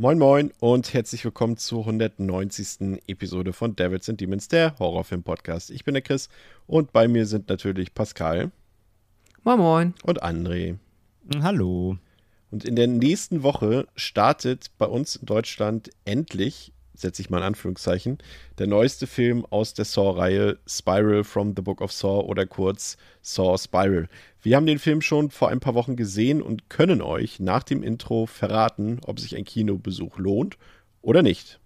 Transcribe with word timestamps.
Moin 0.00 0.18
Moin 0.18 0.50
und 0.60 0.94
herzlich 0.94 1.26
willkommen 1.26 1.58
zur 1.58 1.80
190. 1.80 3.02
Episode 3.06 3.52
von 3.52 3.76
Devils 3.76 4.08
and 4.08 4.18
Demons, 4.18 4.48
der 4.48 4.78
Horrorfilm-Podcast. 4.78 5.70
Ich 5.70 5.84
bin 5.84 5.92
der 5.92 6.00
Chris 6.00 6.30
und 6.66 6.90
bei 6.94 7.06
mir 7.06 7.26
sind 7.26 7.50
natürlich 7.50 7.92
Pascal. 7.92 8.50
Moin 9.44 9.58
Moin. 9.58 9.94
Und 10.02 10.22
André. 10.22 10.78
Hallo. 11.42 11.98
Und 12.50 12.64
in 12.64 12.76
der 12.76 12.86
nächsten 12.86 13.42
Woche 13.42 13.88
startet 13.94 14.70
bei 14.78 14.86
uns 14.86 15.16
in 15.16 15.26
Deutschland 15.26 15.90
endlich, 16.06 16.72
setze 17.00 17.22
ich 17.22 17.30
mal 17.30 17.38
in 17.38 17.44
Anführungszeichen, 17.44 18.18
der 18.58 18.66
neueste 18.66 19.06
Film 19.06 19.46
aus 19.50 19.74
der 19.74 19.84
Saw-Reihe 19.84 20.58
Spiral 20.66 21.24
from 21.24 21.54
the 21.56 21.62
Book 21.62 21.80
of 21.80 21.92
Saw 21.92 22.24
oder 22.24 22.46
kurz 22.46 22.96
Saw 23.22 23.56
Spiral. 23.58 24.08
Wir 24.42 24.56
haben 24.56 24.66
den 24.66 24.78
Film 24.78 25.02
schon 25.02 25.30
vor 25.30 25.48
ein 25.48 25.60
paar 25.60 25.74
Wochen 25.74 25.96
gesehen 25.96 26.42
und 26.42 26.70
können 26.70 27.02
euch 27.02 27.40
nach 27.40 27.62
dem 27.62 27.82
Intro 27.82 28.26
verraten, 28.26 29.00
ob 29.06 29.20
sich 29.20 29.36
ein 29.36 29.44
Kinobesuch 29.44 30.18
lohnt 30.18 30.56
oder 31.02 31.22
nicht. 31.22 31.58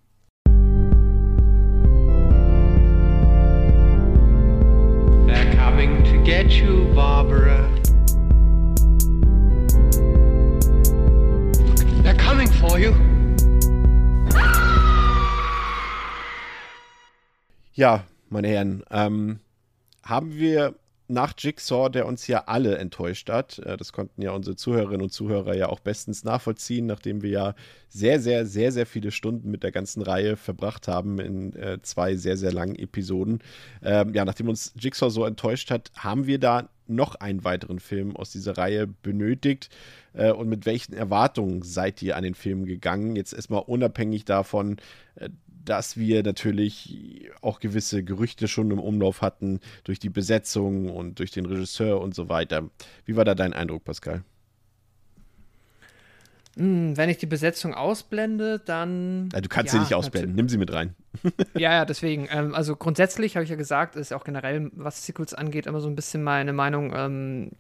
They're 5.26 5.56
coming 5.56 6.04
to 6.04 6.22
get 6.24 6.50
you, 6.52 6.92
Barbara. 6.94 7.68
They're 12.02 12.18
coming 12.18 12.48
for 12.48 12.78
you. 12.78 13.13
Ja, 17.76 18.04
meine 18.30 18.46
Herren, 18.46 18.84
ähm, 18.92 19.40
haben 20.04 20.36
wir 20.36 20.76
nach 21.08 21.34
Jigsaw, 21.36 21.90
der 21.90 22.06
uns 22.06 22.28
ja 22.28 22.44
alle 22.46 22.78
enttäuscht 22.78 23.28
hat, 23.28 23.58
äh, 23.58 23.76
das 23.76 23.92
konnten 23.92 24.22
ja 24.22 24.30
unsere 24.30 24.54
Zuhörerinnen 24.54 25.02
und 25.02 25.10
Zuhörer 25.10 25.56
ja 25.56 25.68
auch 25.68 25.80
bestens 25.80 26.22
nachvollziehen, 26.22 26.86
nachdem 26.86 27.22
wir 27.22 27.30
ja 27.30 27.54
sehr, 27.88 28.20
sehr, 28.20 28.46
sehr, 28.46 28.70
sehr 28.70 28.86
viele 28.86 29.10
Stunden 29.10 29.50
mit 29.50 29.64
der 29.64 29.72
ganzen 29.72 30.02
Reihe 30.02 30.36
verbracht 30.36 30.86
haben 30.86 31.18
in 31.18 31.54
äh, 31.56 31.82
zwei 31.82 32.14
sehr, 32.14 32.36
sehr 32.36 32.52
langen 32.52 32.76
Episoden. 32.76 33.40
Ähm, 33.82 34.14
ja, 34.14 34.24
nachdem 34.24 34.48
uns 34.48 34.72
Jigsaw 34.78 35.10
so 35.10 35.24
enttäuscht 35.24 35.72
hat, 35.72 35.90
haben 35.96 36.26
wir 36.28 36.38
da 36.38 36.68
noch 36.86 37.16
einen 37.16 37.44
weiteren 37.44 37.80
Film 37.80 38.14
aus 38.16 38.30
dieser 38.30 38.56
Reihe 38.56 38.86
benötigt. 38.86 39.68
Äh, 40.12 40.32
und 40.32 40.48
mit 40.48 40.64
welchen 40.64 40.94
Erwartungen 40.94 41.62
seid 41.62 42.02
ihr 42.02 42.16
an 42.16 42.22
den 42.22 42.34
Film 42.34 42.66
gegangen? 42.66 43.16
Jetzt 43.16 43.32
erstmal 43.32 43.62
unabhängig 43.62 44.24
davon, 44.24 44.76
äh, 45.16 45.28
dass 45.64 45.96
wir 45.96 46.22
natürlich 46.22 47.30
auch 47.40 47.60
gewisse 47.60 48.04
Gerüchte 48.04 48.48
schon 48.48 48.70
im 48.70 48.78
Umlauf 48.78 49.22
hatten 49.22 49.60
durch 49.84 49.98
die 49.98 50.10
Besetzung 50.10 50.90
und 50.90 51.18
durch 51.18 51.30
den 51.30 51.46
Regisseur 51.46 52.00
und 52.00 52.14
so 52.14 52.28
weiter. 52.28 52.68
Wie 53.04 53.16
war 53.16 53.24
da 53.24 53.34
dein 53.34 53.52
Eindruck, 53.52 53.84
Pascal? 53.84 54.22
Hm, 56.56 56.96
wenn 56.96 57.08
ich 57.08 57.18
die 57.18 57.26
Besetzung 57.26 57.74
ausblende, 57.74 58.60
dann. 58.60 59.28
Ja, 59.32 59.40
du 59.40 59.48
kannst 59.48 59.72
ja, 59.72 59.78
sie 59.78 59.84
nicht 59.84 59.94
ausblenden, 59.94 60.36
nimm 60.36 60.48
sie 60.48 60.58
mit 60.58 60.72
rein. 60.72 60.94
ja, 61.54 61.72
ja, 61.72 61.84
deswegen. 61.84 62.28
Ähm, 62.30 62.54
also 62.54 62.76
grundsätzlich 62.76 63.34
habe 63.36 63.44
ich 63.44 63.50
ja 63.50 63.56
gesagt, 63.56 63.96
ist 63.96 64.12
auch 64.12 64.24
generell, 64.24 64.70
was 64.74 65.04
Sequels 65.04 65.34
angeht, 65.34 65.66
immer 65.66 65.80
so 65.80 65.88
ein 65.88 65.96
bisschen 65.96 66.22
meine 66.22 66.52
Meinung. 66.52 66.92
Ähm, 66.94 67.50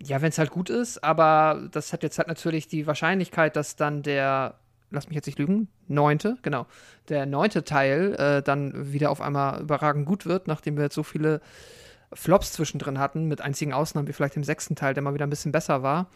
ja, 0.00 0.22
wenn 0.22 0.28
es 0.28 0.38
halt 0.38 0.50
gut 0.50 0.70
ist, 0.70 1.02
aber 1.02 1.68
das 1.72 1.92
hat 1.92 2.04
jetzt 2.04 2.18
halt 2.18 2.28
natürlich 2.28 2.68
die 2.68 2.86
Wahrscheinlichkeit, 2.86 3.56
dass 3.56 3.74
dann 3.74 4.04
der 4.04 4.54
lass 4.90 5.08
mich 5.08 5.16
jetzt 5.16 5.26
nicht 5.26 5.38
lügen, 5.38 5.68
neunte, 5.86 6.38
genau, 6.42 6.66
der 7.08 7.26
neunte 7.26 7.64
Teil 7.64 8.14
äh, 8.14 8.42
dann 8.42 8.92
wieder 8.92 9.10
auf 9.10 9.20
einmal 9.20 9.60
überragend 9.60 10.06
gut 10.06 10.26
wird, 10.26 10.46
nachdem 10.48 10.76
wir 10.76 10.84
jetzt 10.84 10.94
so 10.94 11.02
viele 11.02 11.40
Flops 12.12 12.52
zwischendrin 12.52 12.98
hatten, 12.98 13.26
mit 13.26 13.40
einzigen 13.40 13.72
Ausnahmen 13.72 14.08
wie 14.08 14.12
vielleicht 14.12 14.36
dem 14.36 14.44
sechsten 14.44 14.76
Teil, 14.76 14.94
der 14.94 15.02
mal 15.02 15.14
wieder 15.14 15.26
ein 15.26 15.30
bisschen 15.30 15.52
besser 15.52 15.82
war, 15.82 16.08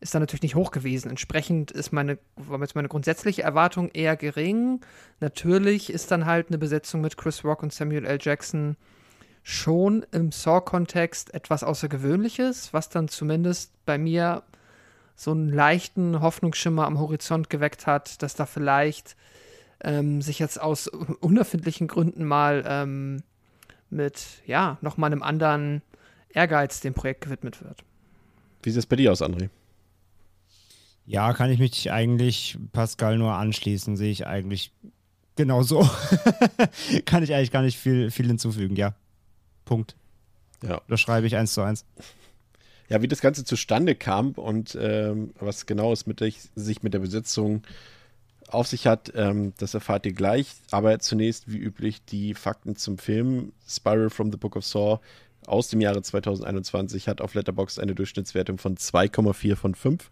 ist 0.00 0.14
dann 0.14 0.22
natürlich 0.22 0.42
nicht 0.42 0.54
hoch 0.54 0.70
gewesen. 0.70 1.10
Entsprechend 1.10 1.70
ist 1.70 1.92
meine, 1.92 2.18
war 2.36 2.60
jetzt 2.60 2.74
meine 2.74 2.88
grundsätzliche 2.88 3.42
Erwartung 3.42 3.88
eher 3.88 4.16
gering. 4.16 4.80
Natürlich 5.20 5.90
ist 5.90 6.10
dann 6.10 6.26
halt 6.26 6.48
eine 6.48 6.58
Besetzung 6.58 7.00
mit 7.00 7.16
Chris 7.16 7.44
Rock 7.44 7.62
und 7.62 7.72
Samuel 7.72 8.04
L. 8.04 8.18
Jackson 8.20 8.76
schon 9.42 10.04
im 10.12 10.30
Saw-Kontext 10.30 11.32
etwas 11.34 11.64
Außergewöhnliches, 11.64 12.72
was 12.72 12.90
dann 12.90 13.08
zumindest 13.08 13.72
bei 13.86 13.98
mir 13.98 14.42
so 15.18 15.32
einen 15.32 15.52
leichten 15.52 16.20
Hoffnungsschimmer 16.20 16.86
am 16.86 17.00
Horizont 17.00 17.50
geweckt 17.50 17.88
hat, 17.88 18.22
dass 18.22 18.36
da 18.36 18.46
vielleicht 18.46 19.16
ähm, 19.82 20.22
sich 20.22 20.38
jetzt 20.38 20.60
aus 20.60 20.86
unerfindlichen 20.86 21.88
Gründen 21.88 22.24
mal 22.24 22.62
ähm, 22.64 23.24
mit, 23.90 24.22
ja, 24.46 24.78
nochmal 24.80 25.10
einem 25.10 25.24
anderen 25.24 25.82
Ehrgeiz 26.28 26.78
dem 26.78 26.94
Projekt 26.94 27.22
gewidmet 27.22 27.64
wird. 27.64 27.82
Wie 28.62 28.70
sieht 28.70 28.78
es 28.78 28.86
bei 28.86 28.94
dir 28.94 29.10
aus, 29.10 29.20
André? 29.20 29.48
Ja, 31.04 31.32
kann 31.32 31.50
ich 31.50 31.58
mich 31.58 31.90
eigentlich 31.90 32.56
Pascal 32.72 33.18
nur 33.18 33.32
anschließen, 33.32 33.96
sehe 33.96 34.12
ich 34.12 34.24
eigentlich 34.24 34.72
genauso. 35.34 35.80
kann 37.06 37.24
ich 37.24 37.34
eigentlich 37.34 37.50
gar 37.50 37.62
nicht 37.62 37.76
viel, 37.76 38.12
viel 38.12 38.28
hinzufügen, 38.28 38.76
ja. 38.76 38.94
Punkt. 39.64 39.96
Ja. 40.62 40.80
Das 40.86 41.00
schreibe 41.00 41.26
ich 41.26 41.34
eins 41.34 41.54
zu 41.54 41.62
eins. 41.62 41.84
Ja, 42.88 43.02
wie 43.02 43.08
das 43.08 43.20
Ganze 43.20 43.44
zustande 43.44 43.94
kam 43.94 44.32
und 44.32 44.76
ähm, 44.80 45.34
was 45.38 45.66
genau 45.66 45.92
es 45.92 46.06
mit 46.06 46.20
der, 46.20 46.32
sich 46.54 46.82
mit 46.82 46.94
der 46.94 47.00
Besetzung 47.00 47.62
auf 48.48 48.66
sich 48.66 48.86
hat, 48.86 49.12
ähm, 49.14 49.52
das 49.58 49.74
erfahrt 49.74 50.06
ihr 50.06 50.12
gleich. 50.12 50.54
Aber 50.70 50.98
zunächst, 50.98 51.50
wie 51.52 51.58
üblich, 51.58 52.04
die 52.04 52.34
Fakten 52.34 52.76
zum 52.76 52.98
Film. 52.98 53.52
Spiral 53.68 54.10
from 54.10 54.32
the 54.32 54.38
Book 54.38 54.56
of 54.56 54.64
Saw 54.64 55.00
aus 55.46 55.68
dem 55.68 55.80
Jahre 55.80 56.02
2021 56.02 57.08
hat 57.08 57.20
auf 57.20 57.34
Letterboxd 57.34 57.80
eine 57.80 57.94
Durchschnittswertung 57.94 58.58
von 58.58 58.76
2,4 58.76 59.56
von 59.56 59.74
5. 59.74 60.10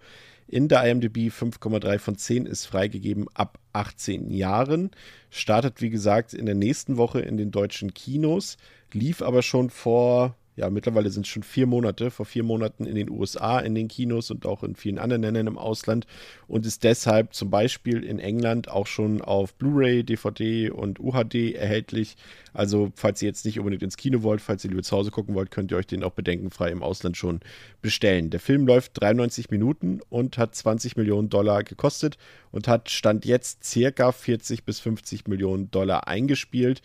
In 0.49 0.69
der 0.69 0.85
IMDb 0.85 1.31
5,3 1.31 1.99
von 1.99 2.17
10 2.17 2.47
ist 2.47 2.67
freigegeben 2.67 3.27
ab 3.35 3.59
18 3.73 4.31
Jahren. 4.31 4.91
Startet, 5.31 5.81
wie 5.81 5.91
gesagt, 5.91 6.35
in 6.35 6.47
der 6.47 6.55
nächsten 6.55 6.97
Woche 6.97 7.21
in 7.21 7.37
den 7.37 7.51
deutschen 7.51 7.95
Kinos, 7.95 8.57
lief 8.93 9.23
aber 9.23 9.43
schon 9.43 9.71
vor 9.71 10.37
ja, 10.57 10.71
mittlerweile 10.71 11.11
sind 11.11 11.27
es 11.27 11.29
schon 11.31 11.43
vier 11.43 11.67
Monate, 11.67 12.11
vor 12.11 12.25
vier 12.25 12.43
Monaten 12.43 12.87
in 12.87 12.95
den 12.95 13.11
USA 13.11 13.61
in 13.61 13.75
den 13.75 13.89
Kinos 13.89 14.31
und 14.31 14.47
auch 14.47 14.63
in 14.63 14.75
vielen 14.75 14.99
anderen 14.99 15.21
Ländern 15.21 15.49
im 15.49 15.59
Ausland 15.59 16.07
und 16.49 16.65
ist 16.65 16.83
deshalb 16.83 17.35
zum 17.35 17.51
Beispiel 17.51 18.03
in 18.03 18.19
England 18.19 18.71
auch 18.71 18.87
schon 18.87 19.21
auf 19.21 19.55
Blu-ray, 19.55 20.03
DVD 20.03 20.71
und 20.71 20.99
UHD 20.99 21.55
erhältlich. 21.55 22.17
Also, 22.55 22.91
falls 22.97 23.21
ihr 23.21 23.29
jetzt 23.29 23.45
nicht 23.45 23.59
unbedingt 23.59 23.83
ins 23.83 23.99
Kino 23.99 24.23
wollt, 24.23 24.41
falls 24.41 24.65
ihr 24.65 24.71
lieber 24.71 24.83
zu 24.83 24.97
Hause 24.97 25.11
gucken 25.11 25.35
wollt, 25.35 25.51
könnt 25.51 25.73
ihr 25.73 25.77
euch 25.77 25.87
den 25.87 26.03
auch 26.03 26.13
bedenkenfrei 26.13 26.71
im 26.71 26.83
Ausland 26.83 27.19
schon 27.19 27.41
bestellen. 27.83 28.31
Der 28.31 28.41
Film 28.41 28.67
läuft 28.67 28.99
93 28.99 29.51
Minuten 29.51 30.01
und 30.09 30.39
hat 30.39 30.55
20 30.55 30.97
Millionen 30.97 31.29
Dollar 31.29 31.65
gekostet 31.65 32.17
und 32.51 32.67
hat 32.67 32.89
Stand 32.89 33.27
jetzt 33.27 33.63
circa 33.63 34.11
40 34.11 34.65
bis 34.65 34.81
50 34.81 35.29
Millionen 35.29 35.71
Dollar 35.71 36.09
eingespielt, 36.09 36.81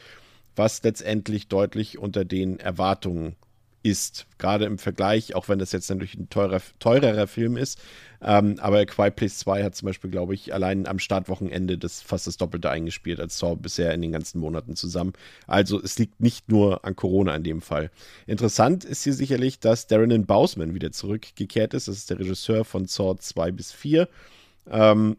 was 0.58 0.84
letztendlich 0.84 1.48
deutlich 1.48 1.98
unter 1.98 2.26
den 2.26 2.60
Erwartungen 2.60 3.38
ist. 3.84 4.28
Gerade 4.38 4.66
im 4.66 4.78
Vergleich, 4.78 5.36
auch 5.36 5.50
wenn 5.50 5.60
das 5.60 5.72
jetzt 5.72 5.90
natürlich 5.90 6.16
ein 6.16 6.30
teurer, 6.30 6.62
teurerer 6.80 7.28
Film 7.28 7.58
ist. 7.58 7.80
Ähm, 8.22 8.58
aber 8.60 8.86
Quiet 8.86 9.16
Place 9.16 9.40
2 9.40 9.64
hat 9.64 9.76
zum 9.76 9.88
Beispiel, 9.88 10.12
glaube 10.12 10.36
ich, 10.36 10.54
allein 10.54 10.86
am 10.86 11.00
Startwochenende 11.00 11.78
das 11.78 12.02
fast 12.02 12.28
das 12.28 12.38
Doppelte 12.38 12.70
eingespielt 12.70 13.20
als 13.20 13.38
Saw 13.40 13.56
bisher 13.56 13.94
in 13.94 14.02
den 14.02 14.12
ganzen 14.12 14.40
Monaten 14.40 14.76
zusammen. 14.76 15.14
Also 15.48 15.82
es 15.82 15.98
liegt 15.98 16.22
nicht 16.22 16.50
nur 16.50 16.86
an 16.86 16.96
Corona 16.96 17.36
in 17.36 17.44
dem 17.44 17.62
Fall. 17.62 17.90
Interessant 18.28 18.86
ist 18.86 19.04
hier 19.04 19.14
sicherlich, 19.14 19.60
dass 19.60 19.88
Darren 19.88 20.26
Bausman 20.26 20.76
wieder 20.76 20.92
zurückgekehrt 20.92 21.74
ist. 21.74 21.88
Das 21.88 21.98
ist 21.98 22.10
der 22.10 22.20
Regisseur 22.20 22.64
von 22.64 22.86
Saw 22.86 23.18
2 23.18 23.52
bis 23.52 23.72
4. 23.72 24.08
Ähm, 24.70 25.18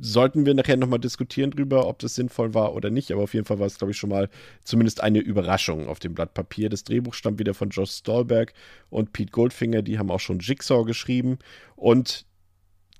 sollten 0.00 0.46
wir 0.46 0.54
nachher 0.54 0.76
nochmal 0.76 0.98
diskutieren 0.98 1.50
drüber, 1.50 1.86
ob 1.86 1.98
das 1.98 2.14
sinnvoll 2.14 2.54
war 2.54 2.74
oder 2.74 2.90
nicht. 2.90 3.12
Aber 3.12 3.22
auf 3.22 3.34
jeden 3.34 3.46
Fall 3.46 3.58
war 3.58 3.66
es, 3.66 3.78
glaube 3.78 3.92
ich, 3.92 3.98
schon 3.98 4.10
mal 4.10 4.28
zumindest 4.64 5.02
eine 5.02 5.20
Überraschung 5.20 5.88
auf 5.88 5.98
dem 5.98 6.14
Blatt 6.14 6.34
Papier. 6.34 6.68
Das 6.68 6.84
Drehbuch 6.84 7.14
stammt 7.14 7.38
wieder 7.38 7.54
von 7.54 7.70
Josh 7.70 7.90
Stolberg 7.90 8.52
und 8.90 9.12
Pete 9.12 9.32
Goldfinger. 9.32 9.82
Die 9.82 9.98
haben 9.98 10.10
auch 10.10 10.20
schon 10.20 10.40
Jigsaw 10.40 10.84
geschrieben. 10.84 11.38
Und 11.76 12.26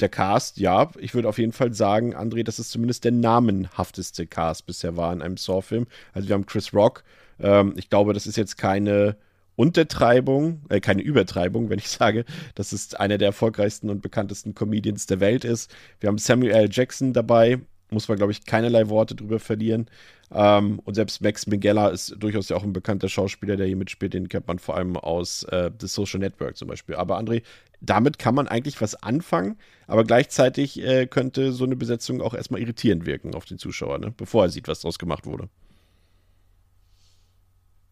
der 0.00 0.08
Cast, 0.08 0.58
ja, 0.58 0.90
ich 0.98 1.14
würde 1.14 1.28
auf 1.28 1.38
jeden 1.38 1.52
Fall 1.52 1.72
sagen, 1.74 2.14
André, 2.14 2.44
dass 2.44 2.58
es 2.58 2.68
zumindest 2.68 3.04
der 3.04 3.12
namenhafteste 3.12 4.26
Cast 4.26 4.66
bisher 4.66 4.96
war 4.96 5.12
in 5.12 5.22
einem 5.22 5.36
Saw-Film. 5.36 5.86
Also 6.12 6.28
wir 6.28 6.34
haben 6.34 6.46
Chris 6.46 6.72
Rock. 6.72 7.04
Ähm, 7.40 7.74
ich 7.76 7.90
glaube, 7.90 8.12
das 8.12 8.26
ist 8.26 8.36
jetzt 8.36 8.56
keine 8.56 9.16
Untertreibung, 9.58 10.60
äh, 10.68 10.78
keine 10.78 11.02
Übertreibung, 11.02 11.68
wenn 11.68 11.80
ich 11.80 11.88
sage, 11.88 12.24
dass 12.54 12.70
es 12.70 12.94
einer 12.94 13.18
der 13.18 13.26
erfolgreichsten 13.26 13.90
und 13.90 14.02
bekanntesten 14.02 14.54
Comedians 14.54 15.06
der 15.06 15.18
Welt 15.18 15.44
ist. 15.44 15.74
Wir 15.98 16.06
haben 16.06 16.18
Samuel 16.18 16.52
L. 16.52 16.68
Jackson 16.70 17.12
dabei, 17.12 17.58
muss 17.90 18.06
man, 18.06 18.18
glaube 18.18 18.30
ich, 18.30 18.44
keinerlei 18.44 18.88
Worte 18.88 19.16
drüber 19.16 19.40
verlieren. 19.40 19.86
Ähm, 20.30 20.78
und 20.84 20.94
selbst 20.94 21.22
Max 21.22 21.48
Minghella 21.48 21.88
ist 21.88 22.14
durchaus 22.20 22.48
ja 22.50 22.56
auch 22.56 22.62
ein 22.62 22.72
bekannter 22.72 23.08
Schauspieler, 23.08 23.56
der 23.56 23.66
hier 23.66 23.74
mitspielt. 23.74 24.14
Den 24.14 24.28
kennt 24.28 24.46
man 24.46 24.60
vor 24.60 24.76
allem 24.76 24.96
aus 24.96 25.42
äh, 25.44 25.72
The 25.80 25.88
Social 25.88 26.20
Network 26.20 26.56
zum 26.56 26.68
Beispiel. 26.68 26.94
Aber 26.94 27.18
André, 27.18 27.42
damit 27.80 28.20
kann 28.20 28.36
man 28.36 28.46
eigentlich 28.46 28.80
was 28.80 28.94
anfangen, 28.94 29.56
aber 29.88 30.04
gleichzeitig 30.04 30.80
äh, 30.84 31.08
könnte 31.08 31.50
so 31.50 31.64
eine 31.64 31.74
Besetzung 31.74 32.20
auch 32.20 32.34
erstmal 32.34 32.60
irritierend 32.60 33.06
wirken 33.06 33.34
auf 33.34 33.44
den 33.44 33.58
Zuschauer, 33.58 33.98
ne? 33.98 34.14
bevor 34.16 34.44
er 34.44 34.50
sieht, 34.50 34.68
was 34.68 34.82
daraus 34.82 35.00
gemacht 35.00 35.26
wurde. 35.26 35.48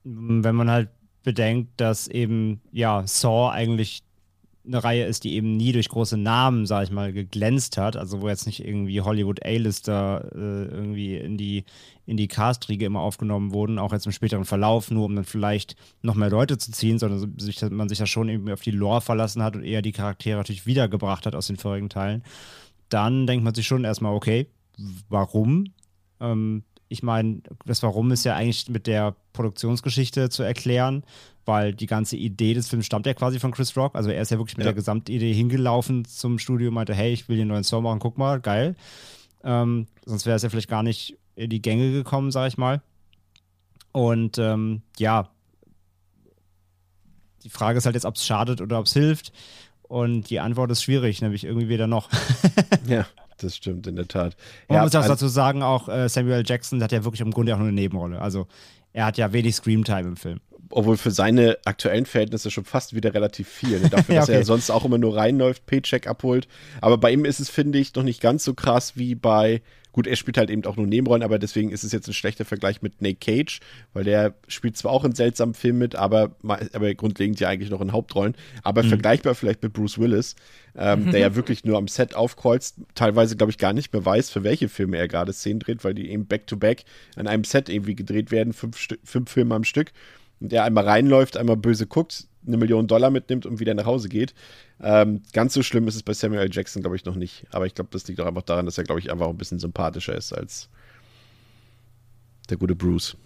Wenn 0.05 0.55
man 0.55 0.71
halt 0.71 0.91
bedenkt, 1.27 1.73
dass 1.81 2.07
eben, 2.07 2.61
ja, 2.71 3.05
Saw 3.05 3.51
eigentlich 3.51 4.05
eine 4.65 4.83
Reihe 4.83 5.05
ist, 5.05 5.25
die 5.25 5.35
eben 5.35 5.57
nie 5.57 5.73
durch 5.73 5.89
große 5.89 6.17
Namen, 6.17 6.67
sag 6.67 6.85
ich 6.85 6.91
mal, 6.91 7.13
geglänzt 7.13 7.77
hat. 7.79 7.97
Also 7.97 8.23
wo 8.23 8.29
jetzt 8.29 8.47
nicht 8.47 8.65
irgendwie 8.65 9.01
Hollywood 9.01 9.45
A-Lister 9.45 10.31
äh, 10.35 10.65
irgendwie 10.67 11.17
in 11.17 11.37
die, 11.37 11.65
in 12.07 12.17
die 12.17 12.29
Castriege 12.29 12.87
immer 12.87 13.01
aufgenommen 13.01 13.53
wurden, 13.53 13.79
auch 13.81 13.93
jetzt 13.93 14.07
im 14.07 14.13
späteren 14.13 14.45
Verlauf, 14.45 14.91
nur 14.91 15.05
um 15.05 15.17
dann 15.17 15.25
vielleicht 15.25 15.77
noch 16.03 16.15
mehr 16.15 16.31
Leute 16.31 16.59
zu 16.59 16.71
ziehen, 16.71 16.99
sondern 16.99 17.39
sich, 17.39 17.61
man 17.71 17.89
sich 17.89 17.99
ja 17.99 18.07
schon 18.07 18.29
irgendwie 18.29 18.53
auf 18.53 18.63
die 18.63 18.71
Lore 18.71 19.01
verlassen 19.01 19.43
hat 19.43 19.57
und 19.57 19.65
eher 19.65 19.83
die 19.83 19.93
Charaktere 19.93 20.39
natürlich 20.39 20.67
wiedergebracht 20.67 21.27
hat 21.27 21.35
aus 21.35 21.49
den 21.49 21.57
vorigen 21.57 21.89
Teilen. 21.89 22.23
Dann 22.89 23.27
denkt 23.27 23.45
man 23.45 23.55
sich 23.55 23.67
schon 23.67 23.85
erstmal, 23.85 24.15
okay, 24.15 24.47
warum? 25.09 25.73
Ähm, 26.21 26.63
ich 26.89 27.03
meine, 27.03 27.41
das 27.65 27.83
Warum 27.83 28.13
ist 28.13 28.25
ja 28.25 28.37
eigentlich 28.37 28.69
mit 28.69 28.87
der 28.87 29.15
Produktionsgeschichte 29.33 30.29
zu 30.31 30.43
erklären 30.43 31.03
weil 31.47 31.73
die 31.73 31.87
ganze 31.87 32.17
Idee 32.17 32.55
des 32.55 32.69
Films 32.69 32.87
stammt 32.87 33.07
ja 33.07 33.15
quasi 33.15 33.39
von 33.39 33.53
Chris 33.53 33.77
Rock. 33.77 33.95
Also 33.95 34.11
er 34.11 34.21
ist 34.21 34.31
ja 34.31 34.39
wirklich 34.39 34.57
mit 34.57 34.67
ja. 34.67 34.73
der 34.73 34.75
Gesamtidee 34.75 35.33
hingelaufen 35.33 36.05
zum 36.05 36.39
Studio 36.39 36.69
und 36.69 36.75
meinte, 36.75 36.95
hey, 36.95 37.13
ich 37.13 37.29
will 37.29 37.37
den 37.37 37.49
neuen 37.49 37.65
Song 37.65 37.85
machen, 37.85 38.01
guck 38.01 38.19
mal, 38.19 38.41
geil. 38.41 38.75
Ähm, 39.45 39.87
sonst 40.05 40.27
wäre 40.27 40.37
es 40.37 40.43
ja 40.43 40.51
vielleicht 40.51 40.69
gar 40.69 40.83
nicht 40.83 41.17
in 41.37 41.49
die 41.49 41.63
Gänge 41.63 41.93
gekommen, 41.93 42.33
sag 42.33 42.49
ich 42.49 42.59
mal. 42.59 42.83
Und 43.93 44.39
ähm, 44.39 44.83
ja, 44.99 45.31
die 47.45 47.51
Frage 47.51 47.79
ist 47.79 47.87
halt 47.87 47.95
jetzt, 47.95 48.05
ob 48.05 48.17
es 48.17 48.27
schadet 48.27 48.61
oder 48.61 48.81
ob 48.81 48.87
es 48.87 48.93
hilft. 48.93 49.33
Und 49.83 50.31
die 50.31 50.41
Antwort 50.41 50.73
ist 50.73 50.83
schwierig, 50.83 51.23
nämlich 51.23 51.45
irgendwie 51.45 51.69
weder 51.69 51.87
noch. 51.87 52.11
ja, 52.89 53.07
das 53.39 53.57
stimmt, 53.57 53.87
in 53.87 53.97
der 53.97 54.09
Tat. 54.09 54.37
Man 54.69 54.77
ja, 54.77 54.83
muss 54.83 54.95
auch 54.95 55.07
dazu 55.07 55.29
sagen, 55.29 55.63
auch 55.63 55.89
äh, 55.89 56.09
Samuel 56.09 56.43
Jackson 56.47 56.83
hat 56.83 56.93
ja 56.93 57.05
wirklich 57.05 57.21
im 57.21 57.31
Grunde 57.31 57.55
auch 57.55 57.59
nur 57.59 57.69
eine 57.69 57.77
Nebenrolle. 57.77 58.21
Also 58.21 58.47
er 58.93 59.07
hat 59.07 59.19
ja 59.19 59.33
wenig 59.33 59.57
Screamtime 59.57 60.09
im 60.09 60.17
Film 60.17 60.41
obwohl 60.71 60.97
für 60.97 61.11
seine 61.11 61.59
aktuellen 61.65 62.07
Verhältnisse 62.07 62.51
schon 62.51 62.65
fast 62.65 62.95
wieder 62.95 63.15
relativ 63.15 63.49
viel. 63.49 63.81
Ne? 63.81 63.89
Dafür, 63.89 64.15
ja, 64.15 64.23
okay. 64.23 64.33
dass 64.33 64.41
er 64.41 64.45
sonst 64.45 64.71
auch 64.71 64.85
immer 64.85 64.99
nur 64.99 65.17
reinläuft, 65.17 65.67
Paycheck 65.67 66.07
abholt. 66.07 66.49
Aber 66.81 66.99
bei 66.99 67.13
ihm 67.13 67.25
ist 67.25 67.41
es, 67.41 67.49
finde 67.49 67.79
ich, 67.79 67.95
noch 67.95 68.03
nicht 68.03 68.21
ganz 68.21 68.45
so 68.45 68.55
krass 68.55 68.97
wie 68.97 69.15
bei 69.15 69.63
Gut, 69.97 70.07
er 70.07 70.17
spielt 70.17 70.37
halt 70.37 70.51
eben 70.51 70.63
auch 70.67 70.77
nur 70.77 70.87
Nebenrollen, 70.87 71.23
aber 71.23 71.39
deswegen 71.39 71.71
ist 71.71 71.83
es 71.83 71.91
jetzt 71.91 72.07
ein 72.07 72.13
schlechter 72.13 72.45
Vergleich 72.45 72.83
mit 72.83 73.01
Nate 73.01 73.17
Cage, 73.17 73.61
weil 73.95 74.05
der 74.05 74.35
spielt 74.47 74.77
zwar 74.77 74.93
auch 74.93 75.07
in 75.07 75.15
seltsamen 75.15 75.55
Filmen 75.55 75.79
mit, 75.79 75.97
aber, 75.97 76.37
aber 76.43 76.95
grundlegend 76.95 77.41
ja 77.41 77.49
eigentlich 77.49 77.71
noch 77.71 77.81
in 77.81 77.93
Hauptrollen. 77.93 78.35
Aber 78.63 78.83
mhm. 78.83 78.89
vergleichbar 78.89 79.35
vielleicht 79.35 79.63
mit 79.63 79.73
Bruce 79.73 79.99
Willis, 79.99 80.37
ähm, 80.77 81.11
der 81.13 81.21
ja 81.21 81.35
wirklich 81.35 81.65
nur 81.65 81.79
am 81.79 81.89
Set 81.89 82.15
aufkreuzt, 82.15 82.77
teilweise, 82.95 83.39
glaube 83.39 83.53
ich, 83.53 83.57
gar 83.57 83.73
nicht 83.73 83.91
mehr 83.95 84.05
weiß, 84.05 84.29
für 84.29 84.45
welche 84.45 84.69
Filme 84.69 84.99
er 84.99 85.09
gerade 85.09 85.33
Szenen 85.33 85.61
dreht, 85.61 85.83
weil 85.83 85.95
die 85.95 86.11
eben 86.11 86.27
back-to-back 86.27 86.81
-back 86.81 87.19
an 87.19 87.27
einem 87.27 87.45
Set 87.45 87.71
irgendwie 87.71 87.95
gedreht 87.95 88.31
werden, 88.31 88.53
fünf, 88.53 88.77
fünf 89.03 89.31
Filme 89.31 89.55
am 89.55 89.65
Stück 89.65 89.93
und 90.41 90.53
der 90.53 90.65
einmal 90.65 90.85
reinläuft, 90.85 91.37
einmal 91.37 91.57
böse 91.57 91.87
guckt, 91.87 92.27
eine 92.47 92.57
Million 92.57 92.87
Dollar 92.87 93.11
mitnimmt 93.11 93.47
und 93.47 93.61
wieder 93.61 93.75
nach 93.75 93.87
Hause 93.87 94.09
geht. 94.09 94.35
Ähm, 94.81 95.23
ganz 95.33 95.55
so 95.55 95.63
schlimm 95.63 95.89
ist 95.89 95.95
es 95.95 96.03
bei 96.03 96.13
Samuel 96.13 96.43
L. 96.43 96.51
Jackson, 96.53 96.83
glaube 96.83 96.97
ich, 96.97 97.05
noch 97.05 97.15
nicht. 97.15 97.47
Aber 97.51 97.67
ich 97.67 97.75
glaube, 97.75 97.91
das 97.93 98.07
liegt 98.09 98.21
auch 98.21 98.27
einfach 98.27 98.43
daran, 98.43 98.67
dass 98.67 98.79
er, 98.79 98.85
glaube 98.85 99.01
ich, 99.01 99.11
einfach 99.11 99.29
ein 99.29 99.37
bisschen 99.37 99.59
sympathischer 99.59 100.15
ist 100.15 100.33
als 100.33 100.69
der 102.49 102.57
gute 102.57 102.75
Bruce. 102.75 103.17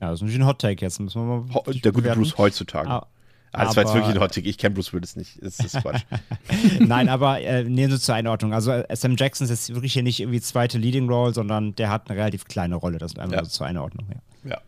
Ja, 0.00 0.10
das 0.10 0.18
ist 0.18 0.22
natürlich 0.22 0.40
ein 0.40 0.46
Hot 0.46 0.60
Take 0.60 0.84
jetzt. 0.84 1.00
Müssen 1.00 1.26
wir 1.26 1.42
mal 1.42 1.74
der 1.74 1.92
gute 1.92 2.10
Bruce 2.12 2.36
heutzutage. 2.36 2.88
Ah, 2.88 3.06
ah, 3.52 3.64
das 3.64 3.76
war 3.76 3.84
jetzt 3.84 3.94
wirklich 3.94 4.14
ein 4.14 4.20
Hot 4.20 4.34
Take. 4.34 4.48
Ich 4.48 4.58
kenne 4.58 4.74
Bruce 4.74 4.92
Willis 4.92 5.16
nicht. 5.16 5.42
Das 5.42 5.58
ist 5.58 5.80
Quatsch. 5.80 6.02
Nein, 6.80 7.08
aber 7.08 7.40
äh, 7.40 7.64
nehmen 7.64 7.90
Sie 7.92 8.00
zur 8.00 8.14
Einordnung. 8.14 8.52
Also 8.52 8.72
äh, 8.72 8.94
Sam 8.94 9.16
Jackson 9.16 9.46
ist 9.46 9.50
jetzt 9.50 9.74
wirklich 9.74 9.94
hier 9.94 10.02
nicht 10.02 10.20
irgendwie 10.20 10.40
zweite 10.40 10.78
Leading 10.78 11.08
Role, 11.08 11.32
sondern 11.32 11.74
der 11.76 11.90
hat 11.90 12.10
eine 12.10 12.18
relativ 12.18 12.44
kleine 12.44 12.74
Rolle. 12.74 12.98
Das 12.98 13.12
ist 13.12 13.18
einfach 13.18 13.36
ja. 13.36 13.44
so 13.44 13.50
zur 13.50 13.66
Einordnung. 13.66 14.06
Ja. 14.44 14.50
ja. 14.50 14.60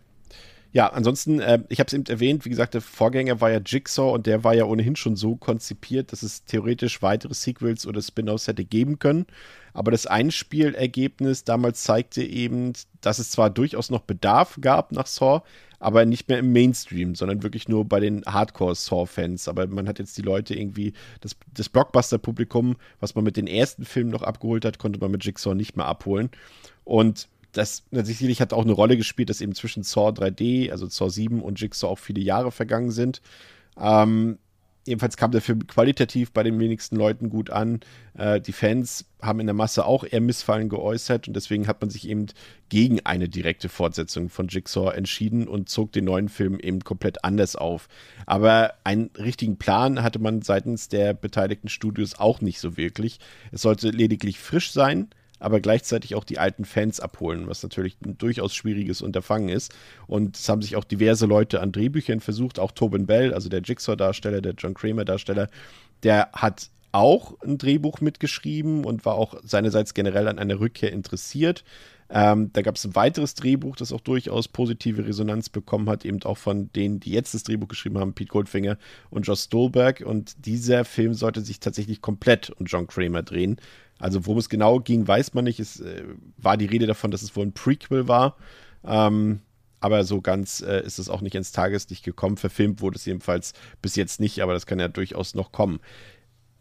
Ja, 0.78 0.90
ansonsten, 0.90 1.40
äh, 1.40 1.58
ich 1.70 1.80
habe 1.80 1.88
es 1.88 1.92
eben 1.92 2.06
erwähnt, 2.06 2.44
wie 2.44 2.50
gesagt, 2.50 2.72
der 2.72 2.80
Vorgänger 2.80 3.40
war 3.40 3.50
ja 3.50 3.58
Jigsaw 3.58 4.12
und 4.12 4.28
der 4.28 4.44
war 4.44 4.54
ja 4.54 4.64
ohnehin 4.64 4.94
schon 4.94 5.16
so 5.16 5.34
konzipiert, 5.34 6.12
dass 6.12 6.22
es 6.22 6.44
theoretisch 6.44 7.02
weitere 7.02 7.34
Sequels 7.34 7.84
oder 7.84 8.00
Spin-offs 8.00 8.46
hätte 8.46 8.64
geben 8.64 9.00
können. 9.00 9.26
Aber 9.72 9.90
das 9.90 10.06
Einspielergebnis 10.06 11.42
damals 11.42 11.82
zeigte 11.82 12.22
eben, 12.22 12.74
dass 13.00 13.18
es 13.18 13.32
zwar 13.32 13.50
durchaus 13.50 13.90
noch 13.90 14.02
Bedarf 14.02 14.58
gab 14.60 14.92
nach 14.92 15.08
Saw, 15.08 15.42
aber 15.80 16.06
nicht 16.06 16.28
mehr 16.28 16.38
im 16.38 16.52
Mainstream, 16.52 17.16
sondern 17.16 17.42
wirklich 17.42 17.66
nur 17.66 17.84
bei 17.84 17.98
den 17.98 18.24
Hardcore-Saw-Fans. 18.24 19.48
Aber 19.48 19.66
man 19.66 19.88
hat 19.88 19.98
jetzt 19.98 20.16
die 20.16 20.22
Leute 20.22 20.54
irgendwie, 20.54 20.92
das, 21.20 21.34
das 21.52 21.68
Blockbuster-Publikum, 21.68 22.76
was 23.00 23.16
man 23.16 23.24
mit 23.24 23.36
den 23.36 23.48
ersten 23.48 23.84
Filmen 23.84 24.10
noch 24.10 24.22
abgeholt 24.22 24.64
hat, 24.64 24.78
konnte 24.78 25.00
man 25.00 25.10
mit 25.10 25.24
Jigsaw 25.24 25.56
nicht 25.56 25.76
mehr 25.76 25.86
abholen. 25.86 26.30
Und 26.84 27.26
das 27.52 27.84
sicherlich 27.90 28.40
hat 28.40 28.52
auch 28.52 28.64
eine 28.64 28.72
Rolle 28.72 28.96
gespielt, 28.96 29.30
dass 29.30 29.40
eben 29.40 29.54
zwischen 29.54 29.82
Saw 29.82 30.10
3D, 30.10 30.70
also 30.70 30.86
Saw 30.86 31.10
7 31.10 31.42
und 31.42 31.60
Jigsaw 31.60 31.90
auch 31.90 31.98
viele 31.98 32.20
Jahre 32.20 32.52
vergangen 32.52 32.90
sind. 32.90 33.22
Ähm, 33.80 34.38
jedenfalls 34.86 35.16
kam 35.16 35.30
der 35.30 35.40
Film 35.40 35.66
qualitativ 35.66 36.32
bei 36.32 36.42
den 36.42 36.58
wenigsten 36.58 36.96
Leuten 36.96 37.30
gut 37.30 37.50
an. 37.50 37.80
Äh, 38.14 38.40
die 38.40 38.52
Fans 38.52 39.06
haben 39.22 39.40
in 39.40 39.46
der 39.46 39.54
Masse 39.54 39.84
auch 39.84 40.04
eher 40.04 40.20
Missfallen 40.20 40.68
geäußert 40.68 41.28
und 41.28 41.34
deswegen 41.34 41.66
hat 41.66 41.80
man 41.80 41.90
sich 41.90 42.08
eben 42.08 42.26
gegen 42.68 43.00
eine 43.04 43.28
direkte 43.28 43.68
Fortsetzung 43.68 44.28
von 44.28 44.48
Jigsaw 44.48 44.94
entschieden 44.94 45.48
und 45.48 45.68
zog 45.68 45.92
den 45.92 46.04
neuen 46.04 46.28
Film 46.28 46.58
eben 46.60 46.80
komplett 46.80 47.24
anders 47.24 47.56
auf. 47.56 47.88
Aber 48.26 48.74
einen 48.84 49.10
richtigen 49.18 49.56
Plan 49.56 50.02
hatte 50.02 50.18
man 50.18 50.42
seitens 50.42 50.88
der 50.88 51.14
beteiligten 51.14 51.68
Studios 51.68 52.18
auch 52.18 52.40
nicht 52.40 52.60
so 52.60 52.76
wirklich. 52.76 53.20
Es 53.52 53.62
sollte 53.62 53.90
lediglich 53.90 54.38
frisch 54.38 54.72
sein 54.72 55.08
aber 55.38 55.60
gleichzeitig 55.60 56.14
auch 56.14 56.24
die 56.24 56.38
alten 56.38 56.64
Fans 56.64 57.00
abholen, 57.00 57.46
was 57.48 57.62
natürlich 57.62 57.96
ein 58.04 58.18
durchaus 58.18 58.54
schwieriges 58.54 59.02
Unterfangen 59.02 59.48
ist. 59.48 59.74
Und 60.06 60.36
es 60.36 60.48
haben 60.48 60.62
sich 60.62 60.76
auch 60.76 60.84
diverse 60.84 61.26
Leute 61.26 61.60
an 61.60 61.72
Drehbüchern 61.72 62.20
versucht, 62.20 62.58
auch 62.58 62.72
Tobin 62.72 63.06
Bell, 63.06 63.34
also 63.34 63.48
der 63.48 63.62
Jigsaw-Darsteller, 63.62 64.40
der 64.40 64.54
John 64.54 64.74
Kramer-Darsteller, 64.74 65.48
der 66.02 66.30
hat 66.32 66.70
auch 66.92 67.40
ein 67.42 67.58
Drehbuch 67.58 68.00
mitgeschrieben 68.00 68.84
und 68.84 69.04
war 69.04 69.14
auch 69.14 69.36
seinerseits 69.42 69.94
generell 69.94 70.28
an 70.28 70.38
einer 70.38 70.58
Rückkehr 70.60 70.92
interessiert. 70.92 71.64
Ähm, 72.10 72.50
da 72.52 72.62
gab 72.62 72.76
es 72.76 72.84
ein 72.86 72.94
weiteres 72.94 73.34
Drehbuch, 73.34 73.76
das 73.76 73.92
auch 73.92 74.00
durchaus 74.00 74.48
positive 74.48 75.06
Resonanz 75.06 75.50
bekommen 75.50 75.90
hat, 75.90 76.04
eben 76.04 76.22
auch 76.22 76.38
von 76.38 76.72
denen, 76.72 77.00
die 77.00 77.10
jetzt 77.10 77.34
das 77.34 77.42
Drehbuch 77.42 77.68
geschrieben 77.68 77.98
haben, 77.98 78.14
Pete 78.14 78.30
Goldfinger 78.30 78.78
und 79.10 79.26
Josh 79.26 79.40
Stolberg. 79.40 80.02
Und 80.04 80.46
dieser 80.46 80.84
Film 80.84 81.12
sollte 81.12 81.42
sich 81.42 81.60
tatsächlich 81.60 82.00
komplett 82.00 82.50
um 82.50 82.66
John 82.66 82.86
Kramer 82.86 83.22
drehen. 83.22 83.60
Also 83.98 84.24
worum 84.26 84.38
es 84.38 84.48
genau 84.48 84.80
ging, 84.80 85.06
weiß 85.06 85.34
man 85.34 85.44
nicht. 85.44 85.60
Es 85.60 85.80
äh, 85.80 86.04
war 86.38 86.56
die 86.56 86.66
Rede 86.66 86.86
davon, 86.86 87.10
dass 87.10 87.22
es 87.22 87.36
wohl 87.36 87.46
ein 87.46 87.52
Prequel 87.52 88.08
war. 88.08 88.36
Ähm, 88.84 89.40
aber 89.80 90.04
so 90.04 90.20
ganz 90.20 90.60
äh, 90.60 90.82
ist 90.84 90.98
es 90.98 91.08
auch 91.08 91.20
nicht 91.20 91.34
ins 91.34 91.52
Tageslicht 91.52 92.04
gekommen. 92.04 92.36
Verfilmt 92.36 92.80
wurde 92.80 92.96
es 92.96 93.04
jedenfalls 93.04 93.52
bis 93.82 93.96
jetzt 93.96 94.18
nicht, 94.18 94.40
aber 94.40 94.54
das 94.54 94.66
kann 94.66 94.80
ja 94.80 94.88
durchaus 94.88 95.34
noch 95.34 95.52
kommen. 95.52 95.80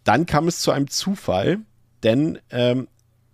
Dann 0.04 0.25
kam 0.25 0.48
es 0.48 0.60
zu 0.60 0.72
einem 0.72 0.88
Zufall, 0.88 1.60
denn 2.04 2.39
ähm, 2.50 2.88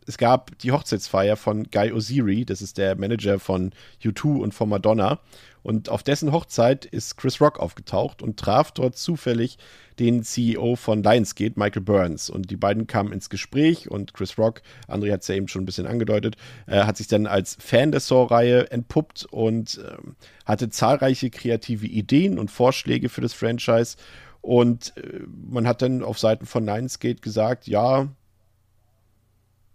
es 0.07 0.17
gab 0.17 0.57
die 0.60 0.72
Hochzeitsfeier 0.72 1.36
von 1.36 1.69
Guy 1.72 1.91
Oziri, 1.91 2.45
das 2.45 2.62
ist 2.62 2.77
der 2.77 2.95
Manager 2.95 3.39
von 3.39 3.72
U2 4.03 4.39
und 4.39 4.53
von 4.53 4.69
Madonna. 4.69 5.19
Und 5.63 5.88
auf 5.88 6.03
dessen 6.03 6.33
Hochzeit 6.33 6.86
ist 6.86 7.17
Chris 7.17 7.39
Rock 7.39 7.57
aufgetaucht 7.60 8.22
und 8.22 8.38
traf 8.38 8.72
dort 8.74 8.98
zufällig 8.98 9.57
den 9.98 10.24
CEO 10.24 10.75
von 10.75 11.03
Lionsgate, 11.03 11.57
Michael 11.57 11.83
Burns. 11.83 12.29
Und 12.29 12.51
die 12.51 12.57
beiden 12.57 12.86
kamen 12.86 13.13
ins 13.13 13.29
Gespräch 13.29 13.89
und 13.89 14.13
Chris 14.13 14.38
Rock, 14.38 14.62
André 14.89 15.12
hat 15.12 15.22
es 15.22 15.29
ja 15.29 15.36
eben 15.36 15.48
schon 15.48 15.63
ein 15.63 15.65
bisschen 15.65 15.88
angedeutet, 15.88 16.36
äh, 16.67 16.83
hat 16.83 16.98
sich 16.98 17.07
dann 17.07 17.27
als 17.27 17.55
Fan 17.60 17.91
der 17.91 18.01
Saw-Reihe 18.01 18.72
entpuppt 18.72 19.25
und 19.31 19.77
äh, 19.77 19.98
hatte 20.45 20.69
zahlreiche 20.69 21.29
kreative 21.29 21.88
Ideen 21.88 22.39
und 22.39 22.51
Vorschläge 22.51 23.07
für 23.07 23.22
das 23.22 23.33
Franchise. 23.33 23.95
Und 24.41 24.98
äh, 24.98 25.22
man 25.50 25.65
hat 25.65 25.81
dann 25.81 26.03
auf 26.03 26.19
Seiten 26.19 26.45
von 26.45 26.65
Lionsgate 26.65 27.22
gesagt, 27.22 27.67
ja, 27.67 28.10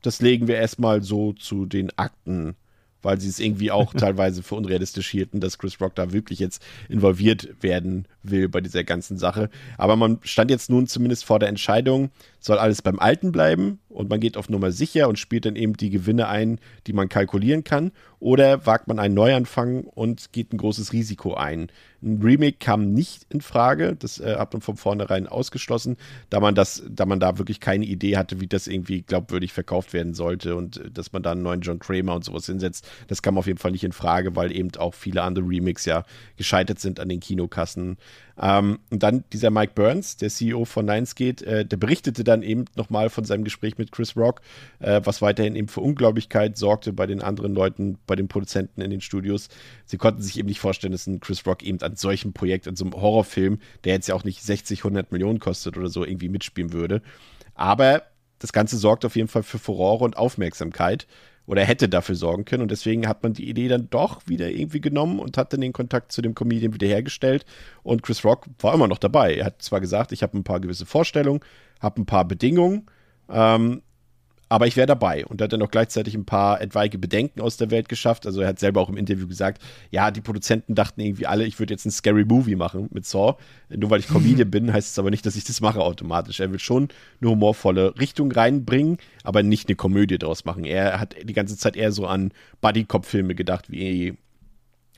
das 0.02 0.21
legen 0.21 0.49
wir 0.49 0.57
erstmal 0.57 1.02
so 1.02 1.33
zu 1.33 1.67
den 1.67 1.90
Akten, 1.97 2.57
weil 3.02 3.21
sie 3.21 3.28
es 3.28 3.38
irgendwie 3.38 3.71
auch 3.71 3.95
teilweise 3.97 4.43
für 4.43 4.55
unrealistisch 4.55 5.09
hielten, 5.09 5.40
dass 5.40 5.59
Chris 5.59 5.81
Rock 5.81 5.95
da 5.95 6.12
wirklich 6.12 6.38
jetzt 6.38 6.62
involviert 6.88 7.62
werden 7.62 8.07
will 8.23 8.49
bei 8.49 8.61
dieser 8.61 8.85
ganzen 8.85 9.19
Sache. 9.19 9.50
Aber 9.76 9.97
man 9.97 10.19
stand 10.23 10.50
jetzt 10.50 10.71
nun 10.71 10.87
zumindest 10.87 11.25
vor 11.25 11.38
der 11.38 11.49
Entscheidung, 11.49 12.11
soll 12.40 12.59
alles 12.59 12.83
beim 12.83 12.99
Alten 12.99 13.33
bleiben 13.33 13.78
und 13.99 14.09
man 14.09 14.21
geht 14.21 14.37
auf 14.37 14.49
Nummer 14.49 14.71
sicher 14.71 15.09
und 15.09 15.19
spielt 15.19 15.45
dann 15.45 15.57
eben 15.57 15.76
die 15.76 15.90
Gewinne 15.90 16.28
ein, 16.28 16.61
die 16.87 16.93
man 16.93 17.09
kalkulieren 17.09 17.64
kann, 17.64 17.90
Oder 18.21 18.67
wagt 18.67 18.88
man 18.88 18.99
einen 18.99 19.14
Neuanfang 19.14 19.85
und 19.85 20.33
geht 20.33 20.52
ein 20.52 20.59
großes 20.59 20.93
Risiko 20.93 21.35
ein? 21.35 21.71
Ein 22.02 22.21
Remake 22.21 22.57
kam 22.59 22.93
nicht 22.93 23.26
in 23.28 23.40
Frage, 23.40 23.95
das 23.97 24.19
äh, 24.19 24.37
hat 24.37 24.52
man 24.52 24.62
von 24.62 24.76
vornherein 24.76 25.26
ausgeschlossen, 25.26 25.97
da 26.31 26.40
man 26.40 26.55
das, 26.55 26.83
da 26.88 27.07
man 27.07 27.21
da 27.21 27.38
wirklich 27.38 27.61
keine 27.61 27.85
Idee 27.87 28.17
hatte, 28.17 28.40
wie 28.40 28.47
das 28.49 28.67
irgendwie 28.67 29.02
glaubwürdig 29.02 29.52
verkauft 29.52 29.93
werden 29.93 30.14
sollte 30.14 30.57
und 30.57 30.78
äh, 30.78 30.90
dass 30.90 31.12
man 31.12 31.23
da 31.23 31.33
einen 31.33 31.43
neuen 31.43 31.61
John 31.61 31.78
Kramer 31.78 32.14
und 32.14 32.25
sowas 32.25 32.47
hinsetzt. 32.47 32.88
Das 33.07 33.23
kam 33.23 33.38
auf 33.38 33.47
jeden 33.47 33.59
Fall 33.59 33.73
nicht 33.73 33.85
in 33.85 33.93
Frage, 33.93 34.35
weil 34.35 34.52
eben 34.52 34.71
auch 34.78 34.95
viele 34.95 35.23
andere 35.23 35.45
Remakes 35.49 35.85
ja 35.85 36.05
gescheitert 36.37 36.81
sind 36.81 36.99
an 36.99 37.09
den 37.09 37.21
Kinokassen. 37.21 37.99
Ähm, 38.40 38.78
und 38.90 39.02
dann 39.02 39.25
dieser 39.33 39.50
Mike 39.50 39.73
Burns, 39.75 40.16
der 40.16 40.30
CEO 40.30 40.64
von 40.64 40.87
Lionsgate, 40.87 41.45
äh, 41.45 41.64
der 41.64 41.76
berichtete 41.76 42.25
dann 42.25 42.42
eben 42.42 42.66
nochmal 42.76 43.11
von 43.11 43.25
seinem 43.25 43.45
Gespräch 43.45 43.78
mit 43.78 43.92
Chris 43.92 44.16
Rock, 44.16 44.40
äh, 44.78 45.00
was 45.04 45.21
weiterhin 45.23 45.57
eben 45.57 45.68
für 45.68 45.80
Unglaublichkeit 45.80 46.57
sorgte 46.57 46.92
bei 46.92 47.07
den 47.07 47.23
anderen 47.23 47.54
Leuten, 47.54 47.99
bei 48.07 48.16
den 48.16 48.28
Produzenten 48.28 48.80
in 48.80 48.90
den 48.90 49.00
Studios. 49.00 49.49
Sie 49.87 49.99
konnten 49.99 50.23
sich 50.23 50.38
eben 50.38 50.49
nicht 50.49 50.61
vorstellen, 50.61 50.92
dass 50.92 51.07
ein 51.07 51.21
Chris 51.21 51.45
Rock 51.47 51.62
eben 51.62 51.80
an 51.83 51.97
solchem 51.97 52.33
Projekt, 52.33 52.68
an 52.68 52.76
so 52.76 52.85
einem 52.85 52.95
Horrorfilm, 52.95 53.59
der 53.85 53.95
jetzt 53.95 54.09
ja 54.09 54.14
auch 54.14 54.25
nicht 54.25 54.42
60, 54.42 54.80
100 54.80 55.11
Millionen 55.12 55.40
kostet 55.40 55.76
oder 55.76 55.88
so, 55.88 56.04
irgendwie 56.04 56.28
mitspielen 56.28 56.73
würde. 56.73 57.02
Aber 57.54 58.02
das 58.38 58.52
Ganze 58.52 58.76
sorgt 58.76 59.04
auf 59.04 59.16
jeden 59.16 59.28
Fall 59.28 59.42
für 59.42 59.59
Furore 59.59 60.04
und 60.04 60.16
Aufmerksamkeit 60.16 61.07
oder 61.49 61.64
hätte 61.64 61.88
dafür 61.88 62.14
sorgen 62.14 62.45
können. 62.45 62.62
Und 62.62 62.71
deswegen 62.71 63.09
hat 63.09 63.23
man 63.23 63.33
die 63.33 63.49
Idee 63.49 63.69
dann 63.69 63.88
doch 63.88 64.21
wieder 64.26 64.50
irgendwie 64.50 64.83
genommen 64.83 65.19
und 65.19 65.38
hat 65.38 65.52
dann 65.55 65.62
den 65.62 65.73
Kontakt 65.73 66.12
zu 66.12 66.21
dem 66.21 66.35
Comedian 66.35 66.75
wiederhergestellt. 66.75 67.47
Und 67.83 68.02
Chris 68.02 68.23
Rock 68.23 68.47
war 68.61 68.75
immer 68.75 68.87
noch 68.87 68.99
dabei. 68.99 69.35
Er 69.35 69.47
hat 69.47 69.62
zwar 69.62 69.81
gesagt, 69.81 70.12
ich 70.12 70.23
habe 70.23 70.37
ein 70.37 70.45
paar 70.45 70.61
gewisse 70.61 70.85
Vorstellungen, 70.85 71.40
habe 71.81 72.02
ein 72.02 72.07
paar 72.07 72.26
Bedingungen, 72.26 72.85
ähm, 73.31 73.81
aber 74.49 74.67
ich 74.67 74.76
wäre 74.76 74.87
dabei. 74.87 75.26
Und 75.26 75.40
er 75.40 75.45
hat 75.45 75.52
dann 75.52 75.62
auch 75.62 75.71
gleichzeitig 75.71 76.14
ein 76.14 76.25
paar 76.25 76.61
etwaige 76.61 76.99
Bedenken 76.99 77.40
aus 77.40 77.57
der 77.57 77.71
Welt 77.71 77.88
geschafft. 77.88 78.26
Also 78.26 78.40
er 78.40 78.49
hat 78.49 78.59
selber 78.59 78.81
auch 78.81 78.88
im 78.88 78.97
Interview 78.97 79.26
gesagt, 79.26 79.62
ja, 79.90 80.11
die 80.11 80.21
Produzenten 80.21 80.75
dachten 80.75 81.00
irgendwie 81.00 81.26
alle, 81.26 81.45
ich 81.45 81.59
würde 81.59 81.75
jetzt 81.75 81.87
einen 81.87 81.93
Scary 81.93 82.25
Movie 82.25 82.57
machen 82.57 82.88
mit 82.93 83.07
Saw. 83.07 83.37
Nur 83.69 83.90
weil 83.90 84.00
ich 84.00 84.09
Comedian 84.09 84.50
bin, 84.50 84.73
heißt 84.73 84.93
es 84.93 84.99
aber 84.99 85.11
nicht, 85.11 85.26
dass 85.26 85.37
ich 85.37 85.45
das 85.45 85.61
mache 85.61 85.81
automatisch. 85.81 86.40
Er 86.40 86.50
will 86.50 86.59
schon 86.59 86.88
eine 87.21 87.31
humorvolle 87.31 87.99
Richtung 87.99 88.33
reinbringen, 88.33 88.99
aber 89.23 89.43
nicht 89.43 89.69
eine 89.69 89.76
Komödie 89.76 90.19
draus 90.19 90.45
machen. 90.45 90.64
Er 90.64 91.00
hat 91.00 91.17
die 91.23 91.35
ganze 91.35 91.57
Zeit 91.57 91.76
eher 91.76 91.93
so 91.93 92.07
an 92.07 92.33
Buddy-Cop-Filme 92.61 93.35
gedacht, 93.35 93.71
wie 93.71 94.17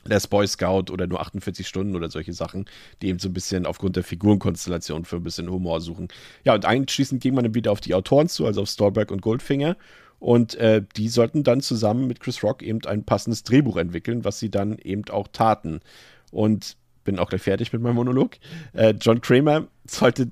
der 0.05 0.19
Boy 0.29 0.47
Scout 0.47 0.91
oder 0.91 1.07
nur 1.07 1.21
48 1.21 1.67
Stunden 1.67 1.95
oder 1.95 2.09
solche 2.09 2.33
Sachen, 2.33 2.65
die 3.01 3.07
eben 3.07 3.19
so 3.19 3.29
ein 3.29 3.33
bisschen 3.33 3.65
aufgrund 3.65 3.95
der 3.95 4.03
Figurenkonstellation 4.03 5.05
für 5.05 5.17
ein 5.17 5.23
bisschen 5.23 5.49
Humor 5.49 5.81
suchen. 5.81 6.07
Ja, 6.43 6.53
und 6.53 6.65
anschließend 6.65 7.21
ging 7.21 7.35
man 7.35 7.43
dann 7.43 7.55
wieder 7.55 7.71
auf 7.71 7.81
die 7.81 7.93
Autoren 7.93 8.27
zu, 8.27 8.45
also 8.45 8.61
auf 8.61 8.69
Stolberg 8.69 9.11
und 9.11 9.21
Goldfinger. 9.21 9.77
Und 10.19 10.55
äh, 10.55 10.83
die 10.97 11.09
sollten 11.09 11.43
dann 11.43 11.61
zusammen 11.61 12.07
mit 12.07 12.19
Chris 12.19 12.43
Rock 12.43 12.61
eben 12.61 12.85
ein 12.85 13.03
passendes 13.03 13.43
Drehbuch 13.43 13.77
entwickeln, 13.77 14.23
was 14.23 14.39
sie 14.39 14.51
dann 14.51 14.77
eben 14.77 15.03
auch 15.09 15.27
taten. 15.27 15.81
Und 16.31 16.77
bin 17.03 17.17
auch 17.17 17.29
gleich 17.29 17.41
fertig 17.41 17.73
mit 17.73 17.81
meinem 17.81 17.95
Monolog. 17.95 18.37
Äh, 18.73 18.93
John 19.01 19.21
Kramer 19.21 19.67
sollte 19.87 20.29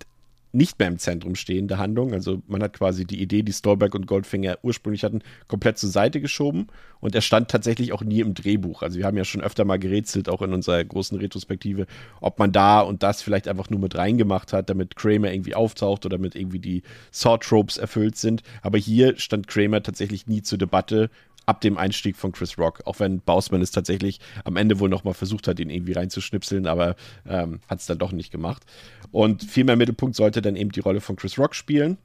nicht 0.51 0.79
mehr 0.79 0.87
im 0.87 0.97
Zentrum 0.97 1.35
stehende 1.35 1.77
Handlung. 1.77 2.13
Also 2.13 2.41
man 2.47 2.63
hat 2.63 2.73
quasi 2.73 3.05
die 3.05 3.21
Idee, 3.21 3.43
die 3.43 3.53
Stolberg 3.53 3.93
und 3.93 4.07
Goldfinger 4.07 4.57
ursprünglich 4.63 5.03
hatten, 5.03 5.21
komplett 5.47 5.77
zur 5.77 5.89
Seite 5.89 6.21
geschoben. 6.21 6.67
Und 6.99 7.15
er 7.15 7.21
stand 7.21 7.49
tatsächlich 7.49 7.93
auch 7.93 8.03
nie 8.03 8.19
im 8.19 8.33
Drehbuch. 8.33 8.81
Also 8.81 8.97
wir 8.97 9.05
haben 9.05 9.15
ja 9.15 9.23
schon 9.23 9.41
öfter 9.41 9.63
mal 9.63 9.79
gerätselt, 9.79 10.27
auch 10.27 10.41
in 10.41 10.53
unserer 10.53 10.83
großen 10.83 11.17
Retrospektive, 11.17 11.85
ob 12.19 12.39
man 12.39 12.51
da 12.51 12.81
und 12.81 13.03
das 13.03 13.21
vielleicht 13.21 13.47
einfach 13.47 13.69
nur 13.69 13.79
mit 13.79 13.95
reingemacht 13.95 14.51
hat, 14.51 14.69
damit 14.69 14.95
Kramer 14.95 15.31
irgendwie 15.31 15.55
auftaucht 15.55 16.05
oder 16.05 16.17
damit 16.17 16.35
irgendwie 16.35 16.59
die 16.59 16.83
Saw-Tropes 17.11 17.77
erfüllt 17.77 18.17
sind. 18.17 18.43
Aber 18.61 18.77
hier 18.77 19.17
stand 19.17 19.47
Kramer 19.47 19.83
tatsächlich 19.83 20.27
nie 20.27 20.41
zur 20.41 20.57
Debatte, 20.57 21.09
ab 21.46 21.62
dem 21.62 21.77
Einstieg 21.77 22.15
von 22.15 22.31
Chris 22.31 22.58
Rock. 22.58 22.81
Auch 22.86 23.00
wenn 23.00 23.22
Bausman 23.22 23.62
es 23.62 23.72
tatsächlich 23.72 24.19
am 24.43 24.55
Ende 24.55 24.79
wohl 24.79 24.89
nochmal 24.89 25.13
versucht 25.13 25.48
hat, 25.48 25.60
ihn 25.60 25.69
irgendwie 25.69 25.93
reinzuschnipseln, 25.93 26.67
aber 26.67 26.96
ähm, 27.27 27.60
hat 27.67 27.79
es 27.79 27.86
dann 27.86 27.98
doch 27.98 28.12
nicht 28.12 28.31
gemacht. 28.31 28.63
Und 29.12 29.43
viel 29.43 29.63
mehr 29.63 29.75
Mittelpunkt 29.75 30.15
sollte 30.15 30.41
dann 30.41 30.55
eben 30.55 30.72
die 30.72 30.79
Rolle 30.79 31.01
von 31.01 31.15
Chris 31.15 31.38
Rock 31.38 31.55
spielen. 31.55 31.98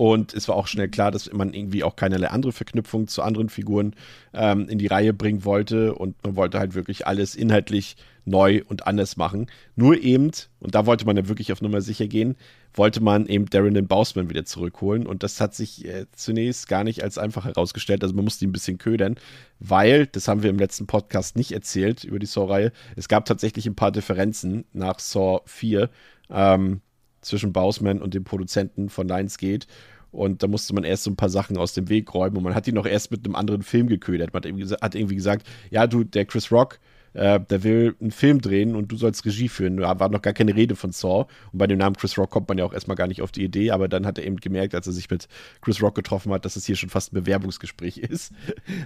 Und 0.00 0.32
es 0.32 0.48
war 0.48 0.56
auch 0.56 0.66
schnell 0.66 0.88
klar, 0.88 1.10
dass 1.10 1.30
man 1.30 1.52
irgendwie 1.52 1.84
auch 1.84 1.94
keinerlei 1.94 2.28
andere 2.28 2.52
Verknüpfung 2.52 3.06
zu 3.06 3.20
anderen 3.20 3.50
Figuren 3.50 3.94
ähm, 4.32 4.66
in 4.66 4.78
die 4.78 4.86
Reihe 4.86 5.12
bringen 5.12 5.44
wollte. 5.44 5.94
Und 5.94 6.16
man 6.24 6.36
wollte 6.36 6.58
halt 6.58 6.74
wirklich 6.74 7.06
alles 7.06 7.34
inhaltlich 7.34 7.96
neu 8.24 8.62
und 8.66 8.86
anders 8.86 9.18
machen. 9.18 9.48
Nur 9.76 10.00
eben, 10.00 10.30
und 10.60 10.74
da 10.74 10.86
wollte 10.86 11.04
man 11.04 11.16
dann 11.16 11.28
wirklich 11.28 11.52
auf 11.52 11.60
Nummer 11.60 11.82
sicher 11.82 12.06
gehen, 12.06 12.36
wollte 12.72 13.02
man 13.02 13.26
eben 13.26 13.44
Darren 13.50 13.74
den 13.74 13.88
Bausman 13.88 14.30
wieder 14.30 14.46
zurückholen. 14.46 15.06
Und 15.06 15.22
das 15.22 15.38
hat 15.38 15.54
sich 15.54 15.84
äh, 15.84 16.06
zunächst 16.12 16.66
gar 16.66 16.82
nicht 16.82 17.02
als 17.02 17.18
einfach 17.18 17.44
herausgestellt. 17.44 18.02
Also 18.02 18.14
man 18.14 18.24
musste 18.24 18.46
ihn 18.46 18.48
ein 18.48 18.52
bisschen 18.52 18.78
ködern, 18.78 19.16
weil, 19.58 20.06
das 20.06 20.28
haben 20.28 20.42
wir 20.42 20.48
im 20.48 20.58
letzten 20.58 20.86
Podcast 20.86 21.36
nicht 21.36 21.52
erzählt 21.52 22.04
über 22.04 22.18
die 22.18 22.24
Saw-Reihe, 22.24 22.72
es 22.96 23.06
gab 23.06 23.26
tatsächlich 23.26 23.66
ein 23.66 23.74
paar 23.74 23.92
Differenzen 23.92 24.64
nach 24.72 24.98
Saw 24.98 25.42
4. 25.44 25.90
Ähm, 26.30 26.80
zwischen 27.20 27.52
Bausman 27.52 28.00
und 28.00 28.14
dem 28.14 28.24
Produzenten 28.24 28.88
von 28.88 29.08
Lionsgate. 29.08 29.66
Und 30.12 30.42
da 30.42 30.48
musste 30.48 30.74
man 30.74 30.84
erst 30.84 31.04
so 31.04 31.10
ein 31.10 31.16
paar 31.16 31.28
Sachen 31.30 31.56
aus 31.56 31.72
dem 31.72 31.88
Weg 31.88 32.12
räumen. 32.14 32.36
Und 32.36 32.42
man 32.42 32.54
hat 32.54 32.66
ihn 32.66 32.74
noch 32.74 32.86
erst 32.86 33.10
mit 33.10 33.24
einem 33.24 33.36
anderen 33.36 33.62
Film 33.62 33.88
geködert. 33.88 34.32
Man 34.32 34.42
hat 34.42 34.46
hat 34.80 34.94
irgendwie 34.94 35.14
gesagt, 35.14 35.46
ja, 35.70 35.86
du, 35.86 36.02
der 36.02 36.24
Chris 36.24 36.50
Rock, 36.50 36.80
äh, 37.14 37.40
der 37.40 37.62
will 37.64 37.96
einen 38.00 38.10
Film 38.10 38.40
drehen 38.40 38.76
und 38.76 38.92
du 38.92 38.96
sollst 38.96 39.24
Regie 39.24 39.48
führen. 39.48 39.76
Da 39.76 39.98
war 39.98 40.08
noch 40.08 40.22
gar 40.22 40.32
keine 40.32 40.54
Rede 40.54 40.76
von 40.76 40.92
Saw. 40.92 41.26
Und 41.52 41.58
bei 41.58 41.66
dem 41.66 41.78
Namen 41.78 41.96
Chris 41.96 42.16
Rock 42.16 42.30
kommt 42.30 42.48
man 42.48 42.58
ja 42.58 42.64
auch 42.64 42.72
erstmal 42.72 42.96
gar 42.96 43.06
nicht 43.06 43.22
auf 43.22 43.32
die 43.32 43.44
Idee, 43.44 43.70
aber 43.70 43.88
dann 43.88 44.06
hat 44.06 44.18
er 44.18 44.24
eben 44.24 44.36
gemerkt, 44.36 44.74
als 44.74 44.86
er 44.86 44.92
sich 44.92 45.10
mit 45.10 45.28
Chris 45.60 45.82
Rock 45.82 45.94
getroffen 45.94 46.32
hat, 46.32 46.44
dass 46.44 46.56
es 46.56 46.66
hier 46.66 46.76
schon 46.76 46.88
fast 46.88 47.12
ein 47.12 47.16
Bewerbungsgespräch 47.16 47.98
ist 47.98 48.32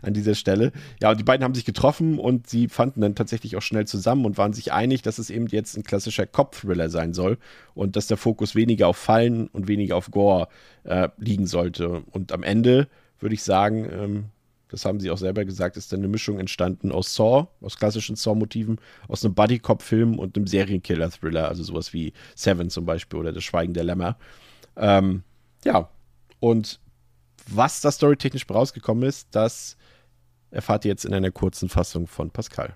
an 0.02 0.14
dieser 0.14 0.34
Stelle. 0.34 0.72
Ja, 1.00 1.10
und 1.10 1.20
die 1.20 1.24
beiden 1.24 1.44
haben 1.44 1.54
sich 1.54 1.64
getroffen 1.64 2.18
und 2.18 2.48
sie 2.48 2.68
fanden 2.68 3.00
dann 3.00 3.14
tatsächlich 3.14 3.56
auch 3.56 3.62
schnell 3.62 3.86
zusammen 3.86 4.24
und 4.24 4.38
waren 4.38 4.52
sich 4.52 4.72
einig, 4.72 5.02
dass 5.02 5.18
es 5.18 5.30
eben 5.30 5.46
jetzt 5.48 5.76
ein 5.76 5.84
klassischer 5.84 6.26
Cop-Thriller 6.26 6.88
sein 6.88 7.12
soll 7.12 7.38
und 7.74 7.96
dass 7.96 8.06
der 8.06 8.16
Fokus 8.16 8.54
weniger 8.54 8.88
auf 8.88 8.96
Fallen 8.96 9.48
und 9.48 9.68
weniger 9.68 9.96
auf 9.96 10.10
Gore 10.10 10.48
äh, 10.84 11.08
liegen 11.18 11.46
sollte. 11.46 12.02
Und 12.10 12.32
am 12.32 12.42
Ende 12.42 12.88
würde 13.20 13.34
ich 13.34 13.42
sagen, 13.42 13.88
ähm, 13.90 14.24
das 14.74 14.84
haben 14.84 14.98
sie 14.98 15.10
auch 15.10 15.18
selber 15.18 15.44
gesagt, 15.44 15.76
ist 15.76 15.92
dann 15.92 16.00
eine 16.00 16.08
Mischung 16.08 16.40
entstanden 16.40 16.90
aus 16.90 17.14
Saw, 17.14 17.46
aus 17.60 17.76
klassischen 17.76 18.16
Saw-Motiven, 18.16 18.80
aus 19.06 19.24
einem 19.24 19.34
Buddy-Cop-Film 19.34 20.18
und 20.18 20.36
einem 20.36 20.48
Serienkiller-Thriller, 20.48 21.46
also 21.48 21.62
sowas 21.62 21.92
wie 21.92 22.12
Seven 22.34 22.70
zum 22.70 22.84
Beispiel 22.84 23.20
oder 23.20 23.32
Das 23.32 23.44
Schweigen 23.44 23.72
der 23.72 23.84
Lämmer. 23.84 24.16
Ähm, 24.76 25.22
ja, 25.64 25.88
und 26.40 26.80
was 27.46 27.80
da 27.80 27.92
storytechnisch 27.92 28.50
rausgekommen 28.50 29.04
ist, 29.04 29.28
das 29.30 29.76
erfahrt 30.50 30.84
ihr 30.84 30.90
jetzt 30.90 31.04
in 31.04 31.14
einer 31.14 31.30
kurzen 31.30 31.68
Fassung 31.68 32.08
von 32.08 32.30
Pascal. 32.30 32.74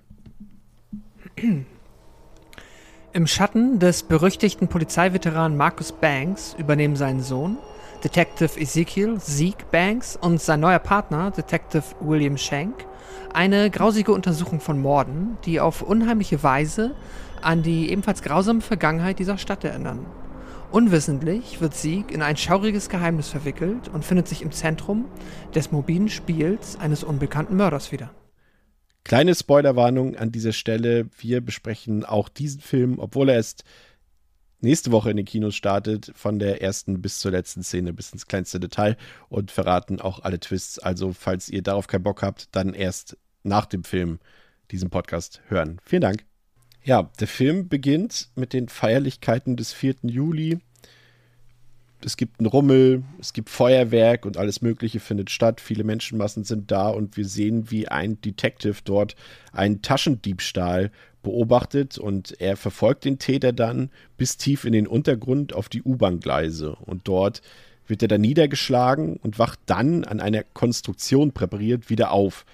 Im 3.13 3.27
Schatten 3.27 3.81
des 3.81 4.05
berüchtigten 4.05 4.69
Polizeiveteranen 4.69 5.59
Marcus 5.59 5.91
Banks 5.91 6.55
übernehmen 6.59 6.95
seinen 6.95 7.23
Sohn, 7.23 7.59
Detective 8.05 8.61
Ezekiel 8.61 9.19
Zeke 9.19 9.65
Banks 9.73 10.17
und 10.17 10.41
sein 10.41 10.61
neuer 10.61 10.79
Partner, 10.79 11.33
Detective 11.33 11.83
William 12.01 12.37
Shank, 12.37 12.87
eine 13.33 13.71
grausige 13.71 14.13
Untersuchung 14.13 14.61
von 14.61 14.81
Morden, 14.81 15.37
die 15.45 15.59
auf 15.59 15.83
unheimliche 15.83 16.43
Weise 16.45 16.95
an 17.43 17.63
die 17.65 17.91
ebenfalls 17.91 18.23
grausame 18.23 18.61
Vergangenheit 18.61 19.19
dieser 19.19 19.37
Stadt 19.37 19.65
erinnern. 19.65 20.07
Unwissentlich 20.71 21.61
wird 21.61 21.75
Zeke 21.75 22.15
in 22.15 22.23
ein 22.23 22.37
schauriges 22.37 22.89
Geheimnis 22.89 23.29
verwickelt 23.29 23.89
und 23.89 24.05
findet 24.05 24.29
sich 24.29 24.43
im 24.43 24.53
Zentrum 24.53 25.07
des 25.55 25.73
mobilen 25.73 26.09
Spiels 26.09 26.79
eines 26.79 27.03
unbekannten 27.03 27.57
Mörders 27.57 27.91
wieder. 27.91 28.11
Kleine 29.03 29.35
Spoilerwarnung 29.35 30.17
an 30.17 30.31
dieser 30.31 30.53
Stelle. 30.53 31.09
Wir 31.19 31.41
besprechen 31.41 32.05
auch 32.05 32.29
diesen 32.29 32.61
Film, 32.61 32.99
obwohl 32.99 33.31
er 33.31 33.37
erst 33.37 33.65
nächste 34.61 34.91
Woche 34.91 35.11
in 35.11 35.17
den 35.17 35.27
Kinos 35.27 35.55
startet, 35.55 36.13
von 36.15 36.39
der 36.39 36.63
ersten 36.63 37.01
bis 37.01 37.19
zur 37.19 37.31
letzten 37.31 37.63
Szene 37.63 37.93
bis 37.93 38.13
ins 38.13 38.27
kleinste 38.27 38.61
Detail 38.61 38.97
und 39.29 39.51
verraten 39.51 40.01
auch 40.01 40.21
alle 40.23 40.41
Twists. 40.41 40.79
Also, 40.79 41.13
falls 41.13 41.49
ihr 41.49 41.63
darauf 41.63 41.87
keinen 41.87 42.03
Bock 42.03 42.23
habt, 42.23 42.49
dann 42.53 42.75
erst 42.75 43.17
nach 43.43 43.67
dem 43.67 43.85
Film 43.85 44.19
diesen 44.71 44.91
Podcast 44.91 45.41
hören. 45.49 45.81
Vielen 45.85 46.03
Dank. 46.03 46.25
Ja, 46.85 47.11
der 47.21 47.29
Film 47.29 47.69
beginnt 47.69 48.31
mit 48.35 48.53
den 48.53 48.69
Feierlichkeiten 48.69 49.57
des 49.57 49.73
4. 49.73 49.97
Juli. 50.03 50.59
Es 52.05 52.17
gibt 52.17 52.39
einen 52.39 52.47
Rummel, 52.47 53.03
es 53.19 53.33
gibt 53.33 53.51
Feuerwerk 53.51 54.25
und 54.25 54.37
alles 54.37 54.63
Mögliche 54.63 55.01
findet 55.01 55.31
statt. 55.31 55.61
Viele 55.61 55.83
Menschenmassen 55.83 56.45
sind 56.45 56.71
da 56.71 56.89
und 56.89 57.17
wir 57.17 57.27
sehen, 57.27 57.71
wie 57.71 57.89
ein 57.89 58.21
Detective 58.21 58.77
dort 58.85 59.17
einen 59.53 59.83
Taschendiebstahl 59.83 60.93
beobachtet 61.23 61.99
und 61.99 62.41
er 62.41 62.57
verfolgt 62.57 63.05
den 63.05 63.19
Täter 63.19 63.53
dann 63.53 63.91
bis 64.17 64.37
tief 64.37 64.65
in 64.65 64.73
den 64.73 64.87
Untergrund 64.87 65.53
auf 65.53 65.69
die 65.69 65.83
U-Bahn-Gleise 65.83 66.77
und 66.81 67.07
dort 67.09 67.43
wird 67.87 68.03
er 68.03 68.09
dann 68.09 68.21
niedergeschlagen 68.21 69.17
und 69.17 69.39
wacht 69.39 69.61
dann 69.67 70.05
an 70.05 70.21
einer 70.21 70.43
Konstruktion 70.43 71.33
präpariert 71.33 71.89
wieder 71.89 72.11
auf. 72.13 72.45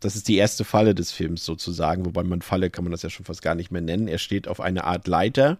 Das 0.00 0.16
ist 0.16 0.28
die 0.28 0.36
erste 0.36 0.64
Falle 0.64 0.94
des 0.94 1.12
Films 1.12 1.44
sozusagen, 1.44 2.04
wobei 2.04 2.22
man 2.22 2.42
Falle 2.42 2.70
kann 2.70 2.84
man 2.84 2.92
das 2.92 3.02
ja 3.02 3.10
schon 3.10 3.26
fast 3.26 3.42
gar 3.42 3.54
nicht 3.54 3.70
mehr 3.70 3.82
nennen. 3.82 4.08
Er 4.08 4.18
steht 4.18 4.48
auf 4.48 4.60
einer 4.60 4.84
Art 4.84 5.06
Leiter 5.06 5.58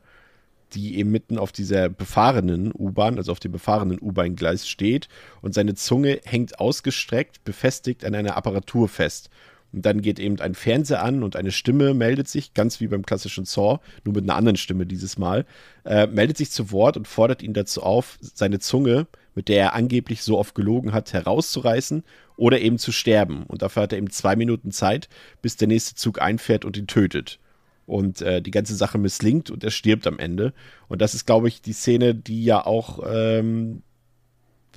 die 0.75 0.99
eben 0.99 1.11
mitten 1.11 1.39
auf 1.39 1.53
dieser 1.53 1.89
befahrenen 1.89 2.73
U-Bahn, 2.73 3.19
also 3.19 3.33
auf 3.33 3.41
dem 3.41 3.53
befahrenen 3.53 3.99
U-Bahn-Gleis 4.01 4.69
steht 4.69 5.09
und 5.43 5.55
seine 5.55 5.75
Zunge 5.75 6.21
hängt 6.25 6.61
ausgestreckt, 6.61 7.45
befestigt 7.45 8.05
an 8.05 8.15
einer 8.15 8.37
Apparatur 8.37 8.89
fest. 8.89 9.31
Und 9.73 9.87
dann 9.87 10.03
geht 10.03 10.19
eben 10.19 10.41
ein 10.41 10.55
Fernseher 10.55 11.03
an 11.03 11.23
und 11.23 11.37
eine 11.37 11.53
Stimme 11.53 11.95
meldet 11.95 12.29
sich, 12.29 12.55
ganz 12.55 12.81
wie 12.81 12.89
beim 12.89 13.07
klassischen 13.07 13.45
Saw, 13.45 13.79
nur 14.05 14.15
mit 14.15 14.25
einer 14.25 14.37
anderen 14.37 14.57
Stimme 14.57 14.87
dieses 14.87 15.17
Mal, 15.19 15.47
äh, 15.85 16.07
meldet 16.07 16.37
sich 16.37 16.51
zu 16.51 16.73
Wort 16.73 16.97
und 16.97 17.07
fordert 17.07 17.43
ihn 17.43 17.53
dazu 17.53 17.83
auf, 17.83 18.19
seine 18.21 18.59
Zunge, 18.59 19.07
mit 19.35 19.49
der 19.49 19.59
er 19.59 19.75
angeblich 19.75 20.23
so 20.23 20.39
oft 20.39 20.55
gelogen 20.55 20.93
hat, 20.93 21.13
herauszureißen 21.13 22.03
oder 22.37 22.61
eben 22.61 22.79
zu 22.79 22.91
sterben. 22.91 23.45
Und 23.45 23.63
dafür 23.63 23.85
hat 23.85 23.93
er 23.93 23.99
eben 23.99 24.11
zwei 24.11 24.35
Minuten 24.35 24.73
Zeit, 24.73 25.09
bis 25.41 25.57
der 25.57 25.69
nächste 25.69 25.95
Zug 25.95 26.21
einfährt 26.21 26.65
und 26.65 26.77
ihn 26.77 26.87
tötet. 26.87 27.39
Und 27.87 28.23
äh, 28.23 28.41
die 28.41 28.53
ganze 28.53 28.75
Sache 28.77 28.99
misslingt 28.99 29.51
und 29.51 29.65
er 29.65 29.71
stirbt 29.71 30.07
am 30.07 30.19
Ende. 30.19 30.53
Und 30.89 31.01
das 31.01 31.15
ist, 31.15 31.27
glaube 31.27 31.49
ich, 31.49 31.61
die 31.61 31.73
Szene, 31.73 32.15
die 32.15 32.45
ja 32.45 32.65
auch 32.65 33.01
ähm, 33.07 33.83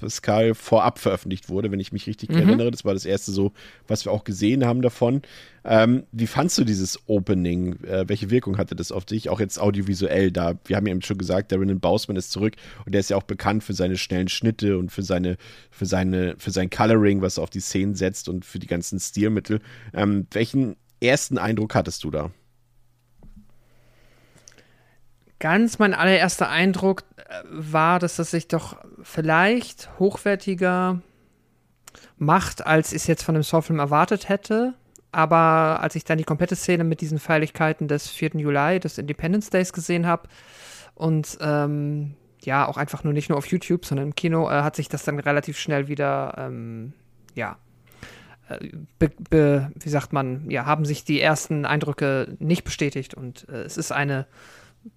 Pascal 0.03 0.53
vorab 0.53 0.99
veröffentlicht 0.99 1.49
wurde, 1.49 1.71
wenn 1.71 1.79
ich 1.79 1.91
mich 1.91 2.07
richtig 2.07 2.29
mhm. 2.29 2.37
erinnere. 2.37 2.71
Das 2.71 2.85
war 2.85 2.93
das 2.93 3.05
erste 3.05 3.31
so, 3.31 3.53
was 3.87 4.05
wir 4.05 4.11
auch 4.11 4.23
gesehen 4.23 4.65
haben 4.65 4.81
davon. 4.81 5.21
Ähm, 5.65 6.03
wie 6.11 6.27
fandst 6.27 6.57
du 6.57 6.63
dieses 6.63 6.99
Opening? 7.07 7.81
Äh, 7.83 8.05
welche 8.07 8.29
Wirkung 8.29 8.57
hatte 8.57 8.75
das 8.75 8.91
auf 8.91 9.05
dich? 9.05 9.29
Auch 9.29 9.39
jetzt 9.39 9.59
audiovisuell 9.59 10.31
da. 10.31 10.55
Wir 10.65 10.75
haben 10.75 10.85
ja 10.85 10.91
eben 10.91 11.01
schon 11.01 11.17
gesagt, 11.17 11.51
der 11.51 11.59
Renan 11.59 11.79
Bausman 11.79 12.17
ist 12.17 12.31
zurück 12.31 12.55
und 12.85 12.93
der 12.93 12.99
ist 12.99 13.09
ja 13.09 13.17
auch 13.17 13.23
bekannt 13.23 13.63
für 13.63 13.73
seine 13.73 13.97
schnellen 13.97 14.27
Schnitte 14.27 14.77
und 14.77 14.91
für 14.91 15.03
seine, 15.03 15.37
für 15.71 15.85
seine, 15.85 16.35
für 16.37 16.51
sein 16.51 16.69
Coloring, 16.69 17.21
was 17.21 17.37
er 17.37 17.43
auf 17.43 17.49
die 17.49 17.61
Szenen 17.61 17.95
setzt 17.95 18.27
und 18.27 18.45
für 18.45 18.59
die 18.59 18.67
ganzen 18.67 18.99
Stilmittel. 18.99 19.61
Ähm, 19.93 20.27
welchen 20.31 20.75
ersten 20.99 21.37
Eindruck 21.37 21.75
hattest 21.75 22.03
du 22.03 22.11
da? 22.11 22.31
Ganz 25.43 25.77
mein 25.77 25.93
allererster 25.93 26.49
Eindruck 26.49 27.03
äh, 27.17 27.43
war, 27.49 27.99
dass 27.99 28.15
das 28.15 28.31
sich 28.31 28.47
doch 28.47 28.77
vielleicht 29.03 29.89
hochwertiger 29.99 31.01
macht, 32.17 32.65
als 32.65 32.93
ich 32.93 33.01
es 33.01 33.07
jetzt 33.07 33.23
von 33.23 33.35
dem 33.35 33.43
Saw-Film 33.43 33.77
erwartet 33.77 34.29
hätte. 34.29 34.73
Aber 35.11 35.81
als 35.81 35.95
ich 35.95 36.05
dann 36.05 36.17
die 36.17 36.23
komplette 36.23 36.55
Szene 36.55 36.85
mit 36.85 37.01
diesen 37.01 37.19
Feierlichkeiten 37.19 37.89
des 37.89 38.07
4. 38.07 38.31
Juli, 38.35 38.79
des 38.79 38.97
Independence 38.97 39.49
Days 39.49 39.73
gesehen 39.73 40.07
habe 40.07 40.29
und 40.95 41.37
ähm, 41.41 42.15
ja, 42.41 42.65
auch 42.65 42.77
einfach 42.77 43.03
nur 43.03 43.11
nicht 43.11 43.27
nur 43.27 43.37
auf 43.37 43.47
YouTube, 43.47 43.85
sondern 43.85 44.07
im 44.07 44.15
Kino, 44.15 44.49
äh, 44.49 44.63
hat 44.63 44.77
sich 44.77 44.87
das 44.87 45.03
dann 45.03 45.19
relativ 45.19 45.59
schnell 45.59 45.89
wieder, 45.89 46.35
ähm, 46.37 46.93
ja, 47.35 47.57
äh, 48.47 48.69
be, 48.97 49.11
be, 49.29 49.71
wie 49.75 49.89
sagt 49.89 50.13
man, 50.13 50.49
ja, 50.49 50.65
haben 50.65 50.85
sich 50.85 51.03
die 51.03 51.19
ersten 51.19 51.65
Eindrücke 51.65 52.37
nicht 52.39 52.63
bestätigt 52.63 53.13
und 53.13 53.47
äh, 53.49 53.63
es 53.63 53.75
ist 53.75 53.91
eine 53.91 54.25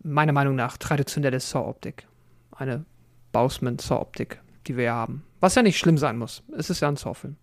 meiner 0.02 0.32
Meinung 0.32 0.54
nach 0.54 0.76
traditionelle 0.76 1.40
Saw-Optik. 1.40 2.06
Eine 2.50 2.84
Bausman-Saw-Optik, 3.32 4.40
die 4.66 4.76
wir 4.76 4.84
ja 4.84 4.94
haben. 4.94 5.24
Was 5.40 5.54
ja 5.54 5.62
nicht 5.62 5.78
schlimm 5.78 5.98
sein 5.98 6.18
muss. 6.18 6.42
Es 6.56 6.70
ist 6.70 6.80
ja 6.80 6.88
ein 6.88 6.96
Saw-Film. 6.96 7.36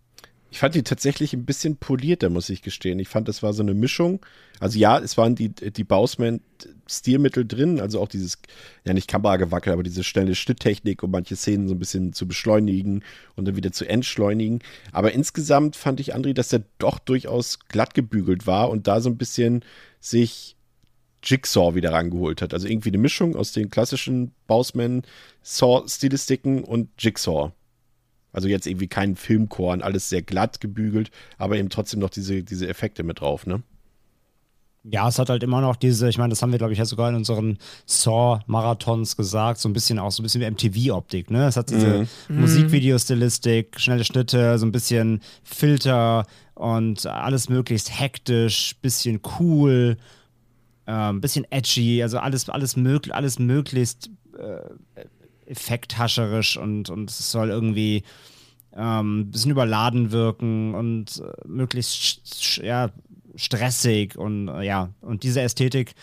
Ich 0.53 0.59
fand 0.59 0.75
die 0.75 0.83
tatsächlich 0.83 1.33
ein 1.33 1.45
bisschen 1.45 1.77
polierter, 1.77 2.29
muss 2.29 2.47
ich 2.49 2.61
gestehen. 2.61 2.99
Ich 2.99 3.09
fand, 3.09 3.27
das 3.27 3.41
war 3.41 3.53
so 3.53 3.63
eine 3.63 3.73
Mischung. 3.73 4.23
Also 4.59 4.77
ja, 4.77 4.99
es 4.99 5.17
waren 5.17 5.33
die, 5.33 5.49
die 5.49 5.83
Bausman-Stilmittel 5.83 7.47
drin, 7.47 7.79
also 7.79 7.99
auch 7.99 8.07
dieses, 8.07 8.37
ja 8.85 8.93
nicht 8.93 9.07
Kameragewackel, 9.07 9.73
aber 9.73 9.81
diese 9.81 10.03
schnelle 10.03 10.35
Schnitttechnik, 10.35 11.01
um 11.01 11.09
manche 11.09 11.35
Szenen 11.35 11.67
so 11.67 11.73
ein 11.73 11.79
bisschen 11.79 12.13
zu 12.13 12.27
beschleunigen 12.27 13.03
und 13.35 13.45
dann 13.47 13.55
wieder 13.55 13.71
zu 13.71 13.89
entschleunigen. 13.89 14.59
Aber 14.91 15.11
insgesamt 15.11 15.75
fand 15.75 15.99
ich, 15.99 16.15
André, 16.15 16.33
dass 16.33 16.53
er 16.53 16.61
doch 16.77 16.99
durchaus 16.99 17.57
glatt 17.67 17.95
gebügelt 17.95 18.45
war 18.45 18.69
und 18.69 18.85
da 18.85 19.01
so 19.01 19.09
ein 19.09 19.17
bisschen 19.17 19.65
sich 20.01 20.55
Jigsaw 21.23 21.75
wieder 21.75 21.93
rangeholt 21.93 22.41
hat. 22.41 22.53
Also 22.53 22.67
irgendwie 22.67 22.89
eine 22.89 22.97
Mischung 22.97 23.35
aus 23.35 23.51
den 23.51 23.69
klassischen 23.69 24.31
Bausman-Saw-Stilistiken 24.47 26.63
und 26.63 26.89
Jigsaw. 26.97 27.51
Also 28.31 28.47
jetzt 28.47 28.65
irgendwie 28.67 28.87
kein 28.87 29.15
Filmkorn, 29.15 29.81
alles 29.81 30.09
sehr 30.09 30.21
glatt 30.23 30.59
gebügelt, 30.59 31.11
aber 31.37 31.57
eben 31.57 31.69
trotzdem 31.69 31.99
noch 31.99 32.09
diese, 32.09 32.41
diese 32.43 32.67
Effekte 32.67 33.03
mit 33.03 33.21
drauf, 33.21 33.45
ne? 33.45 33.61
Ja, 34.85 35.07
es 35.07 35.17
hat 35.17 35.29
halt 35.29 35.43
immer 35.43 35.61
noch 35.61 35.77
diese, 35.77 36.09
ich 36.09 36.17
meine, 36.17 36.31
das 36.31 36.41
haben 36.41 36.51
wir, 36.51 36.57
glaube 36.57 36.73
ich, 36.73 36.79
ja 36.79 36.83
sogar 36.83 37.07
in 37.07 37.15
unseren 37.15 37.57
Saw-Marathons 37.85 39.15
gesagt, 39.15 39.61
so 39.61 39.69
ein 39.69 39.73
bisschen 39.73 39.97
auch 39.97 40.11
so 40.11 40.21
ein 40.21 40.23
bisschen 40.23 40.41
wie 40.41 40.51
MTV-Optik, 40.51 41.31
ne? 41.31 41.47
Es 41.47 41.55
hat 41.55 41.69
diese 41.69 42.05
mhm. 42.27 42.41
Musikvideo-Stilistik, 42.41 43.79
schnelle 43.79 44.03
Schnitte, 44.03 44.57
so 44.57 44.65
ein 44.65 44.73
bisschen 44.73 45.21
Filter 45.43 46.25
und 46.55 47.05
alles 47.05 47.47
möglichst 47.47 47.97
hektisch, 47.97 48.75
bisschen 48.81 49.21
cool 49.39 49.95
ähm, 50.87 51.21
bisschen 51.21 51.45
edgy, 51.49 52.01
also 52.01 52.19
alles, 52.19 52.49
alles, 52.49 52.75
mög 52.75 53.09
alles 53.11 53.39
möglichst 53.39 54.09
äh, 54.37 54.61
effekthascherisch 55.45 56.57
und, 56.57 56.89
und 56.89 57.09
es 57.09 57.31
soll 57.31 57.49
irgendwie 57.49 58.03
ähm, 58.75 59.21
ein 59.21 59.31
bisschen 59.31 59.51
überladen 59.51 60.11
wirken 60.11 60.73
und 60.73 61.21
äh, 61.21 61.47
möglichst 61.47 62.57
ja, 62.57 62.89
stressig 63.35 64.17
und 64.17 64.47
äh, 64.47 64.63
ja, 64.63 64.89
und 65.01 65.23
diese 65.23 65.41
Ästhetik 65.41 65.95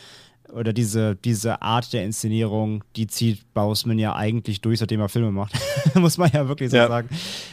oder 0.52 0.72
diese, 0.72 1.16
diese 1.16 1.62
Art 1.62 1.92
der 1.92 2.04
Inszenierung, 2.04 2.84
die 2.96 3.06
zieht 3.06 3.52
Bausman 3.54 3.98
ja 3.98 4.14
eigentlich 4.14 4.60
durch, 4.60 4.78
seitdem 4.78 5.00
er 5.00 5.08
Filme 5.08 5.30
macht. 5.30 5.54
Muss 5.94 6.18
man 6.18 6.30
ja 6.32 6.48
wirklich 6.48 6.70
so 6.70 6.76
ja. 6.76 6.88
sagen. 6.88 7.08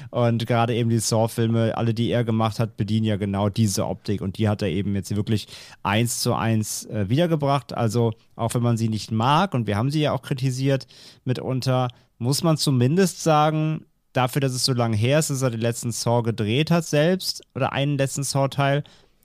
Und 0.10 0.46
gerade 0.48 0.76
eben 0.76 0.90
die 0.90 1.00
Saw-Filme, 1.00 1.78
alle, 1.78 1.94
die 1.94 2.10
er 2.10 2.24
gemacht 2.24 2.60
hat, 2.60 2.78
bedienen 2.78 3.06
ja 3.06 3.18
genau 3.18 3.50
diese 3.50 3.86
Optik. 3.86 4.22
Und 4.22 4.38
die 4.38 4.50
hat 4.50 4.62
er 4.62 4.70
eben 4.70 4.96
jetzt 4.96 5.16
wirklich 5.16 5.48
eins 5.84 6.22
zu 6.22 6.34
eins 6.34 6.86
äh, 6.86 7.10
wiedergebracht. 7.10 7.74
Also, 7.74 8.14
auch 8.36 8.54
wenn 8.54 8.64
man 8.64 8.78
sie 8.78 8.90
nicht 8.90 9.12
mag, 9.12 9.54
und 9.54 9.68
wir 9.68 9.78
haben 9.78 9.92
sie 9.92 10.02
ja 10.02 10.12
auch 10.12 10.22
kritisiert 10.22 10.88
mitunter, 11.26 11.90
muss 12.20 12.44
man 12.44 12.58
zumindest 12.58 13.24
sagen, 13.24 13.86
dafür, 14.14 14.42
dass 14.42 14.54
es 14.54 14.66
so 14.66 14.74
lange 14.74 14.98
her 14.98 15.20
ist, 15.20 15.30
dass 15.30 15.42
er 15.42 15.52
den 15.52 15.62
letzten 15.62 15.92
Saw 15.92 16.24
gedreht 16.24 16.72
hat 16.72 16.86
selbst, 16.86 17.44
oder 17.56 17.74
einen 17.74 17.98
letzten 17.98 18.24
Saw-Teil, 18.24 18.84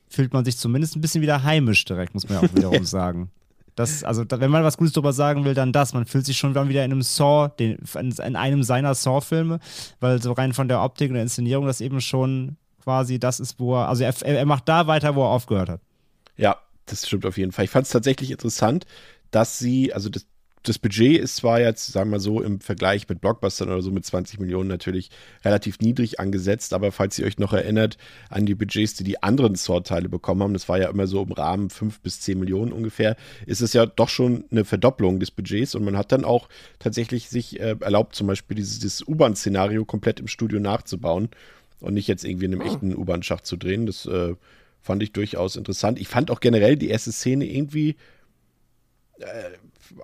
fühlt 0.09 0.35
man 0.35 0.45
sich 0.45 0.59
zumindest 0.59 0.97
ein 0.97 1.01
bisschen 1.01 1.23
wieder 1.23 1.43
heimisch 1.43 1.85
direkt, 1.85 2.15
muss 2.15 2.29
man 2.29 2.41
ja 2.41 2.49
auch 2.49 2.55
wiederum 2.55 2.85
sagen. 2.85 3.31
Das, 3.75 4.05
also, 4.05 4.25
wenn 4.29 4.51
man 4.51 4.65
was 4.65 4.77
Gutes 4.77 4.93
darüber 4.93 5.13
sagen 5.13 5.45
will, 5.45 5.55
dann 5.55 5.73
das. 5.73 5.95
Man 5.95 6.05
fühlt 6.05 6.27
sich 6.27 6.37
schon 6.37 6.55
wieder 6.55 6.85
in 6.85 6.93
einem 6.93 7.03
Saw, 7.03 7.49
den, 7.59 7.79
in 7.95 8.37
einem 8.37 8.63
seiner 8.63 8.95
Saw-Filme, 8.95 9.61
weil 10.01 10.21
so 10.21 10.33
rein 10.33 10.53
von 10.53 10.69
der 10.69 10.83
Optik 10.83 11.09
und 11.09 11.15
der 11.15 11.23
Inszenierung 11.23 11.67
das 11.67 11.81
eben 11.81 12.01
schon 12.01 12.57
quasi 12.83 13.19
das 13.19 13.41
ist, 13.41 13.59
wo 13.59 13.77
er, 13.77 13.89
also 13.89 14.05
er, 14.05 14.21
er 14.23 14.47
macht 14.47 14.69
da 14.69 14.87
weiter, 14.87 15.15
wo 15.15 15.23
er 15.23 15.31
aufgehört 15.31 15.69
hat. 15.69 15.81
Ja, 16.37 16.57
das 16.87 17.07
stimmt 17.07 17.25
auf 17.25 17.39
jeden 17.39 17.53
Fall. 17.53 17.65
Ich 17.65 17.71
fand 17.71 17.87
es 17.87 17.93
tatsächlich 17.93 18.31
interessant, 18.31 18.87
dass 19.31 19.59
sie, 19.59 19.95
also 19.95 20.09
das, 20.11 20.27
das 20.63 20.79
Budget 20.79 21.21
ist 21.21 21.37
zwar 21.37 21.61
jetzt, 21.61 21.93
sagen 21.93 22.11
wir 22.11 22.21
so, 22.21 22.41
im 22.41 22.61
Vergleich 22.61 23.09
mit 23.09 23.21
Blockbustern 23.21 23.69
oder 23.69 23.83
so 23.83 23.91
mit 23.91 24.05
20 24.05 24.39
Millionen 24.39 24.69
natürlich 24.69 25.11
relativ 25.45 25.81
niedrig 25.81 26.21
angesetzt, 26.21 26.73
aber 26.73 26.93
falls 26.93 27.19
ihr 27.19 27.27
euch 27.27 27.39
noch 27.39 27.53
erinnert 27.53 27.97
an 28.31 28.47
die 28.47 28.55
Budgets, 28.55 28.95
die 28.95 29.05
die 29.05 29.23
anderen 29.23 29.55
Saw-Teile 29.55 30.09
bekommen 30.09 30.43
haben, 30.43 30.53
das 30.53 30.69
war 30.69 30.79
ja 30.79 30.89
immer 30.89 31.07
so 31.07 31.23
im 31.23 31.33
Rahmen 31.33 31.71
5 31.71 32.01
bis 32.01 32.21
10 32.21 32.39
Millionen 32.39 32.73
ungefähr, 32.73 33.17
ist 33.47 33.61
es 33.61 33.73
ja 33.73 33.87
doch 33.87 34.09
schon 34.09 34.45
eine 34.51 34.65
Verdopplung 34.65 35.19
des 35.19 35.31
Budgets 35.31 35.75
und 35.75 35.85
man 35.85 35.97
hat 35.97 36.13
dann 36.13 36.25
auch 36.25 36.49
tatsächlich 36.79 37.29
sich 37.29 37.59
äh, 37.61 37.77
erlaubt, 37.81 38.15
zum 38.15 38.27
Beispiel 38.29 38.57
dieses, 38.57 38.79
dieses 38.79 39.07
U-Bahn-Szenario 39.07 39.85
komplett 39.85 40.21
im 40.21 40.29
Studio 40.29 40.61
nachzubauen 40.61 41.29
und 41.81 41.95
nicht 41.95 42.07
jetzt 42.07 42.25
irgendwie 42.25 42.47
in 42.47 42.53
einem 42.53 42.63
oh. 42.63 42.67
echten 42.67 42.97
U-Bahn-Schacht 42.97 43.47
zu 43.47 43.57
drehen. 43.57 43.87
Das 43.87 44.07
äh, 44.07 44.35
fand 44.81 45.03
ich 45.03 45.13
durchaus 45.13 45.57
interessant. 45.57 45.99
Ich 45.99 46.09
fand 46.09 46.31
auch 46.31 46.41
generell 46.41 46.77
die 46.77 46.89
erste 46.89 47.13
Szene 47.13 47.45
irgendwie 47.47 47.97
äh, 49.19 49.51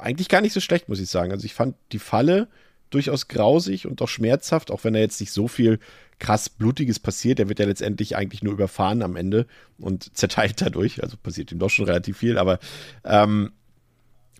eigentlich 0.01 0.29
gar 0.29 0.41
nicht 0.41 0.53
so 0.53 0.61
schlecht, 0.61 0.89
muss 0.89 1.01
ich 1.01 1.11
sagen. 1.11 1.33
Also 1.33 1.45
ich 1.45 1.55
fand 1.55 1.77
die 1.93 1.99
Falle 1.99 2.49
durchaus 2.91 3.29
grausig 3.29 3.87
und 3.87 4.01
auch 4.01 4.09
schmerzhaft, 4.09 4.71
auch 4.71 4.85
wenn 4.85 4.95
da 4.95 5.01
jetzt 5.01 5.21
nicht 5.21 5.33
so 5.33 5.49
viel 5.49 5.79
krass 6.19 6.49
Blutiges 6.49 6.99
passiert. 6.99 7.39
Er 7.39 7.49
wird 7.49 7.59
ja 7.59 7.67
letztendlich 7.67 8.17
eigentlich 8.17 8.43
nur 8.43 8.53
überfahren 8.53 9.03
am 9.03 9.17
Ende 9.17 9.47
und 9.79 10.15
zerteilt 10.17 10.61
dadurch. 10.61 11.03
Also 11.03 11.17
passiert 11.17 11.53
ihm 11.53 11.59
doch 11.59 11.71
schon 11.71 11.87
relativ 11.87 12.19
viel, 12.19 12.39
aber 12.39 12.59
ähm, 13.05 13.53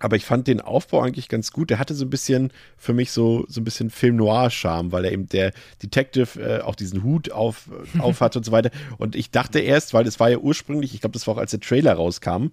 aber 0.01 0.17
ich 0.17 0.25
fand 0.25 0.47
den 0.47 0.61
Aufbau 0.61 1.03
eigentlich 1.03 1.29
ganz 1.29 1.51
gut. 1.53 1.71
Der 1.71 1.79
hatte 1.79 1.95
so 1.95 2.05
ein 2.05 2.11
bisschen 2.11 2.53
für 2.77 2.93
mich 2.93 3.11
so, 3.11 3.45
so 3.49 3.61
ein 3.61 3.65
bisschen 3.65 3.91
Film 3.91 4.17
Noir-Charme, 4.17 4.93
weil 4.93 5.05
er 5.05 5.13
eben 5.13 5.29
der 5.29 5.53
Detective 5.83 6.41
äh, 6.41 6.61
auch 6.61 6.77
diesen 6.77 7.03
Hut 7.03 7.33
auf, 7.33 7.69
auf 7.99 8.21
hat 8.21 8.37
und 8.37 8.45
so 8.45 8.53
weiter. 8.53 8.71
Und 8.99 9.17
ich 9.17 9.31
dachte 9.31 9.59
erst, 9.59 9.95
weil 9.95 10.07
es 10.07 10.21
war 10.21 10.31
ja 10.31 10.39
ursprünglich, 10.39 10.95
ich 10.95 11.01
glaube, 11.01 11.15
das 11.15 11.27
war 11.27 11.35
auch 11.35 11.39
als 11.39 11.51
der 11.51 11.61
Trailer 11.61 11.95
rauskam, 11.95 12.51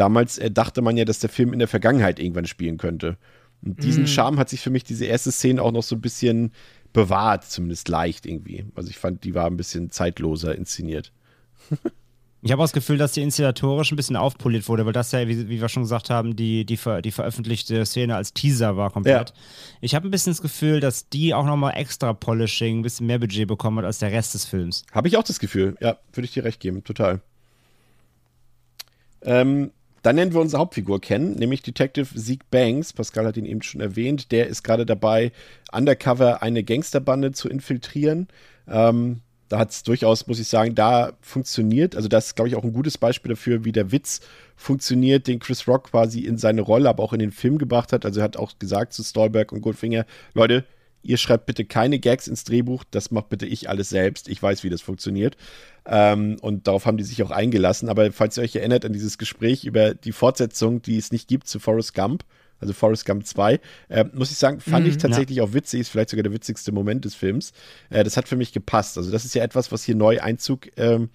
damals 0.00 0.38
äh, 0.38 0.50
dachte 0.50 0.82
man 0.82 0.96
ja, 0.96 1.04
dass 1.04 1.20
der 1.20 1.30
Film 1.30 1.52
in 1.52 1.58
der 1.58 1.68
Vergangenheit 1.68 2.18
irgendwann 2.18 2.46
spielen 2.46 2.78
könnte. 2.78 3.18
Und 3.62 3.82
diesen 3.82 4.04
mm. 4.04 4.06
Charme 4.06 4.38
hat 4.38 4.48
sich 4.48 4.60
für 4.60 4.70
mich 4.70 4.84
diese 4.84 5.04
erste 5.04 5.30
Szene 5.30 5.62
auch 5.62 5.72
noch 5.72 5.82
so 5.82 5.94
ein 5.94 6.00
bisschen 6.00 6.52
bewahrt, 6.94 7.44
zumindest 7.44 7.88
leicht 7.88 8.24
irgendwie. 8.26 8.64
Also 8.74 8.88
ich 8.88 8.98
fand, 8.98 9.24
die 9.24 9.34
war 9.34 9.46
ein 9.46 9.58
bisschen 9.58 9.90
zeitloser 9.90 10.54
inszeniert. 10.56 11.12
Ich 12.42 12.52
habe 12.52 12.62
auch 12.62 12.64
das 12.64 12.72
Gefühl, 12.72 12.96
dass 12.96 13.12
die 13.12 13.20
inszenatorisch 13.20 13.92
ein 13.92 13.96
bisschen 13.96 14.16
aufpoliert 14.16 14.66
wurde, 14.66 14.86
weil 14.86 14.94
das 14.94 15.12
ja, 15.12 15.28
wie, 15.28 15.50
wie 15.50 15.60
wir 15.60 15.68
schon 15.68 15.82
gesagt 15.82 16.08
haben, 16.08 16.36
die, 16.36 16.64
die, 16.64 16.78
ver, 16.78 17.02
die 17.02 17.10
veröffentlichte 17.10 17.84
Szene 17.84 18.16
als 18.16 18.32
Teaser 18.32 18.78
war 18.78 18.90
komplett. 18.90 19.28
Ja. 19.28 19.34
Ich 19.82 19.94
habe 19.94 20.08
ein 20.08 20.10
bisschen 20.10 20.32
das 20.32 20.40
Gefühl, 20.40 20.80
dass 20.80 21.10
die 21.10 21.34
auch 21.34 21.44
nochmal 21.44 21.74
extra 21.76 22.14
Polishing, 22.14 22.78
ein 22.78 22.82
bisschen 22.82 23.06
mehr 23.06 23.18
Budget 23.18 23.46
bekommen 23.46 23.76
hat 23.76 23.84
als 23.84 23.98
der 23.98 24.10
Rest 24.10 24.32
des 24.32 24.46
Films. 24.46 24.84
Habe 24.92 25.08
ich 25.08 25.18
auch 25.18 25.22
das 25.22 25.38
Gefühl, 25.38 25.76
ja, 25.80 25.98
würde 26.14 26.24
ich 26.24 26.32
dir 26.32 26.44
recht 26.44 26.60
geben, 26.60 26.82
total. 26.82 27.20
Ähm, 29.20 29.70
dann 30.02 30.16
nennen 30.16 30.32
wir 30.32 30.40
unsere 30.40 30.60
Hauptfigur 30.60 31.00
kennen, 31.00 31.34
nämlich 31.34 31.62
Detective 31.62 32.14
Zeke 32.14 32.44
Banks. 32.50 32.92
Pascal 32.92 33.26
hat 33.26 33.36
ihn 33.36 33.44
eben 33.44 33.62
schon 33.62 33.80
erwähnt. 33.80 34.32
Der 34.32 34.46
ist 34.46 34.62
gerade 34.62 34.86
dabei, 34.86 35.32
undercover 35.72 36.42
eine 36.42 36.64
Gangsterbande 36.64 37.32
zu 37.32 37.48
infiltrieren. 37.48 38.28
Ähm, 38.66 39.20
da 39.50 39.58
hat 39.58 39.70
es 39.70 39.82
durchaus, 39.82 40.26
muss 40.28 40.38
ich 40.38 40.48
sagen, 40.48 40.74
da 40.76 41.12
funktioniert. 41.20 41.96
Also, 41.96 42.08
das 42.08 42.28
ist, 42.28 42.36
glaube 42.36 42.48
ich, 42.48 42.54
auch 42.54 42.62
ein 42.62 42.72
gutes 42.72 42.98
Beispiel 42.98 43.30
dafür, 43.30 43.64
wie 43.64 43.72
der 43.72 43.90
Witz 43.90 44.20
funktioniert, 44.54 45.26
den 45.26 45.40
Chris 45.40 45.66
Rock 45.66 45.90
quasi 45.90 46.20
in 46.20 46.38
seine 46.38 46.60
Rolle, 46.60 46.88
aber 46.88 47.02
auch 47.02 47.12
in 47.12 47.18
den 47.18 47.32
Film 47.32 47.58
gebracht 47.58 47.92
hat. 47.92 48.04
Also, 48.06 48.20
er 48.20 48.24
hat 48.24 48.36
auch 48.36 48.52
gesagt 48.58 48.92
zu 48.92 49.02
Stolberg 49.02 49.50
und 49.52 49.60
Goldfinger: 49.60 50.06
Leute, 50.34 50.64
ihr 51.02 51.16
schreibt 51.16 51.46
bitte 51.46 51.64
keine 51.64 51.98
Gags 51.98 52.28
ins 52.28 52.44
Drehbuch, 52.44 52.84
das 52.90 53.10
macht 53.10 53.28
bitte 53.28 53.46
ich 53.46 53.68
alles 53.68 53.88
selbst. 53.88 54.28
Ich 54.28 54.42
weiß, 54.42 54.64
wie 54.64 54.70
das 54.70 54.82
funktioniert. 54.82 55.36
Ähm, 55.86 56.36
und 56.40 56.66
darauf 56.66 56.86
haben 56.86 56.98
die 56.98 57.04
sich 57.04 57.22
auch 57.22 57.30
eingelassen. 57.30 57.88
Aber 57.88 58.12
falls 58.12 58.36
ihr 58.36 58.42
euch 58.42 58.56
erinnert 58.56 58.84
an 58.84 58.92
dieses 58.92 59.18
Gespräch 59.18 59.64
über 59.64 59.94
die 59.94 60.12
Fortsetzung, 60.12 60.82
die 60.82 60.98
es 60.98 61.12
nicht 61.12 61.28
gibt 61.28 61.46
zu 61.46 61.58
Forrest 61.58 61.94
Gump, 61.94 62.24
also 62.60 62.74
Forrest 62.74 63.06
Gump 63.06 63.26
2, 63.26 63.58
äh, 63.88 64.04
muss 64.12 64.30
ich 64.30 64.36
sagen, 64.36 64.60
fand 64.60 64.86
mm, 64.86 64.90
ich 64.90 64.98
tatsächlich 64.98 65.38
ja. 65.38 65.44
auch 65.44 65.54
witzig, 65.54 65.80
ist 65.80 65.88
vielleicht 65.88 66.10
sogar 66.10 66.22
der 66.22 66.32
witzigste 66.32 66.72
Moment 66.72 67.06
des 67.06 67.14
Films. 67.14 67.52
Äh, 67.88 68.04
das 68.04 68.16
hat 68.16 68.28
für 68.28 68.36
mich 68.36 68.52
gepasst. 68.52 68.98
Also 68.98 69.10
das 69.10 69.24
ist 69.24 69.34
ja 69.34 69.42
etwas, 69.42 69.72
was 69.72 69.82
hier 69.82 69.96
neu 69.96 70.20
Einzug 70.20 70.68
ähm, 70.76 71.08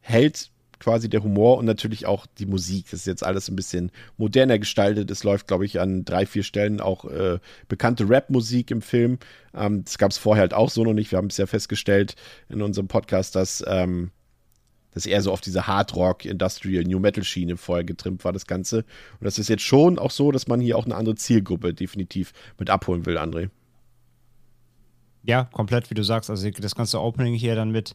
hält, 0.00 0.50
quasi 0.82 1.08
der 1.08 1.22
Humor 1.22 1.58
und 1.58 1.64
natürlich 1.64 2.06
auch 2.06 2.26
die 2.38 2.46
Musik. 2.46 2.86
Das 2.90 3.00
ist 3.00 3.06
jetzt 3.06 3.24
alles 3.24 3.48
ein 3.48 3.54
bisschen 3.54 3.92
moderner 4.16 4.58
gestaltet. 4.58 5.12
Es 5.12 5.22
läuft, 5.22 5.46
glaube 5.46 5.64
ich, 5.64 5.78
an 5.78 6.04
drei, 6.04 6.26
vier 6.26 6.42
Stellen 6.42 6.80
auch 6.80 7.04
äh, 7.04 7.38
bekannte 7.68 8.08
Rap-Musik 8.08 8.72
im 8.72 8.82
Film. 8.82 9.18
Ähm, 9.54 9.84
das 9.84 9.96
gab 9.96 10.10
es 10.10 10.18
vorher 10.18 10.40
halt 10.40 10.54
auch 10.54 10.70
so 10.70 10.82
noch 10.82 10.92
nicht. 10.92 11.12
Wir 11.12 11.18
haben 11.18 11.28
es 11.28 11.36
ja 11.36 11.46
festgestellt 11.46 12.16
in 12.48 12.62
unserem 12.62 12.88
Podcast, 12.88 13.36
dass 13.36 13.62
ähm, 13.66 14.10
dass 14.94 15.06
eher 15.06 15.22
so 15.22 15.32
auf 15.32 15.40
diese 15.40 15.66
Hard 15.66 15.94
Rock, 15.94 16.24
Industrial, 16.26 16.84
New 16.84 16.98
Metal 16.98 17.24
Schiene 17.24 17.56
vorher 17.56 17.84
getrimmt 17.84 18.24
war, 18.24 18.32
das 18.32 18.46
Ganze. 18.46 18.78
Und 18.78 19.24
das 19.24 19.38
ist 19.38 19.48
jetzt 19.48 19.62
schon 19.62 19.98
auch 19.98 20.10
so, 20.10 20.32
dass 20.32 20.48
man 20.48 20.60
hier 20.60 20.76
auch 20.76 20.84
eine 20.84 20.96
andere 20.96 21.14
Zielgruppe 21.14 21.72
definitiv 21.72 22.32
mit 22.58 22.68
abholen 22.68 23.06
will, 23.06 23.16
André. 23.16 23.48
Ja, 25.24 25.44
komplett, 25.44 25.88
wie 25.88 25.94
du 25.94 26.02
sagst. 26.02 26.30
Also 26.30 26.50
das 26.50 26.74
ganze 26.74 27.00
Opening 27.00 27.34
hier 27.34 27.54
dann 27.54 27.70
mit 27.70 27.94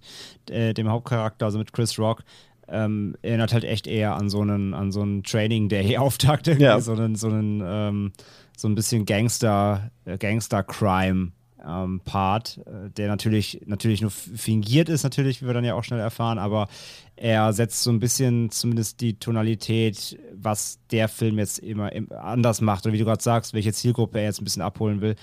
äh, 0.50 0.74
dem 0.74 0.90
Hauptcharakter, 0.90 1.46
also 1.46 1.60
mit 1.60 1.74
Chris 1.74 2.00
Rock, 2.00 2.24
ähm, 2.70 3.16
erinnert 3.22 3.54
halt 3.54 3.64
echt 3.64 3.88
eher 3.88 4.16
an 4.16 4.30
so 4.30 4.42
einen, 4.42 4.74
an 4.74 4.92
so 4.92 5.02
einen 5.02 5.24
Training 5.24 5.70
Day-Auftakt, 5.70 6.48
ja. 6.60 6.80
so 6.80 6.94
einen, 6.94 7.16
so 7.16 7.28
einen, 7.28 7.62
ähm, 7.66 8.12
so 8.56 8.68
ein 8.68 8.76
bisschen 8.76 9.06
Gangster, 9.06 9.92
äh, 10.06 10.18
Gangster-Crime 10.18 11.32
ähm, 11.66 12.02
Part, 12.04 12.60
äh, 12.66 12.90
der 12.90 13.08
natürlich, 13.08 13.62
natürlich 13.66 14.02
nur 14.02 14.12
fingiert 14.12 14.90
ist, 14.90 15.04
natürlich, 15.04 15.42
wie 15.42 15.48
wir 15.48 15.54
dann 15.54 15.66
ja 15.66 15.76
auch 15.76 15.84
schnell 15.84 16.00
erfahren, 16.00 16.40
aber 16.40 16.68
er 17.16 17.52
setzt 17.54 17.84
so 17.84 17.92
ein 17.92 18.00
bisschen 18.00 18.52
zumindest 18.52 19.02
die 19.02 19.20
Tonalität, 19.20 20.18
was 20.34 20.80
der 20.92 21.08
Film 21.08 21.40
jetzt 21.40 21.60
immer 21.60 21.92
anders 22.12 22.62
macht. 22.62 22.86
Oder 22.86 22.94
wie 22.94 23.00
du 23.00 23.06
gerade 23.06 23.24
sagst, 23.24 23.54
welche 23.54 23.74
Zielgruppe 23.74 24.20
er 24.20 24.26
jetzt 24.26 24.40
ein 24.40 24.44
bisschen 24.44 24.62
abholen 24.62 25.02
will. 25.02 25.16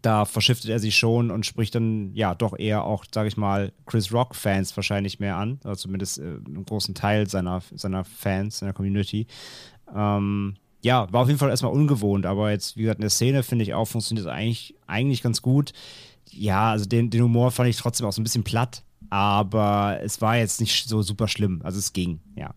Da 0.00 0.24
verschiftet 0.24 0.70
er 0.70 0.78
sich 0.78 0.96
schon 0.96 1.30
und 1.30 1.44
spricht 1.44 1.74
dann 1.74 2.14
ja 2.14 2.34
doch 2.34 2.58
eher 2.58 2.84
auch, 2.84 3.04
sage 3.12 3.28
ich 3.28 3.36
mal, 3.36 3.72
Chris 3.84 4.12
Rock-Fans 4.12 4.74
wahrscheinlich 4.76 5.20
mehr 5.20 5.36
an, 5.36 5.60
oder 5.64 5.76
zumindest 5.76 6.18
äh, 6.18 6.22
einen 6.22 6.64
großen 6.64 6.94
Teil 6.94 7.28
seiner, 7.28 7.62
seiner 7.74 8.04
Fans, 8.04 8.58
seiner 8.58 8.72
Community. 8.72 9.26
Ähm, 9.94 10.54
ja, 10.80 11.12
war 11.12 11.22
auf 11.22 11.28
jeden 11.28 11.38
Fall 11.38 11.50
erstmal 11.50 11.72
ungewohnt, 11.72 12.26
aber 12.26 12.50
jetzt, 12.50 12.76
wie 12.76 12.82
gesagt, 12.82 12.98
in 12.98 13.02
der 13.02 13.10
Szene 13.10 13.42
finde 13.42 13.64
ich 13.64 13.74
auch, 13.74 13.84
funktioniert 13.84 14.26
es 14.26 14.32
eigentlich, 14.32 14.74
eigentlich 14.86 15.22
ganz 15.22 15.42
gut. 15.42 15.72
Ja, 16.30 16.70
also 16.70 16.86
den, 16.86 17.10
den 17.10 17.22
Humor 17.22 17.50
fand 17.50 17.68
ich 17.68 17.76
trotzdem 17.76 18.06
auch 18.06 18.12
so 18.12 18.20
ein 18.20 18.24
bisschen 18.24 18.44
platt, 18.44 18.82
aber 19.10 20.00
es 20.02 20.20
war 20.20 20.38
jetzt 20.38 20.60
nicht 20.60 20.88
so 20.88 21.02
super 21.02 21.28
schlimm. 21.28 21.60
Also 21.62 21.78
es 21.78 21.92
ging, 21.92 22.20
ja. 22.34 22.54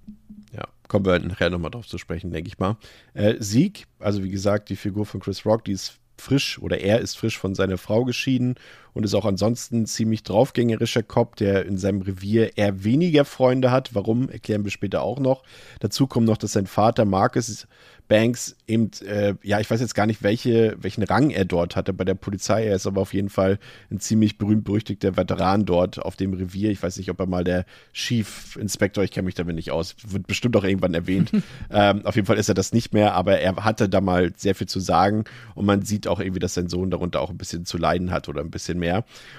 Ja, 0.53 0.63
kommen 0.87 1.05
wir 1.05 1.19
nachher 1.19 1.49
nochmal 1.49 1.71
drauf 1.71 1.87
zu 1.87 1.97
sprechen, 1.97 2.31
denke 2.31 2.47
ich 2.47 2.57
mal. 2.57 2.77
Äh, 3.13 3.35
Sieg, 3.39 3.85
also 3.99 4.23
wie 4.23 4.29
gesagt, 4.29 4.69
die 4.69 4.77
Figur 4.77 5.05
von 5.05 5.19
Chris 5.19 5.45
Rock, 5.45 5.65
die 5.65 5.73
ist 5.73 5.99
frisch 6.17 6.59
oder 6.59 6.79
er 6.79 6.99
ist 6.99 7.17
frisch 7.17 7.37
von 7.37 7.55
seiner 7.55 7.77
Frau 7.77 8.05
geschieden 8.05 8.55
und 8.95 9.03
ist 9.03 9.13
auch 9.13 9.25
ansonsten 9.25 9.81
ein 9.81 9.85
ziemlich 9.85 10.23
draufgängerischer 10.23 11.03
Cop, 11.03 11.35
der 11.35 11.65
in 11.65 11.77
seinem 11.77 12.01
Revier 12.01 12.57
eher 12.57 12.83
weniger 12.83 13.25
Freunde 13.25 13.69
hat. 13.69 13.93
Warum, 13.93 14.29
erklären 14.29 14.63
wir 14.63 14.71
später 14.71 15.03
auch 15.03 15.19
noch. 15.19 15.43
Dazu 15.81 16.07
kommt 16.07 16.25
noch, 16.25 16.37
dass 16.37 16.53
sein 16.53 16.65
Vater 16.65 17.05
Marcus 17.05 17.67
Banks 18.07 18.55
eben, 18.67 18.91
äh, 19.05 19.33
ja, 19.41 19.59
ich 19.59 19.69
weiß 19.69 19.81
jetzt 19.81 19.95
gar 19.95 20.05
nicht, 20.05 20.21
welche, 20.21 20.75
welchen 20.79 21.03
Rang 21.03 21.31
er 21.31 21.45
dort 21.45 21.75
hatte 21.75 21.91
bei 21.91 22.03
der 22.03 22.13
Polizei. 22.13 22.65
Er 22.65 22.75
ist 22.75 22.85
aber 22.85 23.01
auf 23.01 23.13
jeden 23.13 23.29
Fall 23.29 23.57
ein 23.89 23.99
ziemlich 23.99 24.37
berühmt-berüchtigter 24.37 25.17
Veteran 25.17 25.65
dort 25.65 25.99
auf 25.99 26.15
dem 26.15 26.33
Revier. 26.33 26.69
Ich 26.69 26.83
weiß 26.83 26.97
nicht, 26.97 27.09
ob 27.09 27.19
er 27.19 27.25
mal 27.25 27.43
der 27.43 27.65
Chief 27.93 28.55
Inspector, 28.57 29.03
ich 29.03 29.11
kenne 29.11 29.25
mich 29.25 29.35
damit 29.35 29.55
nicht 29.55 29.71
aus, 29.71 29.95
wird 30.07 30.27
bestimmt 30.27 30.55
auch 30.55 30.63
irgendwann 30.63 30.93
erwähnt. 30.93 31.31
ähm, 31.71 32.05
auf 32.05 32.15
jeden 32.15 32.27
Fall 32.27 32.37
ist 32.37 32.49
er 32.49 32.55
das 32.55 32.73
nicht 32.73 32.93
mehr, 32.93 33.13
aber 33.13 33.39
er 33.39 33.55
hatte 33.63 33.89
da 33.89 34.01
mal 34.01 34.31
sehr 34.35 34.53
viel 34.53 34.67
zu 34.67 34.79
sagen 34.79 35.23
und 35.55 35.65
man 35.65 35.81
sieht 35.81 36.07
auch 36.07 36.19
irgendwie, 36.19 36.39
dass 36.39 36.53
sein 36.53 36.69
Sohn 36.69 36.91
darunter 36.91 37.21
auch 37.21 37.31
ein 37.31 37.37
bisschen 37.37 37.65
zu 37.65 37.77
leiden 37.77 38.11
hat 38.11 38.29
oder 38.29 38.41
ein 38.41 38.51
bisschen 38.51 38.77
mehr. 38.77 38.84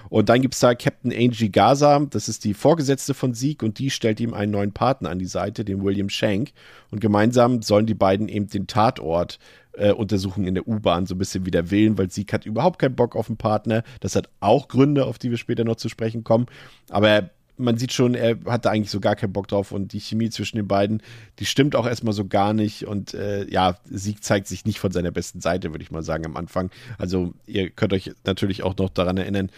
Und 0.09 0.28
dann 0.28 0.42
gibt 0.42 0.54
es 0.54 0.61
da 0.61 0.74
Captain 0.74 1.12
Angie 1.12 1.50
Gaza, 1.50 2.06
das 2.11 2.28
ist 2.28 2.44
die 2.44 2.54
Vorgesetzte 2.54 3.14
von 3.14 3.35
Sieg 3.35 3.62
und 3.62 3.78
die 3.78 3.90
stellt 3.90 4.20
ihm 4.20 4.35
einen 4.35 4.52
neuen 4.52 4.72
Partner 4.72 5.11
an 5.11 5.18
die 5.18 5.26
Seite, 5.26 5.64
den 5.64 5.82
William 5.82 6.09
Shank. 6.09 6.52
Und 6.90 7.00
gemeinsam 7.00 7.62
sollen 7.62 7.87
die 7.87 7.94
beiden 7.94 8.28
eben 8.28 8.48
den 8.48 8.66
Tatort 8.66 9.38
äh, 9.72 9.92
untersuchen 9.92 10.46
in 10.46 10.54
der 10.54 10.66
U-Bahn, 10.66 11.06
so 11.06 11.14
ein 11.14 11.18
bisschen 11.18 11.46
wieder 11.46 11.70
wählen, 11.70 11.98
weil 11.98 12.11
Sieg 12.11 12.32
hat 12.32 12.46
überhaupt 12.46 12.78
keinen 12.78 12.96
Bock 12.96 13.16
auf 13.16 13.28
einen 13.28 13.37
Partner. 13.37 13.82
Das 14.00 14.16
hat 14.16 14.28
auch 14.40 14.68
Gründe, 14.68 15.06
auf 15.06 15.18
die 15.18 15.30
wir 15.30 15.38
später 15.38 15.64
noch 15.64 15.76
zu 15.76 15.88
sprechen 15.88 16.24
kommen. 16.24 16.46
Aber 16.90 17.30
man 17.59 17.79
sieht 17.79 17.92
schon, 17.92 18.14
er 18.14 18.37
hat 18.47 18.64
da 18.64 18.71
eigentlich 18.71 18.90
so 18.90 19.01
gar 19.01 19.16
keinen 19.16 19.33
Bock 19.33 19.49
drauf 19.49 19.73
und 19.73 19.92
die 19.92 20.01
Chemie 20.01 20.31
zwischen 20.31 20.57
den 20.57 20.69
beiden, 20.69 21.03
die 21.38 21.47
stimmt 21.47 21.75
auch 21.75 21.87
erstmal 21.87 22.12
so 22.12 22.27
gar 22.27 22.53
nicht 22.53 22.87
und 22.87 23.14
äh, 23.14 23.49
ja, 23.49 23.77
Sieg 23.85 24.23
zeigt 24.23 24.47
sich 24.47 24.64
nicht 24.64 24.79
von 24.79 24.92
seiner 24.92 25.11
besten 25.11 25.40
Seite, 25.40 25.73
würde 25.73 25.83
ich 25.83 25.90
mal 25.90 26.03
sagen, 26.03 26.27
am 26.27 26.37
Anfang. 26.37 26.71
Also 26.99 27.33
ihr 27.47 27.71
könnt 27.71 27.92
euch 27.92 28.12
natürlich 28.25 28.62
auch 28.62 28.77
noch 28.77 28.90
daran 28.90 29.16
erinnern, 29.16 29.51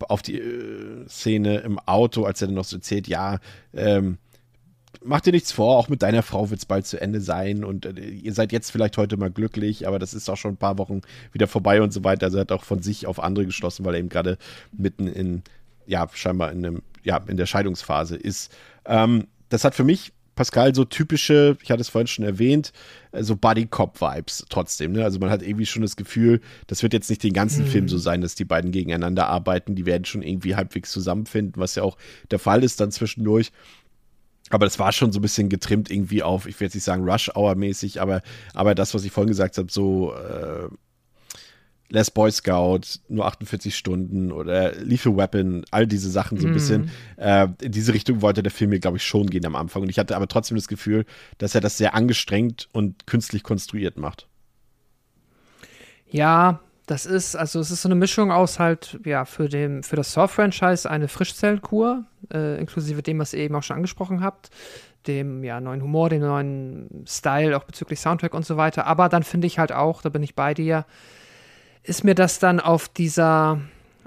auf 0.00 0.22
die 0.22 0.38
äh, 0.38 1.08
Szene 1.08 1.58
im 1.58 1.78
Auto, 1.78 2.24
als 2.24 2.42
er 2.42 2.48
dann 2.48 2.56
noch 2.56 2.64
so 2.64 2.76
erzählt, 2.76 3.08
ja, 3.08 3.38
ähm, 3.72 4.18
mach 5.02 5.20
dir 5.20 5.32
nichts 5.32 5.52
vor, 5.52 5.76
auch 5.76 5.88
mit 5.88 6.02
deiner 6.02 6.22
Frau 6.22 6.50
wird 6.50 6.60
es 6.60 6.66
bald 6.66 6.86
zu 6.86 7.00
Ende 7.00 7.20
sein 7.20 7.64
und 7.64 7.86
äh, 7.86 8.00
ihr 8.00 8.32
seid 8.34 8.52
jetzt 8.52 8.70
vielleicht 8.70 8.96
heute 8.98 9.16
mal 9.16 9.30
glücklich, 9.30 9.86
aber 9.86 9.98
das 9.98 10.14
ist 10.14 10.28
auch 10.28 10.36
schon 10.36 10.54
ein 10.54 10.58
paar 10.58 10.78
Wochen 10.78 11.02
wieder 11.32 11.46
vorbei 11.46 11.80
und 11.82 11.92
so 11.92 12.04
weiter. 12.04 12.26
Also 12.26 12.38
er 12.38 12.42
hat 12.42 12.52
auch 12.52 12.64
von 12.64 12.82
sich 12.82 13.06
auf 13.06 13.22
andere 13.22 13.46
geschlossen, 13.46 13.84
weil 13.84 13.94
er 13.94 14.00
eben 14.00 14.08
gerade 14.08 14.38
mitten 14.72 15.06
in, 15.06 15.42
ja, 15.86 16.06
scheinbar 16.12 16.52
in 16.52 16.64
einem, 16.64 16.82
ja, 17.06 17.18
in 17.28 17.36
der 17.36 17.46
Scheidungsphase 17.46 18.16
ist. 18.16 18.54
Ähm, 18.84 19.28
das 19.48 19.64
hat 19.64 19.74
für 19.74 19.84
mich 19.84 20.12
Pascal 20.34 20.74
so 20.74 20.84
typische, 20.84 21.56
ich 21.62 21.70
hatte 21.70 21.80
es 21.80 21.88
vorhin 21.88 22.08
schon 22.08 22.24
erwähnt, 22.24 22.72
äh, 23.12 23.22
so 23.22 23.36
Buddy-Cop-Vibes 23.36 24.44
trotzdem. 24.50 24.92
Ne? 24.92 25.04
Also 25.04 25.18
man 25.18 25.30
hat 25.30 25.40
irgendwie 25.40 25.66
schon 25.66 25.82
das 25.82 25.96
Gefühl, 25.96 26.40
das 26.66 26.82
wird 26.82 26.92
jetzt 26.92 27.08
nicht 27.08 27.22
den 27.22 27.32
ganzen 27.32 27.64
mhm. 27.64 27.68
Film 27.68 27.88
so 27.88 27.96
sein, 27.96 28.20
dass 28.20 28.34
die 28.34 28.44
beiden 28.44 28.72
gegeneinander 28.72 29.28
arbeiten. 29.28 29.76
Die 29.76 29.86
werden 29.86 30.04
schon 30.04 30.22
irgendwie 30.22 30.56
halbwegs 30.56 30.90
zusammenfinden, 30.90 31.60
was 31.60 31.76
ja 31.76 31.84
auch 31.84 31.96
der 32.30 32.38
Fall 32.38 32.62
ist 32.64 32.80
dann 32.80 32.90
zwischendurch. 32.90 33.50
Aber 34.50 34.66
das 34.66 34.78
war 34.78 34.92
schon 34.92 35.10
so 35.10 35.18
ein 35.20 35.22
bisschen 35.22 35.48
getrimmt 35.48 35.90
irgendwie 35.90 36.22
auf, 36.22 36.46
ich 36.46 36.60
will 36.60 36.66
jetzt 36.66 36.74
nicht 36.74 36.84
sagen 36.84 37.08
Rush-Hour-mäßig, 37.08 38.00
aber, 38.00 38.22
aber 38.52 38.74
das, 38.74 38.94
was 38.94 39.04
ich 39.04 39.10
vorhin 39.10 39.28
gesagt 39.28 39.58
habe, 39.58 39.72
so 39.72 40.14
äh, 40.14 40.68
Less 41.88 42.10
Boy 42.10 42.30
Scout, 42.30 43.00
nur 43.08 43.26
48 43.26 43.76
Stunden 43.76 44.32
oder 44.32 44.72
Lethal 44.72 45.16
Weapon, 45.16 45.64
all 45.70 45.86
diese 45.86 46.10
Sachen 46.10 46.38
so 46.38 46.46
ein 46.46 46.52
mm. 46.52 46.54
bisschen. 46.54 46.90
Äh, 47.16 47.48
in 47.62 47.72
diese 47.72 47.94
Richtung 47.94 48.22
wollte 48.22 48.42
der 48.42 48.52
Film 48.52 48.70
mir, 48.70 48.80
glaube 48.80 48.96
ich, 48.96 49.04
schon 49.04 49.28
gehen 49.28 49.46
am 49.46 49.56
Anfang. 49.56 49.82
Und 49.82 49.88
ich 49.88 49.98
hatte 49.98 50.16
aber 50.16 50.28
trotzdem 50.28 50.56
das 50.56 50.68
Gefühl, 50.68 51.04
dass 51.38 51.54
er 51.54 51.60
das 51.60 51.78
sehr 51.78 51.94
angestrengt 51.94 52.68
und 52.72 53.06
künstlich 53.06 53.42
konstruiert 53.42 53.98
macht. 53.98 54.26
Ja, 56.08 56.60
das 56.86 57.04
ist, 57.04 57.34
also 57.34 57.58
es 57.58 57.70
ist 57.70 57.82
so 57.82 57.88
eine 57.88 57.96
Mischung 57.96 58.30
aus 58.30 58.58
halt, 58.60 58.98
ja, 59.04 59.24
für, 59.24 59.48
den, 59.48 59.82
für 59.82 59.96
das 59.96 60.12
Saw-Franchise 60.12 60.88
eine 60.88 61.08
Frischzellkur, 61.08 62.04
äh, 62.32 62.60
inklusive 62.60 63.02
dem, 63.02 63.18
was 63.18 63.32
ihr 63.32 63.40
eben 63.40 63.56
auch 63.56 63.64
schon 63.64 63.76
angesprochen 63.76 64.22
habt, 64.22 64.50
dem 65.08 65.42
ja, 65.42 65.60
neuen 65.60 65.82
Humor, 65.82 66.10
dem 66.10 66.20
neuen 66.20 67.04
Style, 67.06 67.56
auch 67.56 67.64
bezüglich 67.64 68.00
Soundtrack 68.00 68.34
und 68.34 68.46
so 68.46 68.56
weiter. 68.56 68.86
Aber 68.86 69.08
dann 69.08 69.24
finde 69.24 69.48
ich 69.48 69.58
halt 69.58 69.72
auch, 69.72 70.02
da 70.02 70.08
bin 70.08 70.22
ich 70.22 70.36
bei 70.36 70.54
dir, 70.54 70.84
ist 71.86 72.04
mir 72.04 72.14
das 72.14 72.38
dann 72.38 72.60
auf 72.60 72.88
dieser, 72.88 73.60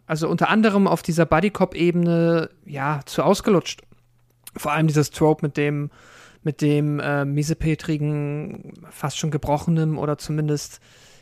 also 0.06 0.28
unter 0.28 0.50
anderem 0.50 0.88
auf 0.88 1.02
dieser 1.02 1.26
Buddy-Cop-Ebene, 1.26 2.50
ja, 2.66 3.02
zu 3.06 3.24
ausgelutscht. 3.24 3.82
Vor 4.56 4.72
allem 4.72 4.88
dieses 4.88 5.12
Trope 5.12 5.46
mit 5.46 5.58
dem, 5.58 5.90
mit 6.44 6.62
dem 6.62 7.00
äh, 7.00 7.26
miesepetrigen, 7.26 8.74
fast 8.90 9.18
schon 9.18 9.32
gebrochenen 9.32 9.98
oder 9.98 10.18
zumindest 10.18 10.82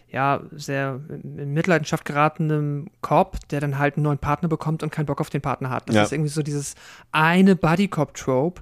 ja, 0.09 0.41
sehr 0.51 1.01
in 1.09 1.53
Mitleidenschaft 1.53 2.05
geratenen 2.05 2.89
Cop, 3.01 3.37
der 3.49 3.59
dann 3.59 3.77
halt 3.77 3.97
einen 3.97 4.03
neuen 4.03 4.19
Partner 4.19 4.47
bekommt 4.47 4.81
und 4.81 4.89
keinen 4.89 5.05
Bock 5.05 5.19
auf 5.19 5.29
den 5.29 5.41
Partner 5.41 5.69
hat. 5.69 5.89
Das 5.89 5.95
ja. 5.95 6.03
ist 6.03 6.13
irgendwie 6.13 6.29
so 6.29 6.43
dieses 6.43 6.75
eine 7.11 7.55
Buddy-Cop-Trope, 7.57 8.61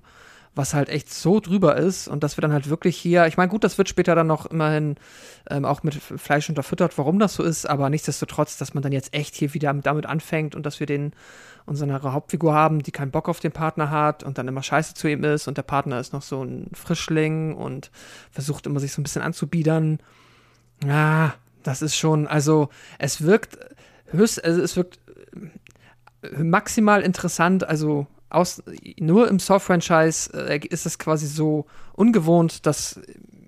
was 0.55 0.73
halt 0.73 0.89
echt 0.89 1.13
so 1.13 1.39
drüber 1.39 1.75
ist 1.75 2.07
und 2.07 2.23
dass 2.23 2.37
wir 2.37 2.41
dann 2.41 2.53
halt 2.53 2.69
wirklich 2.69 2.97
hier, 2.97 3.27
ich 3.27 3.37
meine, 3.37 3.49
gut, 3.49 3.63
das 3.63 3.77
wird 3.77 3.89
später 3.89 4.15
dann 4.15 4.27
noch 4.27 4.45
immerhin 4.45 4.95
ähm, 5.49 5.65
auch 5.65 5.83
mit 5.83 5.95
Fleisch 5.95 6.49
unterfüttert, 6.49 6.97
warum 6.97 7.19
das 7.19 7.35
so 7.35 7.43
ist, 7.43 7.69
aber 7.69 7.89
nichtsdestotrotz, 7.89 8.57
dass 8.57 8.73
man 8.73 8.81
dann 8.81 8.93
jetzt 8.93 9.13
echt 9.13 9.35
hier 9.35 9.53
wieder 9.53 9.73
damit 9.73 10.05
anfängt 10.05 10.55
und 10.55 10.65
dass 10.65 10.79
wir 10.79 10.87
den 10.87 11.11
unsere 11.65 12.13
Hauptfigur 12.13 12.53
haben, 12.53 12.83
die 12.83 12.91
keinen 12.91 13.11
Bock 13.11 13.27
auf 13.27 13.39
den 13.39 13.51
Partner 13.51 13.89
hat 13.89 14.23
und 14.23 14.37
dann 14.37 14.47
immer 14.47 14.63
scheiße 14.63 14.93
zu 14.93 15.09
ihm 15.09 15.23
ist 15.23 15.47
und 15.47 15.57
der 15.57 15.63
Partner 15.63 15.99
ist 15.99 16.13
noch 16.13 16.21
so 16.21 16.43
ein 16.43 16.69
Frischling 16.73 17.55
und 17.55 17.91
versucht 18.31 18.65
immer 18.65 18.79
sich 18.79 18.93
so 18.93 19.01
ein 19.01 19.03
bisschen 19.03 19.23
anzubiedern. 19.23 19.99
Ja, 20.85 21.33
das 21.63 21.81
ist 21.81 21.95
schon, 21.95 22.27
also 22.27 22.69
es 22.99 23.23
wirkt 23.23 23.57
höchst, 24.11 24.43
also 24.43 24.61
es 24.61 24.75
wirkt 24.75 24.99
äh, 26.21 26.43
maximal 26.43 27.01
interessant, 27.01 27.67
also 27.67 28.07
aus, 28.35 28.63
nur 28.99 29.27
im 29.27 29.39
Saw-Franchise 29.39 30.31
äh, 30.33 30.59
ist 30.67 30.85
es 30.85 30.99
quasi 30.99 31.27
so 31.27 31.65
ungewohnt, 31.93 32.65
dass 32.65 32.99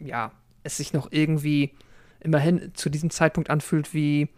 ja, 0.04 0.32
es 0.64 0.78
sich 0.78 0.94
noch 0.94 1.12
irgendwie 1.12 1.72
immerhin 2.20 2.72
zu 2.74 2.90
diesem 2.90 3.10
Zeitpunkt 3.10 3.50
anfühlt 3.50 3.94
wie 3.94 4.30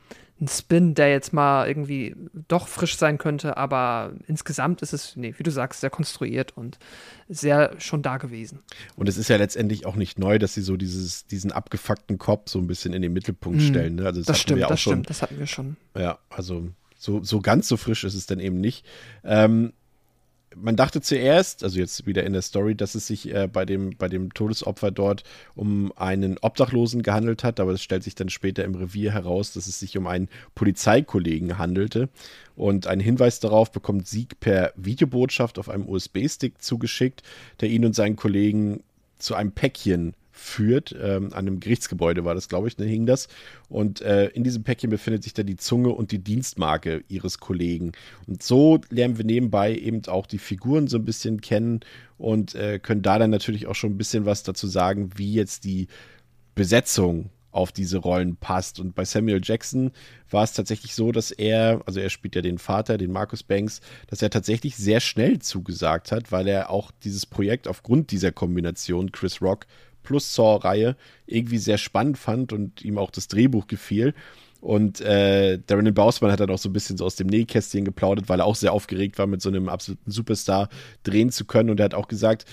ein 0.41 0.47
Spin, 0.47 0.95
der 0.95 1.11
jetzt 1.11 1.33
mal 1.33 1.67
irgendwie 1.67 2.15
doch 2.47 2.67
frisch 2.67 2.97
sein 2.97 3.17
könnte, 3.17 3.57
aber 3.57 4.13
insgesamt 4.27 4.81
ist 4.81 4.93
es, 4.93 5.15
nee, 5.17 5.33
wie 5.37 5.43
du 5.43 5.51
sagst, 5.51 5.81
sehr 5.81 5.89
konstruiert 5.89 6.55
und 6.55 6.79
sehr 7.27 7.75
schon 7.77 8.01
da 8.01 8.17
gewesen. 8.17 8.59
Und 8.95 9.09
es 9.09 9.17
ist 9.17 9.29
ja 9.29 9.35
letztendlich 9.35 9.85
auch 9.85 9.95
nicht 9.95 10.17
neu, 10.17 10.39
dass 10.39 10.53
sie 10.53 10.61
so 10.61 10.77
dieses, 10.77 11.25
diesen 11.25 11.51
abgefuckten 11.51 12.17
Kopf 12.17 12.49
so 12.49 12.59
ein 12.59 12.67
bisschen 12.67 12.93
in 12.93 13.01
den 13.01 13.11
Mittelpunkt 13.11 13.59
mm, 13.59 13.67
stellen. 13.67 13.95
Ne? 13.95 14.05
Also 14.05 14.21
das, 14.21 14.27
das 14.27 14.39
stimmt, 14.39 14.61
das 14.61 14.79
schon, 14.79 14.93
stimmt, 14.93 15.09
das 15.09 15.21
hatten 15.21 15.39
wir 15.39 15.47
schon. 15.47 15.75
Ja, 15.95 16.19
also 16.29 16.69
so, 16.97 17.21
so 17.23 17.41
ganz 17.41 17.67
so 17.67 17.75
frisch 17.75 18.05
ist 18.05 18.13
es 18.13 18.25
dann 18.25 18.39
eben 18.39 18.61
nicht. 18.61 18.85
Ähm, 19.25 19.73
man 20.55 20.75
dachte 20.75 21.01
zuerst, 21.01 21.63
also 21.63 21.79
jetzt 21.79 22.05
wieder 22.05 22.23
in 22.23 22.33
der 22.33 22.41
Story, 22.41 22.75
dass 22.75 22.95
es 22.95 23.07
sich 23.07 23.33
äh, 23.33 23.47
bei, 23.47 23.65
dem, 23.65 23.95
bei 23.97 24.07
dem 24.07 24.33
Todesopfer 24.33 24.91
dort 24.91 25.23
um 25.55 25.91
einen 25.95 26.37
Obdachlosen 26.39 27.03
gehandelt 27.03 27.43
hat, 27.43 27.59
aber 27.59 27.71
es 27.71 27.83
stellt 27.83 28.03
sich 28.03 28.15
dann 28.15 28.29
später 28.29 28.63
im 28.63 28.75
Revier 28.75 29.11
heraus, 29.11 29.53
dass 29.53 29.67
es 29.67 29.79
sich 29.79 29.97
um 29.97 30.07
einen 30.07 30.29
Polizeikollegen 30.55 31.57
handelte. 31.57 32.09
Und 32.55 32.87
einen 32.87 33.01
Hinweis 33.01 33.39
darauf 33.39 33.71
bekommt 33.71 34.07
Sieg 34.07 34.39
per 34.39 34.73
Videobotschaft 34.75 35.59
auf 35.59 35.69
einem 35.69 35.87
USB-Stick 35.87 36.61
zugeschickt, 36.61 37.23
der 37.61 37.69
ihn 37.69 37.85
und 37.85 37.95
seinen 37.95 38.15
Kollegen 38.15 38.83
zu 39.17 39.35
einem 39.35 39.51
Päckchen 39.51 40.13
führt. 40.39 40.95
Ähm, 40.99 41.27
an 41.33 41.47
einem 41.47 41.59
Gerichtsgebäude 41.59 42.25
war 42.25 42.33
das, 42.33 42.49
glaube 42.49 42.67
ich, 42.67 42.75
da 42.75 42.83
hing 42.83 43.05
das. 43.05 43.27
Und 43.67 44.01
äh, 44.01 44.27
in 44.27 44.43
diesem 44.43 44.63
Päckchen 44.63 44.89
befindet 44.89 45.23
sich 45.23 45.33
dann 45.33 45.45
die 45.45 45.57
Zunge 45.57 45.89
und 45.89 46.11
die 46.11 46.23
Dienstmarke 46.23 47.03
ihres 47.07 47.39
Kollegen. 47.39 47.91
Und 48.25 48.41
so 48.41 48.79
lernen 48.89 49.17
wir 49.17 49.25
nebenbei 49.25 49.75
eben 49.75 50.05
auch 50.07 50.25
die 50.25 50.37
Figuren 50.37 50.87
so 50.87 50.97
ein 50.97 51.05
bisschen 51.05 51.41
kennen 51.41 51.81
und 52.17 52.55
äh, 52.55 52.79
können 52.79 53.01
da 53.01 53.19
dann 53.19 53.29
natürlich 53.29 53.67
auch 53.67 53.75
schon 53.75 53.91
ein 53.91 53.97
bisschen 53.97 54.25
was 54.25 54.43
dazu 54.43 54.67
sagen, 54.67 55.11
wie 55.15 55.33
jetzt 55.33 55.63
die 55.65 55.87
Besetzung 56.55 57.29
auf 57.51 57.71
diese 57.71 57.97
Rollen 57.97 58.35
passt. 58.37 58.79
Und 58.79 58.95
bei 58.95 59.05
Samuel 59.05 59.41
Jackson 59.43 59.91
war 60.29 60.43
es 60.43 60.53
tatsächlich 60.53 60.93
so, 60.93 61.11
dass 61.11 61.31
er, 61.31 61.81
also 61.85 61.99
er 61.99 62.09
spielt 62.09 62.35
ja 62.35 62.41
den 62.41 62.57
Vater, 62.57 62.97
den 62.97 63.11
Marcus 63.11 63.43
Banks, 63.43 63.81
dass 64.07 64.21
er 64.21 64.29
tatsächlich 64.29 64.75
sehr 64.75 64.99
schnell 64.99 65.39
zugesagt 65.39 66.11
hat, 66.11 66.31
weil 66.31 66.47
er 66.47 66.69
auch 66.69 66.91
dieses 67.03 67.25
Projekt 67.25 67.67
aufgrund 67.67 68.11
dieser 68.11 68.31
Kombination 68.31 69.11
Chris 69.11 69.41
Rock 69.41 69.65
plus 70.03 70.33
Saw-Reihe 70.33 70.95
irgendwie 71.25 71.57
sehr 71.57 71.77
spannend 71.77 72.17
fand 72.17 72.53
und 72.53 72.83
ihm 72.83 72.97
auch 72.97 73.11
das 73.11 73.27
Drehbuch 73.27 73.67
gefiel. 73.67 74.13
Und 74.61 74.99
äh, 75.01 75.59
Darren 75.65 75.93
Bausmann 75.93 76.31
hat 76.31 76.41
dann 76.41 76.49
auch 76.49 76.57
so 76.57 76.69
ein 76.69 76.73
bisschen 76.73 76.97
so 76.97 77.05
aus 77.05 77.15
dem 77.15 77.27
Nähkästchen 77.27 77.85
geplaudert, 77.85 78.27
weil 78.27 78.41
er 78.41 78.45
auch 78.45 78.55
sehr 78.55 78.73
aufgeregt 78.73 79.17
war, 79.17 79.27
mit 79.27 79.41
so 79.41 79.49
einem 79.49 79.69
absoluten 79.69 80.11
Superstar 80.11 80.69
drehen 81.03 81.31
zu 81.31 81.45
können. 81.45 81.69
Und 81.69 81.79
er 81.79 81.85
hat 81.85 81.93
auch 81.93 82.09
gesagt, 82.09 82.45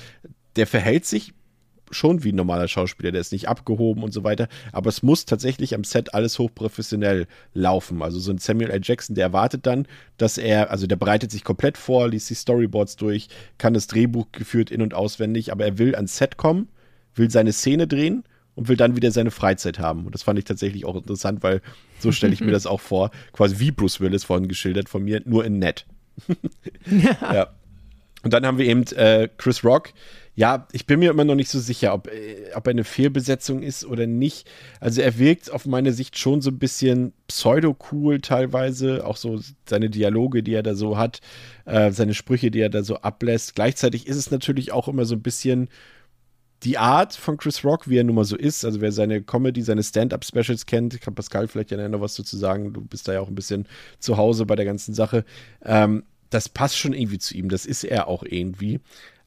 der 0.54 0.66
verhält 0.66 1.04
sich 1.04 1.34
schon 1.90 2.24
wie 2.24 2.32
ein 2.32 2.36
normaler 2.36 2.68
Schauspieler, 2.68 3.12
der 3.12 3.20
ist 3.20 3.32
nicht 3.32 3.48
abgehoben 3.48 4.02
und 4.02 4.12
so 4.12 4.24
weiter, 4.24 4.48
aber 4.72 4.88
es 4.88 5.04
muss 5.04 5.24
tatsächlich 5.24 5.74
am 5.74 5.84
Set 5.84 6.14
alles 6.14 6.38
hochprofessionell 6.38 7.26
laufen. 7.54 8.02
Also 8.02 8.18
so 8.18 8.32
ein 8.32 8.38
Samuel 8.38 8.70
L. 8.70 8.80
Jackson, 8.82 9.14
der 9.14 9.26
erwartet 9.26 9.66
dann, 9.66 9.86
dass 10.16 10.38
er, 10.38 10.70
also 10.70 10.86
der 10.86 10.96
bereitet 10.96 11.30
sich 11.30 11.44
komplett 11.44 11.78
vor, 11.78 12.08
liest 12.08 12.28
die 12.30 12.34
Storyboards 12.34 12.96
durch, 12.96 13.28
kann 13.58 13.74
das 13.74 13.86
Drehbuch 13.86 14.26
geführt 14.32 14.70
in- 14.70 14.82
und 14.82 14.94
auswendig, 14.94 15.52
aber 15.52 15.64
er 15.64 15.78
will 15.78 15.94
ans 15.94 16.16
Set 16.16 16.36
kommen 16.36 16.68
will 17.16 17.30
seine 17.30 17.52
Szene 17.52 17.86
drehen 17.86 18.24
und 18.54 18.68
will 18.68 18.76
dann 18.76 18.96
wieder 18.96 19.10
seine 19.10 19.30
Freizeit 19.30 19.78
haben. 19.78 20.06
Und 20.06 20.14
das 20.14 20.22
fand 20.22 20.38
ich 20.38 20.44
tatsächlich 20.44 20.84
auch 20.84 20.96
interessant, 20.96 21.42
weil 21.42 21.60
so 21.98 22.12
stelle 22.12 22.32
ich 22.32 22.40
mir 22.40 22.50
das 22.52 22.66
auch 22.66 22.80
vor, 22.80 23.10
quasi 23.32 23.58
wie 23.58 23.70
Bruce 23.70 24.00
Willis 24.00 24.24
vorhin 24.24 24.48
geschildert 24.48 24.88
von 24.88 25.04
mir, 25.04 25.22
nur 25.24 25.44
in 25.44 25.58
nett. 25.58 25.86
ja. 26.86 27.34
ja. 27.34 27.48
Und 28.22 28.32
dann 28.32 28.44
haben 28.44 28.58
wir 28.58 28.66
eben 28.66 28.82
äh, 28.96 29.28
Chris 29.36 29.62
Rock. 29.62 29.92
Ja, 30.34 30.66
ich 30.72 30.84
bin 30.84 30.98
mir 30.98 31.10
immer 31.10 31.24
noch 31.24 31.34
nicht 31.34 31.48
so 31.48 31.60
sicher, 31.60 31.94
ob, 31.94 32.08
äh, 32.08 32.52
ob 32.54 32.66
er 32.66 32.72
eine 32.72 32.84
Fehlbesetzung 32.84 33.62
ist 33.62 33.84
oder 33.84 34.06
nicht. 34.06 34.50
Also 34.80 35.00
er 35.00 35.18
wirkt 35.18 35.52
auf 35.52 35.64
meine 35.64 35.92
Sicht 35.92 36.18
schon 36.18 36.40
so 36.40 36.50
ein 36.50 36.58
bisschen 36.58 37.12
pseudo-cool 37.28 38.20
teilweise. 38.20 39.06
Auch 39.06 39.16
so 39.16 39.40
seine 39.68 39.90
Dialoge, 39.90 40.42
die 40.42 40.54
er 40.54 40.62
da 40.62 40.74
so 40.74 40.98
hat, 40.98 41.20
äh, 41.66 41.92
seine 41.92 42.14
Sprüche, 42.14 42.50
die 42.50 42.60
er 42.60 42.68
da 42.68 42.82
so 42.82 42.96
ablässt. 42.96 43.54
Gleichzeitig 43.54 44.06
ist 44.06 44.16
es 44.16 44.30
natürlich 44.30 44.72
auch 44.72 44.88
immer 44.88 45.04
so 45.04 45.14
ein 45.14 45.22
bisschen 45.22 45.68
die 46.62 46.78
Art 46.78 47.14
von 47.14 47.36
Chris 47.36 47.64
Rock, 47.64 47.88
wie 47.88 47.98
er 47.98 48.04
nun 48.04 48.16
mal 48.16 48.24
so 48.24 48.36
ist, 48.36 48.64
also 48.64 48.80
wer 48.80 48.92
seine 48.92 49.22
Comedy, 49.22 49.62
seine 49.62 49.82
Stand-up-Specials 49.82 50.66
kennt, 50.66 51.00
kann 51.00 51.14
Pascal 51.14 51.48
vielleicht 51.48 51.70
ja 51.70 51.88
noch 51.88 52.00
was 52.00 52.14
dazu 52.14 52.36
sagen, 52.36 52.72
du 52.72 52.80
bist 52.80 53.06
da 53.06 53.12
ja 53.12 53.20
auch 53.20 53.28
ein 53.28 53.34
bisschen 53.34 53.68
zu 53.98 54.16
Hause 54.16 54.46
bei 54.46 54.56
der 54.56 54.64
ganzen 54.64 54.94
Sache, 54.94 55.24
ähm, 55.62 56.04
das 56.30 56.48
passt 56.48 56.76
schon 56.78 56.92
irgendwie 56.92 57.18
zu 57.18 57.34
ihm, 57.34 57.48
das 57.48 57.66
ist 57.66 57.84
er 57.84 58.08
auch 58.08 58.22
irgendwie, 58.22 58.80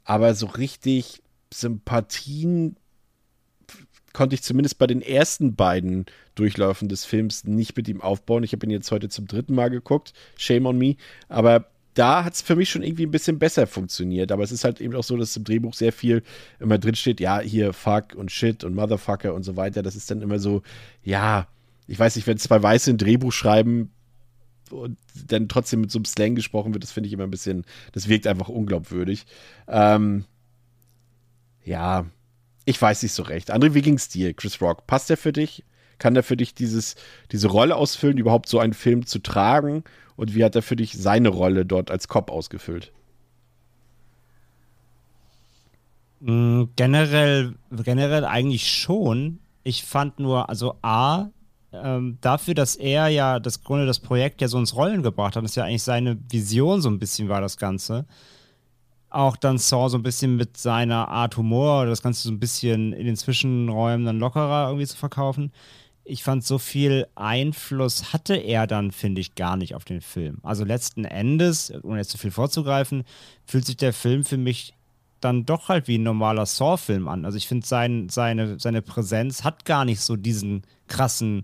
aber 0.03 0.33
so 0.33 0.47
richtig 0.47 1.21
Sympathien 1.53 2.75
konnte 4.13 4.35
ich 4.35 4.43
zumindest 4.43 4.77
bei 4.79 4.87
den 4.87 5.01
ersten 5.01 5.55
beiden 5.55 6.05
Durchläufen 6.35 6.89
des 6.89 7.05
Films 7.05 7.43
nicht 7.43 7.77
mit 7.77 7.87
ihm 7.87 8.01
aufbauen. 8.01 8.43
Ich 8.43 8.53
habe 8.53 8.65
ihn 8.65 8.71
jetzt 8.71 8.91
heute 8.91 9.09
zum 9.09 9.27
dritten 9.27 9.53
Mal 9.53 9.69
geguckt, 9.69 10.13
shame 10.35 10.65
on 10.65 10.77
me, 10.77 10.95
aber 11.27 11.69
da 11.93 12.23
hat 12.23 12.33
es 12.33 12.41
für 12.41 12.55
mich 12.55 12.69
schon 12.69 12.83
irgendwie 12.83 13.05
ein 13.05 13.11
bisschen 13.11 13.39
besser 13.39 13.67
funktioniert. 13.67 14.31
Aber 14.31 14.43
es 14.43 14.51
ist 14.51 14.63
halt 14.63 14.79
eben 14.79 14.95
auch 14.95 15.03
so, 15.03 15.17
dass 15.17 15.35
im 15.35 15.43
Drehbuch 15.43 15.73
sehr 15.73 15.91
viel 15.91 16.23
immer 16.59 16.77
drin 16.77 16.95
steht, 16.95 17.19
ja, 17.19 17.39
hier 17.39 17.73
Fuck 17.73 18.15
und 18.15 18.31
Shit 18.31 18.63
und 18.63 18.75
Motherfucker 18.75 19.33
und 19.33 19.43
so 19.43 19.55
weiter. 19.55 19.83
Das 19.83 19.95
ist 19.95 20.09
dann 20.11 20.21
immer 20.21 20.39
so, 20.39 20.61
ja, 21.03 21.47
ich 21.87 21.99
weiß 21.99 22.15
nicht, 22.15 22.27
wenn 22.27 22.37
zwei 22.37 22.61
Weiße 22.61 22.91
ein 22.91 22.97
Drehbuch 22.97 23.31
schreiben 23.31 23.91
und 24.69 24.97
dann 25.27 25.49
trotzdem 25.49 25.81
mit 25.81 25.91
so 25.91 25.97
einem 25.97 26.05
Slang 26.05 26.35
gesprochen 26.35 26.73
wird, 26.73 26.83
das 26.83 26.91
finde 26.91 27.07
ich 27.07 27.13
immer 27.13 27.23
ein 27.23 27.31
bisschen, 27.31 27.65
das 27.91 28.07
wirkt 28.07 28.27
einfach 28.27 28.49
unglaubwürdig. 28.49 29.25
Ähm, 29.67 30.25
ja, 31.63 32.05
ich 32.65 32.79
weiß 32.79 33.01
nicht 33.03 33.13
so 33.13 33.23
recht. 33.23 33.51
André, 33.51 33.73
wie 33.73 33.81
ging 33.81 33.95
es 33.95 34.09
dir, 34.09 34.33
Chris 34.33 34.61
Rock? 34.61 34.85
Passt 34.85 35.09
der 35.09 35.17
für 35.17 35.33
dich? 35.33 35.63
Kann 35.99 36.13
der 36.13 36.23
für 36.23 36.37
dich 36.37 36.55
dieses, 36.55 36.95
diese 37.31 37.49
Rolle 37.49 37.75
ausfüllen, 37.75 38.17
überhaupt 38.17 38.49
so 38.49 38.59
einen 38.59 38.73
Film 38.73 39.05
zu 39.05 39.19
tragen? 39.19 39.83
Und 40.15 40.35
wie 40.35 40.43
hat 40.43 40.55
er 40.55 40.61
für 40.61 40.75
dich 40.75 40.97
seine 40.97 41.29
Rolle 41.29 41.65
dort 41.65 41.91
als 41.91 42.07
Cop 42.07 42.31
ausgefüllt? 42.31 42.91
Mm, 46.19 46.63
generell, 46.75 47.55
generell 47.71 48.25
eigentlich 48.25 48.69
schon. 48.69 49.39
Ich 49.63 49.83
fand 49.83 50.19
nur, 50.19 50.49
also 50.49 50.75
A, 50.81 51.27
ähm, 51.71 52.17
dafür, 52.21 52.53
dass 52.53 52.75
er 52.75 53.07
ja 53.09 53.39
das 53.39 53.63
Grunde 53.63 53.85
das 53.85 53.99
Projekt 53.99 54.41
ja 54.41 54.47
so 54.47 54.57
ins 54.57 54.75
Rollen 54.75 55.03
gebracht 55.03 55.35
hat, 55.35 55.43
das 55.43 55.51
ist 55.51 55.55
ja 55.55 55.65
eigentlich 55.65 55.83
seine 55.83 56.17
Vision 56.29 56.81
so 56.81 56.89
ein 56.89 56.99
bisschen 56.99 57.29
war 57.29 57.41
das 57.41 57.57
Ganze. 57.57 58.05
Auch 59.11 59.37
dann 59.37 59.57
Saw 59.57 59.89
so 59.89 59.97
ein 59.97 60.03
bisschen 60.03 60.35
mit 60.35 60.57
seiner 60.57 61.07
Art 61.07 61.37
Humor, 61.37 61.85
das 61.85 62.01
Ganze 62.01 62.23
so 62.23 62.31
ein 62.31 62.39
bisschen 62.39 62.93
in 62.93 63.05
den 63.05 63.15
Zwischenräumen 63.15 64.05
dann 64.05 64.19
lockerer 64.19 64.67
irgendwie 64.67 64.85
zu 64.85 64.97
verkaufen 64.97 65.51
ich 66.09 66.23
fand, 66.23 66.43
so 66.43 66.57
viel 66.57 67.07
Einfluss 67.15 68.13
hatte 68.13 68.35
er 68.35 68.67
dann, 68.67 68.91
finde 68.91 69.21
ich, 69.21 69.35
gar 69.35 69.57
nicht 69.57 69.75
auf 69.75 69.85
den 69.85 70.01
Film. 70.01 70.39
Also 70.43 70.63
letzten 70.63 71.05
Endes, 71.05 71.71
ohne 71.83 71.99
jetzt 71.99 72.11
zu 72.11 72.17
viel 72.17 72.31
vorzugreifen, 72.31 73.03
fühlt 73.45 73.65
sich 73.65 73.77
der 73.77 73.93
Film 73.93 74.23
für 74.23 74.37
mich 74.37 74.73
dann 75.21 75.45
doch 75.45 75.69
halt 75.69 75.87
wie 75.87 75.97
ein 75.97 76.03
normaler 76.03 76.45
Saw-Film 76.45 77.07
an. 77.07 77.25
Also 77.25 77.37
ich 77.37 77.47
finde, 77.47 77.67
sein, 77.67 78.09
seine, 78.09 78.59
seine 78.59 78.81
Präsenz 78.81 79.43
hat 79.43 79.65
gar 79.65 79.85
nicht 79.85 80.01
so 80.01 80.15
diesen 80.15 80.63
krassen 80.87 81.43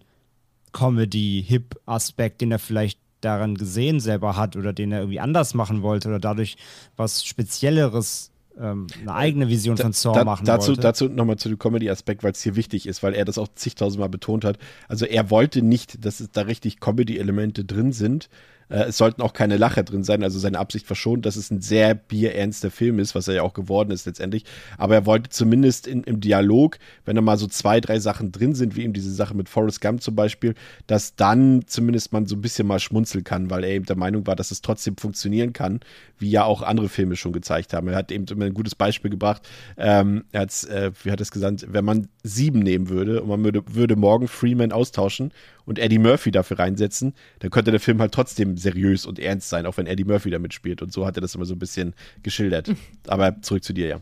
Comedy-Hip-Aspekt, 0.71 2.41
den 2.41 2.51
er 2.51 2.59
vielleicht 2.59 2.99
daran 3.21 3.55
gesehen 3.55 3.99
selber 3.99 4.35
hat 4.35 4.55
oder 4.55 4.71
den 4.73 4.91
er 4.91 4.99
irgendwie 4.99 5.19
anders 5.19 5.53
machen 5.53 5.81
wollte 5.81 6.09
oder 6.09 6.19
dadurch 6.19 6.57
was 6.95 7.25
Spezielleres 7.25 8.31
ähm, 8.59 8.87
eine 9.01 9.13
eigene 9.13 9.49
Vision 9.49 9.77
von 9.77 9.93
Saw 9.93 10.13
da, 10.13 10.23
machen 10.23 10.45
dazu, 10.45 10.69
wollte. 10.69 10.81
Dazu 10.81 11.09
nochmal 11.09 11.37
zu 11.37 11.49
dem 11.49 11.59
Comedy-Aspekt, 11.59 12.23
weil 12.23 12.31
es 12.31 12.41
hier 12.41 12.55
wichtig 12.55 12.87
ist, 12.87 13.03
weil 13.03 13.13
er 13.13 13.25
das 13.25 13.37
auch 13.37 13.47
zigtausendmal 13.55 14.09
betont 14.09 14.45
hat. 14.45 14.57
Also 14.87 15.05
er 15.05 15.29
wollte 15.29 15.61
nicht, 15.61 16.05
dass 16.05 16.19
es 16.19 16.31
da 16.31 16.41
richtig 16.41 16.79
Comedy-Elemente 16.79 17.65
drin 17.65 17.91
sind, 17.91 18.25
Äh, 18.25 18.29
es 18.69 18.97
sollten 18.97 19.21
auch 19.21 19.33
keine 19.33 19.57
Lacher 19.57 19.83
drin 19.83 20.03
sein, 20.03 20.23
also 20.23 20.39
seine 20.39 20.59
Absicht 20.59 20.89
war 20.89 20.95
schon, 20.95 21.21
dass 21.21 21.35
es 21.35 21.51
ein 21.51 21.61
sehr 21.61 21.95
bierernster 21.95 22.71
Film 22.71 22.99
ist, 22.99 23.15
was 23.15 23.27
er 23.27 23.35
ja 23.35 23.41
auch 23.43 23.53
geworden 23.53 23.91
ist 23.91 24.05
letztendlich. 24.05 24.45
Aber 24.77 24.95
er 24.95 25.05
wollte 25.05 25.29
zumindest 25.29 25.87
in, 25.87 26.03
im 26.03 26.19
Dialog, 26.19 26.77
wenn 27.05 27.15
da 27.15 27.21
mal 27.21 27.37
so 27.37 27.47
zwei, 27.47 27.79
drei 27.79 27.99
Sachen 27.99 28.31
drin 28.31 28.55
sind, 28.55 28.75
wie 28.75 28.83
eben 28.83 28.93
diese 28.93 29.13
Sache 29.13 29.35
mit 29.35 29.49
Forrest 29.49 29.81
Gump 29.81 30.01
zum 30.01 30.15
Beispiel, 30.15 30.55
dass 30.87 31.15
dann 31.15 31.63
zumindest 31.67 32.13
man 32.13 32.25
so 32.25 32.35
ein 32.35 32.41
bisschen 32.41 32.67
mal 32.67 32.79
schmunzeln 32.79 33.23
kann, 33.23 33.49
weil 33.49 33.63
er 33.63 33.71
eben 33.71 33.85
der 33.85 33.97
Meinung 33.97 34.25
war, 34.27 34.35
dass 34.35 34.51
es 34.51 34.61
trotzdem 34.61 34.97
funktionieren 34.97 35.53
kann, 35.53 35.79
wie 36.17 36.29
ja 36.29 36.43
auch 36.43 36.61
andere 36.61 36.89
Filme 36.89 37.15
schon 37.15 37.33
gezeigt 37.33 37.73
haben. 37.73 37.87
Er 37.87 37.95
hat 37.95 38.11
eben 38.11 38.25
immer 38.25 38.45
ein 38.45 38.53
gutes 38.53 38.75
Beispiel 38.75 39.11
gebracht. 39.11 39.47
Ähm, 39.77 40.25
er 40.31 40.41
hat 40.41 40.63
äh, 40.65 40.91
wie 41.03 41.11
hat 41.11 41.21
es 41.21 41.31
gesagt, 41.31 41.65
wenn 41.69 41.85
man 41.85 42.07
sieben 42.23 42.59
nehmen 42.59 42.89
würde 42.89 43.21
und 43.21 43.29
man 43.29 43.43
würde, 43.43 43.63
würde 43.67 43.95
morgen 43.95 44.27
Freeman 44.27 44.71
austauschen 44.71 45.31
und 45.65 45.79
Eddie 45.79 45.99
Murphy 45.99 46.31
dafür 46.31 46.59
reinsetzen, 46.59 47.13
dann 47.39 47.51
könnte 47.51 47.71
der 47.71 47.79
Film 47.79 47.99
halt 47.99 48.13
trotzdem 48.13 48.54
seriös 48.57 49.05
und 49.05 49.19
ernst 49.19 49.49
sein, 49.49 49.65
auch 49.65 49.77
wenn 49.77 49.87
Eddie 49.87 50.03
Murphy 50.03 50.29
da 50.29 50.39
mitspielt. 50.39 50.81
Und 50.81 50.91
so 50.93 51.05
hat 51.05 51.17
er 51.17 51.21
das 51.21 51.35
immer 51.35 51.45
so 51.45 51.53
ein 51.53 51.59
bisschen 51.59 51.93
geschildert. 52.23 52.71
Aber 53.07 53.41
zurück 53.41 53.63
zu 53.63 53.73
dir, 53.73 53.87
ja. 53.87 54.01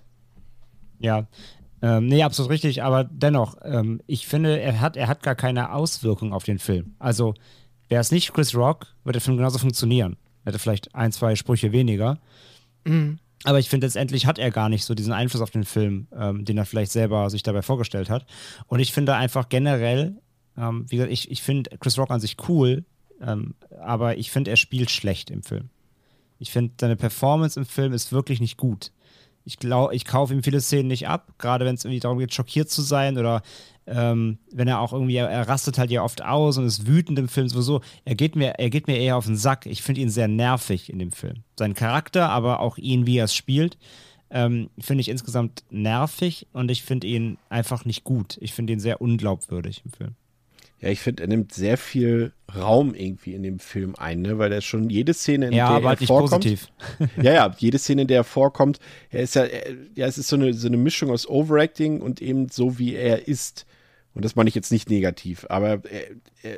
Ja, 0.99 1.27
ähm, 1.83 2.07
nee, 2.07 2.23
absolut 2.23 2.49
richtig, 2.49 2.81
aber 2.81 3.03
dennoch, 3.03 3.57
ähm, 3.61 3.99
ich 4.07 4.25
finde, 4.25 4.57
er 4.57 4.79
hat, 4.79 4.95
er 4.95 5.09
hat 5.09 5.21
gar 5.21 5.35
keine 5.35 5.73
Auswirkung 5.73 6.31
auf 6.31 6.45
den 6.45 6.57
Film. 6.57 6.95
Also, 6.97 7.33
wäre 7.89 7.99
es 7.99 8.09
nicht 8.09 8.33
Chris 8.33 8.55
Rock, 8.55 8.87
würde 9.03 9.17
der 9.17 9.21
Film 9.21 9.35
genauso 9.35 9.59
funktionieren. 9.59 10.15
Hätte 10.45 10.59
vielleicht 10.59 10.95
ein, 10.95 11.11
zwei 11.11 11.35
Sprüche 11.35 11.73
weniger. 11.73 12.19
Mhm. 12.85 13.19
Aber 13.43 13.59
ich 13.59 13.67
finde, 13.67 13.87
letztendlich 13.87 14.25
hat 14.25 14.39
er 14.39 14.49
gar 14.49 14.69
nicht 14.69 14.85
so 14.85 14.95
diesen 14.95 15.11
Einfluss 15.11 15.41
auf 15.41 15.51
den 15.51 15.65
Film, 15.65 16.07
ähm, 16.17 16.45
den 16.45 16.57
er 16.57 16.65
vielleicht 16.65 16.93
selber 16.93 17.29
sich 17.29 17.43
dabei 17.43 17.61
vorgestellt 17.61 18.09
hat. 18.09 18.25
Und 18.67 18.79
ich 18.79 18.93
finde 18.93 19.15
einfach 19.15 19.49
generell, 19.49 20.15
ähm, 20.57 20.85
wie 20.87 20.95
gesagt, 20.95 21.11
ich, 21.11 21.29
ich 21.29 21.41
finde 21.41 21.69
Chris 21.79 21.97
Rock 21.97 22.11
an 22.11 22.21
sich 22.21 22.37
cool, 22.47 22.85
ähm, 23.25 23.55
aber 23.79 24.17
ich 24.17 24.31
finde, 24.31 24.51
er 24.51 24.57
spielt 24.57 24.91
schlecht 24.91 25.29
im 25.29 25.43
Film. 25.43 25.69
Ich 26.39 26.51
finde, 26.51 26.73
seine 26.79 26.95
Performance 26.95 27.59
im 27.59 27.65
Film 27.65 27.93
ist 27.93 28.11
wirklich 28.11 28.41
nicht 28.41 28.57
gut. 28.57 28.91
Ich 29.45 29.59
glaube, 29.59 29.95
ich 29.95 30.05
kaufe 30.05 30.33
ihm 30.33 30.43
viele 30.43 30.61
Szenen 30.61 30.87
nicht 30.87 31.07
ab, 31.07 31.33
gerade 31.37 31.65
wenn 31.65 31.75
es 31.75 31.83
irgendwie 31.83 31.99
darum 31.99 32.19
geht, 32.19 32.33
schockiert 32.33 32.69
zu 32.69 32.81
sein 32.81 33.17
oder 33.17 33.41
ähm, 33.85 34.37
wenn 34.51 34.69
er 34.69 34.79
auch 34.79 34.93
irgendwie, 34.93 35.17
er, 35.17 35.47
rastet 35.47 35.77
halt 35.77 35.91
ja 35.91 36.03
oft 36.03 36.23
aus 36.23 36.57
und 36.57 36.65
ist 36.65 36.87
wütend 36.87 37.19
im 37.19 37.27
Film 37.27 37.49
sowieso. 37.49 37.81
Er 38.05 38.15
geht 38.15 38.35
mir, 38.35 38.51
er 38.57 38.69
geht 38.69 38.87
mir 38.87 38.97
eher 38.97 39.17
auf 39.17 39.25
den 39.25 39.35
Sack. 39.35 39.65
Ich 39.65 39.81
finde 39.81 40.01
ihn 40.01 40.09
sehr 40.09 40.29
nervig 40.29 40.89
in 40.89 40.99
dem 40.99 41.11
Film. 41.11 41.43
Sein 41.57 41.73
Charakter, 41.73 42.29
aber 42.29 42.61
auch 42.61 42.77
ihn, 42.77 43.05
wie 43.05 43.17
er 43.17 43.25
es 43.25 43.35
spielt, 43.35 43.77
ähm, 44.29 44.69
finde 44.79 45.01
ich 45.01 45.09
insgesamt 45.09 45.63
nervig 45.69 46.47
und 46.53 46.71
ich 46.71 46.83
finde 46.83 47.07
ihn 47.07 47.37
einfach 47.49 47.83
nicht 47.83 48.05
gut. 48.05 48.37
Ich 48.39 48.53
finde 48.53 48.73
ihn 48.73 48.79
sehr 48.79 49.01
unglaubwürdig 49.01 49.81
im 49.83 49.91
Film. 49.91 50.15
Ja, 50.83 50.89
ich 50.89 50.99
finde, 50.99 51.23
er 51.23 51.27
nimmt 51.27 51.53
sehr 51.53 51.77
viel 51.77 52.33
Raum 52.53 52.93
irgendwie 52.93 53.33
in 53.33 53.41
dem 53.41 53.59
Film 53.59 53.95
ein, 53.95 54.21
ne? 54.21 54.37
weil 54.37 54.51
er 54.51 54.59
schon 54.59 54.89
jede 54.89 55.13
Szene, 55.13 55.47
in 55.47 55.53
ja, 55.53 55.69
der 55.69 55.77
aber 55.77 55.85
er 55.85 55.89
halt 55.97 56.03
vorkommt. 56.05 56.43
Positiv. 56.43 56.67
ja, 57.23 57.31
ja, 57.31 57.55
jede 57.57 57.79
Szene, 57.79 58.01
in 58.01 58.09
der 58.09 58.17
er 58.17 58.23
vorkommt, 58.25 58.79
er 59.09 59.21
ist 59.21 59.35
ja, 59.35 59.45
er, 59.45 59.63
ja, 59.95 60.07
es 60.07 60.17
ist 60.17 60.27
so 60.27 60.35
eine, 60.35 60.53
so 60.53 60.67
eine 60.67 60.75
Mischung 60.75 61.09
aus 61.09 61.25
Overacting 61.25 62.01
und 62.01 62.21
eben 62.21 62.49
so, 62.49 62.79
wie 62.79 62.95
er 62.95 63.29
ist. 63.29 63.65
Und 64.13 64.25
das 64.25 64.35
meine 64.35 64.49
ich 64.49 64.55
jetzt 64.55 64.73
nicht 64.73 64.89
negativ, 64.89 65.45
aber 65.47 65.69
er, 65.85 66.03
er, 66.41 66.57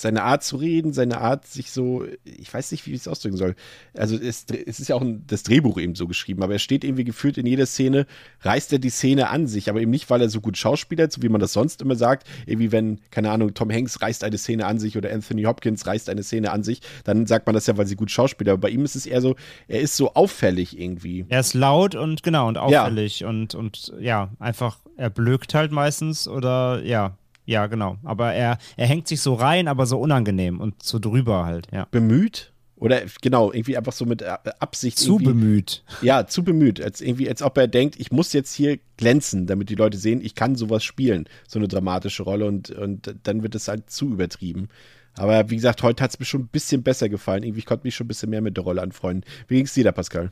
seine 0.00 0.22
Art 0.22 0.42
zu 0.42 0.56
reden, 0.56 0.92
seine 0.92 1.20
Art, 1.20 1.46
sich 1.46 1.70
so, 1.70 2.04
ich 2.24 2.52
weiß 2.52 2.72
nicht, 2.72 2.86
wie 2.86 2.92
ich 2.92 3.00
es 3.00 3.08
ausdrücken 3.08 3.36
soll. 3.36 3.54
Also 3.94 4.16
es, 4.16 4.46
es 4.66 4.80
ist 4.80 4.88
ja 4.88 4.96
auch 4.96 5.00
ein, 5.00 5.24
das 5.26 5.42
Drehbuch 5.42 5.78
eben 5.78 5.94
so 5.94 6.06
geschrieben, 6.06 6.42
aber 6.42 6.54
er 6.54 6.58
steht 6.58 6.84
irgendwie 6.84 7.04
gefühlt 7.04 7.38
in 7.38 7.46
jeder 7.46 7.66
Szene, 7.66 8.06
reißt 8.42 8.72
er 8.72 8.78
die 8.78 8.90
Szene 8.90 9.28
an 9.28 9.46
sich, 9.46 9.70
aber 9.70 9.80
eben 9.80 9.90
nicht, 9.90 10.10
weil 10.10 10.20
er 10.20 10.28
so 10.28 10.40
gut 10.40 10.56
schauspielert, 10.56 11.12
so 11.12 11.22
wie 11.22 11.28
man 11.28 11.40
das 11.40 11.52
sonst 11.52 11.82
immer 11.82 11.96
sagt. 11.96 12.26
Irgendwie, 12.46 12.72
wenn, 12.72 13.00
keine 13.10 13.30
Ahnung, 13.30 13.54
Tom 13.54 13.70
Hanks 13.70 14.00
reißt 14.00 14.24
eine 14.24 14.38
Szene 14.38 14.66
an 14.66 14.78
sich 14.78 14.96
oder 14.96 15.12
Anthony 15.12 15.44
Hopkins 15.44 15.86
reißt 15.86 16.08
eine 16.10 16.22
Szene 16.22 16.50
an 16.50 16.62
sich, 16.62 16.80
dann 17.04 17.26
sagt 17.26 17.46
man 17.46 17.54
das 17.54 17.66
ja, 17.66 17.76
weil 17.76 17.86
sie 17.86 17.96
gut 17.96 18.10
schauspielert. 18.10 18.54
Aber 18.54 18.62
bei 18.62 18.70
ihm 18.70 18.84
ist 18.84 18.96
es 18.96 19.06
eher 19.06 19.20
so, 19.20 19.36
er 19.68 19.80
ist 19.80 19.96
so 19.96 20.14
auffällig 20.14 20.78
irgendwie. 20.78 21.24
Er 21.28 21.40
ist 21.40 21.54
laut 21.54 21.94
und 21.94 22.22
genau 22.22 22.48
und 22.48 22.58
auffällig 22.58 23.20
ja. 23.20 23.28
und, 23.28 23.54
und 23.54 23.92
ja, 23.98 24.30
einfach, 24.38 24.78
er 24.96 25.10
blökt 25.10 25.54
halt 25.54 25.72
meistens 25.72 26.28
oder 26.28 26.82
ja, 26.84 27.16
ja, 27.46 27.66
genau. 27.66 27.96
Aber 28.04 28.34
er, 28.34 28.58
er 28.76 28.86
hängt 28.86 29.08
sich 29.08 29.20
so 29.20 29.34
rein, 29.34 29.68
aber 29.68 29.86
so 29.86 29.98
unangenehm 29.98 30.60
und 30.60 30.82
so 30.82 30.98
drüber 30.98 31.46
halt, 31.46 31.68
ja. 31.72 31.86
Bemüht? 31.90 32.52
Oder 32.78 33.02
genau, 33.22 33.52
irgendwie 33.52 33.76
einfach 33.76 33.92
so 33.92 34.04
mit 34.04 34.20
äh, 34.20 34.36
Absicht. 34.58 34.98
Zu 34.98 35.16
bemüht. 35.16 35.82
Ja, 36.02 36.26
zu 36.26 36.44
bemüht. 36.44 36.80
Als, 36.82 37.00
irgendwie, 37.00 37.28
als 37.28 37.40
ob 37.40 37.56
er 37.56 37.68
denkt, 37.68 37.98
ich 37.98 38.12
muss 38.12 38.34
jetzt 38.34 38.52
hier 38.52 38.78
glänzen, 38.98 39.46
damit 39.46 39.70
die 39.70 39.74
Leute 39.76 39.96
sehen, 39.96 40.20
ich 40.22 40.34
kann 40.34 40.56
sowas 40.56 40.84
spielen. 40.84 41.26
So 41.48 41.58
eine 41.58 41.68
dramatische 41.68 42.22
Rolle 42.22 42.44
und, 42.44 42.70
und 42.70 43.14
dann 43.22 43.42
wird 43.42 43.54
es 43.54 43.68
halt 43.68 43.88
zu 43.88 44.10
übertrieben. 44.10 44.68
Aber 45.14 45.48
wie 45.48 45.56
gesagt, 45.56 45.82
heute 45.82 46.02
hat 46.04 46.10
es 46.10 46.18
mir 46.18 46.26
schon 46.26 46.42
ein 46.42 46.48
bisschen 46.48 46.82
besser 46.82 47.08
gefallen. 47.08 47.44
Irgendwie, 47.44 47.60
ich 47.60 47.66
konnte 47.66 47.86
mich 47.86 47.94
schon 47.94 48.04
ein 48.04 48.08
bisschen 48.08 48.28
mehr 48.28 48.42
mit 48.42 48.58
der 48.58 48.64
Rolle 48.64 48.82
anfreunden. 48.82 49.24
Wie 49.48 49.56
ging 49.56 49.64
es 49.64 49.72
dir 49.72 49.84
da, 49.84 49.92
Pascal? 49.92 50.30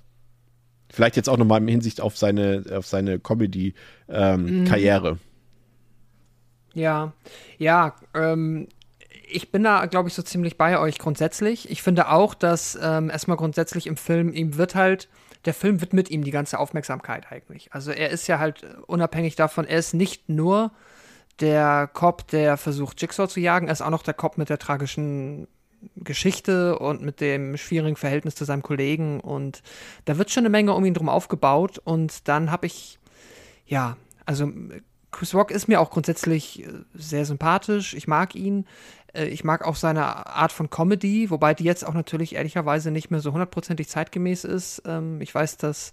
Vielleicht 0.91 1.17
jetzt 1.17 1.31
auch 1.31 1.39
nochmal 1.39 1.63
in 1.63 1.69
Hinsicht 1.69 2.03
auf 2.03 2.19
seine, 2.19 2.65
auf 2.71 2.87
seine 2.87 3.19
Comedy-Karriere. 3.19 5.09
Ähm, 5.09 5.15
mhm. 5.15 5.19
Ja, 6.75 7.13
ja, 7.59 7.95
ähm, 8.15 8.69
ich 9.27 9.51
bin 9.51 9.63
da, 9.63 9.87
glaube 9.87 10.09
ich, 10.09 10.15
so 10.15 10.23
ziemlich 10.23 10.59
bei 10.59 10.79
euch 10.79 10.99
grundsätzlich. 10.99 11.71
Ich 11.71 11.83
finde 11.83 12.11
auch, 12.11 12.35
dass 12.35 12.79
ähm, 12.81 13.11
erstmal 13.11 13.37
grundsätzlich 13.37 13.87
im 13.87 13.97
Film, 13.97 14.33
ihm 14.33 14.57
wird 14.57 14.75
halt, 14.75 15.09
der 15.45 15.55
Film 15.55 15.81
widmet 15.81 16.11
ihm 16.11 16.25
die 16.25 16.31
ganze 16.31 16.59
Aufmerksamkeit 16.59 17.31
eigentlich. 17.31 17.73
Also 17.73 17.91
er 17.91 18.11
ist 18.11 18.27
ja 18.27 18.39
halt 18.39 18.65
unabhängig 18.87 19.37
davon, 19.37 19.67
er 19.67 19.79
ist 19.79 19.95
nicht 19.95 20.29
nur 20.29 20.73
der 21.41 21.89
Cop, 21.93 22.29
der 22.29 22.57
versucht, 22.57 23.01
Jigsaw 23.01 23.29
zu 23.29 23.41
jagen, 23.41 23.67
er 23.67 23.73
ist 23.73 23.83
auch 23.83 23.91
noch 23.91 24.03
der 24.03 24.15
Cop 24.15 24.39
mit 24.39 24.49
der 24.49 24.59
tragischen 24.59 25.49
Geschichte 25.97 26.79
und 26.79 27.03
mit 27.03 27.21
dem 27.21 27.57
schwierigen 27.57 27.97
Verhältnis 27.97 28.35
zu 28.35 28.45
seinem 28.45 28.63
Kollegen 28.63 29.21
und 29.21 29.63
da 30.07 30.17
wird 30.17 30.31
schon 30.31 30.43
eine 30.43 30.51
Menge 30.51 30.73
um 30.73 30.85
ihn 30.85 30.95
drum 30.95 31.09
aufgebaut 31.09 31.79
und 31.79 32.27
dann 32.29 32.51
habe 32.51 32.67
ich, 32.67 32.99
ja, 33.67 33.97
also 34.25 34.51
Chris 35.15 35.35
Rock 35.35 35.51
ist 35.53 35.69
mir 35.69 35.81
auch 35.81 35.91
grundsätzlich 35.91 36.65
äh, 36.65 36.69
sehr 36.95 37.25
sympathisch. 37.25 37.95
Ich 37.95 38.09
mag 38.09 38.35
ihn. 38.35 38.67
Äh, 39.13 39.27
ich 39.27 39.45
mag 39.45 39.65
auch 39.65 39.77
seine 39.77 40.27
Art 40.27 40.53
von 40.53 40.71
Comedy, 40.71 41.31
wobei 41.31 41.55
die 41.55 41.65
jetzt 41.65 41.87
auch 41.87 41.95
natürlich 41.95 42.35
ehrlicherweise 42.35 42.91
nicht 42.91 43.11
mehr 43.11 43.21
so 43.21 43.33
hundertprozentig 43.33 43.89
zeitgemäß 43.89 44.45
ist. 44.45 44.83
Ähm, 44.87 45.21
ich 45.21 45.35
weiß, 45.35 45.57
dass 45.57 45.93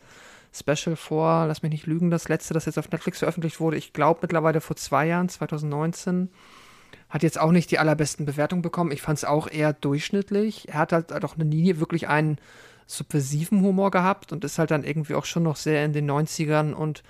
Special 0.54 0.96
vor, 0.96 1.46
lass 1.48 1.62
mich 1.62 1.72
nicht 1.72 1.86
lügen, 1.86 2.10
das 2.10 2.28
letzte, 2.28 2.54
das 2.54 2.66
jetzt 2.66 2.80
auf 2.80 2.90
Netflix 2.90 3.20
veröffentlicht 3.20 3.60
wurde, 3.60 3.78
ich 3.78 3.94
glaube 3.94 4.20
mittlerweile 4.24 4.60
vor 4.60 4.76
zwei 4.76 5.08
Jahren, 5.08 5.30
2019, 5.30 6.30
hat 7.10 7.24
jetzt 7.24 7.40
auch 7.40 7.52
nicht 7.52 7.72
die 7.72 7.80
allerbesten 7.80 8.26
Bewertungen 8.26 8.62
bekommen. 8.62 8.92
Ich 8.92 9.02
fand 9.02 9.18
es 9.18 9.24
auch 9.24 9.50
eher 9.50 9.72
durchschnittlich. 9.72 10.68
Er 10.70 10.80
hat 10.80 10.94
halt 10.94 11.24
auch 11.24 11.38
nie 11.38 11.78
wirklich 11.78 12.08
einen 12.08 12.38
subversiven 12.86 13.62
Humor 13.62 13.92
gehabt 13.92 14.34
und 14.34 14.44
ist 14.44 14.60
halt 14.60 14.72
dann 14.72 14.84
irgendwie 14.84 15.14
auch 15.14 15.26
schon 15.26 15.44
noch 15.44 15.56
sehr 15.56 15.86
in 15.86 15.94
den 15.94 16.10
90ern 16.10 16.74
und 16.74 17.04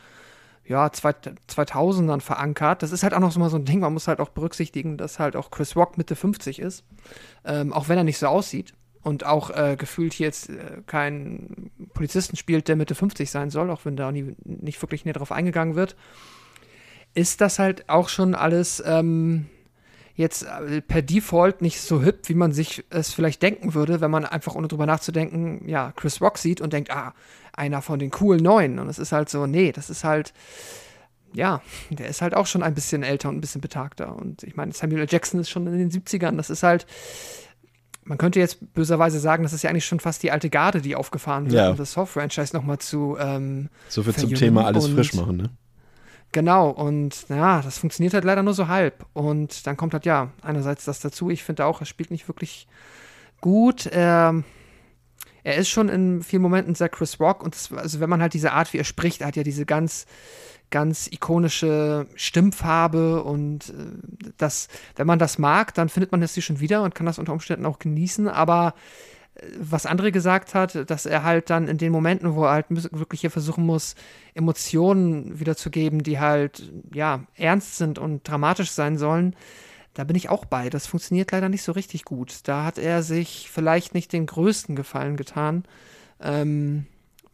ja, 0.71 0.88
2000ern 0.88 2.21
verankert. 2.21 2.81
Das 2.81 2.93
ist 2.93 3.03
halt 3.03 3.13
auch 3.13 3.19
noch 3.19 3.31
so 3.31 3.39
mal 3.39 3.49
so 3.49 3.57
ein 3.57 3.65
Ding, 3.65 3.81
man 3.81 3.93
muss 3.93 4.07
halt 4.07 4.21
auch 4.21 4.29
berücksichtigen, 4.29 4.97
dass 4.97 5.19
halt 5.19 5.36
auch 5.36 5.51
Chris 5.51 5.75
Rock 5.75 5.97
Mitte 5.97 6.15
50 6.15 6.60
ist, 6.60 6.86
ähm, 7.45 7.73
auch 7.73 7.89
wenn 7.89 7.97
er 7.97 8.05
nicht 8.05 8.17
so 8.17 8.27
aussieht 8.27 8.73
und 9.03 9.25
auch 9.25 9.49
äh, 9.49 9.75
gefühlt 9.77 10.17
jetzt 10.17 10.49
äh, 10.49 10.81
kein 10.88 11.71
Polizisten 11.93 12.38
spielt, 12.38 12.69
der 12.69 12.77
Mitte 12.77 12.95
50 12.95 13.29
sein 13.29 13.49
soll, 13.49 13.69
auch 13.69 13.84
wenn 13.84 13.97
da 13.97 14.12
nie, 14.12 14.34
nicht 14.45 14.81
wirklich 14.81 15.03
näher 15.03 15.13
drauf 15.13 15.34
eingegangen 15.34 15.75
wird, 15.75 15.97
ist 17.13 17.41
das 17.41 17.60
halt 17.60 17.89
auch 17.89 18.07
schon 18.07 18.34
alles 18.34 18.81
ähm, 18.86 19.47
jetzt 20.15 20.43
äh, 20.43 20.81
per 20.81 21.01
Default 21.01 21.62
nicht 21.62 21.81
so 21.81 22.01
hip, 22.01 22.29
wie 22.29 22.36
man 22.36 22.53
sich 22.53 22.86
es 22.89 23.13
vielleicht 23.13 23.41
denken 23.41 23.73
würde, 23.73 23.99
wenn 23.99 24.12
man 24.12 24.25
einfach 24.25 24.55
ohne 24.55 24.69
drüber 24.69 24.86
nachzudenken, 24.86 25.67
ja, 25.67 25.91
Chris 25.97 26.21
Rock 26.21 26.38
sieht 26.38 26.62
und 26.62 26.71
denkt, 26.71 26.91
ah, 26.91 27.13
einer 27.54 27.82
von 27.82 28.00
den 28.00 28.12
coolen 28.12 28.44
Neuen. 28.44 28.80
Und 28.80 28.90
es 28.90 29.00
ist 29.00 29.12
halt 29.12 29.30
so, 29.30 29.46
nee, 29.46 29.72
das 29.72 29.90
ist 29.90 30.04
halt, 30.04 30.34
ja, 31.34 31.62
der 31.90 32.08
ist 32.08 32.22
halt 32.22 32.36
auch 32.36 32.48
schon 32.48 32.64
ein 32.64 32.74
bisschen 32.74 33.04
älter 33.04 33.30
und 33.30 33.38
ein 33.38 33.42
bisschen 33.42 33.62
betagter. 33.62 34.16
Und 34.16 34.44
ich 34.44 34.56
meine, 34.56 34.74
Samuel 34.74 35.02
L. 35.02 35.08
Jackson 35.10 35.40
ist 35.40 35.50
schon 35.50 35.68
in 35.68 35.78
den 35.78 35.92
70ern. 35.92 36.38
Das 36.38 36.50
ist 36.50 36.64
halt, 36.64 36.86
man 38.04 38.18
könnte 38.18 38.40
jetzt 38.40 38.74
böserweise 38.74 39.20
sagen, 39.20 39.44
das 39.44 39.54
ist 39.54 39.64
ja 39.64 39.70
eigentlich 39.70 39.86
schon 39.86 40.00
fast 40.00 40.24
die 40.24 40.32
alte 40.32 40.50
Garde, 40.50 40.82
die 40.82 40.96
aufgefahren 40.96 41.46
wird, 41.46 41.56
ja. 41.56 41.70
um 41.70 41.78
das 41.78 41.94
Soft-Franchise 41.94 42.56
nochmal 42.56 42.80
zu. 42.80 43.18
Ähm, 43.20 43.70
so 43.90 44.04
viel 44.04 44.16
zum 44.16 44.34
Thema 44.34 44.66
alles 44.66 44.88
frisch 44.88 45.14
machen, 45.14 45.38
ne? 45.38 45.50
Genau, 46.34 46.70
und 46.70 47.28
ja, 47.28 47.62
das 47.62 47.78
funktioniert 47.78 48.14
halt 48.14 48.24
leider 48.24 48.42
nur 48.42 48.54
so 48.54 48.70
halb. 48.70 49.06
Und 49.12 49.68
dann 49.68 49.76
kommt 49.76 49.94
halt 49.94 50.06
ja 50.06 50.32
einerseits 50.42 50.86
das 50.86 51.02
dazu. 51.02 51.30
Ich 51.30 51.44
finde 51.44 51.66
auch, 51.66 51.82
er 51.82 51.86
spielt 51.86 52.10
nicht 52.10 52.30
wirklich 52.30 52.68
gut. 53.42 53.90
Ähm, 53.92 54.46
er 55.43 55.56
ist 55.56 55.69
schon 55.69 55.89
in 55.89 56.21
vielen 56.21 56.41
Momenten 56.41 56.75
sehr 56.75 56.89
Chris 56.89 57.19
Rock 57.19 57.43
und 57.43 57.56
das, 57.56 57.71
also 57.71 57.99
wenn 57.99 58.10
man 58.10 58.21
halt 58.21 58.34
diese 58.34 58.54
Art, 58.54 58.73
wie 58.73 58.77
er 58.77 58.84
spricht, 58.84 59.21
er 59.21 59.27
hat 59.27 59.36
ja 59.36 59.43
diese 59.43 59.65
ganz, 59.65 60.06
ganz 60.69 61.08
ikonische 61.08 62.08
Stimmfarbe 62.15 63.23
und 63.23 63.69
äh, 63.69 63.73
das, 64.38 64.67
wenn 64.95 65.08
man 65.08 65.19
das 65.19 65.38
mag, 65.38 65.73
dann 65.73 65.89
findet 65.89 66.12
man 66.12 66.21
das 66.21 66.34
hier 66.34 66.43
schon 66.43 66.60
wieder 66.60 66.84
und 66.84 66.95
kann 66.95 67.06
das 67.06 67.19
unter 67.19 67.34
Umständen 67.34 67.65
auch 67.65 67.80
genießen, 67.80 68.27
aber 68.27 68.73
äh, 69.36 69.45
was 69.60 69.88
André 69.88 70.12
gesagt 70.12 70.54
hat, 70.54 70.89
dass 70.89 71.06
er 71.06 71.23
halt 71.23 71.49
dann 71.49 71.67
in 71.67 71.77
den 71.77 71.91
Momenten, 71.91 72.36
wo 72.36 72.45
er 72.45 72.51
halt 72.51 72.65
wirklich 72.69 73.21
hier 73.21 73.32
versuchen 73.32 73.65
muss, 73.65 73.95
Emotionen 74.34 75.39
wiederzugeben, 75.39 76.04
die 76.04 76.19
halt, 76.19 76.71
ja, 76.93 77.21
ernst 77.36 77.77
sind 77.77 77.99
und 77.99 78.27
dramatisch 78.27 78.71
sein 78.71 78.97
sollen, 78.97 79.36
da 79.93 80.04
bin 80.04 80.15
ich 80.15 80.30
auch 80.30 80.45
bei. 80.45 80.69
Das 80.69 80.88
funktioniert 80.88 81.32
leider 81.32 81.49
nicht 81.49 81.63
so 81.63 81.71
richtig 81.71 82.06
gut. 82.06 82.39
Da 82.43 82.63
hat 82.63 82.77
er 82.77 83.04
sich 83.04 83.49
vielleicht 83.51 83.93
nicht 83.93 84.13
den 84.13 84.25
größten 84.25 84.75
Gefallen 84.75 85.17
getan. 85.17 85.65
Ähm, 86.21 86.86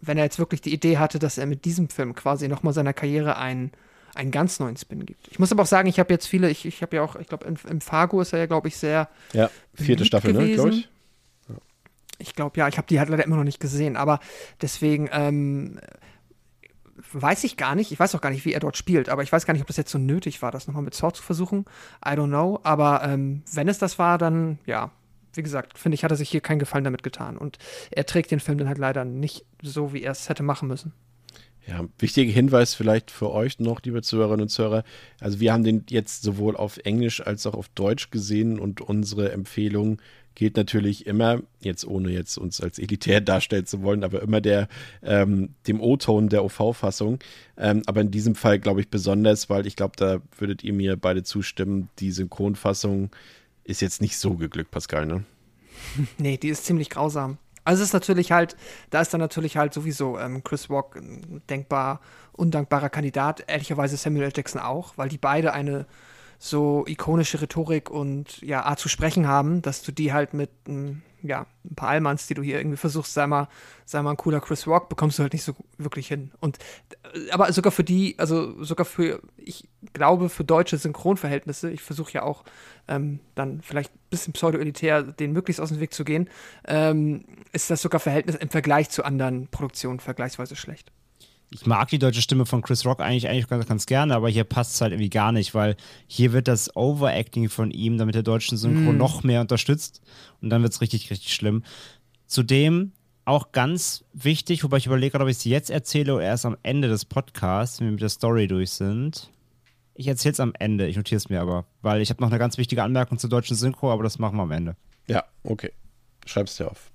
wenn 0.02 0.18
er 0.18 0.24
jetzt 0.24 0.40
wirklich 0.40 0.62
die 0.62 0.74
Idee 0.74 0.98
hatte, 0.98 1.20
dass 1.20 1.38
er 1.38 1.46
mit 1.46 1.66
diesem 1.66 1.90
Film 1.90 2.16
quasi 2.16 2.48
nochmal 2.48 2.74
seiner 2.74 2.94
Karriere 2.94 3.38
einen, 3.38 3.72
einen 4.16 4.32
ganz 4.32 4.60
neuen 4.60 4.78
Spin 4.78 5.06
gibt. 5.06 5.28
Ich 5.30 5.40
muss 5.40 5.52
aber 5.52 5.64
auch 5.64 5.68
sagen, 5.68 5.88
ich 5.88 6.00
habe 6.00 6.14
jetzt 6.14 6.28
viele, 6.28 6.50
ich, 6.50 6.66
ich 6.66 6.82
habe 6.82 6.96
ja 6.96 7.04
auch, 7.04 7.16
ich 7.16 7.28
glaube, 7.28 7.46
im 7.46 7.82
Fargo 7.82 8.22
ist 8.22 8.34
er 8.34 8.40
ja, 8.40 8.46
glaube 8.46 8.68
ich, 8.68 8.78
sehr. 8.78 9.10
Ja, 9.34 9.50
vierte 9.74 10.06
Staffel, 10.06 10.34
gewesen. 10.34 10.50
ne, 10.50 10.56
glaube 10.56 10.70
ich. 10.70 10.90
Ich 12.20 12.34
glaube, 12.34 12.58
ja, 12.60 12.68
ich 12.68 12.78
habe 12.78 12.88
die 12.88 13.00
halt 13.00 13.10
leider 13.10 13.24
immer 13.24 13.36
noch 13.36 13.44
nicht 13.44 13.60
gesehen, 13.60 13.96
aber 13.96 14.20
deswegen 14.62 15.08
ähm, 15.12 15.80
weiß 17.14 17.44
ich 17.44 17.58
gar 17.58 17.76
nicht, 17.76 17.92
ich 17.92 18.00
weiß 18.00 18.16
auch 18.16 18.22
gar 18.22 18.32
nicht, 18.32 18.46
wie 18.46 18.54
er 18.54 18.60
dort 18.60 18.78
spielt, 18.78 19.10
aber 19.10 19.24
ich 19.24 19.32
weiß 19.32 19.46
gar 19.46 19.54
nicht, 19.54 19.62
ob 19.62 19.68
das 19.68 19.78
jetzt 19.78 19.92
so 19.92 19.98
nötig 19.98 20.42
war, 20.42 20.52
das 20.52 20.68
nochmal 20.68 20.84
mit 20.84 20.94
Sword 20.94 21.16
zu 21.16 21.24
versuchen. 21.24 21.66
I 22.06 22.10
don't 22.10 22.28
know, 22.28 22.60
aber 22.64 23.04
ähm, 23.04 23.44
wenn 23.54 23.68
es 23.68 23.78
das 23.78 24.00
war, 24.00 24.18
dann 24.18 24.60
ja, 24.66 24.92
wie 25.38 25.44
gesagt, 25.44 25.78
finde 25.78 25.96
ich, 25.96 26.04
hat 26.04 26.12
er 26.12 26.18
sich 26.18 26.30
hier 26.30 26.42
keinen 26.42 26.60
Gefallen 26.60 26.84
damit 26.84 27.04
getan. 27.04 27.38
Und 27.38 27.58
er 27.92 28.06
trägt 28.06 28.32
den 28.32 28.40
Film 28.40 28.58
dann 28.58 28.68
halt 28.68 28.80
leider 28.80 29.06
nicht 29.06 29.46
so, 29.62 29.94
wie 29.94 30.02
er 30.02 30.12
es 30.12 30.28
hätte 30.28 30.44
machen 30.44 30.68
müssen. 30.68 30.94
Ja, 31.68 31.84
wichtiger 32.00 32.32
Hinweis 32.32 32.74
vielleicht 32.74 33.12
für 33.12 33.32
euch 33.32 33.60
noch, 33.60 33.82
liebe 33.84 34.02
Zuhörerinnen 34.02 34.44
und 34.44 34.50
Zuhörer. 34.50 34.84
Also 35.20 35.40
wir 35.40 35.52
haben 35.52 35.64
den 35.64 35.86
jetzt 35.90 36.24
sowohl 36.24 36.56
auf 36.56 36.78
Englisch 36.78 37.26
als 37.26 37.46
auch 37.46 37.56
auf 37.56 37.68
Deutsch 37.70 38.10
gesehen 38.10 38.58
und 38.58 38.82
unsere 38.82 39.32
Empfehlung 39.32 40.02
gilt 40.38 40.56
natürlich 40.56 41.08
immer, 41.08 41.42
jetzt 41.62 41.84
ohne 41.84 42.12
jetzt 42.12 42.38
uns 42.38 42.62
als 42.62 42.78
elitär 42.78 43.22
darstellen 43.22 43.66
zu 43.66 43.82
wollen, 43.82 44.04
aber 44.04 44.22
immer 44.22 44.40
der 44.40 44.68
ähm, 45.02 45.56
dem 45.66 45.82
O-Ton 45.82 46.30
der 46.30 46.46
OV-Fassung. 46.46 47.18
Ähm, 47.58 47.82
aber 47.88 48.02
in 48.02 48.12
diesem 48.12 48.36
Fall 48.36 48.60
glaube 48.60 48.82
ich 48.82 48.90
besonders, 48.90 49.50
weil 49.50 49.66
ich 49.66 49.76
glaube, 49.76 49.96
da 49.98 50.20
würdet 50.38 50.64
ihr 50.64 50.74
mir 50.74 50.96
beide 50.96 51.24
zustimmen, 51.24 51.90
die 51.98 52.12
Synchronfassung 52.12 53.10
ist 53.64 53.82
jetzt 53.82 54.00
nicht 54.00 54.20
so 54.20 54.36
geglückt, 54.36 54.70
Pascal, 54.70 55.08
ne? 55.08 55.24
Nee, 56.20 56.38
die 56.38 56.50
ist 56.50 56.66
ziemlich 56.66 56.92
grausam. 56.92 57.40
Also 57.64 57.82
es 57.82 57.90
ist 57.90 57.94
natürlich 57.94 58.32
halt, 58.32 58.56
da 58.92 59.02
ist 59.02 59.12
dann 59.12 59.20
natürlich 59.20 59.58
halt 59.58 59.74
sowieso 59.74 60.20
ähm, 60.20 60.44
Chris 60.44 60.70
Rock 60.70 60.98
ein 60.98 61.42
denkbar 61.50 62.00
undankbarer 62.34 62.90
Kandidat, 62.90 63.44
ehrlicherweise 63.48 63.98
Samuel 63.98 64.26
L. 64.26 64.34
Jackson 64.36 64.62
auch, 64.62 64.94
weil 64.98 65.10
die 65.10 65.18
beide 65.18 65.54
eine 65.54 65.88
so 66.40 66.86
ikonische 66.88 67.42
Rhetorik 67.42 67.90
und 67.90 68.42
ja, 68.42 68.64
Art 68.64 68.80
zu 68.80 68.90
sprechen 68.90 69.28
haben, 69.28 69.62
dass 69.62 69.82
du 69.82 69.92
die 69.92 70.14
halt 70.14 70.34
mit 70.34 70.50
m, 70.68 71.02
ja, 71.24 71.48
ein 71.66 71.76
paar 71.76 71.90
Allmanns, 71.90 72.28
die 72.28 72.36
du 72.36 72.42
hier 72.42 72.58
irgendwie 72.58 72.78
versuchst, 72.78 73.14
sei 73.14 73.26
mal, 73.28 73.48
sei 73.86 74.02
mal 74.02 74.12
ein 74.12 74.18
cooler 74.18 74.40
Chris 74.40 74.68
Rock, 74.68 74.90
bekommst 74.90 75.18
du 75.18 75.24
halt 75.24 75.34
nicht 75.34 75.44
so 75.44 75.56
wirklich 75.78 76.08
hin. 76.08 76.32
Und 76.40 76.60
aber 77.32 77.52
sogar 77.52 77.72
für 77.72 77.84
die, 77.84 78.16
also 78.20 78.64
sogar 78.64 78.86
für, 78.86 79.22
ich 79.36 79.68
glaube, 79.94 80.30
für 80.30 80.44
deutsche 80.44 80.78
Synchronverhältnisse, 80.78 81.72
ich 81.72 81.82
versuche 81.82 82.14
ja 82.14 82.24
auch 82.24 82.44
ähm, 82.88 83.20
dann 83.36 83.62
vielleicht 83.62 83.94
ein 83.94 84.00
bisschen 84.10 84.34
pseudo-elitär 84.34 85.04
den 85.04 85.34
möglichst 85.34 85.60
aus 85.60 85.70
dem 85.70 85.80
Weg 85.80 85.94
zu 85.94 86.06
gehen, 86.06 86.30
ähm, 86.66 87.26
ist 87.52 87.70
das 87.70 87.82
sogar 87.82 88.00
Verhältnis 88.00 88.36
im 88.36 88.50
Vergleich 88.50 88.90
zu 88.90 89.04
anderen 89.04 89.48
Produktionen 89.48 90.00
vergleichsweise 90.00 90.56
schlecht 90.56 90.92
ich 91.50 91.66
mag 91.66 91.90
die 91.90 92.00
deutsche 92.00 92.22
Stimme 92.22 92.46
von 92.46 92.62
Chris 92.62 92.86
Rock 92.86 93.00
eigentlich, 93.00 93.30
eigentlich 93.30 93.48
ganz, 93.48 93.66
ganz 93.68 93.86
gerne, 93.86 94.16
aber 94.16 94.30
hier 94.30 94.44
passt 94.44 94.76
es 94.76 94.82
halt 94.82 94.92
irgendwie 94.92 95.10
gar 95.10 95.32
nicht, 95.32 95.54
weil 95.54 95.78
hier 96.08 96.34
wird 96.34 96.48
das 96.48 96.76
Overacting 96.76 97.50
von 97.50 97.72
ihm, 97.72 97.98
damit 97.98 98.16
der 98.16 98.24
deutschen 98.24 98.58
Synchro 98.58 98.92
mm. 98.92 98.98
noch 98.98 99.24
mehr 99.24 99.42
unterstützt 99.42 100.02
und 100.42 100.50
dann 100.50 100.62
wird 100.62 100.74
es 100.74 100.82
richtig, 100.82 101.10
richtig 101.10 101.34
schlimm. 101.34 101.64
Zudem 102.26 102.92
auch 103.24 103.52
ganz 103.52 104.04
wichtig, 104.14 104.64
wobei 104.64 104.78
ich 104.78 104.86
überlege 104.86 105.12
gerade, 105.12 105.24
ob 105.24 105.30
ich 105.30 105.38
es 105.38 105.44
jetzt 105.46 105.70
erzähle 105.70 106.16
oder 106.16 106.26
erst 106.26 106.46
am 106.46 106.58
Ende 106.64 106.90
des 106.90 107.06
Podcasts, 107.06 107.80
wenn 107.80 107.88
wir 107.88 107.92
mit 107.92 108.02
der 108.02 108.10
Story 108.10 108.48
durch 108.48 108.72
sind. 108.72 109.30
Ich 109.94 110.08
erzähle 110.08 110.34
es 110.34 110.40
am 110.40 110.54
Ende, 110.60 110.88
ich 110.88 110.96
notiere 110.96 111.18
es 111.18 111.30
mir 111.30 111.42
aber, 111.42 111.66
weil 111.82 112.02
ich 112.02 112.10
habe 112.10 112.22
noch 112.22 112.30
eine 112.30 112.40
ganz 112.40 112.58
wichtige 112.58 112.84
Anmerkung 112.84 113.18
zur 113.18 113.30
deutschen 113.30 113.56
Synchro, 113.56 113.92
aber 113.92 114.04
das 114.04 114.20
machen 114.20 114.38
wir 114.38 114.44
am 114.44 114.52
Ende. 114.52 114.76
Ja, 115.08 115.24
okay. 115.44 115.72
Schreib's 116.26 116.58
dir 116.58 116.70
auf. 116.70 116.92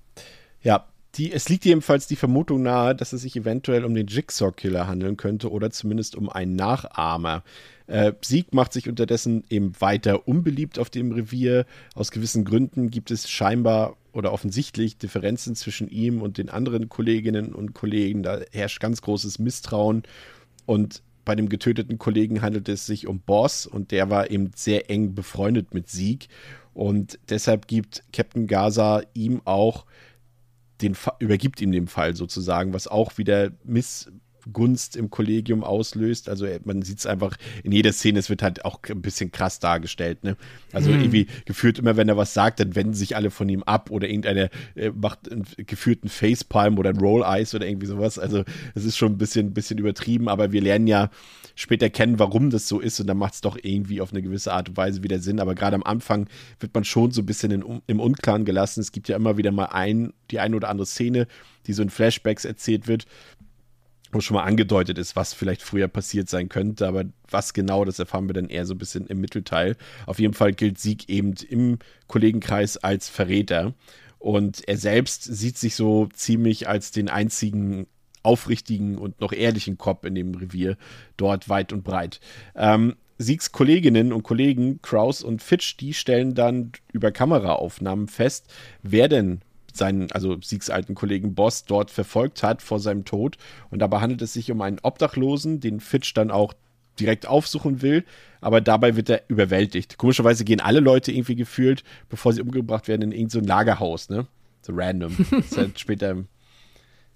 Ja, 0.61 0.87
die, 1.15 1.31
es 1.31 1.47
liegt 1.49 1.65
jedenfalls 1.65 2.07
die 2.07 2.15
Vermutung 2.15 2.63
nahe, 2.63 2.95
dass 2.95 3.13
es 3.13 3.21
sich 3.21 3.35
eventuell 3.35 3.85
um 3.85 3.93
den 3.93 4.07
Jigsaw-Killer 4.07 4.87
handeln 4.87 5.15
könnte 5.15 5.51
oder 5.51 5.69
zumindest 5.69 6.15
um 6.15 6.29
einen 6.29 6.55
Nachahmer. 6.55 7.43
Äh, 7.85 8.13
Sieg 8.21 8.53
macht 8.53 8.73
sich 8.73 8.89
unterdessen 8.89 9.43
eben 9.49 9.73
weiter 9.79 10.27
unbeliebt 10.27 10.79
auf 10.79 10.89
dem 10.89 11.11
Revier. 11.11 11.65
Aus 11.93 12.09
gewissen 12.09 12.45
Gründen 12.45 12.89
gibt 12.89 13.11
es 13.11 13.29
scheinbar 13.29 13.95
oder 14.11 14.31
offensichtlich 14.31 14.97
Differenzen 14.97 15.55
zwischen 15.55 15.87
ihm 15.89 16.21
und 16.21 16.37
den 16.37 16.49
anderen 16.49 16.89
Kolleginnen 16.89 17.53
und 17.53 17.73
Kollegen. 17.73 18.23
Da 18.23 18.39
herrscht 18.51 18.79
ganz 18.79 19.01
großes 19.01 19.37
Misstrauen. 19.37 20.03
Und 20.65 21.03
bei 21.25 21.35
dem 21.35 21.49
getöteten 21.49 21.99
Kollegen 21.99 22.41
handelt 22.41 22.69
es 22.69 22.85
sich 22.85 23.07
um 23.07 23.19
Boss 23.19 23.65
und 23.65 23.91
der 23.91 24.09
war 24.09 24.31
eben 24.31 24.51
sehr 24.55 24.89
eng 24.89 25.13
befreundet 25.13 25.73
mit 25.73 25.89
Sieg. 25.89 26.27
Und 26.73 27.19
deshalb 27.29 27.67
gibt 27.67 28.03
Captain 28.11 28.47
Gaza 28.47 29.03
ihm 29.13 29.41
auch 29.45 29.85
den, 30.83 30.95
übergibt 31.19 31.61
ihm 31.61 31.71
den 31.71 31.87
Fall 31.87 32.15
sozusagen, 32.15 32.73
was 32.73 32.87
auch 32.87 33.17
wieder 33.17 33.51
Missgunst 33.63 34.95
im 34.95 35.09
Kollegium 35.09 35.63
auslöst. 35.63 36.29
Also 36.29 36.47
man 36.65 36.81
sieht 36.81 36.99
es 36.99 37.05
einfach 37.05 37.37
in 37.63 37.71
jeder 37.71 37.93
Szene, 37.93 38.19
es 38.19 38.29
wird 38.29 38.43
halt 38.43 38.65
auch 38.65 38.79
ein 38.89 39.01
bisschen 39.01 39.31
krass 39.31 39.59
dargestellt. 39.59 40.23
Ne? 40.23 40.37
Also 40.71 40.91
mhm. 40.91 40.99
irgendwie 40.99 41.27
gefühlt 41.45 41.79
immer, 41.79 41.97
wenn 41.97 42.09
er 42.09 42.17
was 42.17 42.33
sagt, 42.33 42.59
dann 42.59 42.75
wenden 42.75 42.93
sich 42.93 43.15
alle 43.15 43.31
von 43.31 43.49
ihm 43.49 43.63
ab 43.63 43.89
oder 43.89 44.07
irgendeiner 44.07 44.49
äh, 44.75 44.91
macht 44.91 45.31
einen 45.31 45.45
geführten 45.57 46.09
Facepalm 46.09 46.77
oder 46.77 46.91
ein 46.91 46.97
Roll 46.97 47.23
Eyes 47.23 47.55
oder 47.55 47.65
irgendwie 47.65 47.87
sowas. 47.87 48.19
Also 48.19 48.43
es 48.75 48.85
ist 48.85 48.97
schon 48.97 49.13
ein 49.13 49.17
bisschen, 49.17 49.53
bisschen 49.53 49.79
übertrieben, 49.79 50.29
aber 50.29 50.51
wir 50.51 50.61
lernen 50.61 50.87
ja 50.87 51.09
später 51.55 51.89
kennen, 51.89 52.19
warum 52.19 52.49
das 52.49 52.67
so 52.67 52.79
ist 52.79 52.99
und 52.99 53.07
dann 53.07 53.17
macht 53.17 53.35
es 53.35 53.41
doch 53.41 53.57
irgendwie 53.61 54.01
auf 54.01 54.11
eine 54.11 54.21
gewisse 54.21 54.53
Art 54.53 54.69
und 54.69 54.77
Weise 54.77 55.03
wieder 55.03 55.19
Sinn. 55.19 55.39
Aber 55.39 55.55
gerade 55.55 55.75
am 55.75 55.83
Anfang 55.83 56.27
wird 56.59 56.73
man 56.73 56.83
schon 56.83 57.11
so 57.11 57.21
ein 57.21 57.25
bisschen 57.25 57.51
in, 57.51 57.81
im 57.87 57.99
Unklaren 57.99 58.45
gelassen. 58.45 58.81
Es 58.81 58.91
gibt 58.91 59.07
ja 59.07 59.15
immer 59.15 59.37
wieder 59.37 59.51
mal 59.51 59.65
ein, 59.65 60.13
die 60.31 60.39
eine 60.39 60.55
oder 60.55 60.69
andere 60.69 60.87
Szene, 60.87 61.27
die 61.67 61.73
so 61.73 61.83
in 61.83 61.89
Flashbacks 61.89 62.45
erzählt 62.45 62.87
wird, 62.87 63.05
wo 64.11 64.21
schon 64.21 64.35
mal 64.35 64.43
angedeutet 64.43 64.97
ist, 64.97 65.15
was 65.15 65.33
vielleicht 65.33 65.61
früher 65.61 65.87
passiert 65.87 66.29
sein 66.29 66.49
könnte, 66.49 66.87
aber 66.87 67.05
was 67.29 67.53
genau, 67.53 67.83
das 67.83 67.99
erfahren 67.99 68.29
wir 68.29 68.33
dann 68.33 68.49
eher 68.49 68.65
so 68.65 68.73
ein 68.73 68.77
bisschen 68.77 69.07
im 69.07 69.19
Mittelteil. 69.19 69.75
Auf 70.05 70.19
jeden 70.19 70.33
Fall 70.33 70.53
gilt 70.53 70.79
Sieg 70.79 71.09
eben 71.09 71.33
im 71.49 71.79
Kollegenkreis 72.07 72.77
als 72.77 73.09
Verräter. 73.09 73.73
Und 74.19 74.67
er 74.67 74.77
selbst 74.77 75.23
sieht 75.23 75.57
sich 75.57 75.75
so 75.75 76.07
ziemlich 76.13 76.69
als 76.69 76.91
den 76.91 77.09
einzigen 77.09 77.87
aufrichtigen 78.23 78.97
und 78.97 79.19
noch 79.21 79.33
ehrlichen 79.33 79.77
Cop 79.77 80.05
in 80.05 80.15
dem 80.15 80.33
Revier 80.33 80.77
dort 81.17 81.49
weit 81.49 81.73
und 81.73 81.83
breit. 81.83 82.19
Ähm, 82.55 82.95
Siegs 83.17 83.51
Kolleginnen 83.51 84.11
und 84.11 84.23
Kollegen, 84.23 84.81
Kraus 84.81 85.23
und 85.23 85.41
Fitch, 85.41 85.77
die 85.77 85.93
stellen 85.93 86.33
dann 86.33 86.71
über 86.91 87.11
Kameraaufnahmen 87.11 88.07
fest, 88.07 88.51
wer 88.81 89.07
denn 89.07 89.41
seinen, 89.71 90.11
also 90.11 90.39
Siegs 90.41 90.69
alten 90.69 90.95
Kollegen 90.95 91.35
Boss 91.35 91.65
dort 91.65 91.91
verfolgt 91.91 92.43
hat 92.43 92.61
vor 92.61 92.79
seinem 92.79 93.05
Tod. 93.05 93.37
Und 93.69 93.79
dabei 93.79 93.99
handelt 93.99 94.21
es 94.21 94.33
sich 94.33 94.51
um 94.51 94.61
einen 94.61 94.79
Obdachlosen, 94.81 95.59
den 95.59 95.79
Fitch 95.79 96.13
dann 96.13 96.31
auch 96.31 96.53
direkt 96.99 97.25
aufsuchen 97.25 97.81
will, 97.81 98.03
aber 98.39 98.61
dabei 98.61 98.95
wird 98.95 99.09
er 99.09 99.23
überwältigt. 99.27 99.97
Komischerweise 99.97 100.45
gehen 100.45 100.59
alle 100.59 100.79
Leute 100.79 101.11
irgendwie 101.11 101.35
gefühlt, 101.35 101.83
bevor 102.09 102.33
sie 102.33 102.41
umgebracht 102.41 102.87
werden, 102.87 103.01
in 103.01 103.11
irgendein 103.11 103.41
so 103.41 103.47
Lagerhaus, 103.47 104.09
ne? 104.09 104.27
So 104.61 104.73
random. 104.75 105.15
das 105.31 105.45
ist 105.45 105.57
halt 105.57 105.79
später 105.79 106.23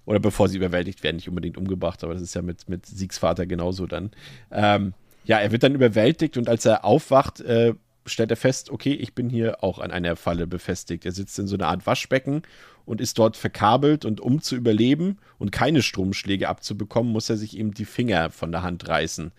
oder 0.08 0.20
bevor 0.20 0.48
sie 0.48 0.56
überwältigt 0.56 1.02
werden, 1.02 1.16
nicht 1.16 1.28
unbedingt 1.28 1.58
umgebracht, 1.58 2.02
aber 2.02 2.14
das 2.14 2.22
ist 2.22 2.34
ja 2.34 2.40
mit, 2.40 2.66
mit 2.66 2.86
Siegs 2.86 3.18
Vater 3.18 3.44
genauso 3.44 3.86
dann. 3.86 4.10
Ähm, 4.50 4.94
ja, 5.26 5.38
er 5.38 5.52
wird 5.52 5.62
dann 5.62 5.74
überwältigt 5.74 6.38
und 6.38 6.48
als 6.48 6.64
er 6.64 6.86
aufwacht, 6.86 7.42
äh, 7.42 7.74
stellt 8.06 8.30
er 8.30 8.38
fest, 8.38 8.70
okay, 8.70 8.94
ich 8.94 9.14
bin 9.14 9.28
hier 9.28 9.62
auch 9.62 9.78
an 9.78 9.90
einer 9.90 10.16
Falle 10.16 10.46
befestigt. 10.46 11.04
Er 11.04 11.12
sitzt 11.12 11.38
in 11.38 11.46
so 11.46 11.56
einer 11.56 11.66
Art 11.66 11.86
Waschbecken 11.86 12.40
und 12.86 13.02
ist 13.02 13.18
dort 13.18 13.36
verkabelt 13.36 14.06
und 14.06 14.18
um 14.22 14.40
zu 14.40 14.56
überleben 14.56 15.18
und 15.38 15.52
keine 15.52 15.82
Stromschläge 15.82 16.48
abzubekommen, 16.48 17.12
muss 17.12 17.28
er 17.28 17.36
sich 17.36 17.58
eben 17.58 17.74
die 17.74 17.84
Finger 17.84 18.30
von 18.30 18.50
der 18.50 18.62
Hand 18.62 18.88
reißen. 18.88 19.30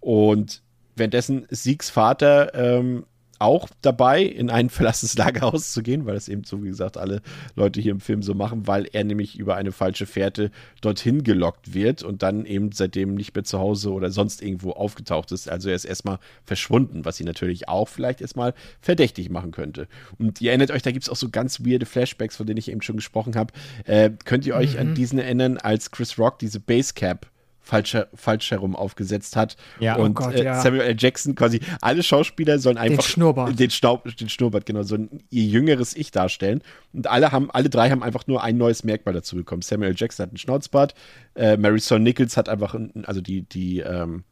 Und 0.00 0.62
währenddessen 0.96 1.46
Siegs 1.50 1.90
Vater 1.90 2.54
ähm, 2.54 3.04
auch 3.38 3.68
dabei, 3.82 4.22
in 4.22 4.50
ein 4.50 4.70
verlassenes 4.70 5.16
Lagerhaus 5.16 5.72
zu 5.72 5.82
gehen, 5.82 6.06
weil 6.06 6.14
das 6.14 6.28
eben 6.28 6.44
so, 6.44 6.62
wie 6.62 6.68
gesagt, 6.68 6.96
alle 6.96 7.20
Leute 7.56 7.80
hier 7.80 7.92
im 7.92 8.00
Film 8.00 8.22
so 8.22 8.34
machen, 8.34 8.66
weil 8.66 8.86
er 8.92 9.04
nämlich 9.04 9.38
über 9.38 9.56
eine 9.56 9.72
falsche 9.72 10.06
Fährte 10.06 10.50
dorthin 10.80 11.22
gelockt 11.22 11.74
wird 11.74 12.02
und 12.02 12.22
dann 12.22 12.44
eben 12.44 12.72
seitdem 12.72 13.14
nicht 13.14 13.34
mehr 13.34 13.44
zu 13.44 13.58
Hause 13.58 13.92
oder 13.92 14.10
sonst 14.10 14.42
irgendwo 14.42 14.72
aufgetaucht 14.72 15.32
ist. 15.32 15.48
Also 15.48 15.68
er 15.68 15.74
ist 15.74 15.84
erstmal 15.84 16.18
verschwunden, 16.44 17.04
was 17.04 17.20
ihn 17.20 17.26
natürlich 17.26 17.68
auch 17.68 17.88
vielleicht 17.88 18.20
erstmal 18.20 18.54
verdächtig 18.80 19.30
machen 19.30 19.50
könnte. 19.50 19.88
Und 20.18 20.40
ihr 20.40 20.50
erinnert 20.50 20.70
euch, 20.70 20.82
da 20.82 20.90
gibt 20.90 21.04
es 21.04 21.08
auch 21.08 21.16
so 21.16 21.28
ganz 21.28 21.64
weirde 21.64 21.86
Flashbacks, 21.86 22.36
von 22.36 22.46
denen 22.46 22.58
ich 22.58 22.70
eben 22.70 22.82
schon 22.82 22.96
gesprochen 22.96 23.36
habe. 23.36 23.52
Äh, 23.84 24.10
könnt 24.24 24.46
ihr 24.46 24.54
euch 24.54 24.74
mhm. 24.74 24.80
an 24.80 24.94
diesen 24.94 25.18
erinnern, 25.18 25.58
als 25.58 25.90
Chris 25.90 26.18
Rock 26.18 26.38
diese 26.38 26.60
Basecap 26.60 27.26
falsch, 27.68 27.96
falsch 28.14 28.50
herum 28.50 28.74
aufgesetzt 28.74 29.36
hat. 29.36 29.56
Ja, 29.78 29.96
und 29.96 30.10
oh 30.10 30.24
Gott, 30.24 30.34
äh, 30.34 30.44
ja. 30.44 30.60
Samuel 30.60 30.82
L. 30.82 30.96
Jackson 30.98 31.34
quasi, 31.34 31.60
alle 31.80 32.02
Schauspieler 32.02 32.58
sollen 32.58 32.78
einfach 32.78 33.04
den 33.04 33.10
Schnurrbart, 33.10 33.58
den, 33.58 33.70
Staub, 33.70 34.04
den 34.16 34.28
Schnurrbart 34.28 34.64
genau, 34.64 34.82
so 34.82 34.94
ein 34.94 35.22
ihr 35.30 35.44
jüngeres 35.44 35.94
Ich 35.94 36.10
darstellen. 36.10 36.62
Und 36.94 37.06
alle 37.06 37.30
haben, 37.30 37.50
alle 37.50 37.68
drei 37.68 37.90
haben 37.90 38.02
einfach 38.02 38.26
nur 38.26 38.42
ein 38.42 38.56
neues 38.56 38.84
Merkmal 38.84 39.14
dazu 39.14 39.36
bekommen. 39.36 39.62
Samuel 39.62 39.90
L. 39.90 39.96
Jackson 39.96 40.24
hat 40.24 40.30
einen 40.30 40.38
Schnauzbart, 40.38 40.94
äh, 41.34 41.56
Marisol 41.56 42.00
Nichols 42.00 42.36
hat 42.36 42.48
einfach, 42.48 42.74
ein, 42.74 43.04
also 43.04 43.20
die, 43.20 43.42
die, 43.42 43.80
ähm, 43.80 44.24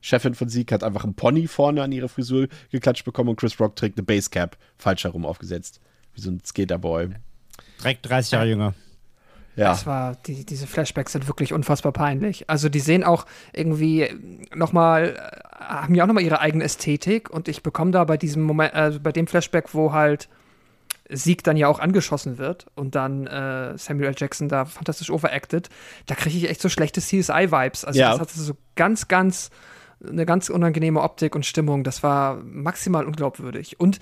Chefin 0.00 0.34
von 0.34 0.48
Sieg 0.48 0.70
hat 0.70 0.84
einfach 0.84 1.02
einen 1.02 1.14
Pony 1.14 1.48
vorne 1.48 1.82
an 1.82 1.90
ihre 1.90 2.08
Frisur 2.08 2.46
geklatscht 2.70 3.04
bekommen 3.04 3.30
und 3.30 3.36
Chris 3.36 3.58
Rock 3.58 3.74
trägt 3.74 3.98
eine 3.98 4.06
Basecap 4.06 4.56
falsch 4.76 5.02
herum 5.04 5.26
aufgesetzt. 5.26 5.80
Wie 6.14 6.20
so 6.20 6.30
ein 6.30 6.40
Skaterboy. 6.44 7.08
Direkt 7.80 8.08
30 8.08 8.30
Jahre 8.30 8.46
jünger. 8.46 8.74
Ja. 9.58 9.70
Das 9.70 9.86
war, 9.86 10.16
die, 10.26 10.46
diese 10.46 10.66
Flashbacks 10.66 11.12
sind 11.12 11.26
wirklich 11.26 11.52
unfassbar 11.52 11.92
peinlich. 11.92 12.48
Also 12.48 12.68
die 12.68 12.80
sehen 12.80 13.02
auch 13.04 13.26
irgendwie 13.52 14.08
nochmal, 14.54 15.16
äh, 15.16 15.64
haben 15.64 15.94
ja 15.94 16.04
auch 16.04 16.08
nochmal 16.08 16.22
ihre 16.22 16.40
eigene 16.40 16.64
Ästhetik 16.64 17.28
und 17.30 17.48
ich 17.48 17.62
bekomme 17.62 17.90
da 17.90 18.04
bei 18.04 18.16
diesem 18.16 18.42
Moment, 18.42 18.74
also 18.74 19.00
bei 19.00 19.12
dem 19.12 19.26
Flashback, 19.26 19.74
wo 19.74 19.92
halt 19.92 20.28
Sieg 21.10 21.42
dann 21.42 21.56
ja 21.56 21.68
auch 21.68 21.80
angeschossen 21.80 22.38
wird 22.38 22.66
und 22.74 22.94
dann 22.94 23.26
äh, 23.26 23.76
Samuel 23.78 24.08
L. 24.08 24.14
Jackson 24.16 24.48
da 24.48 24.64
fantastisch 24.66 25.10
overacted, 25.10 25.70
da 26.06 26.14
kriege 26.14 26.36
ich 26.36 26.48
echt 26.50 26.60
so 26.60 26.68
schlechte 26.68 27.00
CSI-Vibes. 27.00 27.84
Also 27.84 27.98
Ja. 27.98 28.10
das 28.12 28.20
hatte 28.20 28.38
so 28.38 28.54
ganz, 28.76 29.08
ganz 29.08 29.50
eine 30.06 30.26
ganz 30.26 30.48
unangenehme 30.48 31.00
Optik 31.02 31.34
und 31.34 31.44
Stimmung. 31.44 31.82
Das 31.82 32.02
war 32.04 32.36
maximal 32.44 33.04
unglaubwürdig. 33.04 33.80
Und 33.80 33.98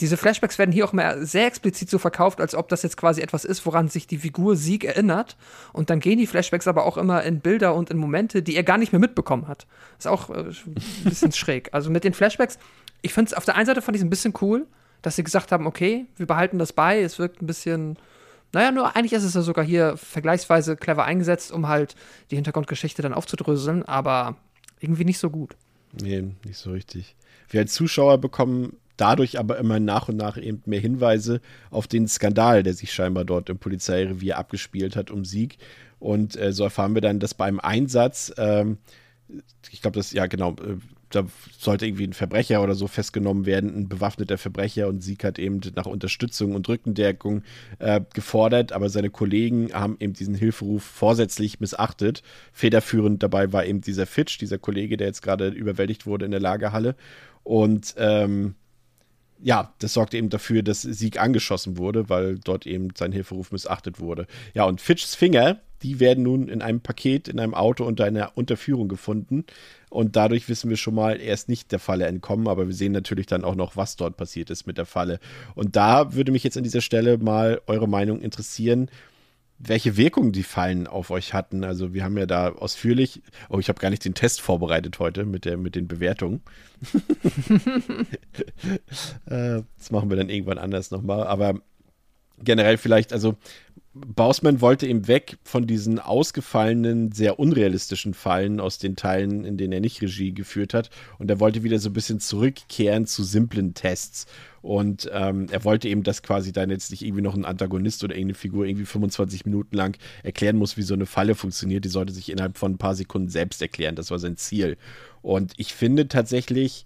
diese 0.00 0.16
Flashbacks 0.16 0.58
werden 0.58 0.72
hier 0.72 0.84
auch 0.84 0.92
mal 0.92 1.24
sehr 1.24 1.46
explizit 1.46 1.90
so 1.90 1.98
verkauft, 1.98 2.40
als 2.40 2.54
ob 2.54 2.68
das 2.68 2.82
jetzt 2.82 2.96
quasi 2.96 3.20
etwas 3.20 3.44
ist, 3.44 3.64
woran 3.66 3.88
sich 3.88 4.06
die 4.06 4.18
Figur 4.18 4.56
Sieg 4.56 4.84
erinnert. 4.84 5.36
Und 5.72 5.90
dann 5.90 6.00
gehen 6.00 6.18
die 6.18 6.26
Flashbacks 6.26 6.68
aber 6.68 6.84
auch 6.84 6.96
immer 6.96 7.22
in 7.22 7.40
Bilder 7.40 7.74
und 7.74 7.90
in 7.90 7.96
Momente, 7.96 8.42
die 8.42 8.56
er 8.56 8.62
gar 8.62 8.78
nicht 8.78 8.92
mehr 8.92 9.00
mitbekommen 9.00 9.48
hat. 9.48 9.66
Ist 9.98 10.06
auch 10.06 10.30
äh, 10.30 10.44
ein 10.44 10.74
bisschen 11.04 11.32
schräg. 11.32 11.70
Also 11.72 11.90
mit 11.90 12.04
den 12.04 12.14
Flashbacks, 12.14 12.58
ich 13.02 13.12
finde 13.12 13.30
es 13.30 13.34
auf 13.34 13.44
der 13.44 13.56
einen 13.56 13.66
Seite 13.66 13.82
fand 13.82 13.96
ich 13.96 14.00
es 14.00 14.06
ein 14.06 14.10
bisschen 14.10 14.34
cool, 14.40 14.66
dass 15.02 15.16
sie 15.16 15.24
gesagt 15.24 15.52
haben, 15.52 15.66
okay, 15.66 16.06
wir 16.16 16.26
behalten 16.26 16.58
das 16.58 16.72
bei. 16.72 17.00
Es 17.00 17.18
wirkt 17.18 17.42
ein 17.42 17.46
bisschen 17.46 17.98
naja, 18.52 18.70
nur 18.70 18.96
eigentlich 18.96 19.12
ist 19.12 19.24
es 19.24 19.34
ja 19.34 19.42
sogar 19.42 19.64
hier 19.64 19.96
vergleichsweise 19.96 20.76
clever 20.76 21.04
eingesetzt, 21.04 21.52
um 21.52 21.68
halt 21.68 21.94
die 22.30 22.36
Hintergrundgeschichte 22.36 23.02
dann 23.02 23.12
aufzudröseln, 23.12 23.82
aber 23.82 24.36
irgendwie 24.80 25.04
nicht 25.04 25.18
so 25.18 25.30
gut. 25.30 25.56
Nee, 26.00 26.22
nicht 26.44 26.58
so 26.58 26.70
richtig. 26.70 27.16
Wir 27.50 27.60
als 27.60 27.72
Zuschauer 27.72 28.18
bekommen 28.18 28.76
dadurch 28.96 29.38
aber 29.38 29.58
immer 29.58 29.80
nach 29.80 30.08
und 30.08 30.16
nach 30.16 30.36
eben 30.36 30.62
mehr 30.66 30.80
Hinweise 30.80 31.40
auf 31.70 31.86
den 31.86 32.08
Skandal, 32.08 32.62
der 32.62 32.74
sich 32.74 32.92
scheinbar 32.92 33.24
dort 33.24 33.50
im 33.50 33.58
Polizeirevier 33.58 34.38
abgespielt 34.38 34.96
hat 34.96 35.10
um 35.10 35.24
Sieg. 35.24 35.58
Und 35.98 36.36
äh, 36.36 36.52
so 36.52 36.64
erfahren 36.64 36.94
wir 36.94 37.02
dann, 37.02 37.20
dass 37.20 37.34
beim 37.34 37.60
Einsatz, 37.60 38.32
ähm, 38.36 38.78
ich 39.70 39.82
glaube, 39.82 39.98
das, 39.98 40.12
ja 40.12 40.26
genau, 40.26 40.52
äh, 40.52 40.76
da 41.10 41.24
sollte 41.56 41.86
irgendwie 41.86 42.06
ein 42.06 42.12
Verbrecher 42.12 42.62
oder 42.62 42.74
so 42.74 42.88
festgenommen 42.88 43.46
werden, 43.46 43.74
ein 43.76 43.88
bewaffneter 43.88 44.38
Verbrecher 44.38 44.88
und 44.88 45.02
Sieg 45.02 45.22
hat 45.24 45.38
eben 45.38 45.60
nach 45.74 45.86
Unterstützung 45.86 46.54
und 46.54 46.68
Rückendeckung 46.68 47.42
äh, 47.78 48.00
gefordert, 48.12 48.72
aber 48.72 48.88
seine 48.88 49.10
Kollegen 49.10 49.72
haben 49.72 49.96
eben 50.00 50.14
diesen 50.14 50.34
Hilferuf 50.34 50.82
vorsätzlich 50.82 51.60
missachtet. 51.60 52.22
Federführend 52.52 53.22
dabei 53.22 53.52
war 53.52 53.64
eben 53.64 53.80
dieser 53.80 54.06
Fitch, 54.06 54.38
dieser 54.38 54.58
Kollege, 54.58 54.96
der 54.96 55.06
jetzt 55.06 55.22
gerade 55.22 55.48
überwältigt 55.48 56.06
wurde 56.06 56.24
in 56.24 56.32
der 56.32 56.40
Lagerhalle. 56.40 56.96
Und 57.44 57.94
ähm, 57.98 58.56
ja, 59.42 59.72
das 59.78 59.92
sorgte 59.92 60.16
eben 60.16 60.30
dafür, 60.30 60.62
dass 60.62 60.82
Sieg 60.82 61.20
angeschossen 61.20 61.78
wurde, 61.78 62.08
weil 62.08 62.38
dort 62.38 62.66
eben 62.66 62.88
sein 62.96 63.12
Hilferuf 63.12 63.52
missachtet 63.52 64.00
wurde. 64.00 64.26
Ja, 64.54 64.64
und 64.64 64.80
Fitchs 64.80 65.14
Finger, 65.14 65.60
die 65.82 66.00
werden 66.00 66.24
nun 66.24 66.48
in 66.48 66.62
einem 66.62 66.80
Paket, 66.80 67.28
in 67.28 67.38
einem 67.38 67.54
Auto 67.54 67.84
unter 67.84 68.04
einer 68.04 68.32
Unterführung 68.36 68.88
gefunden. 68.88 69.44
Und 69.90 70.16
dadurch 70.16 70.48
wissen 70.48 70.70
wir 70.70 70.76
schon 70.76 70.94
mal, 70.94 71.20
er 71.20 71.34
ist 71.34 71.48
nicht 71.48 71.70
der 71.70 71.78
Falle 71.78 72.06
entkommen, 72.06 72.48
aber 72.48 72.66
wir 72.66 72.74
sehen 72.74 72.92
natürlich 72.92 73.26
dann 73.26 73.44
auch 73.44 73.54
noch, 73.54 73.76
was 73.76 73.96
dort 73.96 74.16
passiert 74.16 74.50
ist 74.50 74.66
mit 74.66 74.78
der 74.78 74.86
Falle. 74.86 75.20
Und 75.54 75.76
da 75.76 76.14
würde 76.14 76.32
mich 76.32 76.44
jetzt 76.44 76.56
an 76.56 76.64
dieser 76.64 76.80
Stelle 76.80 77.18
mal 77.18 77.60
eure 77.66 77.88
Meinung 77.88 78.20
interessieren, 78.20 78.90
welche 79.58 79.96
Wirkung 79.96 80.32
die 80.32 80.42
Fallen 80.42 80.86
auf 80.86 81.10
euch 81.10 81.32
hatten. 81.32 81.64
Also 81.64 81.94
wir 81.94 82.04
haben 82.04 82.18
ja 82.18 82.26
da 82.26 82.50
ausführlich, 82.52 83.22
oh, 83.48 83.58
ich 83.58 83.68
habe 83.68 83.80
gar 83.80 83.90
nicht 83.90 84.04
den 84.04 84.14
Test 84.14 84.40
vorbereitet 84.40 84.98
heute 84.98 85.24
mit, 85.24 85.44
der, 85.44 85.56
mit 85.56 85.74
den 85.74 85.88
Bewertungen. 85.88 86.42
äh, 89.26 89.62
das 89.78 89.90
machen 89.90 90.10
wir 90.10 90.16
dann 90.16 90.28
irgendwann 90.28 90.58
anders 90.58 90.90
nochmal. 90.90 91.26
Aber 91.26 91.60
generell 92.38 92.76
vielleicht, 92.76 93.12
also 93.12 93.36
Bausman 93.94 94.60
wollte 94.60 94.86
eben 94.86 95.08
weg 95.08 95.38
von 95.42 95.66
diesen 95.66 95.98
ausgefallenen, 95.98 97.12
sehr 97.12 97.38
unrealistischen 97.38 98.12
Fallen 98.12 98.60
aus 98.60 98.78
den 98.78 98.94
Teilen, 98.94 99.46
in 99.46 99.56
denen 99.56 99.72
er 99.72 99.80
nicht 99.80 100.02
Regie 100.02 100.34
geführt 100.34 100.74
hat. 100.74 100.90
Und 101.18 101.30
er 101.30 101.40
wollte 101.40 101.62
wieder 101.62 101.78
so 101.78 101.88
ein 101.88 101.94
bisschen 101.94 102.20
zurückkehren 102.20 103.06
zu 103.06 103.24
simplen 103.24 103.72
Tests. 103.72 104.26
Und 104.66 105.08
ähm, 105.12 105.46
er 105.52 105.62
wollte 105.62 105.88
eben, 105.88 106.02
dass 106.02 106.24
quasi 106.24 106.50
dann 106.50 106.70
jetzt 106.70 106.90
nicht 106.90 107.02
irgendwie 107.02 107.22
noch 107.22 107.36
ein 107.36 107.44
Antagonist 107.44 108.02
oder 108.02 108.16
irgendeine 108.16 108.34
Figur 108.34 108.66
irgendwie 108.66 108.84
25 108.84 109.44
Minuten 109.44 109.76
lang 109.76 109.96
erklären 110.24 110.56
muss, 110.56 110.76
wie 110.76 110.82
so 110.82 110.94
eine 110.94 111.06
Falle 111.06 111.36
funktioniert. 111.36 111.84
Die 111.84 111.88
sollte 111.88 112.12
sich 112.12 112.32
innerhalb 112.32 112.58
von 112.58 112.72
ein 112.72 112.78
paar 112.78 112.96
Sekunden 112.96 113.28
selbst 113.28 113.62
erklären. 113.62 113.94
Das 113.94 114.10
war 114.10 114.18
sein 114.18 114.36
Ziel. 114.36 114.76
Und 115.22 115.52
ich 115.56 115.72
finde 115.72 116.08
tatsächlich, 116.08 116.84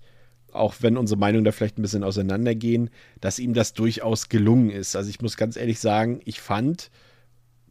auch 0.53 0.75
wenn 0.81 0.99
unsere 0.99 1.19
Meinungen 1.19 1.47
da 1.47 1.53
vielleicht 1.53 1.79
ein 1.79 1.83
bisschen 1.83 2.05
auseinandergehen, 2.05 2.91
dass 3.23 3.39
ihm 3.39 3.55
das 3.55 3.73
durchaus 3.73 4.29
gelungen 4.29 4.69
ist. 4.69 4.95
Also 4.95 5.09
ich 5.09 5.23
muss 5.23 5.39
ganz 5.39 5.57
ehrlich 5.57 5.79
sagen, 5.79 6.21
ich 6.27 6.39
fand, 6.43 6.91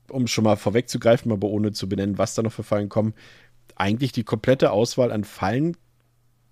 um 0.10 0.26
schon 0.26 0.44
mal 0.44 0.56
vorwegzugreifen, 0.56 1.32
aber 1.32 1.50
ohne 1.50 1.72
zu 1.72 1.88
benennen, 1.88 2.18
was 2.18 2.34
da 2.34 2.42
noch 2.42 2.54
für 2.54 2.64
Fallen 2.64 2.90
kommen, 2.90 3.14
eigentlich 3.76 4.12
die 4.12 4.24
komplette 4.24 4.72
Auswahl 4.72 5.12
an 5.12 5.24
Fallen 5.24 5.78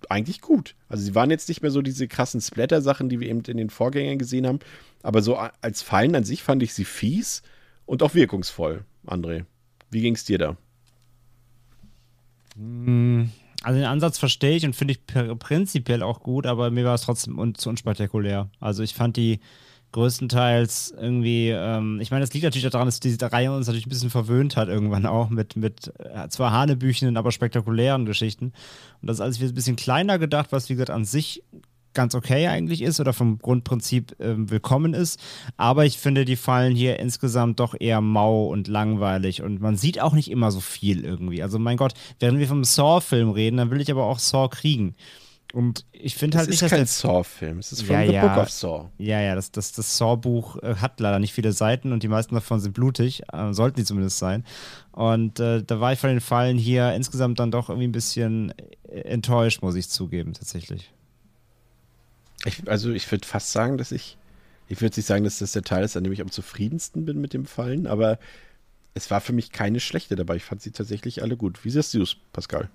eigentlich 0.10 0.42
gut. 0.42 0.76
Also 0.90 1.04
sie 1.04 1.16
waren 1.16 1.32
jetzt 1.32 1.50
nicht 1.50 1.62
mehr 1.62 1.72
so 1.72 1.82
diese 1.82 2.08
krassen 2.08 2.42
Splatter-Sachen, 2.42 3.10
die 3.10 3.20
wir 3.20 3.30
eben 3.30 3.42
in 3.42 3.58
den 3.58 3.70
Vorgängern 3.70 4.18
gesehen 4.18 4.48
haben, 4.48 4.60
aber 5.04 5.22
so 5.22 5.38
als 5.38 5.82
Fallen 5.82 6.16
an 6.16 6.24
sich 6.24 6.44
fand 6.44 6.64
ich 6.64 6.74
sie 6.74 6.86
fies 6.86 7.42
und 7.86 8.04
auch 8.04 8.14
wirkungsvoll, 8.14 8.86
André. 9.06 9.46
Wie 9.90 10.02
ging 10.02 10.16
es 10.16 10.26
dir 10.26 10.38
da? 10.38 10.58
Also 13.64 13.80
den 13.80 13.88
Ansatz 13.88 14.18
verstehe 14.18 14.56
ich 14.56 14.66
und 14.66 14.76
finde 14.76 14.94
ich 14.94 15.00
pr- 15.08 15.36
prinzipiell 15.36 16.04
auch 16.04 16.22
gut, 16.22 16.46
aber 16.46 16.72
mir 16.72 16.86
war 16.86 16.96
es 16.96 17.02
trotzdem 17.02 17.40
un 17.40 17.56
zu 17.56 17.70
unspektakulär. 17.70 18.50
Also 18.60 18.84
ich 18.84 18.94
fand 18.94 19.18
die 19.18 19.40
größtenteils 19.92 20.94
irgendwie, 21.00 21.50
ähm, 21.50 22.00
ich 22.02 22.12
meine, 22.12 22.22
das 22.22 22.34
liegt 22.34 22.44
natürlich 22.44 22.70
daran, 22.70 22.88
dass 22.88 23.00
diese 23.00 23.32
Reihe 23.32 23.52
uns 23.52 23.68
natürlich 23.68 23.88
ein 23.88 23.90
bisschen 23.90 24.10
verwöhnt 24.10 24.56
hat 24.58 24.68
irgendwann 24.68 25.06
auch 25.06 25.30
mit, 25.30 25.56
mit 25.56 25.92
äh, 26.00 26.28
zwar 26.30 26.52
hanebüchenen, 26.52 27.18
aber 27.18 27.32
spektakulären 27.32 28.06
Geschichten. 28.06 28.54
Und 29.02 29.08
das 29.08 29.18
ist 29.18 29.22
alles 29.22 29.40
wieder 29.40 29.52
ein 29.52 29.56
bisschen 29.56 29.76
kleiner 29.76 30.20
gedacht, 30.20 30.52
was 30.52 30.70
wie 30.70 30.74
gesagt 30.74 30.90
an 30.90 31.06
sich 31.06 31.44
ganz 31.98 32.14
okay 32.14 32.48
eigentlich 32.48 32.84
ist 32.84 33.00
oder 33.00 33.12
vom 33.12 33.40
Grundprinzip 33.40 34.16
ähm, 34.20 34.52
willkommen 34.52 34.94
ist. 34.94 35.20
Aber 35.58 35.84
ich 35.84 35.98
finde, 35.98 36.26
die 36.26 36.36
fallen 36.36 36.76
hier 36.76 37.00
insgesamt 37.00 37.60
doch 37.60 37.76
eher 37.78 38.02
mau 38.02 38.46
und 38.46 38.68
langweilig 38.68 39.42
und 39.42 39.62
man 39.62 39.78
sieht 39.78 40.00
auch 40.00 40.14
nicht 40.14 40.30
immer 40.30 40.52
so 40.52 40.60
viel 40.60 41.04
irgendwie. 41.04 41.42
Also 41.42 41.58
mein 41.58 41.76
Gott, 41.76 41.94
während 42.20 42.38
wir 42.38 42.48
vom 42.48 42.64
Saw-Film 42.64 43.32
reden, 43.32 43.58
dann 43.58 43.72
will 43.72 43.82
ich 43.82 43.90
aber 43.90 44.04
auch 44.04 44.20
Saw 44.20 44.48
kriegen. 44.48 44.96
Und 45.54 45.86
ich 45.94 46.16
finde 46.16 46.38
halt 46.38 46.48
Es 46.48 46.52
nicht, 46.52 46.56
ist 46.58 46.64
dass 46.64 46.70
kein 46.72 46.80
der 46.80 46.88
Saw-Film, 46.88 47.60
es 47.60 47.72
ist 47.72 47.84
von 47.84 47.96
Ja, 47.96 48.06
The 48.06 48.12
ja. 48.14 48.28
Book 48.28 48.38
of 48.44 48.50
Saw. 48.52 48.90
ja, 48.98 49.22
ja, 49.22 49.34
das, 49.34 49.52
das, 49.52 49.72
das 49.72 49.98
Saw-Buch 49.98 50.58
äh, 50.62 50.76
hat 50.76 51.00
leider 51.00 51.20
nicht 51.20 51.34
viele 51.34 51.54
Seiten 51.54 51.94
und 51.94 52.04
die 52.04 52.10
meisten 52.10 52.36
davon 52.36 52.60
sind 52.60 52.74
blutig, 52.74 53.24
äh, 53.32 53.54
sollten 53.54 53.78
die 53.80 53.86
zumindest 53.86 54.18
sein. 54.18 54.44
Und 54.92 55.40
äh, 55.40 55.64
da 55.64 55.80
war 55.80 55.94
ich 55.94 56.00
von 56.00 56.10
den 56.10 56.20
Fallen 56.22 56.58
hier 56.58 56.94
insgesamt 56.94 57.40
dann 57.40 57.52
doch 57.52 57.70
irgendwie 57.70 57.88
ein 57.88 57.94
bisschen 57.94 58.54
äh, 58.90 59.00
enttäuscht, 59.02 59.62
muss 59.62 59.76
ich 59.76 59.88
zugeben, 59.90 60.34
tatsächlich. 60.34 60.92
Ich, 62.46 62.68
also 62.70 62.92
ich 62.92 63.10
würde 63.12 63.26
fast 63.26 63.52
sagen, 63.52 63.78
dass 63.78 63.92
ich, 63.92 64.18
ich 64.68 64.82
würde 64.82 64.98
nicht 64.98 65.06
sagen, 65.08 65.24
dass 65.24 65.40
das 65.40 65.54
der 65.54 65.64
Teil 65.64 65.84
ist, 65.84 65.96
an 65.98 66.04
dem 66.04 66.14
ich 66.14 66.22
am 66.22 66.30
zufriedensten 66.32 67.06
bin 67.06 67.20
mit 67.22 67.34
dem 67.34 67.46
Fallen, 67.46 67.88
aber 67.88 68.20
es 68.94 69.10
war 69.12 69.22
für 69.22 69.34
mich 69.34 69.52
keine 69.52 69.80
schlechte 69.80 70.16
dabei. 70.16 70.36
Ich 70.36 70.44
fand 70.44 70.62
sie 70.62 70.72
tatsächlich 70.72 71.22
alle 71.22 71.38
gut. 71.38 71.64
Wie 71.64 71.70
siehst 71.70 71.94
du 71.94 72.02
es, 72.02 72.16
Pascal? 72.34 72.70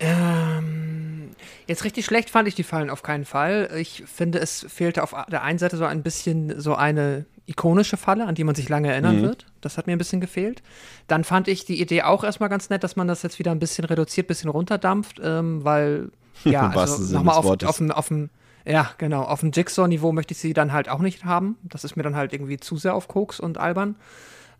Ähm, 0.00 1.30
jetzt 1.66 1.84
richtig 1.84 2.04
schlecht 2.06 2.30
fand 2.30 2.48
ich 2.48 2.54
die 2.54 2.62
Fallen 2.62 2.90
auf 2.90 3.02
keinen 3.02 3.24
Fall. 3.24 3.70
Ich 3.76 4.04
finde, 4.06 4.38
es 4.38 4.64
fehlte 4.68 5.02
auf 5.02 5.14
der 5.30 5.42
einen 5.42 5.58
Seite 5.58 5.76
so 5.76 5.84
ein 5.84 6.02
bisschen 6.02 6.60
so 6.60 6.74
eine 6.74 7.26
ikonische 7.46 7.96
Falle, 7.96 8.26
an 8.26 8.34
die 8.34 8.44
man 8.44 8.54
sich 8.54 8.68
lange 8.68 8.88
erinnern 8.90 9.16
Mhm. 9.18 9.22
wird. 9.22 9.46
Das 9.60 9.78
hat 9.78 9.86
mir 9.86 9.92
ein 9.94 9.98
bisschen 9.98 10.20
gefehlt. 10.20 10.62
Dann 11.06 11.24
fand 11.24 11.48
ich 11.48 11.64
die 11.64 11.80
Idee 11.80 12.02
auch 12.02 12.22
erstmal 12.24 12.48
ganz 12.50 12.68
nett, 12.70 12.84
dass 12.84 12.96
man 12.96 13.08
das 13.08 13.22
jetzt 13.22 13.38
wieder 13.38 13.50
ein 13.52 13.58
bisschen 13.58 13.84
reduziert, 13.86 14.26
bisschen 14.26 14.50
runterdampft, 14.50 15.20
ähm, 15.22 15.64
weil, 15.64 16.10
ja, 16.44 16.68
also 16.68 17.14
nochmal 17.14 17.36
auf, 17.36 17.46
auf, 17.64 17.76
dem- 17.78 17.90
auf 17.90 18.08
dem, 18.08 18.28
ja, 18.66 18.90
genau, 18.98 19.22
auf 19.22 19.40
dem 19.40 19.50
Jigsaw-Niveau 19.52 20.12
möchte 20.12 20.32
ich 20.32 20.38
sie 20.38 20.52
dann 20.52 20.72
halt 20.74 20.90
auch 20.90 20.98
nicht 21.00 21.24
haben. 21.24 21.56
Das 21.62 21.84
ist 21.84 21.96
mir 21.96 22.02
dann 22.02 22.16
halt 22.16 22.34
irgendwie 22.34 22.58
zu 22.58 22.76
sehr 22.76 22.94
auf 22.94 23.08
Koks 23.08 23.40
und 23.40 23.56
albern. 23.58 23.96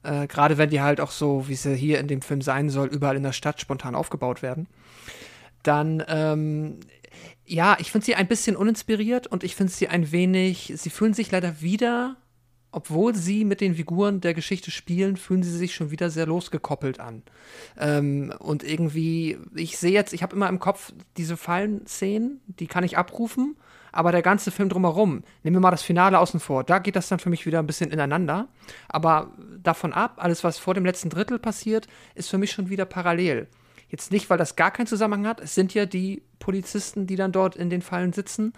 Äh, 0.02 0.26
Gerade 0.26 0.58
wenn 0.58 0.70
die 0.70 0.80
halt 0.80 1.00
auch 1.00 1.10
so, 1.10 1.48
wie 1.48 1.54
sie 1.54 1.74
hier 1.74 1.98
in 1.98 2.08
dem 2.08 2.22
Film 2.22 2.40
sein 2.40 2.70
soll, 2.70 2.88
überall 2.88 3.16
in 3.16 3.22
der 3.22 3.32
Stadt 3.32 3.60
spontan 3.60 3.94
aufgebaut 3.94 4.42
werden. 4.42 4.66
Dann, 5.62 6.02
ähm, 6.08 6.80
ja, 7.44 7.76
ich 7.80 7.90
finde 7.90 8.04
sie 8.04 8.14
ein 8.14 8.28
bisschen 8.28 8.56
uninspiriert 8.56 9.26
und 9.26 9.42
ich 9.44 9.56
finde 9.56 9.72
sie 9.72 9.88
ein 9.88 10.12
wenig, 10.12 10.72
sie 10.76 10.90
fühlen 10.90 11.14
sich 11.14 11.30
leider 11.30 11.60
wieder, 11.60 12.16
obwohl 12.70 13.14
sie 13.14 13.44
mit 13.44 13.60
den 13.60 13.74
Figuren 13.74 14.20
der 14.20 14.34
Geschichte 14.34 14.70
spielen, 14.70 15.16
fühlen 15.16 15.42
sie 15.42 15.56
sich 15.56 15.74
schon 15.74 15.90
wieder 15.90 16.10
sehr 16.10 16.26
losgekoppelt 16.26 17.00
an. 17.00 17.22
Ähm, 17.78 18.32
und 18.38 18.62
irgendwie, 18.62 19.38
ich 19.54 19.78
sehe 19.78 19.92
jetzt, 19.92 20.12
ich 20.12 20.22
habe 20.22 20.36
immer 20.36 20.48
im 20.48 20.58
Kopf 20.58 20.92
diese 21.16 21.36
Fallenszenen, 21.36 22.40
die 22.46 22.66
kann 22.66 22.84
ich 22.84 22.98
abrufen, 22.98 23.56
aber 23.90 24.12
der 24.12 24.22
ganze 24.22 24.50
Film 24.50 24.68
drumherum, 24.68 25.22
nehmen 25.42 25.56
wir 25.56 25.60
mal 25.60 25.70
das 25.70 25.82
Finale 25.82 26.18
außen 26.18 26.40
vor, 26.40 26.62
da 26.62 26.78
geht 26.78 26.94
das 26.94 27.08
dann 27.08 27.18
für 27.18 27.30
mich 27.30 27.46
wieder 27.46 27.58
ein 27.58 27.66
bisschen 27.66 27.90
ineinander. 27.90 28.48
Aber 28.88 29.32
davon 29.62 29.92
ab, 29.92 30.14
alles, 30.16 30.44
was 30.44 30.58
vor 30.58 30.74
dem 30.74 30.84
letzten 30.84 31.10
Drittel 31.10 31.38
passiert, 31.38 31.86
ist 32.14 32.30
für 32.30 32.38
mich 32.38 32.52
schon 32.52 32.68
wieder 32.68 32.84
parallel. 32.84 33.48
Jetzt 33.90 34.12
nicht, 34.12 34.28
weil 34.28 34.38
das 34.38 34.56
gar 34.56 34.70
keinen 34.70 34.86
Zusammenhang 34.86 35.26
hat. 35.26 35.40
Es 35.40 35.54
sind 35.54 35.72
ja 35.74 35.86
die 35.86 36.22
Polizisten, 36.38 37.06
die 37.06 37.16
dann 37.16 37.32
dort 37.32 37.56
in 37.56 37.70
den 37.70 37.82
Fallen 37.82 38.12
sitzen. 38.12 38.52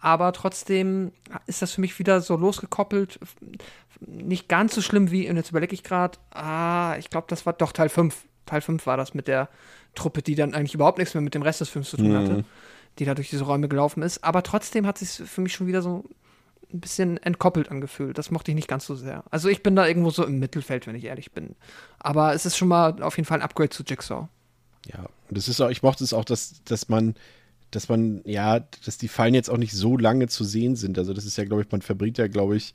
Aber 0.00 0.32
trotzdem 0.32 1.12
ist 1.46 1.62
das 1.62 1.72
für 1.72 1.80
mich 1.80 1.98
wieder 2.00 2.20
so 2.20 2.36
losgekoppelt. 2.36 3.20
Nicht 4.00 4.48
ganz 4.48 4.74
so 4.74 4.82
schlimm 4.82 5.12
wie, 5.12 5.30
und 5.30 5.36
jetzt 5.36 5.50
überlege 5.50 5.74
ich 5.74 5.84
gerade, 5.84 6.18
ah, 6.32 6.96
ich 6.98 7.08
glaube, 7.10 7.26
das 7.30 7.46
war 7.46 7.52
doch 7.52 7.70
Teil 7.72 7.88
5. 7.88 8.26
Teil 8.46 8.60
5 8.60 8.84
war 8.86 8.96
das 8.96 9.14
mit 9.14 9.28
der 9.28 9.48
Truppe, 9.94 10.22
die 10.22 10.34
dann 10.34 10.54
eigentlich 10.54 10.74
überhaupt 10.74 10.98
nichts 10.98 11.14
mehr 11.14 11.20
mit 11.20 11.34
dem 11.34 11.42
Rest 11.42 11.60
des 11.60 11.68
Films 11.68 11.90
zu 11.90 11.96
tun 11.96 12.10
Mhm. 12.10 12.16
hatte, 12.16 12.44
die 12.98 13.04
da 13.04 13.14
durch 13.14 13.30
diese 13.30 13.44
Räume 13.44 13.68
gelaufen 13.68 14.02
ist. 14.02 14.24
Aber 14.24 14.42
trotzdem 14.42 14.86
hat 14.86 14.98
sich 14.98 15.10
für 15.10 15.40
mich 15.40 15.52
schon 15.52 15.68
wieder 15.68 15.82
so 15.82 16.04
ein 16.72 16.80
bisschen 16.80 17.16
entkoppelt 17.18 17.70
angefühlt. 17.70 18.18
Das 18.18 18.30
mochte 18.30 18.50
ich 18.50 18.54
nicht 18.54 18.68
ganz 18.68 18.86
so 18.86 18.94
sehr. 18.94 19.24
Also 19.30 19.48
ich 19.48 19.62
bin 19.62 19.76
da 19.76 19.86
irgendwo 19.86 20.10
so 20.10 20.24
im 20.24 20.38
Mittelfeld, 20.38 20.86
wenn 20.86 20.96
ich 20.96 21.04
ehrlich 21.04 21.32
bin. 21.32 21.56
Aber 21.98 22.34
es 22.34 22.46
ist 22.46 22.56
schon 22.56 22.68
mal 22.68 23.02
auf 23.02 23.16
jeden 23.16 23.26
Fall 23.26 23.38
ein 23.38 23.44
Upgrade 23.44 23.70
zu 23.70 23.82
Jigsaw. 23.82 24.28
Ja, 24.86 25.08
und 25.28 25.38
es 25.38 25.48
ist 25.48 25.60
auch, 25.60 25.70
ich 25.70 25.82
mochte 25.82 26.04
es 26.04 26.12
auch, 26.12 26.24
dass, 26.24 26.62
dass 26.64 26.88
man, 26.88 27.14
dass 27.70 27.88
man, 27.88 28.22
ja, 28.24 28.60
dass 28.84 28.98
die 28.98 29.08
Fallen 29.08 29.34
jetzt 29.34 29.50
auch 29.50 29.58
nicht 29.58 29.72
so 29.72 29.96
lange 29.96 30.28
zu 30.28 30.44
sehen 30.44 30.76
sind. 30.76 30.98
Also 30.98 31.12
das 31.12 31.24
ist 31.24 31.36
ja, 31.36 31.44
glaube 31.44 31.62
ich, 31.62 31.70
man 31.70 31.82
verbringt 31.82 32.18
ja, 32.18 32.26
glaube 32.26 32.56
ich, 32.56 32.74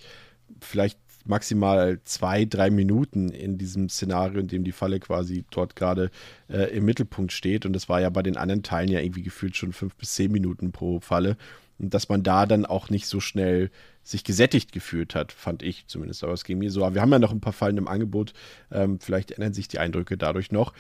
vielleicht 0.62 1.00
maximal 1.28 2.00
zwei, 2.04 2.45
drei 2.45 2.70
Minuten 2.70 3.30
in 3.30 3.58
diesem 3.58 3.89
Szenario, 3.89 4.39
in 4.39 4.48
dem 4.48 4.64
die 4.64 4.72
Falle 4.72 5.00
quasi 5.00 5.43
dort 5.52 5.76
gerade 5.76 6.10
äh, 6.50 6.76
im 6.76 6.86
Mittelpunkt 6.86 7.32
steht. 7.32 7.66
Und 7.66 7.74
das 7.74 7.89
war 7.89 8.02
ja 8.02 8.10
bei 8.10 8.24
den 8.24 8.38
anderen 8.38 8.64
Teilen 8.64 8.89
ja 8.89 9.00
irgendwie 9.00 9.24
gefühlt 9.24 9.56
schon 9.56 9.74
fünf 9.74 9.95
bis 9.95 10.14
zehn 10.14 10.32
Minuten 10.32 10.72
pro 10.72 11.00
Falle. 11.00 11.38
Und 11.80 11.94
dass 11.94 12.10
man 12.10 12.24
da 12.24 12.46
dann 12.46 12.66
auch 12.66 12.90
nicht 12.90 13.08
so 13.08 13.20
schnell 13.20 13.70
sich 14.04 14.24
gesättigt 14.24 14.72
gefühlt 14.72 15.16
hat, 15.16 15.32
fand 15.32 15.64
ich 15.64 15.86
zumindest. 15.88 16.24
Aber 16.24 16.34
es 16.34 16.44
ging 16.44 16.58
mir 16.58 16.72
so. 16.72 16.84
Aber 16.84 16.96
wir 16.96 17.02
haben 17.02 17.12
ja 17.12 17.20
noch 17.20 17.32
ein 17.32 17.42
paar 17.42 17.54
Fallen 17.54 17.78
im 17.78 17.88
Angebot. 17.88 18.34
Ähm, 18.72 19.00
vielleicht 19.00 19.32
ändern 19.32 19.54
sich 19.54 19.68
die 19.68 19.80
Eindrücke 19.80 20.18
dadurch 20.18 20.52
noch. 20.52 20.74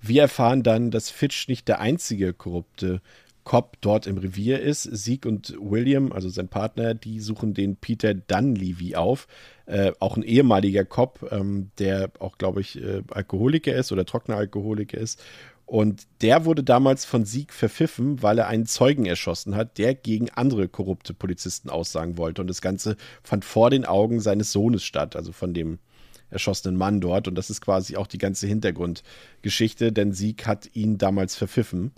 Wir 0.00 0.22
erfahren 0.22 0.62
dann, 0.62 0.90
dass 0.90 1.10
Fitch 1.10 1.46
nicht 1.48 1.68
der 1.68 1.80
einzige 1.80 2.32
korrupte 2.32 3.00
Cop 3.44 3.76
dort 3.80 4.06
im 4.06 4.18
Revier 4.18 4.60
ist. 4.60 4.82
Sieg 4.82 5.26
und 5.26 5.56
William, 5.58 6.12
also 6.12 6.28
sein 6.28 6.48
Partner, 6.48 6.94
die 6.94 7.20
suchen 7.20 7.54
den 7.54 7.76
Peter 7.76 8.14
Dunleavy 8.14 8.94
auf. 8.94 9.26
Äh, 9.66 9.92
auch 10.00 10.16
ein 10.16 10.22
ehemaliger 10.22 10.84
Cop, 10.84 11.28
ähm, 11.30 11.70
der 11.78 12.10
auch, 12.18 12.38
glaube 12.38 12.60
ich, 12.60 12.80
äh, 12.80 13.02
Alkoholiker 13.10 13.74
ist 13.74 13.90
oder 13.92 14.04
trockener 14.04 14.36
Alkoholiker 14.36 14.98
ist. 14.98 15.22
Und 15.72 16.06
der 16.20 16.44
wurde 16.44 16.62
damals 16.62 17.06
von 17.06 17.24
Sieg 17.24 17.50
verpfiffen, 17.50 18.22
weil 18.22 18.38
er 18.38 18.46
einen 18.46 18.66
Zeugen 18.66 19.06
erschossen 19.06 19.56
hat, 19.56 19.78
der 19.78 19.94
gegen 19.94 20.28
andere 20.28 20.68
korrupte 20.68 21.14
Polizisten 21.14 21.70
aussagen 21.70 22.18
wollte. 22.18 22.42
Und 22.42 22.48
das 22.48 22.60
Ganze 22.60 22.98
fand 23.22 23.42
vor 23.42 23.70
den 23.70 23.86
Augen 23.86 24.20
seines 24.20 24.52
Sohnes 24.52 24.84
statt, 24.84 25.16
also 25.16 25.32
von 25.32 25.54
dem 25.54 25.78
erschossenen 26.28 26.76
Mann 26.76 27.00
dort. 27.00 27.26
Und 27.26 27.36
das 27.36 27.48
ist 27.48 27.62
quasi 27.62 27.96
auch 27.96 28.06
die 28.06 28.18
ganze 28.18 28.46
Hintergrundgeschichte, 28.48 29.92
denn 29.92 30.12
Sieg 30.12 30.46
hat 30.46 30.68
ihn 30.74 30.98
damals 30.98 31.36
verpfiffen. 31.36 31.92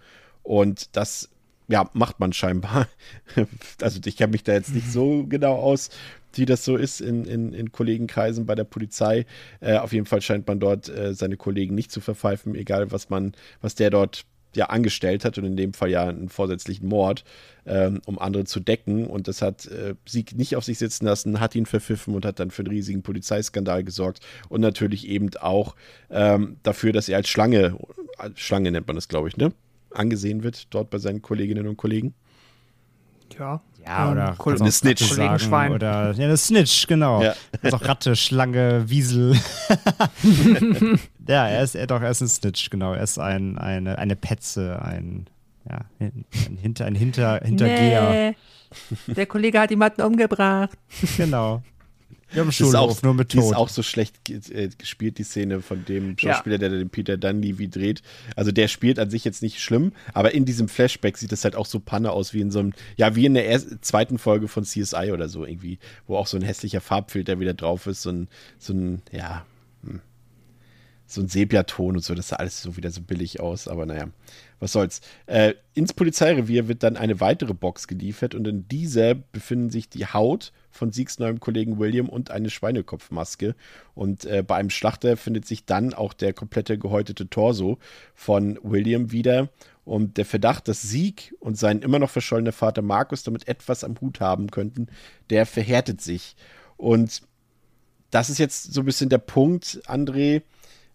Und 0.45 0.95
das, 0.95 1.31
ja, 1.69 1.89
macht 1.93 2.21
man 2.21 2.33
scheinbar. 2.33 2.89
Also 3.81 4.01
ich 4.05 4.17
kenne 4.17 4.33
mich 4.33 4.45
da 4.45 4.53
jetzt 4.53 4.75
nicht 4.75 4.91
so 4.91 5.25
genau 5.27 5.57
aus, 5.57 5.91
wie 6.33 6.47
das 6.47 6.65
so 6.65 6.77
ist 6.77 7.01
in, 7.01 7.25
in, 7.25 7.53
in 7.53 7.73
Kollegenkreisen 7.73 8.47
bei 8.47 8.55
der 8.55 8.65
Polizei. 8.65 9.27
Äh, 9.61 9.79
auf 9.79 9.93
jeden 9.93 10.07
Fall 10.07 10.21
scheint 10.21 10.47
man 10.47 10.61
dort 10.61 10.89
äh, 10.89 11.15
seine 11.15 11.37
Kollegen 11.37 11.75
nicht 11.75 11.91
zu 11.91 12.01
verpfeifen, 12.01 12.55
egal 12.55 12.93
was 12.93 13.11
man, 13.11 13.33
was 13.61 13.75
der 13.75 13.91
dort 13.91 14.25
ja 14.57 14.67
angestellt 14.67 15.25
hat 15.25 15.37
und 15.39 15.45
in 15.45 15.57
dem 15.57 15.75
Fall 15.75 15.91
ja 15.91 16.07
einen 16.07 16.29
vorsätzlichen 16.29 16.89
Mord, 16.89 17.25
ähm, 17.67 18.01
um 18.07 18.19
andere 18.19 18.45
zu 18.45 18.61
decken. 18.61 19.07
Und 19.07 19.29
das 19.29 19.43
hat 19.43 19.67
äh, 19.67 19.95
Sieg 20.07 20.37
nicht 20.37 20.57
auf 20.57 20.65
sich 20.65 20.79
sitzen 20.79 21.07
lassen, 21.07 21.41
hat 21.41 21.55
ihn 21.55 21.67
verpfiffen 21.67 22.15
und 22.15 22.25
hat 22.25 22.41
dann 22.41 22.51
für 22.51 22.62
einen 22.62 22.71
riesigen 22.71 23.03
Polizeiskandal 23.03 23.85
gesorgt. 23.85 24.21
Und 24.49 24.61
natürlich 24.61 25.09
eben 25.09 25.31
auch 25.41 25.75
ähm, 26.11 26.57
dafür, 26.62 26.93
dass 26.93 27.09
er 27.09 27.17
als 27.17 27.29
Schlange, 27.29 27.77
als 28.17 28.41
Schlange 28.41 28.71
nennt 28.71 28.87
man 28.87 28.97
das, 28.97 29.09
glaube 29.09 29.29
ich, 29.29 29.37
ne? 29.37 29.53
Angesehen 29.95 30.42
wird 30.42 30.72
dort 30.74 30.90
bei 30.90 30.99
seinen 30.99 31.22
Kolleginnen 31.22 31.66
und 31.66 31.76
Kollegen. 31.76 32.14
Ja. 33.38 33.61
Ja, 33.86 34.11
oder 34.11 34.36
auch 34.38 34.47
Eine 34.47 34.72
Snitch. 34.72 35.03
Sagen, 35.03 35.16
Kollegenschwein. 35.16 35.72
Oder 35.72 36.12
ja, 36.12 36.24
eine 36.24 36.36
Snitch, 36.36 36.86
genau. 36.86 37.22
Ja. 37.22 37.34
Das 37.53 37.62
ist 37.64 37.74
auch 37.74 37.86
Ratte, 37.86 38.16
Schlange, 38.16 38.88
Wiesel. 38.88 39.34
ja, 41.28 41.49
er 41.49 41.62
ist 41.62 41.74
er 41.74 41.86
doch, 41.86 42.01
er 42.01 42.11
ist 42.11 42.22
ein 42.22 42.28
Snitch, 42.28 42.70
genau. 42.70 42.95
Er 42.95 43.03
ist 43.03 43.18
ein, 43.18 43.59
eine, 43.59 43.99
eine 43.99 44.16
Petze, 44.16 44.80
ein, 44.82 45.26
ja, 45.68 45.80
ein, 46.01 46.24
ein 46.49 46.57
Hinter, 46.57 46.86
ein 46.86 46.95
Hinter, 46.95 47.40
Hintergeher. 47.45 48.34
Nee, 49.07 49.14
der 49.14 49.26
Kollege 49.26 49.61
hat 49.61 49.70
jemanden 49.70 50.01
umgebracht. 50.01 50.78
Genau. 51.18 51.62
Wir 52.35 52.41
haben 52.41 52.49
Das 52.49 52.61
ist 52.61 52.66
Schulhof, 52.66 52.99
auch, 52.99 53.03
nur 53.03 53.14
mit 53.14 53.32
die 53.32 53.39
ist 53.39 53.45
Tod. 53.45 53.55
auch 53.57 53.68
so 53.68 53.82
schlecht 53.82 54.28
äh, 54.28 54.68
gespielt, 54.76 55.16
die 55.18 55.22
Szene 55.24 55.62
von 55.62 55.85
dem 55.85 56.16
Ja. 56.20 56.35
Schauspieler, 56.35 56.59
der 56.59 56.68
den 56.68 56.91
Peter 56.91 57.16
Dunleavy 57.16 57.68
dreht. 57.70 58.03
Also 58.37 58.53
der 58.53 58.68
spielt 58.68 58.99
an 58.99 59.09
sich 59.11 59.24
jetzt 59.24 59.41
nicht 59.43 59.61
schlimm, 59.61 59.93
aber 60.12 60.35
in 60.35 60.45
diesem 60.45 60.68
Flashback 60.68 61.16
sieht 61.16 61.32
es 61.32 61.45
halt 61.45 61.57
auch 61.57 61.66
so 61.66 61.80
Panne 61.80 62.11
aus 62.12 62.35
wie 62.35 62.41
in 62.41 62.51
so 62.51 62.59
einem, 62.59 62.72
ja, 62.97 63.14
wie 63.16 63.24
in 63.26 63.35
der 63.35 63.49
ersten, 63.49 63.80
zweiten 63.82 64.18
Folge 64.18 64.49
von 64.49 64.64
CSI 64.64 65.11
oder 65.12 65.28
so 65.28 65.47
irgendwie, 65.47 65.78
wo 66.07 66.16
auch 66.16 66.26
so 66.26 66.37
ein 66.37 66.43
hässlicher 66.43 66.80
Farbfilter 66.80 67.41
wieder 67.41 67.55
drauf 67.55 67.87
ist, 67.87 68.03
so 68.03 68.11
ein, 68.11 68.28
so 68.59 68.72
ein, 68.74 69.03
ja, 69.12 69.47
hm, 69.85 70.01
so 71.07 71.20
ein 71.20 71.28
Sepiaton 71.28 71.97
und 71.97 72.03
so, 72.05 72.14
das 72.14 72.28
sah 72.28 72.37
alles 72.37 72.62
so 72.62 72.76
wieder 72.76 72.91
so 72.91 73.01
billig 73.03 73.39
aus, 73.41 73.68
aber 73.68 73.87
naja, 73.87 74.09
was 74.59 74.72
soll's. 74.72 75.01
Äh, 75.26 75.55
ins 75.74 75.93
Polizeirevier 75.93 76.66
wird 76.66 76.82
dann 76.82 76.97
eine 76.97 77.20
weitere 77.20 77.53
Box 77.55 77.87
geliefert 77.87 78.35
und 78.35 78.49
in 78.49 78.66
dieser 78.68 79.14
befinden 79.14 79.70
sich 79.70 79.89
die 79.89 80.07
Haut 80.07 80.53
von 80.75 80.93
Siegs 80.93 81.18
neuem 81.18 81.41
Kollegen 81.41 81.79
William 81.79 82.09
und 82.09 82.31
eine 82.31 82.51
Schweinekopfmaske. 82.51 83.55
Und 83.95 84.25
äh, 84.25 84.43
bei 84.47 84.57
einem 84.57 84.70
Schlachter 84.70 85.16
findet 85.16 85.47
sich 85.47 85.64
dann 85.64 85.95
auch 85.95 86.12
der 86.12 86.33
komplette 86.33 86.79
gehäutete 86.79 87.31
Torso 87.31 87.79
von 88.14 88.59
William 88.62 89.12
wieder. 89.12 89.49
Und 89.85 90.16
der 90.16 90.25
Verdacht, 90.25 90.66
dass 90.66 90.83
Sieg 90.83 91.35
und 91.41 91.59
sein 91.59 91.81
immer 91.81 91.99
noch 91.99 92.11
verschollener 92.11 92.53
Vater 92.53 92.83
Markus 92.83 93.22
damit 93.22 93.47
etwas 93.49 93.85
am 93.85 94.01
Hut 94.01 94.20
haben 94.20 94.51
könnten, 94.51 94.89
der 95.31 95.47
verhärtet 95.47 96.01
sich. 96.01 96.37
Und 96.77 97.22
das 98.11 98.31
ist 98.31 98.39
jetzt 98.39 98.72
so 98.72 98.81
ein 98.81 98.87
bisschen 98.87 99.11
der 99.11 99.18
Punkt, 99.18 99.81
André, 99.87 100.43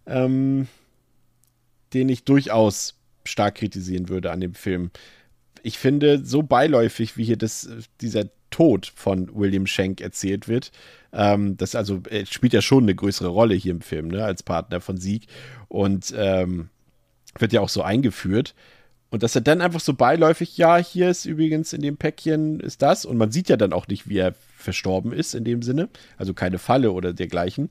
ähm, 0.06 0.68
den 1.94 2.08
ich 2.08 2.24
durchaus 2.24 2.96
stark 3.24 3.56
kritisieren 3.56 4.08
würde 4.08 4.30
an 4.30 4.40
dem 4.40 4.54
Film. 4.54 4.90
Ich 5.62 5.78
finde, 5.78 6.24
so 6.24 6.42
beiläufig, 6.42 7.16
wie 7.16 7.24
hier 7.24 7.36
das, 7.36 7.68
dieser 8.00 8.24
Tod 8.50 8.92
von 8.94 9.34
William 9.34 9.66
Schenk 9.66 10.00
erzählt 10.00 10.48
wird, 10.48 10.72
ähm, 11.12 11.56
das 11.56 11.74
also 11.74 12.02
er 12.08 12.26
spielt 12.26 12.52
ja 12.52 12.62
schon 12.62 12.84
eine 12.84 12.94
größere 12.94 13.28
Rolle 13.28 13.54
hier 13.54 13.72
im 13.72 13.80
Film, 13.80 14.08
ne, 14.08 14.24
als 14.24 14.42
Partner 14.42 14.80
von 14.80 14.96
Sieg 14.96 15.26
und 15.68 16.14
ähm, 16.16 16.68
wird 17.38 17.52
ja 17.52 17.60
auch 17.60 17.68
so 17.68 17.82
eingeführt. 17.82 18.54
Und 19.10 19.24
dass 19.24 19.34
er 19.34 19.40
dann 19.40 19.60
einfach 19.60 19.80
so 19.80 19.94
beiläufig, 19.94 20.56
ja, 20.56 20.76
hier 20.76 21.10
ist 21.10 21.24
übrigens 21.24 21.72
in 21.72 21.82
dem 21.82 21.96
Päckchen 21.96 22.60
ist 22.60 22.80
das. 22.80 23.04
Und 23.04 23.16
man 23.16 23.32
sieht 23.32 23.48
ja 23.48 23.56
dann 23.56 23.72
auch 23.72 23.88
nicht, 23.88 24.08
wie 24.08 24.18
er 24.18 24.34
verstorben 24.56 25.12
ist 25.12 25.34
in 25.34 25.42
dem 25.44 25.62
Sinne. 25.62 25.88
Also 26.16 26.32
keine 26.32 26.58
Falle 26.58 26.92
oder 26.92 27.12
dergleichen. 27.12 27.70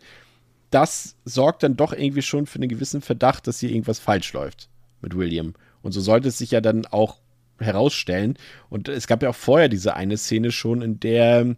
Das 0.70 1.16
sorgt 1.24 1.64
dann 1.64 1.78
doch 1.78 1.94
irgendwie 1.94 2.22
schon 2.22 2.46
für 2.46 2.60
einen 2.60 2.68
gewissen 2.68 3.02
Verdacht, 3.02 3.48
dass 3.48 3.60
hier 3.62 3.70
irgendwas 3.70 4.00
falsch 4.00 4.34
läuft 4.34 4.68
mit 5.02 5.16
William. 5.16 5.54
Und 5.82 5.94
so 5.94 6.02
sollte 6.02 6.28
es 6.28 6.38
sich 6.38 6.52
ja 6.52 6.60
dann 6.60 6.86
auch 6.86 7.20
herausstellen. 7.60 8.38
Und 8.70 8.90
es 8.90 9.08
gab 9.08 9.24
ja 9.24 9.30
auch 9.30 9.36
vorher 9.36 9.70
diese 9.70 9.96
eine 9.96 10.18
Szene 10.18 10.52
schon, 10.52 10.82
in 10.82 11.00
der 11.00 11.56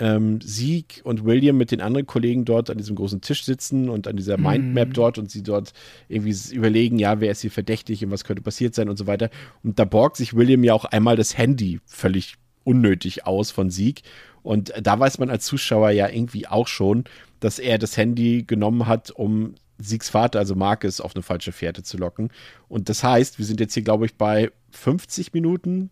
ähm, 0.00 0.40
Sieg 0.40 1.02
und 1.04 1.24
William 1.24 1.56
mit 1.56 1.70
den 1.70 1.80
anderen 1.80 2.06
Kollegen 2.06 2.44
dort 2.44 2.70
an 2.70 2.78
diesem 2.78 2.96
großen 2.96 3.20
Tisch 3.20 3.44
sitzen 3.44 3.88
und 3.88 4.08
an 4.08 4.16
dieser 4.16 4.38
Mindmap 4.38 4.94
dort 4.94 5.18
und 5.18 5.30
sie 5.30 5.42
dort 5.42 5.72
irgendwie 6.08 6.34
überlegen, 6.54 6.98
ja, 6.98 7.20
wer 7.20 7.30
ist 7.30 7.42
hier 7.42 7.50
verdächtig 7.50 8.04
und 8.04 8.10
was 8.10 8.24
könnte 8.24 8.42
passiert 8.42 8.74
sein 8.74 8.88
und 8.88 8.96
so 8.96 9.06
weiter. 9.06 9.30
Und 9.62 9.78
da 9.78 9.84
borgt 9.84 10.16
sich 10.16 10.34
William 10.34 10.64
ja 10.64 10.72
auch 10.72 10.86
einmal 10.86 11.16
das 11.16 11.36
Handy 11.36 11.80
völlig 11.86 12.34
unnötig 12.64 13.26
aus 13.26 13.50
von 13.50 13.70
Sieg. 13.70 14.02
Und 14.42 14.72
da 14.80 14.98
weiß 14.98 15.18
man 15.18 15.28
als 15.28 15.44
Zuschauer 15.44 15.90
ja 15.90 16.08
irgendwie 16.08 16.46
auch 16.46 16.66
schon, 16.66 17.04
dass 17.40 17.58
er 17.58 17.78
das 17.78 17.96
Handy 17.96 18.44
genommen 18.46 18.86
hat, 18.86 19.10
um 19.10 19.54
Siegs 19.78 20.08
Vater, 20.08 20.38
also 20.38 20.54
Marcus, 20.54 21.00
auf 21.00 21.14
eine 21.14 21.22
falsche 21.22 21.52
Fährte 21.52 21.82
zu 21.82 21.96
locken. 21.96 22.30
Und 22.68 22.88
das 22.88 23.02
heißt, 23.02 23.38
wir 23.38 23.46
sind 23.46 23.60
jetzt 23.60 23.74
hier, 23.74 23.82
glaube 23.82 24.06
ich, 24.06 24.16
bei 24.16 24.50
50 24.72 25.32
Minuten 25.32 25.90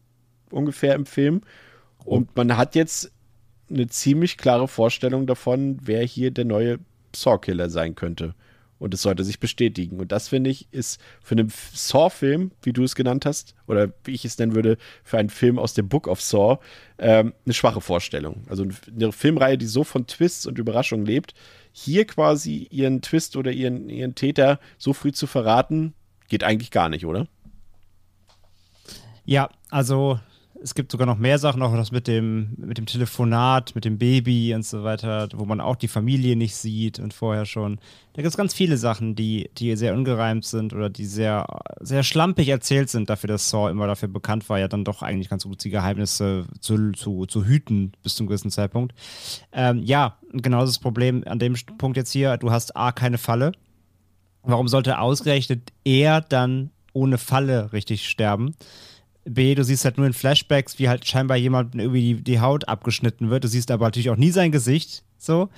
ungefähr 0.51 0.95
im 0.95 1.07
Film. 1.07 1.43
Und 2.05 2.35
man 2.37 2.57
hat 2.57 2.75
jetzt 2.75 3.13
eine 3.71 3.87
ziemlich 3.87 4.39
klare 4.39 4.69
Vorstellung 4.69 5.27
davon, 5.27 5.79
wer 5.83 6.03
hier 6.05 6.31
der 6.31 6.45
neue 6.45 6.79
Saw-Killer 7.15 7.71
sein 7.71 7.95
könnte. 7.95 8.35
Und 8.79 8.95
es 8.95 9.03
sollte 9.03 9.25
sich 9.25 9.41
bestätigen. 9.41 9.99
Und 9.99 10.13
das, 10.13 10.29
finde 10.29 10.51
ich, 10.51 10.69
ist 10.71 11.01
für 11.21 11.35
einen 11.35 11.53
Saw-Film, 11.73 12.53
wie 12.63 12.73
du 12.73 12.85
es 12.85 12.95
genannt 12.95 13.27
hast, 13.27 13.57
oder 13.67 13.93
wie 14.05 14.13
ich 14.13 14.25
es 14.25 14.39
nennen 14.39 14.55
würde, 14.55 14.79
für 15.03 15.19
einen 15.19 15.31
Film 15.31 15.59
aus 15.59 15.75
dem 15.75 15.89
Book 15.89 16.07
of 16.07 16.23
Saw, 16.23 16.59
ähm, 16.99 17.35
eine 17.45 17.55
schwache 17.55 17.81
Vorstellung. 17.81 18.45
Also 18.49 18.65
eine 18.95 19.11
Filmreihe, 19.11 19.59
die 19.59 19.67
so 19.67 19.83
von 19.83 20.07
Twists 20.07 20.47
und 20.47 20.59
Überraschungen 20.59 21.05
lebt, 21.05 21.35
hier 21.73 22.07
quasi 22.07 22.69
ihren 22.71 23.03
Twist 23.03 23.37
oder 23.37 23.51
ihren, 23.51 23.89
ihren 23.89 24.15
Täter 24.15 24.61
so 24.79 24.93
früh 24.93 25.11
zu 25.11 25.27
verraten, 25.27 25.95
geht 26.29 26.45
eigentlich 26.45 26.71
gar 26.71 26.89
nicht, 26.89 27.05
oder? 27.05 27.27
Ja, 29.29 29.51
also 29.69 30.19
Es 30.61 30.75
gibt 30.75 30.91
sogar 30.91 31.07
noch 31.07 31.19
mehr 31.19 31.39
Sachen, 31.39 31.63
auch 31.63 31.73
das 31.77 31.93
mit 31.93 32.09
dem, 32.09 32.55
mit 32.57 32.79
dem 32.79 32.87
Telefonat, 32.87 33.75
mit 33.77 33.85
dem 33.85 33.99
Baby 33.99 34.55
und 34.55 34.65
so 34.65 34.83
weiter, 34.83 35.29
wo 35.35 35.45
man 35.45 35.61
auch 35.61 35.77
die 35.77 35.87
Familie 35.87 36.35
nicht 36.35 36.57
sieht 36.57 36.99
und 36.99 37.15
vorher 37.15 37.47
schon. 37.47 37.79
Da 38.15 38.23
gibt 38.23 38.29
es 38.29 38.37
ganz 38.37 38.55
viele 38.55 38.77
Sachen, 38.77 39.15
die, 39.15 39.51
die 39.57 39.77
sehr 39.77 39.95
ungereimt 39.95 40.45
sind 40.45 40.73
oder 40.73 40.91
die 40.91 41.05
sehr, 41.05 41.47
sehr 41.81 42.03
schlampig 42.03 42.49
erzählt 42.49 42.91
sind, 42.91 43.09
dafür, 43.09 43.29
dass 43.29 43.51
Saw 43.51 43.71
immer 43.71 43.87
dafür 43.87 44.09
bekannt 44.09 44.49
war, 44.49 44.59
ja 44.59 44.67
dann 44.67 44.85
doch 44.85 45.03
eigentlich 45.03 45.29
ganz 45.29 45.45
gut 45.45 45.63
die 45.63 45.71
Geheimnisse 45.71 46.47
zu, 46.61 46.91
zu, 46.93 47.27
zu 47.27 47.45
hüten 47.45 47.93
bis 48.03 48.17
zum 48.17 48.27
gewissen 48.27 48.51
Zeitpunkt. 48.51 48.95
Ähm, 49.53 49.83
ja, 49.85 50.17
genau 50.33 50.63
das 50.63 50.81
Problem 50.81 51.23
an 51.27 51.39
dem 51.39 51.55
Punkt 51.79 51.97
jetzt 51.97 52.11
hier, 52.11 52.37
du 52.37 52.51
hast 52.51 52.77
A, 52.77 52.91
keine 52.91 53.19
Falle. 53.19 53.53
Warum 54.43 54.67
sollte 54.67 54.99
ausgerechnet 54.99 55.73
er 55.85 56.21
dann 56.21 56.71
ohne 56.93 57.19
Falle 57.19 57.73
richtig 57.73 58.09
sterben? 58.09 58.57
B, 59.29 59.55
du 59.55 59.65
siehst 59.65 59.85
halt 59.85 59.99
nur 59.99 60.07
in 60.07 60.13
Flashbacks, 60.13 60.79
wie 60.79 60.89
halt 60.89 61.07
scheinbar 61.07 61.37
jemand 61.37 61.75
irgendwie 61.75 62.15
die, 62.15 62.23
die 62.23 62.41
Haut 62.41 62.69
abgeschnitten 62.69 63.31
wird. 63.31 63.45
Du 63.45 63.49
siehst 63.49 63.71
aber 63.71 63.87
natürlich 63.87 64.11
auch 64.11 64.17
nie 64.17 64.31
sein 64.31 64.53
Gesicht. 64.53 65.05
So. 65.17 65.49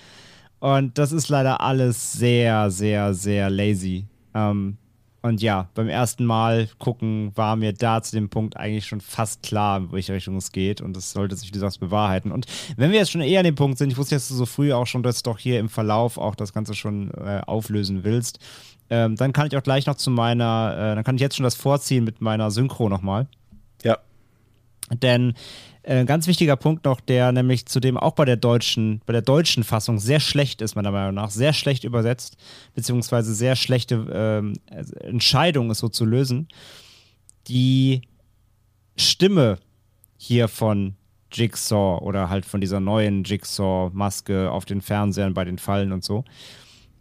Und 0.59 0.99
das 0.99 1.13
ist 1.13 1.29
leider 1.29 1.61
alles 1.61 2.13
sehr, 2.13 2.71
sehr, 2.71 3.15
sehr 3.15 3.51
lazy. 3.51 4.07
Ähm, 4.35 4.77
und 5.23 5.43
ja, 5.43 5.69
beim 5.75 5.89
ersten 5.89 6.25
Mal 6.25 6.69
gucken 6.79 7.33
war 7.35 7.57
mir 7.57 7.75
da 7.75 8.03
zu 8.03 8.17
dem 8.17 8.31
Punkt 8.31 8.57
eigentlich 8.57 8.87
schon 8.87 9.03
fast 9.03 9.43
klar, 9.43 9.79
in 9.79 9.93
welche 9.93 10.15
Richtung 10.15 10.37
es 10.37 10.51
geht. 10.51 10.81
Und 10.81 10.97
das 10.97 11.13
sollte 11.13 11.37
sich, 11.37 11.49
wie 11.49 11.53
du 11.53 11.59
sagst, 11.59 11.81
bewahrheiten. 11.81 12.33
Und 12.33 12.47
wenn 12.77 12.91
wir 12.91 12.99
jetzt 12.99 13.11
schon 13.11 13.21
eher 13.21 13.41
an 13.41 13.45
dem 13.45 13.55
Punkt 13.55 13.77
sind, 13.77 13.91
ich 13.91 13.99
wusste 13.99 14.15
jetzt 14.15 14.29
so 14.29 14.47
früh 14.47 14.73
auch 14.73 14.87
schon, 14.87 15.03
dass 15.03 15.23
du 15.23 15.31
doch 15.31 15.39
hier 15.39 15.61
im 15.61 15.69
Verlauf 15.69 16.17
auch 16.17 16.35
das 16.35 16.55
Ganze 16.55 16.75
schon 16.75 17.11
äh, 17.11 17.43
auflösen 17.47 18.03
willst, 18.03 18.39
ähm, 18.89 19.15
dann 19.17 19.33
kann 19.33 19.47
ich 19.47 19.57
auch 19.57 19.63
gleich 19.63 19.87
noch 19.87 19.97
zu 19.97 20.11
meiner, 20.11 20.75
äh, 20.77 20.95
dann 20.95 21.05
kann 21.05 21.17
ich 21.17 21.21
jetzt 21.21 21.37
schon 21.37 21.45
das 21.45 21.55
vorziehen 21.55 22.05
mit 22.05 22.21
meiner 22.21 22.51
Synchro 22.51 22.89
nochmal. 22.89 23.29
Denn 24.91 25.35
äh, 25.83 26.05
ganz 26.05 26.27
wichtiger 26.27 26.57
Punkt 26.57 26.85
noch, 26.85 27.01
der 27.01 27.33
nämlich 27.33 27.67
zudem 27.67 27.97
auch 27.97 28.13
bei 28.13 28.25
der 28.25 28.37
deutschen, 28.37 29.01
bei 29.07 29.13
der 29.13 29.23
deutschen 29.23 29.65
Fassung 29.65 29.99
sehr 29.99 30.21
schlecht 30.21 30.61
ist, 30.61 30.75
meiner 30.75 30.91
Meinung 30.91 31.15
nach, 31.15 31.31
sehr 31.31 31.53
schlecht 31.53 31.85
übersetzt, 31.85 32.37
beziehungsweise 32.75 33.35
sehr 33.35 33.57
schlechte 33.57 34.07
ähm, 34.13 34.55
Entscheidung 35.01 35.71
ist 35.71 35.79
so 35.79 35.89
zu 35.89 36.05
lösen. 36.05 36.49
Die 37.49 38.03
Stimme 38.97 39.59
hier 40.17 40.49
von 40.49 40.97
Jigsaw 41.33 42.03
oder 42.03 42.29
halt 42.29 42.45
von 42.45 42.61
dieser 42.61 42.81
neuen 42.81 43.25
Jigsaw-Maske 43.25 44.51
auf 44.51 44.65
den 44.65 44.81
Fernsehern 44.81 45.33
bei 45.33 45.45
den 45.45 45.59
Fallen 45.59 45.93
und 45.93 46.05
so 46.05 46.25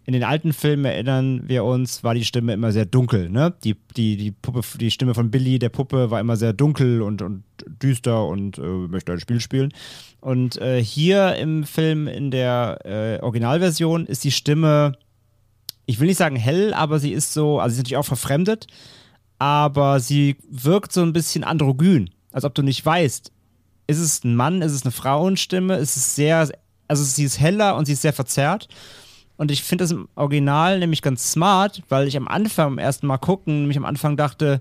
in 0.10 0.14
den 0.14 0.24
alten 0.24 0.54
Filmen 0.54 0.86
erinnern 0.86 1.44
wir 1.46 1.64
uns, 1.64 2.04
war 2.04 2.16
die 2.16 2.26
Stimme 2.26 2.54
immer 2.54 2.72
sehr 2.72 2.88
dunkel. 2.88 3.30
Ne? 3.30 3.54
Die, 3.64 3.76
die, 3.96 4.18
die, 4.18 4.32
Puppe, 4.32 4.62
die 4.80 4.90
Stimme 4.90 5.14
von 5.14 5.30
Billy, 5.30 5.60
der 5.60 5.70
Puppe, 5.70 6.10
war 6.10 6.20
immer 6.20 6.36
sehr 6.36 6.52
dunkel 6.52 7.04
und, 7.04 7.22
und 7.22 7.44
düster 7.68 8.26
und 8.26 8.58
äh, 8.58 8.62
möchte 8.62 9.12
ein 9.12 9.20
Spiel 9.20 9.40
spielen. 9.40 9.72
Und 10.20 10.60
äh, 10.60 10.84
hier 10.84 11.36
im 11.36 11.64
Film, 11.64 12.08
in 12.08 12.32
der 12.32 12.80
äh, 12.86 13.24
Originalversion, 13.24 14.08
ist 14.08 14.24
die 14.24 14.32
Stimme, 14.32 14.94
ich 15.86 16.00
will 16.00 16.08
nicht 16.08 16.18
sagen 16.18 16.38
hell, 16.38 16.74
aber 16.74 16.98
sie 16.98 17.12
ist 17.12 17.32
so, 17.32 17.60
also 17.60 17.76
sie 17.76 17.82
ist 17.82 17.84
natürlich 17.84 17.98
auch 17.98 18.06
verfremdet, 18.06 18.66
aber 19.38 20.00
sie 20.00 20.38
wirkt 20.50 20.92
so 20.92 21.04
ein 21.04 21.14
bisschen 21.14 21.44
androgyn. 21.44 22.10
Als 22.32 22.46
ob 22.46 22.56
du 22.56 22.64
nicht 22.64 22.84
weißt, 22.84 23.32
ist 23.86 24.00
es 24.00 24.24
ein 24.24 24.36
Mann, 24.36 24.64
ist 24.64 24.72
es 24.72 24.82
eine 24.82 24.92
Frauenstimme, 24.92 25.76
ist 25.76 25.98
es 25.98 26.16
sehr, 26.16 26.50
also 26.88 27.04
sie 27.04 27.26
ist 27.26 27.40
heller 27.40 27.76
und 27.76 27.86
sie 27.86 27.94
ist 27.94 28.02
sehr 28.02 28.14
verzerrt. 28.14 28.68
Und 29.40 29.52
ich 29.52 29.64
finde 29.64 29.86
das 29.86 29.92
im 29.92 30.10
Original 30.16 30.80
nämlich 30.80 31.02
ganz 31.02 31.32
smart, 31.32 31.82
weil 31.88 32.10
ich 32.10 32.18
am 32.18 32.28
Anfang, 32.28 32.68
am 32.68 32.78
ersten 32.78 33.08
Mal 33.08 33.20
gucken, 33.20 33.62
nämlich 33.62 33.78
am 33.78 33.86
Anfang 33.86 34.18
dachte, 34.18 34.60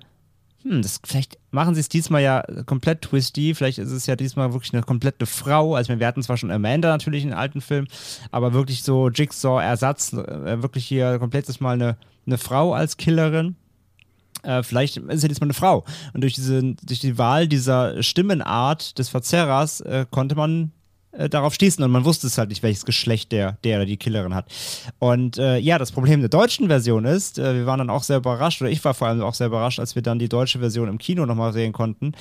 hm, 0.62 0.82
das, 0.82 1.00
vielleicht 1.04 1.36
machen 1.50 1.74
sie 1.74 1.80
es 1.80 1.88
diesmal 1.88 2.22
ja 2.22 2.44
komplett 2.64 3.02
twisty, 3.02 3.56
vielleicht 3.56 3.78
ist 3.78 3.90
es 3.90 4.06
ja 4.06 4.14
diesmal 4.14 4.52
wirklich 4.52 4.72
eine 4.72 4.84
komplette 4.84 5.26
Frau. 5.26 5.74
Also 5.74 5.98
wir 5.98 6.06
hatten 6.06 6.22
zwar 6.22 6.36
schon 6.36 6.52
Amanda 6.52 6.90
natürlich 6.90 7.24
in 7.24 7.30
den 7.30 7.38
alten 7.38 7.60
Filmen, 7.60 7.88
aber 8.30 8.52
wirklich 8.52 8.84
so 8.84 9.08
Jigsaw-Ersatz, 9.08 10.12
äh, 10.12 10.62
wirklich 10.62 10.86
hier 10.86 11.18
komplett 11.18 11.60
mal 11.60 11.72
eine, 11.72 11.96
eine 12.24 12.38
Frau 12.38 12.72
als 12.72 12.96
Killerin. 12.96 13.56
Äh, 14.44 14.62
vielleicht 14.62 14.96
ist 14.96 15.22
ja 15.22 15.28
diesmal 15.28 15.46
eine 15.46 15.54
Frau. 15.54 15.84
Und 16.14 16.20
durch, 16.20 16.34
diese, 16.34 16.62
durch 16.62 17.00
die 17.00 17.18
Wahl 17.18 17.48
dieser 17.48 18.00
Stimmenart 18.04 18.96
des 18.96 19.08
Verzerrers 19.08 19.80
äh, 19.80 20.06
konnte 20.08 20.36
man 20.36 20.70
äh, 21.18 21.28
darauf 21.28 21.52
stießen 21.54 21.84
und 21.84 21.90
man 21.90 22.04
wusste 22.04 22.26
es 22.26 22.38
halt 22.38 22.48
nicht, 22.48 22.62
welches 22.62 22.84
Geschlecht 22.84 23.32
der, 23.32 23.58
der 23.64 23.78
oder 23.78 23.86
die 23.86 23.96
Killerin 23.96 24.34
hat. 24.34 24.46
Und 24.98 25.36
äh, 25.38 25.58
ja, 25.58 25.78
das 25.78 25.92
Problem 25.92 26.20
der 26.20 26.28
deutschen 26.28 26.68
Version 26.68 27.04
ist, 27.04 27.38
äh, 27.38 27.54
wir 27.54 27.66
waren 27.66 27.78
dann 27.78 27.90
auch 27.90 28.04
sehr 28.04 28.18
überrascht, 28.18 28.62
oder 28.62 28.70
ich 28.70 28.84
war 28.84 28.94
vor 28.94 29.08
allem 29.08 29.20
auch 29.22 29.34
sehr 29.34 29.48
überrascht, 29.48 29.80
als 29.80 29.94
wir 29.94 30.02
dann 30.02 30.18
die 30.18 30.28
deutsche 30.28 30.60
Version 30.60 30.88
im 30.88 30.98
Kino 30.98 31.26
nochmal 31.26 31.52
sehen 31.52 31.72
konnten. 31.72 32.12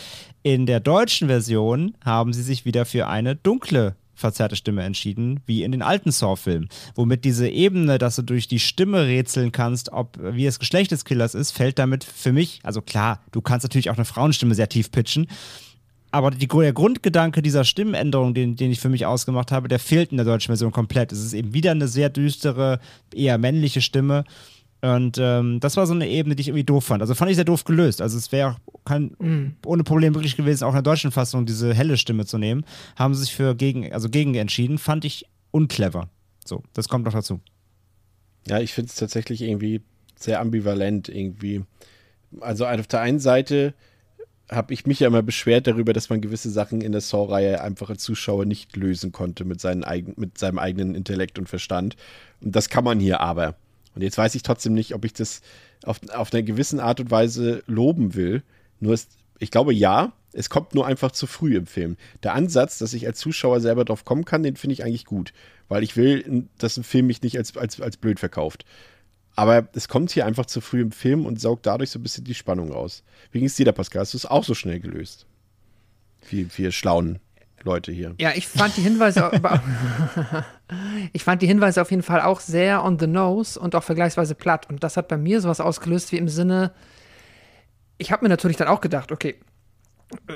In 0.41 0.65
der 0.65 0.79
deutschen 0.79 1.27
Version 1.27 1.93
haben 2.03 2.33
sie 2.33 2.41
sich 2.41 2.65
wieder 2.65 2.85
für 2.85 3.07
eine 3.07 3.35
dunkle 3.35 3.95
verzerrte 4.15 4.55
Stimme 4.55 4.83
entschieden, 4.83 5.41
wie 5.45 5.63
in 5.63 5.71
den 5.71 5.83
alten 5.83 6.11
Saw-Filmen. 6.11 6.69
Womit 6.95 7.23
diese 7.23 7.47
Ebene, 7.47 7.99
dass 7.99 8.15
du 8.15 8.23
durch 8.23 8.47
die 8.47 8.59
Stimme 8.59 9.05
rätseln 9.05 9.51
kannst, 9.51 9.91
ob 9.91 10.17
wie 10.19 10.45
das 10.45 10.57
Geschlecht 10.57 10.91
des 10.91 11.05
Killers 11.05 11.35
ist, 11.35 11.51
fällt 11.51 11.77
damit 11.77 12.03
für 12.03 12.33
mich, 12.33 12.59
also 12.63 12.81
klar, 12.81 13.21
du 13.31 13.41
kannst 13.41 13.63
natürlich 13.63 13.91
auch 13.91 13.95
eine 13.95 14.05
Frauenstimme 14.05 14.55
sehr 14.55 14.69
tief 14.69 14.91
pitchen, 14.91 15.27
aber 16.17 16.31
die, 16.31 16.47
der 16.47 16.73
Grundgedanke 16.73 17.43
dieser 17.43 17.63
Stimmenänderung, 17.63 18.33
den, 18.33 18.55
den 18.55 18.71
ich 18.71 18.79
für 18.79 18.89
mich 18.89 19.05
ausgemacht 19.05 19.51
habe, 19.51 19.67
der 19.67 19.77
fehlt 19.77 20.09
in 20.09 20.17
der 20.17 20.25
deutschen 20.25 20.47
Version 20.47 20.71
komplett. 20.71 21.11
Es 21.11 21.23
ist 21.23 21.33
eben 21.33 21.53
wieder 21.53 21.69
eine 21.69 21.87
sehr 21.87 22.09
düstere, 22.09 22.79
eher 23.13 23.37
männliche 23.37 23.81
Stimme. 23.81 24.23
Und 24.81 25.19
ähm, 25.19 25.59
das 25.59 25.77
war 25.77 25.85
so 25.85 25.93
eine 25.93 26.07
Ebene, 26.07 26.35
die 26.35 26.41
ich 26.41 26.47
irgendwie 26.47 26.63
doof 26.63 26.85
fand. 26.85 27.03
Also 27.03 27.13
fand 27.13 27.29
ich 27.29 27.35
sehr 27.35 27.45
doof 27.45 27.65
gelöst. 27.65 28.01
Also 28.01 28.17
es 28.17 28.31
wäre 28.31 28.55
mm. 28.89 29.57
ohne 29.63 29.83
Problem 29.83 30.13
möglich 30.13 30.35
gewesen, 30.35 30.63
auch 30.63 30.69
in 30.69 30.77
der 30.77 30.81
deutschen 30.81 31.11
Fassung 31.11 31.45
diese 31.45 31.71
helle 31.71 31.97
Stimme 31.97 32.25
zu 32.25 32.39
nehmen. 32.39 32.65
Haben 32.95 33.13
sie 33.13 33.21
sich 33.21 33.35
für 33.35 33.53
gegen, 33.53 33.93
also 33.93 34.09
gegen 34.09 34.33
entschieden. 34.33 34.79
Fand 34.79 35.05
ich 35.05 35.27
unclever. 35.51 36.09
So, 36.43 36.63
das 36.73 36.89
kommt 36.89 37.05
noch 37.05 37.13
dazu. 37.13 37.41
Ja, 38.47 38.59
ich 38.59 38.73
finde 38.73 38.89
es 38.89 38.95
tatsächlich 38.95 39.43
irgendwie 39.43 39.81
sehr 40.15 40.39
ambivalent 40.39 41.09
irgendwie. 41.09 41.61
Also 42.39 42.65
auf 42.65 42.87
der 42.87 43.01
einen 43.01 43.19
Seite 43.19 43.75
habe 44.49 44.73
ich 44.73 44.85
mich 44.85 44.99
ja 45.01 45.07
immer 45.07 45.23
beschwert 45.23 45.67
darüber, 45.67 45.93
dass 45.93 46.09
man 46.09 46.21
gewisse 46.21 46.49
Sachen 46.49 46.81
in 46.81 46.93
der 46.93 47.01
Saw-Reihe 47.01 47.61
einfach 47.61 47.89
als 47.89 48.03
Zuschauer 48.03 48.45
nicht 48.45 48.75
lösen 48.75 49.11
konnte 49.11 49.43
mit, 49.45 49.59
seinen 49.59 49.83
eigen, 49.83 50.13
mit 50.15 50.37
seinem 50.37 50.59
eigenen 50.59 50.95
Intellekt 50.95 51.37
und 51.37 51.49
Verstand. 51.49 51.95
Und 52.41 52.55
das 52.55 52.69
kann 52.69 52.83
man 52.83 52.99
hier 52.99 53.19
aber. 53.19 53.55
Und 53.93 54.03
jetzt 54.03 54.17
weiß 54.17 54.35
ich 54.35 54.43
trotzdem 54.43 54.73
nicht, 54.73 54.93
ob 54.93 55.03
ich 55.05 55.13
das 55.13 55.41
auf, 55.83 55.99
auf 56.13 56.33
einer 56.33 56.43
gewissen 56.43 56.79
Art 56.79 56.99
und 56.99 57.11
Weise 57.11 57.63
loben 57.67 58.15
will. 58.15 58.43
Nur 58.79 58.93
ist, 58.93 59.11
ich 59.39 59.51
glaube 59.51 59.73
ja, 59.73 60.13
es 60.33 60.49
kommt 60.49 60.75
nur 60.75 60.85
einfach 60.85 61.11
zu 61.11 61.27
früh 61.27 61.55
im 61.55 61.65
Film. 61.65 61.97
Der 62.23 62.33
Ansatz, 62.33 62.77
dass 62.77 62.93
ich 62.93 63.07
als 63.07 63.19
Zuschauer 63.19 63.59
selber 63.59 63.85
drauf 63.85 64.05
kommen 64.05 64.23
kann, 64.23 64.43
den 64.43 64.55
finde 64.55 64.73
ich 64.73 64.83
eigentlich 64.83 65.05
gut. 65.05 65.33
Weil 65.67 65.83
ich 65.83 65.97
will, 65.97 66.47
dass 66.57 66.77
ein 66.77 66.83
Film 66.83 67.07
mich 67.07 67.21
nicht 67.21 67.37
als, 67.37 67.57
als, 67.57 67.81
als 67.81 67.97
blöd 67.97 68.19
verkauft. 68.19 68.65
Aber 69.37 69.69
es 69.73 69.87
kommt 69.87 70.09
hier 70.09 70.25
einfach 70.25 70.47
zu 70.47 70.61
früh 70.61 70.81
im 70.81 70.91
Film 70.91 71.27
und 71.27 71.39
saugt 71.39 71.67
dadurch 71.67 71.91
so 71.91 71.99
ein 71.99 72.03
bisschen 72.03 72.23
die 72.23 72.33
Spannung 72.33 72.71
raus. 72.71 73.03
Wie 73.31 73.37
ging 73.37 73.47
es 73.47 73.55
dir 73.55 73.65
da, 73.65 73.71
Pascal? 73.71 74.01
Hast 74.01 74.13
du 74.13 74.17
es 74.17 74.25
auch 74.25 74.43
so 74.43 74.55
schnell 74.55 74.79
gelöst? 74.79 75.27
Wie 76.27 76.47
wir 76.57 76.71
schlauen 76.71 77.19
Leute 77.63 77.91
hier. 77.91 78.15
Ja, 78.19 78.31
ich 78.33 78.47
fand 78.47 78.75
die 78.77 78.81
Hinweise, 78.81 79.29
ich 81.13 81.23
fand 81.23 81.43
die 81.43 81.47
Hinweise 81.47 81.83
auf 81.83 81.91
jeden 81.91 82.01
Fall 82.01 82.21
auch 82.21 82.39
sehr 82.39 82.83
on 82.83 82.97
the 82.97 83.05
nose 83.05 83.59
und 83.59 83.75
auch 83.75 83.83
vergleichsweise 83.83 84.33
platt. 84.33 84.67
Und 84.69 84.83
das 84.83 84.97
hat 84.97 85.07
bei 85.07 85.17
mir 85.17 85.39
sowas 85.39 85.61
ausgelöst 85.61 86.11
wie 86.11 86.17
im 86.17 86.29
Sinne, 86.29 86.71
ich 87.99 88.11
habe 88.11 88.25
mir 88.25 88.29
natürlich 88.29 88.57
dann 88.57 88.67
auch 88.67 88.81
gedacht, 88.81 89.11
okay, 89.11 89.35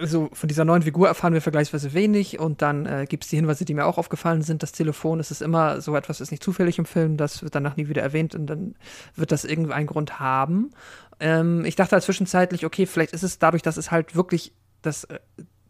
so 0.04 0.30
von 0.34 0.48
dieser 0.50 0.66
neuen 0.66 0.82
Figur 0.82 1.08
erfahren 1.08 1.34
wir 1.34 1.42
vergleichsweise 1.42 1.94
wenig 1.94 2.40
und 2.40 2.62
dann 2.62 2.86
äh, 2.86 3.06
gibt 3.08 3.24
es 3.24 3.30
die 3.30 3.38
Hinweise, 3.38 3.64
die 3.64 3.74
mir 3.74 3.86
auch 3.86 3.98
aufgefallen 3.98 4.42
sind. 4.42 4.64
Das 4.64 4.74
Telefon 4.74 5.20
ist 5.20 5.32
es 5.32 5.42
immer 5.42 5.80
so 5.82 5.96
etwas, 5.96 6.20
ist 6.20 6.32
nicht 6.32 6.44
zufällig 6.44 6.78
im 6.78 6.86
Film, 6.86 7.18
das 7.18 7.42
wird 7.42 7.56
danach 7.56 7.78
nie 7.78 7.88
wieder 7.88 8.02
erwähnt 8.02 8.36
und 8.36 8.48
dann 8.48 8.76
wird 9.16 9.32
das 9.32 9.46
irgendeinen 9.46 9.88
Grund 9.88 10.20
haben. 10.20 10.72
Ähm, 11.20 11.64
ich 11.64 11.76
dachte 11.76 11.94
halt 11.94 12.04
zwischenzeitlich, 12.04 12.66
okay, 12.66 12.86
vielleicht 12.86 13.14
ist 13.14 13.24
es 13.24 13.40
dadurch, 13.40 13.64
dass 13.64 13.78
es 13.78 13.92
halt 13.92 14.16
wirklich, 14.16 14.54
dass 14.82 15.06
äh, 15.06 15.20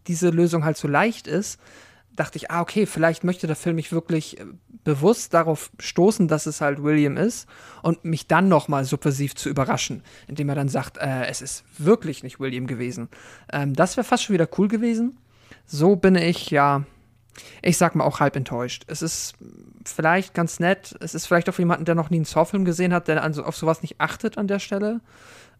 diese 0.07 0.29
Lösung 0.29 0.65
halt 0.65 0.77
so 0.77 0.87
leicht 0.87 1.27
ist, 1.27 1.59
dachte 2.15 2.37
ich, 2.37 2.51
ah, 2.51 2.61
okay, 2.61 2.85
vielleicht 2.85 3.23
möchte 3.23 3.47
der 3.47 3.55
Film 3.55 3.75
mich 3.75 3.91
wirklich 3.91 4.39
äh, 4.39 4.45
bewusst 4.83 5.33
darauf 5.33 5.71
stoßen, 5.79 6.27
dass 6.27 6.45
es 6.45 6.61
halt 6.61 6.83
William 6.83 7.17
ist 7.17 7.47
und 7.83 8.03
mich 8.03 8.27
dann 8.27 8.47
nochmal 8.47 8.85
subversiv 8.85 9.35
zu 9.35 9.49
überraschen, 9.49 10.03
indem 10.27 10.49
er 10.49 10.55
dann 10.55 10.69
sagt, 10.69 10.97
äh, 10.97 11.25
es 11.25 11.41
ist 11.41 11.63
wirklich 11.77 12.23
nicht 12.23 12.39
William 12.39 12.67
gewesen. 12.67 13.09
Ähm, 13.51 13.73
das 13.73 13.97
wäre 13.97 14.05
fast 14.05 14.23
schon 14.23 14.33
wieder 14.33 14.49
cool 14.57 14.67
gewesen. 14.67 15.17
So 15.65 15.95
bin 15.95 16.15
ich, 16.15 16.49
ja, 16.49 16.83
ich 17.61 17.77
sag 17.77 17.95
mal 17.95 18.03
auch 18.03 18.19
halb 18.19 18.35
enttäuscht. 18.35 18.83
Es 18.87 19.01
ist 19.01 19.35
vielleicht 19.85 20.33
ganz 20.33 20.59
nett. 20.59 20.95
Es 20.99 21.15
ist 21.15 21.25
vielleicht 21.25 21.49
auch 21.49 21.53
für 21.53 21.61
jemanden, 21.61 21.85
der 21.85 21.95
noch 21.95 22.09
nie 22.09 22.17
einen 22.17 22.25
Saw-Film 22.25 22.65
gesehen 22.65 22.93
hat, 22.93 23.07
der 23.07 23.25
auf 23.45 23.55
sowas 23.55 23.81
nicht 23.81 23.99
achtet 23.99 24.37
an 24.37 24.47
der 24.47 24.59
Stelle. 24.59 25.01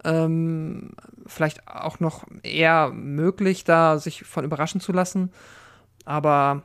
Ähm, 0.04 0.92
vielleicht 1.28 1.68
auch 1.68 2.00
noch 2.00 2.26
eher 2.44 2.90
möglich, 2.90 3.64
da 3.64 4.00
sich 4.00 4.24
von 4.24 4.44
überraschen 4.44 4.82
zu 4.82 4.92
lassen. 4.92 5.32
Aber 6.06 6.64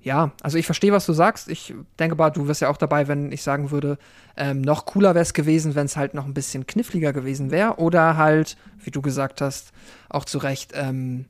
ja, 0.00 0.32
also 0.42 0.58
ich 0.58 0.66
verstehe, 0.66 0.92
was 0.92 1.06
du 1.06 1.12
sagst. 1.12 1.48
Ich 1.48 1.74
denke 1.98 2.16
mal, 2.16 2.30
du 2.30 2.46
wirst 2.48 2.60
ja 2.60 2.68
auch 2.70 2.76
dabei, 2.76 3.08
wenn 3.08 3.32
ich 3.32 3.42
sagen 3.42 3.70
würde, 3.70 3.98
ähm, 4.36 4.60
noch 4.60 4.86
cooler 4.86 5.14
wäre 5.14 5.22
es 5.22 5.34
gewesen, 5.34 5.74
wenn 5.74 5.86
es 5.86 5.96
halt 5.96 6.14
noch 6.14 6.24
ein 6.24 6.34
bisschen 6.34 6.66
kniffliger 6.66 7.12
gewesen 7.12 7.50
wäre. 7.50 7.76
Oder 7.78 8.16
halt, 8.16 8.56
wie 8.78 8.90
du 8.90 9.02
gesagt 9.02 9.40
hast, 9.40 9.72
auch 10.08 10.24
zu 10.24 10.38
Recht, 10.38 10.72
ähm, 10.74 11.26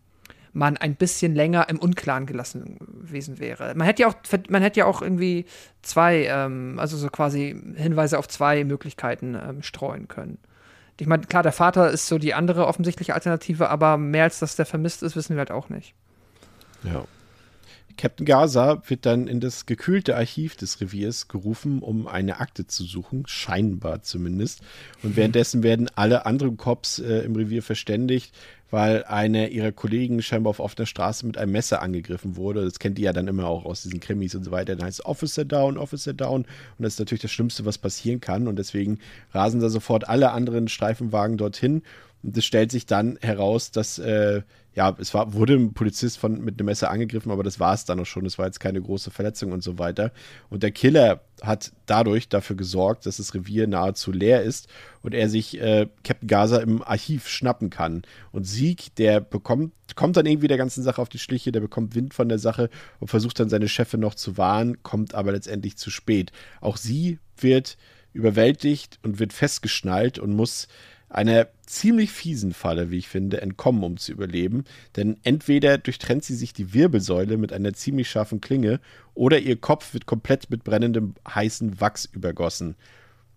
man 0.53 0.77
ein 0.77 0.97
bisschen 0.97 1.35
länger 1.35 1.69
im 1.69 1.79
Unklaren 1.79 2.27
gelassen 2.27 2.79
gewesen 3.03 3.39
wäre. 3.39 3.75
Man 3.75 3.87
hätte 3.87 4.03
ja 4.03 4.09
auch, 4.09 4.15
man 4.49 4.63
hätte 4.63 4.81
ja 4.81 4.87
auch 4.87 5.03
irgendwie 5.03 5.47
zwei, 5.83 6.27
ähm, 6.27 6.79
also 6.79 6.97
so 6.97 7.09
quasi 7.09 7.57
Hinweise 7.77 8.19
auf 8.19 8.29
zwei 8.29 8.65
Möglichkeiten 8.65 9.35
ähm, 9.35 9.63
streuen 9.63 10.09
können. 10.09 10.39
Ich 11.01 11.07
meine, 11.07 11.23
klar, 11.25 11.45
der 11.45 11.53
Vater 11.53 11.91
ist 11.91 12.09
so 12.09 12.19
die 12.19 12.35
andere 12.35 12.67
offensichtliche 12.67 13.15
Alternative, 13.15 13.71
aber 13.71 13.99
mehr 13.99 14.25
als 14.25 14.41
dass 14.41 14.57
der 14.57 14.67
vermisst 14.67 15.03
ist, 15.03 15.15
wissen 15.15 15.37
wir 15.37 15.41
halt 15.41 15.53
auch 15.53 15.69
nicht. 15.69 15.95
Ja. 16.83 17.05
Captain 17.99 18.25
Gaza 18.25 18.81
wird 18.87 19.05
dann 19.05 19.27
in 19.27 19.41
das 19.41 19.67
gekühlte 19.67 20.17
Archiv 20.17 20.57
des 20.57 20.81
Reviers 20.81 21.27
gerufen, 21.27 21.81
um 21.81 22.07
eine 22.07 22.39
Akte 22.39 22.67
zu 22.67 22.85
suchen, 22.85 23.25
scheinbar 23.27 24.03
zumindest. 24.03 24.61
Und 25.03 25.17
währenddessen 25.17 25.65
werden 25.65 25.91
alle 25.97 26.25
anderen 26.25 26.57
Cops 26.57 27.01
äh, 27.01 27.19
im 27.25 27.35
Revier 27.35 27.63
verständigt, 27.63 28.33
weil 28.71 29.03
einer 29.05 29.49
ihrer 29.49 29.73
Kollegen 29.73 30.23
scheinbar 30.23 30.51
auf 30.51 30.61
offener 30.61 30.87
Straße 30.87 31.27
mit 31.27 31.39
einem 31.39 31.53
Messer 31.53 31.83
angegriffen 31.83 32.37
wurde. 32.37 32.65
Das 32.65 32.79
kennt 32.79 33.01
ihr 33.01 33.07
ja 33.07 33.13
dann 33.13 33.27
immer 33.27 33.47
auch 33.47 33.65
aus 33.65 33.83
diesen 33.83 33.99
Krimis 33.99 34.35
und 34.37 34.45
so 34.45 34.53
weiter. 34.53 34.77
Dann 34.77 34.87
heißt 34.87 35.01
es 35.01 35.05
Officer 35.05 35.45
down, 35.45 35.77
Officer 35.77 36.15
down. 36.15 36.43
Und 36.43 36.49
das 36.79 36.95
ist 36.95 36.99
natürlich 37.01 37.23
das 37.23 37.33
Schlimmste, 37.33 37.65
was 37.65 37.79
passieren 37.79 38.21
kann. 38.21 38.47
Und 38.47 38.61
deswegen 38.61 39.01
rasen 39.33 39.61
da 39.61 39.71
sofort 39.71 40.09
alle 40.09 40.31
anderen 40.31 40.69
Streifenwagen 40.69 41.37
dorthin. 41.37 41.83
Und 42.23 42.37
es 42.37 42.45
stellt 42.45 42.71
sich 42.71 42.87
dann 42.87 43.19
heraus, 43.21 43.73
dass 43.73 43.99
äh, 43.99 44.43
ja, 44.79 44.95
es 45.01 45.13
war, 45.13 45.33
wurde 45.33 45.55
ein 45.55 45.75
Polizist 45.75 46.19
von, 46.19 46.41
mit 46.41 46.57
einem 46.57 46.67
Messer 46.67 46.89
angegriffen, 46.89 47.33
aber 47.33 47.43
das 47.43 47.59
war 47.59 47.75
es 47.75 47.85
dann 47.85 47.99
auch 47.99 48.07
schon. 48.07 48.25
Es 48.27 48.39
war 48.39 48.47
jetzt 48.47 48.61
keine 48.61 48.81
große 48.81 49.11
Verletzung 49.11 49.51
und 49.51 49.61
so 49.61 49.77
weiter. 49.77 50.13
Und 50.51 50.63
der 50.63 50.71
Killer 50.71 51.21
hat 51.43 51.73
dadurch 51.87 52.29
dafür 52.29 52.55
gesorgt, 52.55 53.05
dass 53.05 53.17
das 53.17 53.35
Revier 53.35 53.67
nahezu 53.67 54.13
leer 54.13 54.45
ist 54.45 54.69
und 55.03 55.15
er 55.15 55.29
sich 55.29 55.61
äh, 55.61 55.89
Captain 56.05 56.29
Gaza 56.29 56.59
im 56.59 56.85
Archiv 56.85 57.27
schnappen 57.27 57.71
kann. 57.71 58.03
Und 58.31 58.45
Sieg, 58.45 58.95
der 58.95 59.21
bekommt, 59.21 59.73
kommt 59.97 60.17
dann 60.17 60.27
irgendwie 60.27 60.47
der 60.47 60.59
ganzen 60.59 60.85
Sache 60.85 61.03
auf 61.03 61.09
die 61.09 61.19
Schliche, 61.19 61.51
der 61.51 61.61
bekommt 61.61 61.97
Wind 61.97 62.15
von 62.15 62.29
der 62.29 62.39
Sache 62.39 62.71
und 63.01 63.09
versucht 63.09 63.41
dann 63.41 63.49
seine 63.49 63.69
Chefin 63.69 63.99
noch 63.99 64.15
zu 64.15 64.39
warnen, 64.39 64.85
kommt 64.85 65.13
aber 65.13 65.33
letztendlich 65.33 65.77
zu 65.77 65.91
spät. 65.91 66.31
Auch 66.61 66.77
sie 66.77 67.19
wird 67.37 67.79
überwältigt 68.13 69.01
und 69.03 69.19
wird 69.19 69.33
festgeschnallt 69.33 70.21
und 70.21 70.37
muss 70.37 70.69
einer 71.09 71.49
ziemlich 71.67 72.11
fiesen 72.11 72.53
Falle, 72.53 72.91
wie 72.91 72.99
ich 72.99 73.09
finde, 73.09 73.41
entkommen, 73.41 73.83
um 73.83 73.97
zu 73.97 74.13
überleben. 74.13 74.65
Denn 74.97 75.17
entweder 75.23 75.79
durchtrennt 75.79 76.25
sie 76.25 76.35
sich 76.35 76.53
die 76.53 76.75
Wirbelsäule 76.75 77.37
mit 77.37 77.53
einer 77.53 77.73
ziemlich 77.73 78.11
scharfen 78.11 78.41
Klinge 78.41 78.81
oder 79.15 79.39
ihr 79.39 79.57
Kopf 79.57 79.95
wird 79.95 80.07
komplett 80.07 80.51
mit 80.51 80.65
brennendem 80.65 81.15
heißen 81.27 81.81
Wachs 81.81 82.05
übergossen. 82.05 82.77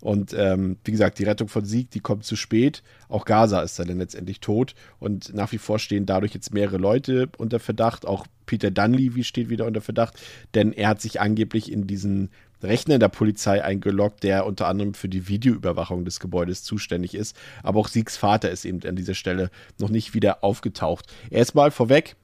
Und 0.02 0.34
ähm, 0.36 0.78
wie 0.84 0.92
gesagt, 0.92 1.20
die 1.20 1.24
Rettung 1.24 1.48
von 1.48 1.64
Sieg, 1.64 1.92
die 1.92 2.00
kommt 2.00 2.26
zu 2.26 2.36
spät. 2.36 2.82
Auch 3.08 3.24
Gaza 3.24 3.62
ist 3.62 3.78
dann 3.78 3.88
letztendlich 4.00 4.40
tot. 4.40 4.74
Und 5.00 5.34
nach 5.34 5.52
wie 5.52 5.60
vor 5.60 5.78
stehen 5.78 6.08
dadurch 6.08 6.34
jetzt 6.34 6.54
mehrere 6.54 6.78
Leute 6.78 7.30
unter 7.38 7.60
Verdacht. 7.60 8.08
Auch 8.08 8.26
Peter 8.48 8.72
Dunleavy 8.72 9.24
steht 9.24 9.50
wieder 9.50 9.68
unter 9.68 9.82
Verdacht, 9.82 10.20
denn 10.56 10.74
er 10.74 10.90
hat 10.90 11.02
sich 11.02 11.22
angeblich 11.22 11.72
in 11.72 11.86
diesen 11.86 12.32
Rechner 12.64 13.00
der 13.00 13.10
Polizei 13.10 13.64
eingeloggt, 13.64 14.24
der 14.24 14.46
unter 14.46 14.68
anderem 14.68 14.94
für 14.94 15.10
die 15.10 15.28
Videoüberwachung 15.28 16.06
des 16.06 16.20
Gebäudes 16.20 16.64
zuständig 16.64 17.16
ist. 17.16 17.36
Aber 17.64 17.80
auch 17.80 17.88
Siegs 17.88 18.18
Vater 18.18 18.50
ist 18.50 18.66
eben 18.66 18.82
an 18.86 18.96
dieser 18.96 19.16
Stelle 19.16 19.50
noch 19.80 19.90
nicht 19.90 20.14
wieder 20.14 20.44
aufgetaucht. 20.44 21.12
Erstmal 21.30 21.72
vorweg, 21.72 22.16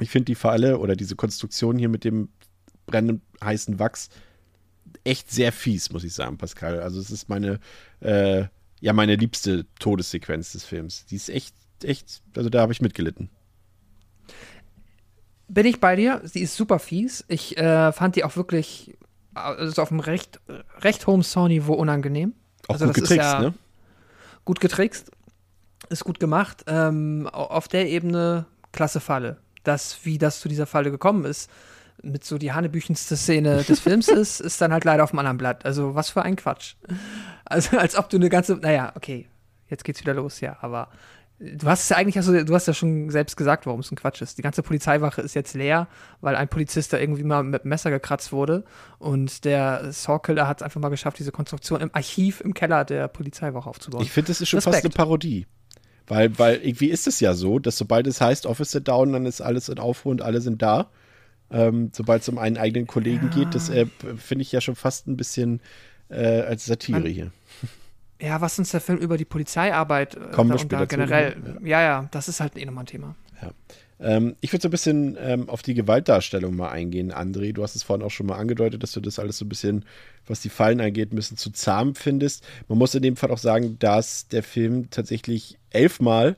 ich 0.00 0.10
finde 0.10 0.26
die 0.26 0.34
Falle 0.34 0.78
oder 0.78 0.96
diese 0.96 1.16
Konstruktion 1.16 1.78
hier 1.78 1.88
mit 1.88 2.04
dem 2.04 2.28
brennenden 2.86 3.22
heißen 3.42 3.78
Wachs 3.78 4.10
echt 5.04 5.30
sehr 5.30 5.52
fies, 5.52 5.90
muss 5.90 6.04
ich 6.04 6.14
sagen, 6.14 6.38
Pascal. 6.38 6.80
Also 6.80 7.00
es 7.00 7.10
ist 7.10 7.28
meine, 7.28 7.60
äh, 8.00 8.44
ja, 8.80 8.92
meine 8.92 9.16
liebste 9.16 9.66
Todessequenz 9.78 10.52
des 10.52 10.64
Films. 10.64 11.06
Die 11.06 11.16
ist 11.16 11.28
echt, 11.28 11.54
echt, 11.82 12.22
also 12.36 12.50
da 12.50 12.60
habe 12.60 12.72
ich 12.72 12.80
mitgelitten. 12.80 13.30
Bin 15.48 15.66
ich 15.66 15.78
bei 15.78 15.94
dir? 15.94 16.22
Sie 16.24 16.40
ist 16.40 16.56
super 16.56 16.78
fies. 16.78 17.24
Ich 17.28 17.56
äh, 17.58 17.92
fand 17.92 18.16
die 18.16 18.24
auch 18.24 18.36
wirklich 18.36 18.96
also 19.34 19.82
auf 19.82 19.90
einem 19.90 20.00
recht, 20.00 20.40
recht 20.80 21.06
hohen 21.06 21.22
Soundniveau 21.22 21.74
unangenehm. 21.74 22.34
Auch 22.68 22.74
also 22.74 22.86
gut 22.86 22.94
getrickst, 22.94 23.32
ja 23.32 23.40
ne? 23.40 23.54
Gut 24.44 24.60
getrickst, 24.60 25.10
ist 25.88 26.04
gut 26.04 26.20
gemacht. 26.20 26.64
Ähm, 26.66 27.28
auf 27.32 27.68
der 27.68 27.88
Ebene 27.88 28.46
klasse 28.72 29.00
Falle. 29.00 29.38
Das, 29.62 30.00
wie 30.04 30.18
das 30.18 30.40
zu 30.40 30.48
dieser 30.48 30.66
Falle 30.66 30.90
gekommen 30.90 31.24
ist, 31.24 31.50
mit 32.02 32.24
so 32.24 32.36
die 32.36 32.52
hanebüchenste 32.52 33.16
Szene 33.16 33.62
des 33.62 33.80
Films 33.80 34.08
ist, 34.08 34.40
ist 34.40 34.60
dann 34.60 34.72
halt 34.72 34.84
leider 34.84 35.04
auf 35.04 35.10
dem 35.10 35.18
anderen 35.18 35.38
Blatt. 35.38 35.64
Also 35.64 35.94
was 35.94 36.10
für 36.10 36.22
ein 36.22 36.36
Quatsch. 36.36 36.74
Also 37.44 37.78
als 37.78 37.96
ob 37.96 38.10
du 38.10 38.16
eine 38.16 38.28
ganze, 38.28 38.56
naja, 38.56 38.92
okay, 38.96 39.28
jetzt 39.68 39.84
geht's 39.84 40.00
wieder 40.00 40.14
los, 40.14 40.40
ja, 40.40 40.56
aber 40.60 40.88
Du 41.40 41.66
hast 41.66 41.82
es 41.82 41.88
ja 41.88 41.96
eigentlich, 41.96 42.16
also, 42.16 42.44
du 42.44 42.54
hast 42.54 42.68
ja 42.68 42.74
schon 42.74 43.10
selbst 43.10 43.36
gesagt, 43.36 43.66
warum 43.66 43.80
es 43.80 43.90
ein 43.90 43.96
Quatsch 43.96 44.22
ist. 44.22 44.38
Die 44.38 44.42
ganze 44.42 44.62
Polizeiwache 44.62 45.20
ist 45.20 45.34
jetzt 45.34 45.54
leer, 45.54 45.88
weil 46.20 46.36
ein 46.36 46.48
Polizist 46.48 46.92
da 46.92 46.98
irgendwie 46.98 47.24
mal 47.24 47.42
mit 47.42 47.64
dem 47.64 47.70
Messer 47.70 47.90
gekratzt 47.90 48.32
wurde. 48.32 48.64
Und 48.98 49.44
der 49.44 49.92
Sawkiller 49.92 50.46
hat 50.46 50.60
es 50.60 50.62
einfach 50.62 50.80
mal 50.80 50.90
geschafft, 50.90 51.18
diese 51.18 51.32
Konstruktion 51.32 51.80
im 51.80 51.90
Archiv 51.92 52.40
im 52.40 52.54
Keller 52.54 52.84
der 52.84 53.08
Polizeiwache 53.08 53.68
aufzubauen. 53.68 54.02
Ich 54.02 54.12
finde, 54.12 54.28
das 54.28 54.40
ist 54.40 54.48
schon 54.48 54.58
Respekt. 54.58 54.76
fast 54.76 54.84
eine 54.84 54.94
Parodie. 54.94 55.46
Weil, 56.06 56.38
weil 56.38 56.56
irgendwie 56.62 56.88
ist 56.88 57.06
es 57.06 57.18
ja 57.18 57.34
so, 57.34 57.58
dass 57.58 57.78
sobald 57.78 58.06
es 58.06 58.20
heißt 58.20 58.46
Officer 58.46 58.80
down, 58.80 59.12
dann 59.12 59.26
ist 59.26 59.40
alles 59.40 59.68
in 59.68 59.78
Aufruhr 59.78 60.12
und 60.12 60.22
alle 60.22 60.40
sind 60.40 60.62
da. 60.62 60.90
Ähm, 61.50 61.90
sobald 61.92 62.22
es 62.22 62.28
um 62.28 62.38
einen 62.38 62.58
eigenen 62.58 62.86
Kollegen 62.86 63.30
ja. 63.30 63.38
geht, 63.38 63.54
das 63.54 63.70
äh, 63.70 63.86
finde 64.16 64.42
ich 64.42 64.52
ja 64.52 64.60
schon 64.60 64.76
fast 64.76 65.08
ein 65.08 65.16
bisschen 65.16 65.60
äh, 66.10 66.42
als 66.42 66.66
Satire 66.66 67.00
Man, 67.00 67.10
hier 67.10 67.32
ja, 68.20 68.40
was 68.40 68.58
uns 68.58 68.70
der 68.70 68.80
Film 68.80 68.98
über 68.98 69.16
die 69.16 69.24
Polizeiarbeit 69.24 70.14
äh, 70.14 70.32
Kommen 70.32 70.50
wir 70.50 70.58
später 70.58 70.86
generell, 70.86 71.36
ja. 71.62 71.80
ja. 71.80 71.82
ja, 71.82 72.08
das 72.10 72.28
ist 72.28 72.40
halt 72.40 72.56
eh 72.56 72.64
nochmal 72.64 72.84
ein 72.84 72.88
Thema. 72.88 73.14
Ja. 73.42 73.50
Ähm, 74.00 74.36
ich 74.40 74.52
würde 74.52 74.62
so 74.62 74.68
ein 74.68 74.72
bisschen 74.72 75.16
ähm, 75.20 75.48
auf 75.48 75.62
die 75.62 75.74
Gewaltdarstellung 75.74 76.56
mal 76.56 76.70
eingehen, 76.70 77.12
André. 77.12 77.52
Du 77.52 77.62
hast 77.62 77.76
es 77.76 77.82
vorhin 77.82 78.04
auch 78.04 78.10
schon 78.10 78.26
mal 78.26 78.36
angedeutet, 78.36 78.82
dass 78.82 78.92
du 78.92 79.00
das 79.00 79.18
alles 79.18 79.38
so 79.38 79.44
ein 79.44 79.48
bisschen, 79.48 79.84
was 80.26 80.40
die 80.40 80.48
Fallen 80.48 80.80
angeht, 80.80 81.12
ein 81.12 81.16
bisschen 81.16 81.36
zu 81.36 81.50
zahm 81.50 81.94
findest. 81.94 82.44
Man 82.68 82.78
muss 82.78 82.94
in 82.94 83.02
dem 83.02 83.16
Fall 83.16 83.30
auch 83.30 83.38
sagen, 83.38 83.78
dass 83.78 84.28
der 84.28 84.42
Film 84.42 84.90
tatsächlich 84.90 85.58
elfmal 85.70 86.36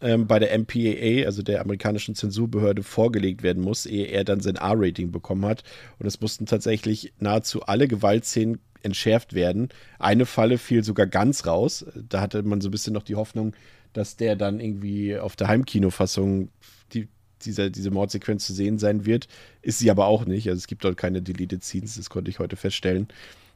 ähm, 0.00 0.26
bei 0.26 0.38
der 0.38 0.56
MPAA, 0.58 1.26
also 1.26 1.42
der 1.42 1.60
amerikanischen 1.60 2.14
Zensurbehörde, 2.14 2.82
vorgelegt 2.82 3.42
werden 3.42 3.62
muss, 3.62 3.86
ehe 3.86 4.06
er 4.06 4.24
dann 4.24 4.40
sein 4.40 4.56
R-Rating 4.56 5.10
bekommen 5.12 5.44
hat. 5.44 5.62
Und 5.98 6.06
es 6.06 6.20
mussten 6.20 6.46
tatsächlich 6.46 7.12
nahezu 7.18 7.62
alle 7.62 7.88
Gewaltszenen 7.88 8.58
entschärft 8.82 9.34
werden. 9.34 9.68
Eine 9.98 10.26
Falle 10.26 10.58
fiel 10.58 10.82
sogar 10.84 11.06
ganz 11.06 11.46
raus. 11.46 11.84
Da 12.08 12.20
hatte 12.20 12.42
man 12.42 12.60
so 12.60 12.68
ein 12.68 12.72
bisschen 12.72 12.94
noch 12.94 13.02
die 13.02 13.16
Hoffnung, 13.16 13.54
dass 13.92 14.16
der 14.16 14.36
dann 14.36 14.60
irgendwie 14.60 15.18
auf 15.18 15.36
der 15.36 15.48
Heimkinofassung 15.48 16.48
die, 16.94 17.08
diese, 17.42 17.70
diese 17.70 17.90
Mordsequenz 17.90 18.46
zu 18.46 18.54
sehen 18.54 18.78
sein 18.78 19.04
wird. 19.04 19.28
Ist 19.60 19.80
sie 19.80 19.90
aber 19.90 20.06
auch 20.06 20.24
nicht. 20.24 20.48
Also 20.48 20.58
es 20.58 20.66
gibt 20.66 20.84
dort 20.84 20.96
keine 20.96 21.20
Deleted 21.20 21.62
Scenes, 21.62 21.96
das 21.96 22.08
konnte 22.08 22.30
ich 22.30 22.38
heute 22.38 22.56
feststellen 22.56 23.08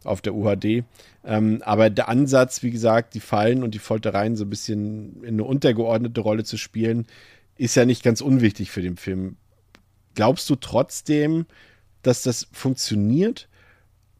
auf 0.04 0.20
der 0.20 0.34
UHD. 0.34 0.84
Ähm, 1.24 1.62
aber 1.64 1.90
der 1.90 2.08
Ansatz, 2.08 2.62
wie 2.62 2.70
gesagt, 2.70 3.14
die 3.14 3.20
Fallen 3.20 3.62
und 3.62 3.74
die 3.74 3.78
Foltereien 3.78 4.36
so 4.36 4.44
ein 4.44 4.50
bisschen 4.50 5.22
in 5.22 5.34
eine 5.34 5.44
untergeordnete 5.44 6.20
Rolle 6.20 6.44
zu 6.44 6.56
spielen, 6.56 7.06
ist 7.56 7.74
ja 7.74 7.84
nicht 7.84 8.02
ganz 8.02 8.20
unwichtig 8.20 8.70
für 8.70 8.82
den 8.82 8.96
Film. 8.96 9.36
Glaubst 10.14 10.48
du 10.50 10.56
trotzdem, 10.56 11.46
dass 12.02 12.22
das 12.22 12.48
funktioniert? 12.52 13.48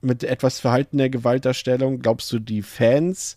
mit 0.05 0.22
etwas 0.22 0.61
verhaltener 0.61 1.09
Gewaltdarstellung, 1.09 2.01
glaubst 2.01 2.30
du, 2.32 2.39
die 2.39 2.62
Fans, 2.62 3.37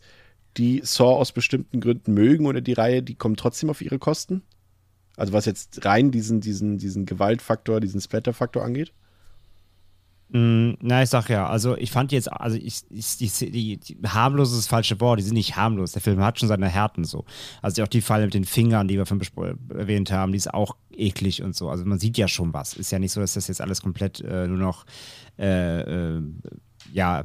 die 0.57 0.81
Saw 0.83 1.15
aus 1.15 1.31
bestimmten 1.31 1.79
Gründen 1.79 2.13
mögen 2.13 2.45
oder 2.45 2.61
die 2.61 2.73
Reihe, 2.73 3.01
die 3.01 3.15
kommen 3.15 3.37
trotzdem 3.37 3.69
auf 3.69 3.81
ihre 3.81 3.97
Kosten? 3.97 4.43
Also 5.15 5.33
was 5.33 5.45
jetzt 5.45 5.83
rein 5.85 6.11
diesen, 6.11 6.41
diesen, 6.41 6.77
diesen 6.77 7.05
Gewaltfaktor, 7.05 7.79
diesen 7.79 8.01
Splatter-Faktor 8.01 8.63
angeht? 8.63 8.93
Mm, 10.29 10.73
na, 10.81 11.03
ich 11.03 11.09
sag 11.09 11.29
ja, 11.29 11.47
also 11.47 11.77
ich 11.77 11.89
fand 11.89 12.11
jetzt, 12.11 12.31
also 12.31 12.57
ich, 12.57 12.83
ich 12.89 13.17
die, 13.17 13.51
die, 13.51 13.77
die, 13.77 13.97
harmlos 14.05 14.51
ist 14.51 14.57
das 14.57 14.67
falsche 14.67 14.99
Wort, 14.99 15.19
die 15.19 15.23
sind 15.23 15.35
nicht 15.35 15.55
harmlos. 15.55 15.93
Der 15.93 16.01
Film 16.01 16.19
hat 16.21 16.39
schon 16.39 16.49
seine 16.49 16.67
Härten 16.67 17.05
so. 17.05 17.23
Also 17.61 17.83
auch 17.83 17.87
die 17.87 18.01
Falle 18.01 18.25
mit 18.25 18.33
den 18.33 18.43
Fingern, 18.43 18.87
die 18.89 18.97
wir 18.97 19.05
von 19.05 19.21
erwähnt 19.69 20.11
haben, 20.11 20.33
die 20.33 20.37
ist 20.37 20.53
auch 20.53 20.75
eklig 20.91 21.43
und 21.43 21.55
so. 21.55 21.69
Also 21.69 21.85
man 21.85 21.99
sieht 21.99 22.17
ja 22.17 22.27
schon 22.27 22.53
was. 22.53 22.73
Ist 22.73 22.91
ja 22.91 22.99
nicht 22.99 23.13
so, 23.13 23.21
dass 23.21 23.35
das 23.35 23.47
jetzt 23.47 23.61
alles 23.61 23.81
komplett 23.81 24.19
äh, 24.19 24.47
nur 24.47 24.57
noch 24.57 24.85
äh, 25.39 25.81
äh, 25.81 26.21
ja, 26.91 27.23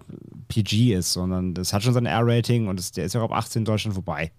PG 0.48 0.94
ist, 0.94 1.12
sondern 1.12 1.54
das 1.54 1.72
hat 1.72 1.82
schon 1.82 1.94
sein 1.94 2.06
R-Rating 2.06 2.68
und 2.68 2.78
das, 2.78 2.92
der 2.92 3.04
ist 3.04 3.14
ja 3.14 3.20
auch 3.20 3.30
ab 3.30 3.36
18 3.36 3.60
in 3.60 3.64
Deutschland 3.64 3.94
vorbei. 3.94 4.30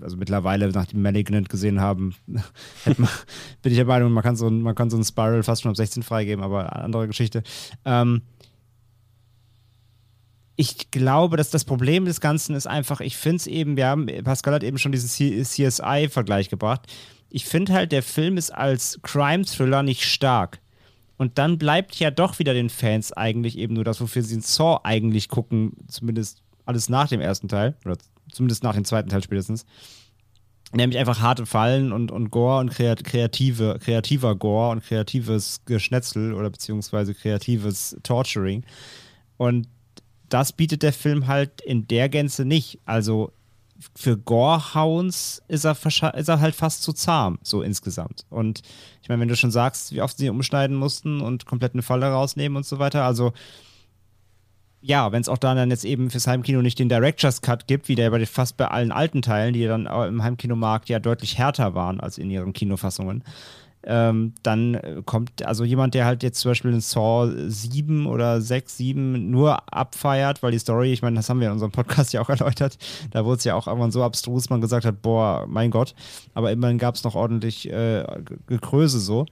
Also 0.00 0.16
mittlerweile, 0.16 0.68
nachdem 0.68 1.02
Malignant 1.02 1.48
gesehen 1.48 1.80
haben, 1.80 2.14
man, 2.26 3.08
bin 3.62 3.72
ich 3.72 3.76
der 3.76 3.84
Meinung, 3.84 4.12
man 4.12 4.22
kann, 4.22 4.36
so, 4.36 4.48
man 4.48 4.74
kann 4.74 4.90
so 4.90 4.96
einen 4.96 5.04
Spiral 5.04 5.42
fast 5.42 5.62
schon 5.62 5.70
ab 5.70 5.76
16 5.76 6.02
freigeben, 6.02 6.44
aber 6.44 6.76
andere 6.76 7.06
Geschichte. 7.06 7.42
Ähm, 7.84 8.22
ich 10.56 10.90
glaube, 10.90 11.36
dass 11.36 11.50
das 11.50 11.64
Problem 11.64 12.06
des 12.06 12.20
Ganzen 12.20 12.54
ist 12.54 12.66
einfach, 12.66 13.00
ich 13.00 13.16
finde 13.16 13.36
es 13.36 13.46
eben, 13.46 13.76
wir 13.76 13.86
haben, 13.88 14.06
Pascal 14.24 14.54
hat 14.54 14.62
eben 14.62 14.78
schon 14.78 14.92
diesen 14.92 15.08
CSI-Vergleich 15.44 16.48
gebracht. 16.48 16.86
Ich 17.28 17.44
finde 17.44 17.74
halt, 17.74 17.92
der 17.92 18.02
Film 18.02 18.38
ist 18.38 18.50
als 18.50 18.98
Crime-Thriller 19.02 19.82
nicht 19.82 20.04
stark. 20.04 20.60
Und 21.18 21.38
dann 21.38 21.58
bleibt 21.58 21.96
ja 21.96 22.10
doch 22.10 22.38
wieder 22.38 22.54
den 22.54 22.70
Fans 22.70 23.12
eigentlich 23.12 23.58
eben 23.58 23.74
nur 23.74 23.84
das, 23.84 24.00
wofür 24.00 24.22
sie 24.22 24.34
in 24.34 24.40
Saw 24.42 24.80
eigentlich 24.84 25.28
gucken, 25.28 25.72
zumindest 25.88 26.42
alles 26.64 26.88
nach 26.88 27.08
dem 27.08 27.20
ersten 27.20 27.48
Teil, 27.48 27.76
oder 27.84 27.96
zumindest 28.30 28.62
nach 28.62 28.74
dem 28.74 28.84
zweiten 28.84 29.08
Teil 29.08 29.22
spätestens. 29.22 29.66
Nämlich 30.72 30.98
einfach 30.98 31.20
harte 31.20 31.46
Fallen 31.46 31.92
und, 31.92 32.10
und 32.10 32.30
Gore 32.30 32.58
und 32.58 32.70
kreative, 32.70 33.78
kreativer 33.80 34.34
Gore 34.34 34.70
und 34.70 34.84
kreatives 34.84 35.60
Geschnetzel 35.64 36.34
oder 36.34 36.50
beziehungsweise 36.50 37.14
kreatives 37.14 37.96
Torturing. 38.02 38.64
Und 39.36 39.68
das 40.28 40.52
bietet 40.52 40.82
der 40.82 40.92
Film 40.92 41.28
halt 41.28 41.60
in 41.60 41.86
der 41.86 42.08
Gänze 42.08 42.44
nicht. 42.44 42.80
Also 42.84 43.32
für 43.94 44.16
Gorehounds 44.16 45.42
ist 45.48 45.64
er, 45.64 45.76
ist 46.14 46.28
er 46.28 46.40
halt 46.40 46.54
fast 46.54 46.82
zu 46.82 46.92
zahm, 46.92 47.38
so 47.42 47.62
insgesamt. 47.62 48.24
Und 48.30 48.62
ich 49.02 49.08
meine, 49.08 49.20
wenn 49.20 49.28
du 49.28 49.36
schon 49.36 49.50
sagst, 49.50 49.92
wie 49.92 50.02
oft 50.02 50.16
sie 50.16 50.30
umschneiden 50.30 50.76
mussten 50.76 51.20
und 51.20 51.46
komplett 51.46 51.74
eine 51.74 51.82
Falle 51.82 52.06
rausnehmen 52.06 52.56
und 52.56 52.66
so 52.66 52.78
weiter, 52.78 53.04
also 53.04 53.32
ja, 54.86 55.10
wenn 55.10 55.20
es 55.20 55.28
auch 55.28 55.38
dann 55.38 55.70
jetzt 55.70 55.84
eben 55.84 56.10
fürs 56.10 56.28
Heimkino 56.28 56.62
nicht 56.62 56.78
den 56.78 56.88
Director's 56.88 57.42
Cut 57.42 57.66
gibt, 57.66 57.88
wie 57.88 57.96
der 57.96 58.10
bei 58.10 58.24
fast 58.24 58.56
bei 58.56 58.68
allen 58.68 58.92
alten 58.92 59.20
Teilen, 59.20 59.52
die 59.52 59.66
dann 59.66 59.86
im 59.86 60.22
Heimkinomarkt 60.22 60.88
ja 60.88 61.00
deutlich 61.00 61.38
härter 61.38 61.74
waren 61.74 61.98
als 61.98 62.18
in 62.18 62.30
ihren 62.30 62.52
Kinofassungen, 62.52 63.24
ähm, 63.88 64.34
dann 64.42 64.74
äh, 64.74 65.02
kommt 65.04 65.44
also 65.44 65.64
jemand, 65.64 65.94
der 65.94 66.06
halt 66.06 66.22
jetzt 66.22 66.40
zum 66.40 66.50
Beispiel 66.50 66.72
in 66.72 66.80
Saw 66.80 67.32
7 67.48 68.06
oder 68.06 68.40
6, 68.40 68.76
7 68.76 69.30
nur 69.30 69.72
abfeiert, 69.72 70.42
weil 70.42 70.52
die 70.52 70.58
Story, 70.58 70.92
ich 70.92 71.02
meine, 71.02 71.16
das 71.16 71.28
haben 71.30 71.40
wir 71.40 71.48
in 71.48 71.52
unserem 71.52 71.72
Podcast 71.72 72.12
ja 72.12 72.20
auch 72.20 72.28
erläutert, 72.28 72.78
da 73.10 73.24
wurde 73.24 73.38
es 73.38 73.44
ja 73.44 73.54
auch 73.54 73.66
irgendwann 73.66 73.92
so 73.92 74.02
abstrus, 74.02 74.50
man 74.50 74.60
gesagt 74.60 74.84
hat, 74.84 75.02
boah, 75.02 75.46
mein 75.48 75.70
Gott, 75.70 75.94
aber 76.34 76.52
immerhin 76.52 76.78
gab 76.78 76.94
es 76.94 77.04
noch 77.04 77.14
ordentlich 77.14 77.70
äh, 77.70 78.04
Gekröse 78.46 79.00
so. 79.00 79.26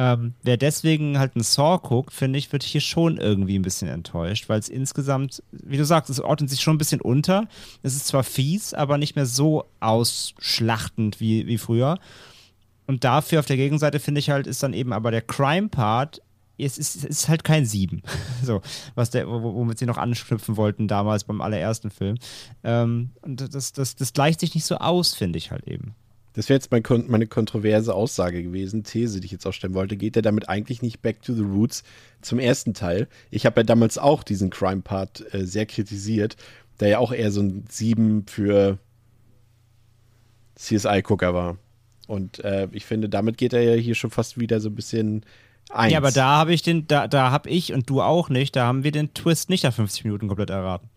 Ähm, 0.00 0.32
wer 0.42 0.56
deswegen 0.56 1.18
halt 1.18 1.36
einen 1.36 1.44
Saw 1.44 1.78
guckt, 1.78 2.14
finde 2.14 2.38
ich, 2.38 2.50
wird 2.52 2.62
hier 2.62 2.80
schon 2.80 3.18
irgendwie 3.18 3.58
ein 3.58 3.62
bisschen 3.62 3.88
enttäuscht, 3.88 4.48
weil 4.48 4.58
es 4.58 4.70
insgesamt, 4.70 5.42
wie 5.52 5.76
du 5.76 5.84
sagst, 5.84 6.08
es 6.08 6.20
ordnet 6.20 6.48
sich 6.48 6.62
schon 6.62 6.76
ein 6.76 6.78
bisschen 6.78 7.02
unter. 7.02 7.48
Es 7.82 7.94
ist 7.94 8.06
zwar 8.06 8.24
fies, 8.24 8.72
aber 8.72 8.96
nicht 8.96 9.14
mehr 9.14 9.26
so 9.26 9.66
ausschlachtend 9.80 11.20
wie, 11.20 11.46
wie 11.46 11.58
früher. 11.58 11.98
Und 12.86 13.04
dafür 13.04 13.40
auf 13.40 13.46
der 13.46 13.58
Gegenseite 13.58 14.00
finde 14.00 14.20
ich 14.20 14.30
halt, 14.30 14.46
ist 14.46 14.62
dann 14.62 14.72
eben 14.72 14.94
aber 14.94 15.10
der 15.10 15.20
Crime-Part, 15.20 16.22
es 16.56 16.78
ist, 16.78 16.96
es 16.96 17.04
ist 17.04 17.28
halt 17.28 17.44
kein 17.44 17.66
Sieben. 17.66 18.00
so, 18.42 18.62
was 18.94 19.10
der, 19.10 19.28
womit 19.28 19.78
sie 19.78 19.86
noch 19.86 19.98
anknüpfen 19.98 20.56
wollten 20.56 20.88
damals 20.88 21.24
beim 21.24 21.42
allerersten 21.42 21.90
Film. 21.90 22.16
Ähm, 22.64 23.10
und 23.20 23.54
das, 23.54 23.74
das, 23.74 23.96
das 23.96 24.14
gleicht 24.14 24.40
sich 24.40 24.54
nicht 24.54 24.64
so 24.64 24.76
aus, 24.76 25.12
finde 25.12 25.36
ich 25.36 25.50
halt 25.50 25.68
eben. 25.68 25.94
Das 26.40 26.48
wäre 26.48 26.56
jetzt 26.56 26.70
mein, 26.72 26.82
meine 27.08 27.26
kontroverse 27.26 27.92
Aussage 27.94 28.42
gewesen, 28.42 28.82
These, 28.82 29.20
die 29.20 29.26
ich 29.26 29.32
jetzt 29.32 29.44
auch 29.44 29.52
stellen 29.52 29.74
wollte. 29.74 29.98
Geht 29.98 30.16
er 30.16 30.22
damit 30.22 30.48
eigentlich 30.48 30.80
nicht 30.80 31.02
back 31.02 31.20
to 31.20 31.34
the 31.34 31.42
roots 31.42 31.82
zum 32.22 32.38
ersten 32.38 32.72
Teil? 32.72 33.08
Ich 33.30 33.44
habe 33.44 33.60
ja 33.60 33.64
damals 33.64 33.98
auch 33.98 34.22
diesen 34.22 34.48
Crime-Part 34.48 35.34
äh, 35.34 35.44
sehr 35.44 35.66
kritisiert, 35.66 36.38
der 36.80 36.88
ja 36.88 36.98
auch 36.98 37.12
eher 37.12 37.30
so 37.30 37.42
ein 37.42 37.66
Sieben 37.68 38.24
für 38.26 38.78
CSI-Gucker 40.54 41.34
war. 41.34 41.58
Und 42.06 42.42
äh, 42.42 42.68
ich 42.72 42.86
finde, 42.86 43.10
damit 43.10 43.36
geht 43.36 43.52
er 43.52 43.60
ja 43.60 43.74
hier 43.74 43.94
schon 43.94 44.10
fast 44.10 44.40
wieder 44.40 44.60
so 44.60 44.70
ein 44.70 44.74
bisschen 44.74 45.26
eins. 45.68 45.92
Ja, 45.92 45.98
aber 45.98 46.10
da 46.10 46.38
habe 46.38 46.54
ich 46.54 46.62
den, 46.62 46.86
da, 46.86 47.06
da 47.06 47.30
habe 47.30 47.50
ich 47.50 47.74
und 47.74 47.90
du 47.90 48.00
auch 48.00 48.30
nicht, 48.30 48.56
da 48.56 48.64
haben 48.64 48.82
wir 48.82 48.92
den 48.92 49.12
Twist 49.12 49.50
nicht 49.50 49.64
nach 49.64 49.74
50 49.74 50.04
Minuten 50.04 50.28
komplett 50.28 50.48
erraten. 50.48 50.88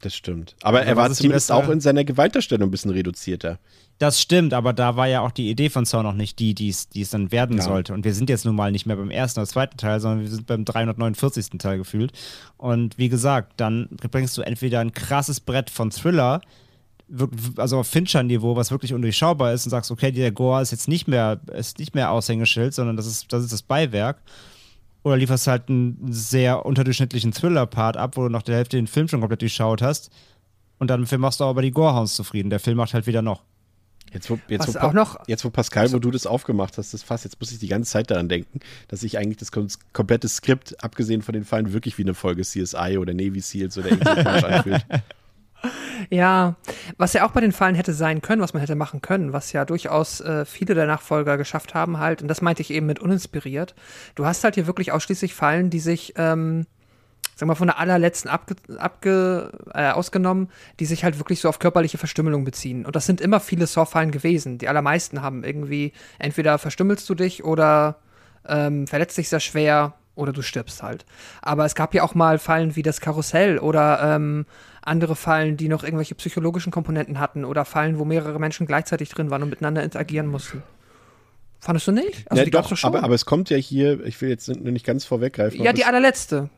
Das 0.00 0.14
stimmt. 0.14 0.54
Aber 0.62 0.82
er 0.82 0.96
war 0.96 1.10
zumindest 1.12 1.50
auch 1.50 1.68
in 1.68 1.80
seiner 1.80 2.04
Gewaltdarstellung 2.04 2.68
ein 2.68 2.70
bisschen 2.70 2.92
reduzierter. 2.92 3.58
Das 3.98 4.20
stimmt, 4.20 4.54
aber 4.54 4.72
da 4.72 4.94
war 4.94 5.08
ja 5.08 5.22
auch 5.22 5.32
die 5.32 5.50
Idee 5.50 5.70
von 5.70 5.84
Saw 5.84 6.04
noch 6.04 6.14
nicht 6.14 6.38
die, 6.38 6.54
die 6.54 6.68
es 6.68 7.10
dann 7.10 7.32
werden 7.32 7.56
ja. 7.56 7.64
sollte. 7.64 7.94
Und 7.94 8.04
wir 8.04 8.14
sind 8.14 8.30
jetzt 8.30 8.44
nun 8.44 8.54
mal 8.54 8.70
nicht 8.70 8.86
mehr 8.86 8.94
beim 8.94 9.10
ersten 9.10 9.40
oder 9.40 9.48
zweiten 9.48 9.76
Teil, 9.76 9.98
sondern 9.98 10.20
wir 10.20 10.28
sind 10.28 10.46
beim 10.46 10.64
349. 10.64 11.58
Teil 11.58 11.78
gefühlt. 11.78 12.12
Und 12.56 12.96
wie 12.96 13.08
gesagt, 13.08 13.54
dann 13.56 13.88
bringst 13.90 14.38
du 14.38 14.42
entweder 14.42 14.78
ein 14.78 14.92
krasses 14.92 15.40
Brett 15.40 15.68
von 15.68 15.90
Thriller, 15.90 16.42
also 17.56 17.78
auf 17.78 17.88
Fincher-Niveau, 17.88 18.54
was 18.54 18.70
wirklich 18.70 18.94
undurchschaubar 18.94 19.52
ist 19.52 19.66
und 19.66 19.70
sagst, 19.70 19.90
okay, 19.90 20.12
der 20.12 20.30
Gore 20.30 20.62
ist 20.62 20.70
jetzt 20.70 20.86
nicht 20.86 21.08
mehr, 21.08 21.40
ist 21.52 21.78
nicht 21.78 21.94
mehr 21.94 22.12
Aushängeschild, 22.12 22.74
sondern 22.74 22.96
das 22.96 23.06
ist, 23.06 23.32
das 23.32 23.42
ist 23.42 23.52
das 23.52 23.62
Beiwerk. 23.62 24.22
Oder 25.08 25.16
lieferst 25.16 25.46
halt 25.46 25.70
einen 25.70 26.12
sehr 26.12 26.66
unterdurchschnittlichen 26.66 27.32
Thriller-Part 27.32 27.96
ab, 27.96 28.18
wo 28.18 28.24
du 28.24 28.28
nach 28.28 28.42
der 28.42 28.56
Hälfte 28.56 28.76
den 28.76 28.86
Film 28.86 29.08
schon 29.08 29.20
komplett 29.20 29.40
durchschaut 29.40 29.80
hast. 29.80 30.10
Und 30.78 30.90
dann 30.90 31.06
machst 31.16 31.40
du 31.40 31.44
aber 31.44 31.62
die 31.62 31.70
Gorehounds 31.70 32.14
zufrieden. 32.14 32.50
Der 32.50 32.60
Film 32.60 32.76
macht 32.76 32.92
halt 32.92 33.06
wieder 33.06 33.22
noch. 33.22 33.42
Jetzt 34.12 34.28
wo, 34.28 34.38
jetzt, 34.48 34.74
wo, 34.74 34.78
auch 34.78 34.92
noch, 34.92 35.16
jetzt, 35.26 35.46
wo 35.46 35.50
Pascal, 35.50 35.90
wo 35.94 35.98
du 35.98 36.10
das 36.10 36.26
aufgemacht 36.26 36.76
hast, 36.76 36.92
das 36.92 37.02
Fass, 37.02 37.24
jetzt 37.24 37.40
muss 37.40 37.52
ich 37.52 37.58
die 37.58 37.68
ganze 37.68 37.90
Zeit 37.90 38.10
daran 38.10 38.28
denken, 38.28 38.60
dass 38.88 39.02
ich 39.02 39.16
eigentlich 39.16 39.38
das 39.38 39.50
komplette 39.94 40.28
Skript, 40.28 40.82
abgesehen 40.84 41.22
von 41.22 41.32
den 41.32 41.44
Fallen, 41.44 41.72
wirklich 41.72 41.96
wie 41.96 42.02
eine 42.02 42.14
Folge 42.14 42.42
CSI 42.42 42.98
oder 42.98 43.14
Navy 43.14 43.40
Seals 43.40 43.78
oder 43.78 43.88
irgendwas 43.88 44.44
anfühlt. 44.44 44.84
Ja, 46.10 46.56
was 46.96 47.12
ja 47.12 47.26
auch 47.26 47.32
bei 47.32 47.40
den 47.40 47.52
Fallen 47.52 47.74
hätte 47.74 47.92
sein 47.92 48.22
können, 48.22 48.40
was 48.40 48.54
man 48.54 48.60
hätte 48.60 48.74
machen 48.74 49.02
können, 49.02 49.32
was 49.32 49.52
ja 49.52 49.64
durchaus 49.64 50.20
äh, 50.20 50.44
viele 50.44 50.74
der 50.74 50.86
Nachfolger 50.86 51.36
geschafft 51.36 51.74
haben 51.74 51.98
halt, 51.98 52.22
und 52.22 52.28
das 52.28 52.40
meinte 52.40 52.62
ich 52.62 52.70
eben 52.70 52.86
mit 52.86 53.00
uninspiriert. 53.00 53.74
Du 54.14 54.24
hast 54.24 54.44
halt 54.44 54.54
hier 54.54 54.66
wirklich 54.66 54.92
ausschließlich 54.92 55.34
Fallen, 55.34 55.70
die 55.70 55.80
sich, 55.80 56.14
ähm, 56.16 56.66
sag 57.34 57.46
mal, 57.46 57.54
von 57.54 57.68
der 57.68 57.78
allerletzten 57.78 58.30
abge, 58.30 58.56
abge 58.78 59.52
äh, 59.74 59.90
ausgenommen, 59.90 60.48
die 60.80 60.86
sich 60.86 61.04
halt 61.04 61.18
wirklich 61.18 61.40
so 61.40 61.48
auf 61.48 61.58
körperliche 61.58 61.98
Verstümmelung 61.98 62.44
beziehen. 62.44 62.86
Und 62.86 62.96
das 62.96 63.06
sind 63.06 63.20
immer 63.20 63.40
viele 63.40 63.66
Saw-Fallen 63.66 64.10
gewesen. 64.10 64.58
Die 64.58 64.68
allermeisten 64.68 65.22
haben 65.22 65.44
irgendwie, 65.44 65.92
entweder 66.18 66.58
verstümmelst 66.58 67.08
du 67.10 67.14
dich 67.14 67.44
oder 67.44 67.96
ähm, 68.46 68.86
verletzt 68.86 69.18
dich 69.18 69.28
sehr 69.28 69.40
schwer 69.40 69.94
oder 70.18 70.32
du 70.32 70.42
stirbst 70.42 70.82
halt. 70.82 71.06
Aber 71.40 71.64
es 71.64 71.74
gab 71.74 71.94
ja 71.94 72.02
auch 72.02 72.14
mal 72.14 72.38
Fallen 72.38 72.76
wie 72.76 72.82
das 72.82 73.00
Karussell 73.00 73.58
oder 73.58 74.00
ähm, 74.02 74.46
andere 74.82 75.16
Fallen, 75.16 75.56
die 75.56 75.68
noch 75.68 75.84
irgendwelche 75.84 76.14
psychologischen 76.14 76.72
Komponenten 76.72 77.18
hatten 77.18 77.44
oder 77.44 77.64
Fallen, 77.64 77.98
wo 77.98 78.04
mehrere 78.04 78.38
Menschen 78.38 78.66
gleichzeitig 78.66 79.08
drin 79.08 79.30
waren 79.30 79.42
und 79.42 79.50
miteinander 79.50 79.82
interagieren 79.82 80.26
mussten. 80.26 80.62
Fandest 81.60 81.88
du 81.88 81.92
nicht? 81.92 82.30
Also 82.30 82.44
ja, 82.44 82.50
doch, 82.50 82.76
schon. 82.76 82.88
Aber, 82.88 83.02
aber 83.02 83.14
es 83.14 83.24
kommt 83.24 83.50
ja 83.50 83.56
hier, 83.56 84.04
ich 84.04 84.20
will 84.20 84.28
jetzt 84.28 84.48
nur 84.48 84.72
nicht 84.72 84.86
ganz 84.86 85.04
vorweggreifen. 85.04 85.62
Ja, 85.62 85.72
die 85.72 85.84
allerletzte. 85.84 86.50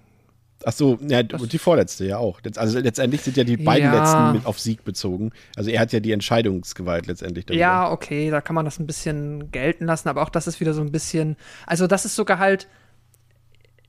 Ach 0.62 0.72
so, 0.72 0.98
ja, 1.08 1.20
und 1.20 1.52
die 1.54 1.58
vorletzte 1.58 2.04
ja 2.04 2.18
auch. 2.18 2.40
Also 2.56 2.78
letztendlich 2.80 3.22
sind 3.22 3.36
ja 3.38 3.44
die 3.44 3.56
beiden 3.56 3.90
ja. 3.90 3.98
letzten 3.98 4.32
mit 4.32 4.46
auf 4.46 4.60
Sieg 4.60 4.84
bezogen. 4.84 5.32
Also 5.56 5.70
er 5.70 5.80
hat 5.80 5.92
ja 5.92 6.00
die 6.00 6.12
Entscheidungsgewalt 6.12 7.06
letztendlich. 7.06 7.46
Darüber. 7.46 7.60
Ja, 7.60 7.90
okay, 7.90 8.28
da 8.28 8.42
kann 8.42 8.54
man 8.54 8.66
das 8.66 8.78
ein 8.78 8.86
bisschen 8.86 9.50
gelten 9.52 9.86
lassen, 9.86 10.10
aber 10.10 10.22
auch 10.22 10.28
das 10.28 10.46
ist 10.46 10.60
wieder 10.60 10.74
so 10.74 10.82
ein 10.82 10.92
bisschen, 10.92 11.36
also 11.66 11.86
das 11.86 12.04
ist 12.04 12.14
sogar 12.14 12.38
halt, 12.38 12.68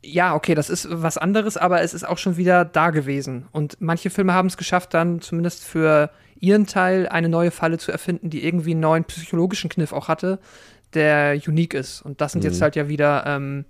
ja, 0.03 0.35
okay, 0.35 0.55
das 0.55 0.69
ist 0.69 0.87
was 0.89 1.17
anderes, 1.17 1.57
aber 1.57 1.81
es 1.81 1.93
ist 1.93 2.07
auch 2.07 2.17
schon 2.17 2.37
wieder 2.37 2.65
da 2.65 2.89
gewesen. 2.89 3.47
Und 3.51 3.77
manche 3.79 4.09
Filme 4.09 4.33
haben 4.33 4.47
es 4.47 4.57
geschafft, 4.57 4.93
dann 4.93 5.21
zumindest 5.21 5.63
für 5.63 6.09
ihren 6.39 6.65
Teil 6.65 7.07
eine 7.07 7.29
neue 7.29 7.51
Falle 7.51 7.77
zu 7.77 7.91
erfinden, 7.91 8.29
die 8.29 8.43
irgendwie 8.43 8.71
einen 8.71 8.79
neuen 8.79 9.03
psychologischen 9.03 9.69
Kniff 9.69 9.93
auch 9.93 10.07
hatte, 10.07 10.39
der 10.93 11.39
unique 11.47 11.75
ist. 11.75 12.01
Und 12.01 12.19
das 12.19 12.31
sind 12.31 12.43
mhm. 12.43 12.49
jetzt 12.49 12.61
halt 12.61 12.75
ja 12.75 12.89
wieder, 12.89 13.25
ähm, 13.27 13.65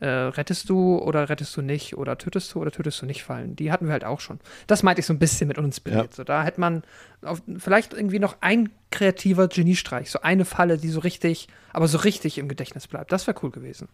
äh, 0.00 0.06
rettest 0.08 0.68
du 0.68 0.98
oder 0.98 1.28
rettest 1.28 1.56
du 1.56 1.62
nicht 1.62 1.96
oder 1.96 2.18
tötest 2.18 2.54
du 2.54 2.60
oder 2.60 2.70
tötest 2.70 3.00
du 3.02 3.06
nicht 3.06 3.22
Fallen. 3.22 3.54
Die 3.56 3.70
hatten 3.70 3.86
wir 3.86 3.92
halt 3.92 4.04
auch 4.04 4.20
schon. 4.20 4.40
Das 4.66 4.82
meinte 4.82 5.00
ich 5.00 5.06
so 5.06 5.12
ein 5.12 5.18
bisschen 5.18 5.48
mit 5.48 5.58
uninspiriert. 5.58 6.10
Ja. 6.10 6.16
So, 6.16 6.24
da 6.24 6.42
hätte 6.42 6.60
man 6.60 6.82
auf, 7.22 7.42
vielleicht 7.58 7.92
irgendwie 7.92 8.18
noch 8.18 8.36
ein 8.40 8.70
kreativer 8.90 9.48
Geniestreich, 9.48 10.10
so 10.10 10.20
eine 10.20 10.44
Falle, 10.44 10.78
die 10.78 10.88
so 10.88 11.00
richtig, 11.00 11.48
aber 11.72 11.88
so 11.88 11.98
richtig 11.98 12.38
im 12.38 12.48
Gedächtnis 12.48 12.86
bleibt. 12.86 13.12
Das 13.12 13.26
wäre 13.26 13.38
cool 13.42 13.50
gewesen. 13.50 13.88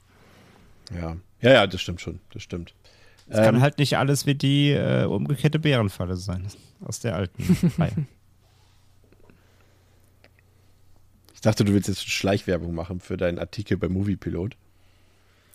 Ja. 0.94 1.16
Ja, 1.40 1.52
ja, 1.52 1.66
das 1.66 1.80
stimmt 1.80 2.00
schon. 2.00 2.20
Das 2.32 2.42
stimmt. 2.42 2.74
Es 3.28 3.38
ähm, 3.38 3.44
kann 3.44 3.60
halt 3.60 3.78
nicht 3.78 3.96
alles 3.96 4.26
wie 4.26 4.34
die 4.34 4.70
äh, 4.70 5.04
umgekehrte 5.04 5.58
Bärenfalle 5.58 6.16
sein. 6.16 6.46
Aus 6.80 7.00
der 7.00 7.16
alten 7.16 7.72
Reihe. 7.78 8.06
Ich 11.34 11.40
dachte, 11.40 11.64
du 11.64 11.72
willst 11.72 11.88
jetzt 11.88 12.08
Schleichwerbung 12.08 12.74
machen 12.74 13.00
für 13.00 13.16
deinen 13.16 13.38
Artikel 13.38 13.76
bei 13.76 13.88
Moviepilot. 13.88 14.56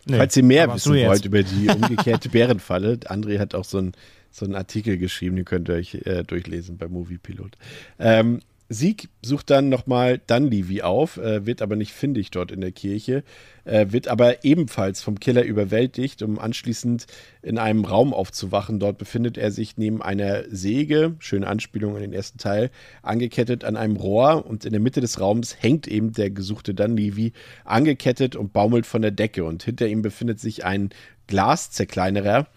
Nee, 0.06 0.18
Falls 0.18 0.38
ihr 0.38 0.44
mehr 0.44 0.74
wissen 0.74 0.94
wollt 0.94 1.26
über 1.26 1.44
die 1.44 1.68
umgekehrte 1.74 2.30
Bärenfalle, 2.30 2.96
André 3.06 3.40
hat 3.40 3.56
auch 3.56 3.66
so, 3.66 3.78
ein, 3.78 3.94
so 4.32 4.46
einen 4.46 4.56
Artikel 4.56 4.98
geschrieben, 4.98 5.36
den 5.36 5.46
könnt 5.46 5.70
ihr 5.70 5.76
euch 5.76 5.96
äh, 6.06 6.24
durchlesen 6.24 6.78
bei 6.78 6.88
Moviepilot. 6.88 7.58
Ähm, 8.00 8.42
Sieg 8.70 9.08
sucht 9.22 9.50
dann 9.50 9.70
nochmal 9.70 10.20
Dunleavy 10.28 10.82
auf, 10.82 11.18
äh, 11.18 11.46
wird 11.46 11.62
aber 11.62 11.78
nicht 11.78 11.94
findig 11.94 12.32
dort 12.32 12.52
in 12.52 12.60
der 12.60 12.74
Kirche, 12.74 13.24
äh, 13.64 13.88
wird 13.92 14.10
aber 14.10 14.44
ebenfalls 14.44 15.02
vom 15.02 15.20
Killer 15.20 15.44
überwältigt, 15.44 16.22
um 16.22 16.38
anschließend 16.38 17.08
in 17.42 17.58
einem 17.60 17.86
Raum 17.86 18.14
aufzuwachen. 18.14 18.80
Dort 18.80 18.98
befindet 18.98 19.38
er 19.38 19.52
sich 19.52 19.78
neben 19.78 20.02
einer 20.02 20.44
Säge, 20.50 21.16
schöne 21.20 21.48
Anspielung 21.48 21.96
an 21.96 22.02
den 22.02 22.14
ersten 22.14 22.40
Teil, 22.40 22.70
angekettet 23.04 23.64
an 23.64 23.78
einem 23.78 23.96
Rohr 23.96 24.46
und 24.46 24.66
in 24.66 24.74
der 24.74 24.82
Mitte 24.82 25.00
des 25.00 25.22
Raums 25.22 25.56
hängt 25.62 25.88
eben 25.88 26.12
der 26.12 26.30
gesuchte 26.30 26.74
Dunleavy 26.74 27.32
angekettet 27.64 28.36
und 28.36 28.52
baumelt 28.52 28.86
von 28.86 29.02
der 29.02 29.12
Decke 29.12 29.46
und 29.46 29.64
hinter 29.64 29.88
ihm 29.88 30.02
befindet 30.02 30.42
sich 30.42 30.66
ein 30.66 30.90
Glaszerkleinerer, 31.28 32.48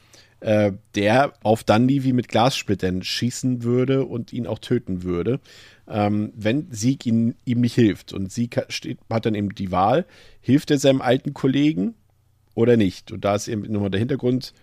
äh, 0.40 0.72
der 0.96 1.34
auf 1.42 1.62
Dunleavy 1.62 2.12
mit 2.12 2.28
Glassplittern 2.28 3.02
schießen 3.04 3.62
würde 3.62 4.06
und 4.06 4.32
ihn 4.32 4.48
auch 4.48 4.58
töten 4.58 5.04
würde 5.04 5.38
ähm, 5.90 6.32
wenn 6.36 6.68
Sieg 6.70 7.04
ihn, 7.04 7.34
ihm 7.44 7.60
nicht 7.60 7.74
hilft. 7.74 8.12
Und 8.12 8.32
Sieg 8.32 8.56
hat, 8.56 8.72
steht, 8.72 8.98
hat 9.10 9.26
dann 9.26 9.34
eben 9.34 9.54
die 9.54 9.70
Wahl, 9.72 10.06
hilft 10.40 10.70
er 10.70 10.78
seinem 10.78 11.02
alten 11.02 11.34
Kollegen 11.34 11.94
oder 12.54 12.76
nicht? 12.76 13.12
Und 13.12 13.24
da 13.24 13.34
ist 13.34 13.48
eben 13.48 13.62
nochmal 13.70 13.90
der 13.90 14.00
Hintergrund, 14.00 14.54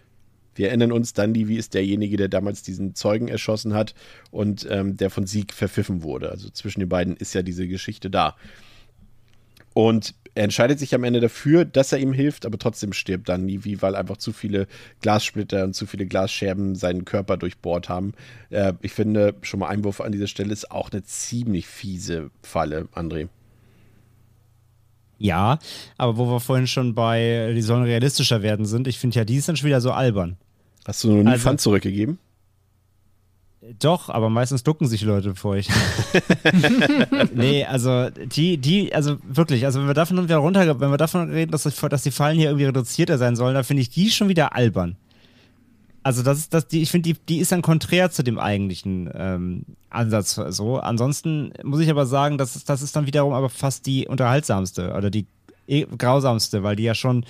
Wir 0.56 0.70
erinnern 0.70 0.92
uns, 0.92 1.14
Dundee 1.14 1.56
ist 1.56 1.74
derjenige, 1.76 2.18
der 2.18 2.30
damals 2.30 2.64
diesen 2.64 2.96
Zeugen 2.96 3.28
erschossen 3.28 3.74
hat 3.74 3.94
und 4.32 4.68
ähm, 4.70 4.98
der 4.98 5.10
von 5.10 5.28
Sieg 5.28 5.54
verpfiffen 5.54 6.02
wurde. 6.02 6.32
Also 6.32 6.50
zwischen 6.50 6.80
den 6.80 6.90
beiden 6.90 7.16
ist 7.16 7.34
ja 7.36 7.44
diese 7.44 7.68
Geschichte 7.68 8.10
da. 8.10 8.36
Und 9.78 10.16
er 10.34 10.44
entscheidet 10.46 10.80
sich 10.80 10.96
am 10.96 11.04
Ende 11.04 11.20
dafür, 11.20 11.64
dass 11.64 11.92
er 11.92 12.00
ihm 12.00 12.12
hilft, 12.12 12.48
aber 12.48 12.58
trotzdem 12.58 12.94
stirbt 12.94 13.30
dann 13.30 13.46
Nivi, 13.46 13.80
weil 13.80 13.96
einfach 13.96 14.18
zu 14.18 14.34
viele 14.34 14.66
Glassplitter 15.02 15.64
und 15.64 15.76
zu 15.76 15.86
viele 15.86 16.08
Glasscherben 16.08 16.74
seinen 16.74 17.06
Körper 17.06 17.38
durchbohrt 17.38 17.88
haben. 17.88 18.14
Äh, 18.50 18.74
ich 18.82 18.92
finde, 18.92 19.36
schon 19.44 19.60
mal 19.60 19.68
Einwurf 19.68 20.02
an 20.02 20.12
dieser 20.12 20.26
Stelle 20.26 20.52
ist 20.52 20.72
auch 20.72 20.92
eine 20.92 21.04
ziemlich 21.04 21.68
fiese 21.68 22.32
Falle, 22.42 22.88
André. 22.96 23.28
Ja, 25.20 25.60
aber 26.00 26.18
wo 26.18 26.26
wir 26.26 26.40
vorhin 26.40 26.66
schon 26.66 26.96
bei, 26.96 27.54
die 27.54 27.62
sollen 27.62 27.84
realistischer 27.84 28.42
werden 28.42 28.66
sind, 28.66 28.88
ich 28.88 28.98
finde 28.98 29.20
ja, 29.20 29.26
die 29.26 29.36
ist 29.36 29.48
dann 29.48 29.58
schon 29.58 29.68
wieder 29.68 29.82
so 29.82 29.92
albern. 29.92 30.38
Hast 30.88 31.04
du 31.04 31.12
noch 31.12 31.24
nie 31.24 31.30
also, 31.30 31.44
Pfand 31.44 31.62
zurückgegeben? 31.62 32.18
Doch, 33.80 34.10
aber 34.10 34.30
meistens 34.30 34.64
ducken 34.64 34.88
sich 34.88 35.02
Leute 35.02 35.36
vor 35.36 35.52
euch. 35.52 35.68
nee, 37.34 37.66
also 37.66 38.10
die, 38.10 38.58
die, 38.58 38.94
also 38.94 39.18
wirklich, 39.28 39.66
also 39.66 39.80
wenn 39.80 39.88
wir 39.88 39.94
davon 39.94 40.24
wieder 40.24 40.38
runter, 40.38 40.80
wenn 40.80 40.90
wir 40.90 40.98
davon 40.98 41.30
reden, 41.30 41.52
dass, 41.52 41.64
dass 41.64 42.04
die 42.04 42.12
Fallen 42.12 42.38
hier 42.38 42.50
irgendwie 42.50 42.66
reduzierter 42.66 43.18
sein 43.18 43.36
sollen, 43.36 43.56
dann 43.56 43.64
finde 43.64 43.82
ich 43.82 43.90
die 43.90 44.10
schon 44.10 44.30
wieder 44.30 44.56
albern. 44.56 44.96
Also 46.04 46.24
das 46.24 46.38
ist 46.38 46.54
das, 46.54 46.68
die, 46.68 46.82
ich 46.82 46.92
finde, 46.92 47.14
die, 47.14 47.20
die 47.28 47.40
ist 47.40 47.52
dann 47.52 47.62
konträr 47.62 48.10
zu 48.10 48.24
dem 48.24 48.40
eigentlichen 48.40 49.10
ähm, 49.14 49.66
Ansatz 49.90 50.36
so. 50.50 50.78
Ansonsten 50.78 51.52
muss 51.64 51.82
ich 51.82 51.90
aber 51.90 52.06
sagen, 52.06 52.38
das 52.38 52.56
ist, 52.56 52.70
das 52.70 52.82
ist 52.82 52.96
dann 52.96 53.08
wiederum 53.08 53.34
aber 53.34 53.50
fast 53.50 53.86
die 53.86 54.08
unterhaltsamste 54.08 54.94
oder 54.94 55.10
die 55.10 55.26
eh, 55.68 55.86
grausamste, 55.98 56.64
weil 56.64 56.78
die 56.78 56.84
ja 56.84 56.96
schon 56.96 57.26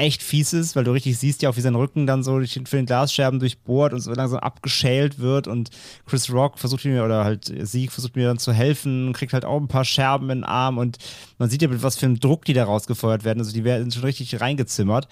echt 0.00 0.22
fies 0.22 0.52
ist, 0.52 0.74
weil 0.74 0.84
du 0.84 0.92
richtig 0.92 1.18
siehst 1.18 1.42
ja 1.42 1.50
auch, 1.50 1.56
wie 1.56 1.60
sein 1.60 1.74
Rücken 1.74 2.06
dann 2.06 2.22
so 2.22 2.38
durch 2.38 2.54
den 2.54 2.86
Glasscherben 2.86 3.38
durchbohrt 3.38 3.92
und 3.92 4.00
so 4.00 4.12
langsam 4.12 4.40
abgeschält 4.40 5.18
wird 5.18 5.46
und 5.46 5.70
Chris 6.06 6.32
Rock 6.32 6.58
versucht 6.58 6.84
mir, 6.84 7.04
oder 7.04 7.24
halt 7.24 7.52
Sieg 7.60 7.92
versucht 7.92 8.16
mir 8.16 8.26
dann 8.26 8.38
zu 8.38 8.52
helfen, 8.52 9.12
kriegt 9.12 9.32
halt 9.32 9.44
auch 9.44 9.60
ein 9.60 9.68
paar 9.68 9.84
Scherben 9.84 10.30
in 10.30 10.38
den 10.38 10.44
Arm 10.44 10.78
und 10.78 10.98
man 11.38 11.50
sieht 11.50 11.62
ja, 11.62 11.68
mit 11.68 11.82
was 11.82 11.96
für 11.96 12.06
einem 12.06 12.18
Druck 12.18 12.44
die 12.44 12.54
da 12.54 12.64
rausgefeuert 12.64 13.24
werden, 13.24 13.40
also 13.40 13.52
die 13.52 13.64
werden 13.64 13.90
schon 13.92 14.04
richtig 14.04 14.40
reingezimmert. 14.40 15.08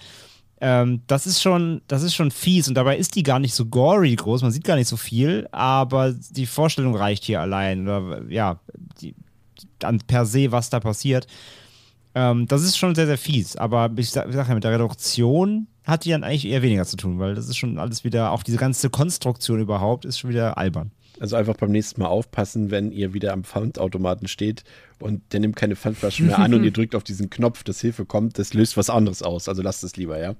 Ähm, 0.61 1.03
das 1.07 1.25
ist 1.25 1.41
schon, 1.41 1.81
das 1.87 2.03
ist 2.03 2.15
schon 2.15 2.31
fies 2.31 2.67
und 2.67 2.73
dabei 2.73 2.97
ist 2.97 3.15
die 3.15 3.23
gar 3.23 3.39
nicht 3.39 3.53
so 3.53 3.65
gory 3.65 4.15
groß, 4.15 4.41
man 4.41 4.51
sieht 4.51 4.65
gar 4.65 4.75
nicht 4.75 4.89
so 4.89 4.97
viel, 4.97 5.47
aber 5.51 6.13
die 6.13 6.45
Vorstellung 6.45 6.95
reicht 6.95 7.23
hier 7.23 7.39
allein 7.39 7.83
oder 7.83 8.23
ja, 8.29 8.59
die, 9.01 9.15
an 9.83 9.99
per 9.99 10.25
se, 10.25 10.51
was 10.51 10.69
da 10.69 10.79
passiert. 10.79 11.27
Ähm, 12.15 12.47
das 12.47 12.63
ist 12.63 12.77
schon 12.77 12.95
sehr, 12.95 13.05
sehr 13.05 13.17
fies. 13.17 13.55
Aber 13.55 13.91
ich 13.95 14.09
sage 14.09 14.31
sag 14.33 14.47
ja, 14.47 14.55
mit 14.55 14.63
der 14.63 14.71
Reduktion 14.71 15.67
hat 15.85 16.05
die 16.05 16.11
dann 16.11 16.23
eigentlich 16.23 16.45
eher 16.45 16.61
weniger 16.61 16.85
zu 16.85 16.97
tun, 16.97 17.19
weil 17.19 17.35
das 17.35 17.47
ist 17.47 17.57
schon 17.57 17.79
alles 17.79 18.03
wieder, 18.03 18.31
auch 18.31 18.43
diese 18.43 18.57
ganze 18.57 18.89
Konstruktion 18.89 19.59
überhaupt, 19.59 20.05
ist 20.05 20.19
schon 20.19 20.29
wieder 20.29 20.57
albern. 20.57 20.91
Also 21.19 21.35
einfach 21.35 21.55
beim 21.57 21.71
nächsten 21.71 22.01
Mal 22.01 22.07
aufpassen, 22.07 22.71
wenn 22.71 22.91
ihr 22.91 23.13
wieder 23.13 23.33
am 23.33 23.43
Pfandautomaten 23.43 24.27
steht 24.27 24.63
und 24.99 25.21
der 25.33 25.41
nimmt 25.41 25.55
keine 25.55 25.75
Pfandflaschen 25.75 26.27
mehr 26.27 26.39
an 26.39 26.53
und 26.53 26.63
ihr 26.63 26.71
drückt 26.73 26.95
auf 26.95 27.03
diesen 27.03 27.29
Knopf, 27.29 27.63
dass 27.63 27.81
Hilfe 27.81 28.05
kommt, 28.05 28.37
das 28.39 28.53
löst 28.53 28.77
was 28.77 28.89
anderes 28.89 29.23
aus. 29.23 29.49
Also 29.49 29.61
lasst 29.61 29.83
es 29.83 29.97
lieber, 29.97 30.19
ja. 30.19 30.35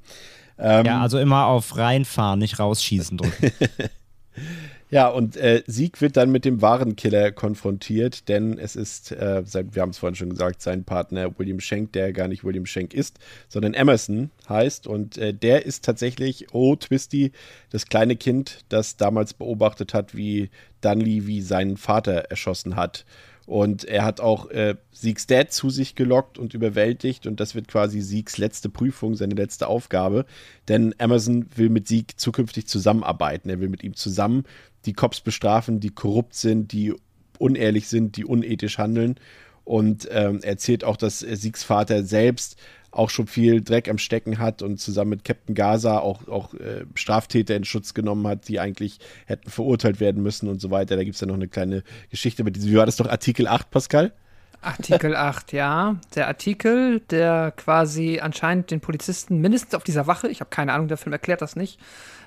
Ähm, 0.58 0.86
ja, 0.86 1.02
also 1.02 1.20
immer 1.20 1.46
auf 1.46 1.78
reinfahren, 1.78 2.40
nicht 2.40 2.60
rausschießen 2.60 3.18
drücken. 3.18 3.52
Ja, 4.92 5.08
und 5.08 5.38
äh, 5.38 5.62
Sieg 5.68 6.02
wird 6.02 6.18
dann 6.18 6.32
mit 6.32 6.46
dem 6.46 6.64
wahren 6.64 6.96
Killer 6.96 7.32
konfrontiert, 7.32 8.28
denn 8.28 8.58
es 8.58 8.76
ist, 8.76 9.12
äh, 9.12 9.44
wir 9.46 9.82
haben 9.84 9.92
es 9.92 10.00
vorhin 10.00 10.16
schon 10.16 10.32
gesagt, 10.32 10.64
sein 10.64 10.84
Partner 10.84 11.38
William 11.38 11.60
Schenk, 11.60 11.94
der 11.94 12.12
gar 12.12 12.28
nicht 12.28 12.44
William 12.44 12.66
Schenk 12.66 12.96
ist, 12.96 13.20
sondern 13.50 13.76
Emerson 13.76 14.32
heißt. 14.48 14.88
Und 14.88 15.20
äh, 15.20 15.32
der 15.32 15.68
ist 15.68 15.86
tatsächlich, 15.86 16.48
oh 16.54 16.76
Twisty, 16.76 17.34
das 17.70 17.86
kleine 17.86 18.16
Kind, 18.16 18.66
das 18.70 18.98
damals 18.98 19.36
beobachtet 19.36 19.94
hat, 19.94 20.16
wie 20.16 20.50
Dunley 20.82 21.28
wie 21.28 21.42
seinen 21.42 21.78
Vater 21.78 22.14
erschossen 22.32 22.76
hat. 22.76 23.06
Und 23.50 23.84
er 23.84 24.06
hat 24.06 24.20
auch 24.20 24.52
äh, 24.52 24.76
Siegs 24.92 25.26
Dad 25.26 25.52
zu 25.52 25.72
sich 25.72 25.96
gelockt 25.96 26.38
und 26.38 26.54
überwältigt. 26.54 27.26
Und 27.26 27.40
das 27.40 27.56
wird 27.56 27.68
quasi 27.68 28.00
Siegs 28.00 28.38
letzte 28.38 28.70
Prüfung, 28.70 29.16
seine 29.16 29.34
letzte 29.34 29.66
Aufgabe. 29.66 30.28
Denn 30.68 30.94
Amazon 31.00 31.48
will 31.56 31.70
mit 31.70 31.88
Sieg 31.88 32.20
zukünftig 32.20 32.68
zusammenarbeiten. 32.68 33.50
Er 33.50 33.60
will 33.60 33.70
mit 33.70 33.84
ihm 33.84 33.96
zusammen 33.96 34.44
die 34.86 34.94
Cops 34.94 35.22
bestrafen, 35.22 35.80
die 35.80 35.90
korrupt 35.90 36.36
sind, 36.36 36.74
die 36.74 36.94
unehrlich 37.40 37.88
sind, 37.88 38.18
die 38.18 38.26
unethisch 38.26 38.78
handeln. 38.78 39.16
Und 39.64 40.08
ähm, 40.12 40.42
er 40.44 40.50
erzählt 40.52 40.84
auch, 40.84 40.96
dass 40.96 41.18
Siegs 41.18 41.64
Vater 41.64 42.04
selbst 42.04 42.56
auch 42.92 43.10
schon 43.10 43.28
viel 43.28 43.62
Dreck 43.62 43.90
am 43.90 43.98
Stecken 43.98 44.40
hat 44.40 44.62
und 44.62 44.80
zusammen 44.80 45.12
mit 45.12 45.24
Captain 45.24 45.56
Gaza 45.56 46.00
auch, 46.00 46.28
auch 46.28 46.54
äh, 46.56 46.86
Straftäter 46.96 47.56
in 47.56 47.64
Schutz 47.64 47.94
genommen 47.94 48.28
hat, 48.28 48.48
die 48.48 48.60
eigentlich 48.60 49.00
hätten 49.26 49.50
verurteilt 49.50 50.00
werden 50.00 50.24
müssen 50.24 50.48
und 50.50 50.60
so 50.60 50.72
weiter. 50.72 50.96
Da 50.96 51.04
gibt 51.04 51.16
es 51.16 51.22
ja 51.22 51.28
noch 51.28 51.36
eine 51.36 51.48
kleine 51.48 51.84
Geschichte 52.10 52.44
mit 52.44 52.56
diesem, 52.56 52.72
wie 52.72 52.78
war 52.78 52.86
das 52.86 52.98
doch, 52.98 53.08
Artikel 53.08 53.48
8, 53.48 53.70
Pascal? 53.70 54.14
Artikel 54.62 55.16
8, 55.16 55.54
ja. 55.54 55.98
Der 56.16 56.28
Artikel, 56.28 57.00
der 57.12 57.54
quasi 57.56 58.20
anscheinend 58.22 58.72
den 58.72 58.82
Polizisten 58.82 59.40
mindestens 59.40 59.76
auf 59.76 59.84
dieser 59.84 60.08
Wache, 60.08 60.28
ich 60.28 60.42
habe 60.42 60.50
keine 60.50 60.74
Ahnung, 60.74 60.88
der 60.88 60.98
Film 60.98 61.14
erklärt 61.14 61.42
das 61.42 61.56
nicht, 61.56 61.80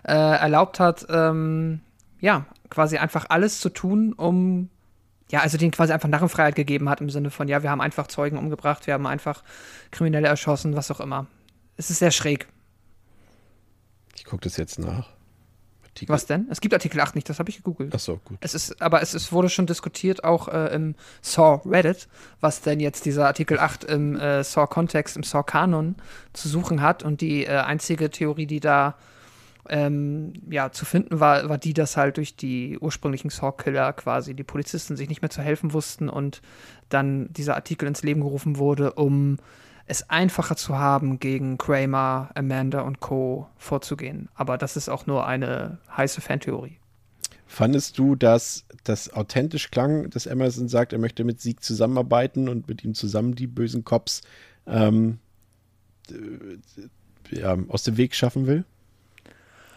äh, 0.04 0.12
erlaubt 0.12 0.80
hat, 0.80 1.06
ähm, 1.10 1.80
ja, 2.20 2.46
quasi 2.70 2.96
einfach 2.96 3.26
alles 3.28 3.60
zu 3.60 3.68
tun, 3.68 4.14
um 4.14 4.70
ja, 5.32 5.40
also 5.40 5.56
denen 5.56 5.72
quasi 5.72 5.92
einfach 5.92 6.08
Narrenfreiheit 6.08 6.54
gegeben 6.54 6.88
hat 6.90 7.00
im 7.00 7.08
Sinne 7.08 7.30
von, 7.30 7.48
ja, 7.48 7.62
wir 7.62 7.70
haben 7.70 7.80
einfach 7.80 8.06
Zeugen 8.06 8.36
umgebracht, 8.36 8.86
wir 8.86 8.94
haben 8.94 9.06
einfach 9.06 9.42
Kriminelle 9.90 10.28
erschossen, 10.28 10.76
was 10.76 10.90
auch 10.90 11.00
immer. 11.00 11.26
Es 11.76 11.88
ist 11.88 12.00
sehr 12.00 12.10
schräg. 12.10 12.46
Ich 14.14 14.24
gucke 14.24 14.44
das 14.44 14.58
jetzt 14.58 14.78
nach. 14.78 15.08
Artikel. 15.82 16.12
Was 16.12 16.26
denn? 16.26 16.46
Es 16.50 16.60
gibt 16.60 16.74
Artikel 16.74 17.00
8 17.00 17.14
nicht, 17.14 17.28
das 17.28 17.38
habe 17.38 17.48
ich 17.48 17.56
gegoogelt. 17.56 17.92
Ach 17.94 17.98
so, 17.98 18.18
gut. 18.24 18.38
Es 18.40 18.54
ist, 18.54 18.80
aber 18.80 19.02
es, 19.02 19.14
es 19.14 19.32
wurde 19.32 19.48
schon 19.48 19.66
diskutiert, 19.66 20.22
auch 20.22 20.48
äh, 20.48 20.74
im 20.74 20.94
Saw 21.22 21.60
Reddit, 21.66 22.08
was 22.40 22.60
denn 22.60 22.80
jetzt 22.80 23.04
dieser 23.04 23.26
Artikel 23.26 23.58
8 23.58 23.84
im 23.84 24.18
äh, 24.18 24.44
Saw-Kontext, 24.44 25.16
im 25.16 25.22
Saw-Kanon 25.22 25.96
zu 26.32 26.48
suchen 26.48 26.82
hat. 26.82 27.02
Und 27.02 27.20
die 27.20 27.44
äh, 27.44 27.56
einzige 27.58 28.10
Theorie, 28.10 28.46
die 28.46 28.60
da 28.60 28.96
ähm, 29.68 30.32
ja, 30.50 30.72
zu 30.72 30.84
finden 30.84 31.20
war, 31.20 31.48
war 31.48 31.58
die, 31.58 31.74
dass 31.74 31.96
halt 31.96 32.16
durch 32.16 32.36
die 32.36 32.78
ursprünglichen 32.78 33.30
Saw-Killer 33.30 33.92
quasi 33.92 34.34
die 34.34 34.44
Polizisten 34.44 34.96
sich 34.96 35.08
nicht 35.08 35.22
mehr 35.22 35.30
zu 35.30 35.42
helfen 35.42 35.72
wussten 35.72 36.08
und 36.08 36.42
dann 36.88 37.32
dieser 37.32 37.54
Artikel 37.54 37.86
ins 37.86 38.02
Leben 38.02 38.22
gerufen 38.22 38.58
wurde, 38.58 38.92
um 38.94 39.38
es 39.86 40.08
einfacher 40.10 40.56
zu 40.56 40.78
haben, 40.78 41.18
gegen 41.18 41.58
Kramer, 41.58 42.30
Amanda 42.34 42.82
und 42.82 43.00
Co. 43.00 43.48
vorzugehen. 43.56 44.28
Aber 44.34 44.58
das 44.58 44.76
ist 44.76 44.88
auch 44.88 45.06
nur 45.06 45.26
eine 45.26 45.78
heiße 45.96 46.20
Fantheorie. 46.20 46.78
Fandest 47.46 47.98
du, 47.98 48.14
dass 48.14 48.64
das 48.84 49.12
authentisch 49.12 49.70
klang, 49.70 50.08
dass 50.10 50.26
Emerson 50.26 50.68
sagt, 50.68 50.92
er 50.92 50.98
möchte 50.98 51.24
mit 51.24 51.40
Sieg 51.40 51.62
zusammenarbeiten 51.62 52.48
und 52.48 52.68
mit 52.68 52.82
ihm 52.82 52.94
zusammen 52.94 53.34
die 53.34 53.46
bösen 53.46 53.84
Cops 53.84 54.22
ähm, 54.66 55.18
ja, 57.30 57.58
aus 57.68 57.82
dem 57.82 57.96
Weg 57.96 58.14
schaffen 58.14 58.46
will? 58.46 58.64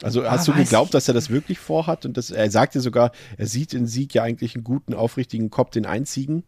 Also 0.06 0.24
ah, 0.24 0.30
hast 0.30 0.48
du 0.48 0.54
geglaubt, 0.54 0.94
dass 0.94 1.08
er 1.08 1.16
das 1.16 1.32
wirklich 1.32 1.58
vorhat? 1.58 2.06
Und 2.06 2.16
das, 2.16 2.30
er 2.30 2.52
sagte 2.52 2.80
sogar, 2.80 3.12
er 3.38 3.48
sieht 3.48 3.74
in 3.74 3.88
Sieg 3.88 4.14
ja 4.14 4.22
eigentlich 4.22 4.54
einen 4.54 4.64
guten, 4.64 4.94
aufrichtigen 4.94 5.50
Kopf, 5.50 5.72
den 5.72 5.88
einzigen. 5.88 6.44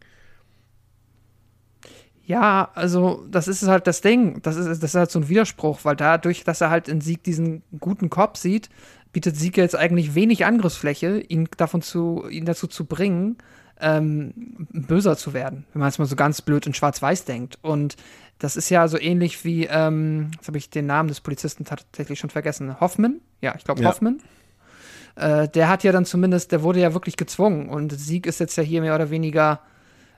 Ja, 2.24 2.70
also 2.76 3.26
das 3.28 3.48
ist 3.48 3.66
halt 3.66 3.88
das 3.88 4.00
Ding. 4.00 4.40
Das 4.42 4.54
ist, 4.54 4.80
das 4.80 4.90
ist 4.90 4.94
halt 4.94 5.10
so 5.10 5.18
ein 5.18 5.28
Widerspruch, 5.28 5.80
weil 5.82 5.96
dadurch, 5.96 6.44
dass 6.44 6.60
er 6.60 6.70
halt 6.70 6.86
in 6.86 7.00
Sieg 7.00 7.24
diesen 7.24 7.64
guten 7.80 8.10
Kopf 8.10 8.38
sieht, 8.38 8.70
bietet 9.12 9.34
Sieg 9.34 9.56
jetzt 9.56 9.74
eigentlich 9.74 10.14
wenig 10.14 10.44
Angriffsfläche, 10.44 11.18
ihn 11.18 11.48
davon 11.56 11.82
zu, 11.82 12.28
ihn 12.30 12.44
dazu 12.44 12.68
zu 12.68 12.84
bringen, 12.84 13.38
ähm, 13.80 14.68
böser 14.70 15.16
zu 15.16 15.32
werden, 15.32 15.64
wenn 15.72 15.80
man 15.80 15.88
es 15.88 15.98
mal 15.98 16.06
so 16.06 16.14
ganz 16.14 16.42
blöd 16.42 16.64
in 16.64 16.74
Schwarz-Weiß 16.74 17.24
denkt. 17.24 17.58
Und 17.62 17.96
das 18.38 18.56
ist 18.56 18.70
ja 18.70 18.86
so 18.88 18.98
ähnlich 18.98 19.44
wie, 19.44 19.66
ähm, 19.66 20.30
jetzt 20.34 20.48
habe 20.48 20.58
ich 20.58 20.70
den 20.70 20.86
Namen 20.86 21.08
des 21.08 21.20
Polizisten 21.20 21.64
tatsächlich 21.64 22.18
schon 22.18 22.30
vergessen, 22.30 22.80
Hoffman? 22.80 23.20
Ja, 23.40 23.54
ich 23.56 23.64
glaube 23.64 23.82
ja. 23.82 23.88
Hoffman. 23.88 24.20
Äh, 25.16 25.48
der 25.48 25.68
hat 25.68 25.82
ja 25.82 25.92
dann 25.92 26.04
zumindest, 26.04 26.52
der 26.52 26.62
wurde 26.62 26.80
ja 26.80 26.94
wirklich 26.94 27.16
gezwungen 27.16 27.68
und 27.68 27.92
Sieg 27.92 28.26
ist 28.26 28.38
jetzt 28.38 28.56
ja 28.56 28.62
hier 28.62 28.80
mehr 28.80 28.94
oder 28.94 29.10
weniger 29.10 29.60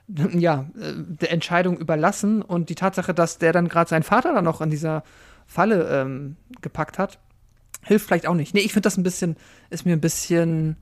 ja, 0.33 0.65
äh, 0.79 0.93
der 0.97 1.31
Entscheidung 1.31 1.77
überlassen 1.77 2.41
und 2.41 2.69
die 2.69 2.75
Tatsache, 2.75 3.13
dass 3.13 3.37
der 3.37 3.53
dann 3.53 3.67
gerade 3.67 3.89
seinen 3.89 4.03
Vater 4.03 4.33
dann 4.33 4.43
noch 4.43 4.61
in 4.61 4.69
dieser 4.69 5.03
Falle 5.47 5.89
ähm, 5.89 6.37
gepackt 6.61 6.99
hat, 6.99 7.19
hilft 7.83 8.07
vielleicht 8.07 8.27
auch 8.27 8.35
nicht. 8.35 8.53
Nee, 8.53 8.61
ich 8.61 8.73
finde 8.73 8.85
das 8.85 8.97
ein 8.97 9.03
bisschen, 9.03 9.35
ist 9.69 9.85
mir 9.85 9.93
ein 9.93 10.01
bisschen 10.01 10.77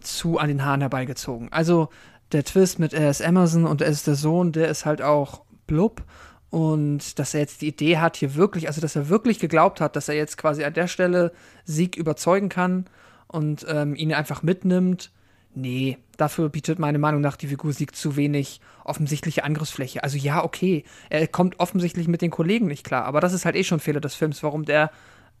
zu 0.00 0.38
an 0.38 0.48
den 0.48 0.64
Haaren 0.64 0.80
herbeigezogen. 0.80 1.52
Also 1.52 1.88
der 2.32 2.44
Twist 2.44 2.78
mit 2.78 2.92
er 2.92 3.10
ist 3.10 3.20
Emerson 3.20 3.64
und 3.64 3.80
er 3.80 3.88
ist 3.88 4.06
der 4.06 4.14
Sohn, 4.14 4.52
der 4.52 4.68
ist 4.68 4.84
halt 4.84 5.02
auch 5.02 5.42
blub. 5.66 6.04
Und 6.50 7.18
dass 7.18 7.34
er 7.34 7.40
jetzt 7.40 7.60
die 7.60 7.68
Idee 7.68 7.98
hat, 7.98 8.16
hier 8.16 8.34
wirklich, 8.34 8.68
also 8.68 8.80
dass 8.80 8.96
er 8.96 9.08
wirklich 9.08 9.38
geglaubt 9.38 9.80
hat, 9.80 9.96
dass 9.96 10.08
er 10.08 10.14
jetzt 10.14 10.38
quasi 10.38 10.64
an 10.64 10.72
der 10.72 10.86
Stelle 10.88 11.32
Sieg 11.64 11.96
überzeugen 11.96 12.48
kann 12.48 12.86
und 13.26 13.66
ähm, 13.68 13.94
ihn 13.94 14.14
einfach 14.14 14.42
mitnimmt. 14.42 15.10
Nee, 15.54 15.98
dafür 16.16 16.48
bietet 16.48 16.78
meiner 16.78 16.98
Meinung 16.98 17.20
nach 17.20 17.36
die 17.36 17.48
Figur 17.48 17.72
Sieg 17.72 17.94
zu 17.94 18.16
wenig 18.16 18.60
offensichtliche 18.84 19.44
Angriffsfläche. 19.44 20.02
Also 20.02 20.16
ja, 20.16 20.42
okay, 20.42 20.84
er 21.10 21.26
kommt 21.26 21.58
offensichtlich 21.60 22.08
mit 22.08 22.22
den 22.22 22.30
Kollegen 22.30 22.66
nicht 22.66 22.84
klar, 22.84 23.04
aber 23.04 23.20
das 23.20 23.32
ist 23.32 23.44
halt 23.44 23.56
eh 23.56 23.64
schon 23.64 23.78
ein 23.78 23.80
Fehler 23.80 24.00
des 24.00 24.14
Films, 24.14 24.42
warum 24.42 24.64
der 24.64 24.90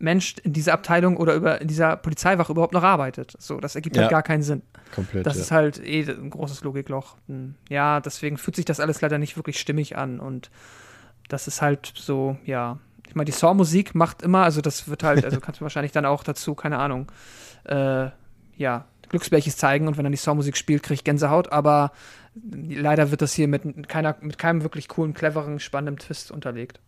Mensch 0.00 0.36
in 0.44 0.52
dieser 0.52 0.74
Abteilung 0.74 1.16
oder 1.16 1.34
über, 1.34 1.60
in 1.60 1.68
dieser 1.68 1.96
Polizeiwache 1.96 2.52
überhaupt 2.52 2.72
noch 2.72 2.82
arbeitet. 2.84 3.34
So, 3.38 3.58
das 3.58 3.74
ergibt 3.74 3.96
halt 3.96 4.06
Ja. 4.06 4.10
gar 4.10 4.22
keinen 4.22 4.42
Sinn. 4.42 4.62
Komplett. 4.94 5.26
Das 5.26 5.36
ja. 5.36 5.42
ist 5.42 5.50
halt 5.50 5.84
eh 5.84 6.02
ein 6.02 6.30
großes 6.30 6.62
Logikloch. 6.62 7.16
Hm, 7.28 7.54
Ja, 7.68 8.00
deswegen 8.00 8.36
fühlt 8.38 8.56
sich 8.56 8.64
das 8.64 8.80
alles 8.80 9.00
leider 9.00 9.18
nicht 9.18 9.36
wirklich 9.36 9.58
stimmig 9.58 9.96
an 9.96 10.20
und 10.20 10.50
das 11.28 11.46
ist 11.46 11.62
halt 11.62 11.92
so, 11.94 12.36
ja. 12.44 12.78
Ich 13.06 13.14
meine, 13.14 13.26
die 13.26 13.32
Saw-Musik 13.32 13.94
macht 13.94 14.22
immer, 14.22 14.42
also 14.42 14.60
das 14.60 14.88
wird 14.88 15.02
halt, 15.02 15.24
also 15.24 15.40
kannst 15.40 15.60
du 15.60 15.62
wahrscheinlich 15.62 15.92
dann 15.92 16.04
auch 16.04 16.22
dazu, 16.22 16.54
keine 16.54 16.78
Ahnung, 16.78 17.10
äh, 17.64 18.08
ja, 18.56 18.84
Glücksbärches 19.08 19.56
zeigen 19.56 19.88
und 19.88 19.96
wenn 19.96 20.04
dann 20.04 20.12
die 20.12 20.18
Saw-Musik 20.18 20.56
spielt, 20.56 20.82
kriege 20.82 20.94
ich 20.94 21.04
Gänsehaut, 21.04 21.50
aber 21.52 21.92
leider 22.50 23.10
wird 23.10 23.22
das 23.22 23.32
hier 23.32 23.48
mit, 23.48 23.88
keiner, 23.88 24.16
mit 24.20 24.38
keinem 24.38 24.62
wirklich 24.62 24.88
coolen, 24.88 25.14
cleveren, 25.14 25.60
spannenden 25.60 25.96
Twist 25.96 26.30
unterlegt. 26.30 26.80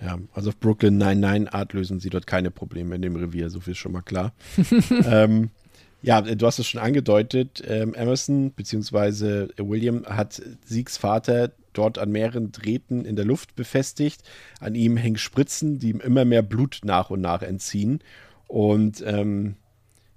Ja, 0.00 0.18
also 0.34 0.50
auf 0.50 0.58
Brooklyn 0.58 0.98
99 0.98 1.54
Art 1.54 1.72
lösen 1.72 2.00
sie 2.00 2.10
dort 2.10 2.26
keine 2.26 2.50
Probleme 2.50 2.94
in 2.94 3.02
dem 3.02 3.16
Revier, 3.16 3.50
so 3.50 3.60
viel 3.60 3.72
ist 3.72 3.78
schon 3.78 3.92
mal 3.92 4.02
klar. 4.02 4.32
ähm, 5.04 5.50
ja, 6.02 6.20
du 6.20 6.46
hast 6.46 6.58
es 6.58 6.66
schon 6.66 6.80
angedeutet, 6.80 7.62
ähm, 7.66 7.94
Emerson 7.94 8.52
bzw. 8.52 9.48
William 9.58 10.04
hat 10.06 10.40
Siegs 10.64 10.98
Vater 10.98 11.52
dort 11.76 11.98
an 11.98 12.10
mehreren 12.10 12.52
Drähten 12.52 13.04
in 13.04 13.16
der 13.16 13.24
Luft 13.24 13.56
befestigt. 13.56 14.22
An 14.60 14.74
ihm 14.74 14.96
hängen 14.96 15.18
Spritzen, 15.18 15.78
die 15.78 15.90
ihm 15.90 16.00
immer 16.00 16.24
mehr 16.24 16.42
Blut 16.42 16.80
nach 16.84 17.10
und 17.10 17.20
nach 17.20 17.42
entziehen. 17.42 18.00
Und 18.48 19.02
ähm, 19.06 19.56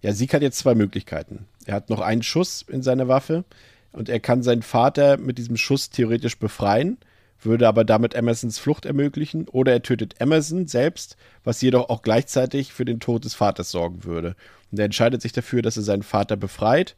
ja, 0.01 0.13
Sieg 0.13 0.33
hat 0.33 0.41
jetzt 0.41 0.59
zwei 0.59 0.75
Möglichkeiten. 0.75 1.45
Er 1.65 1.75
hat 1.75 1.89
noch 1.89 2.01
einen 2.01 2.23
Schuss 2.23 2.63
in 2.67 2.81
seiner 2.81 3.07
Waffe 3.07 3.43
und 3.91 4.09
er 4.09 4.19
kann 4.19 4.43
seinen 4.43 4.61
Vater 4.61 5.17
mit 5.17 5.37
diesem 5.37 5.57
Schuss 5.57 5.89
theoretisch 5.89 6.37
befreien, 6.37 6.97
würde 7.41 7.67
aber 7.67 7.85
damit 7.85 8.13
Emersons 8.13 8.59
Flucht 8.59 8.85
ermöglichen 8.85 9.47
oder 9.47 9.71
er 9.71 9.81
tötet 9.81 10.19
Emerson 10.19 10.67
selbst, 10.67 11.17
was 11.43 11.61
jedoch 11.61 11.89
auch 11.89 12.01
gleichzeitig 12.01 12.73
für 12.73 12.85
den 12.85 12.99
Tod 12.99 13.25
des 13.25 13.33
Vaters 13.33 13.71
sorgen 13.71 14.03
würde. 14.03 14.35
Und 14.71 14.79
er 14.79 14.85
entscheidet 14.85 15.21
sich 15.21 15.31
dafür, 15.31 15.61
dass 15.61 15.77
er 15.77 15.83
seinen 15.83 16.03
Vater 16.03 16.35
befreit. 16.35 16.95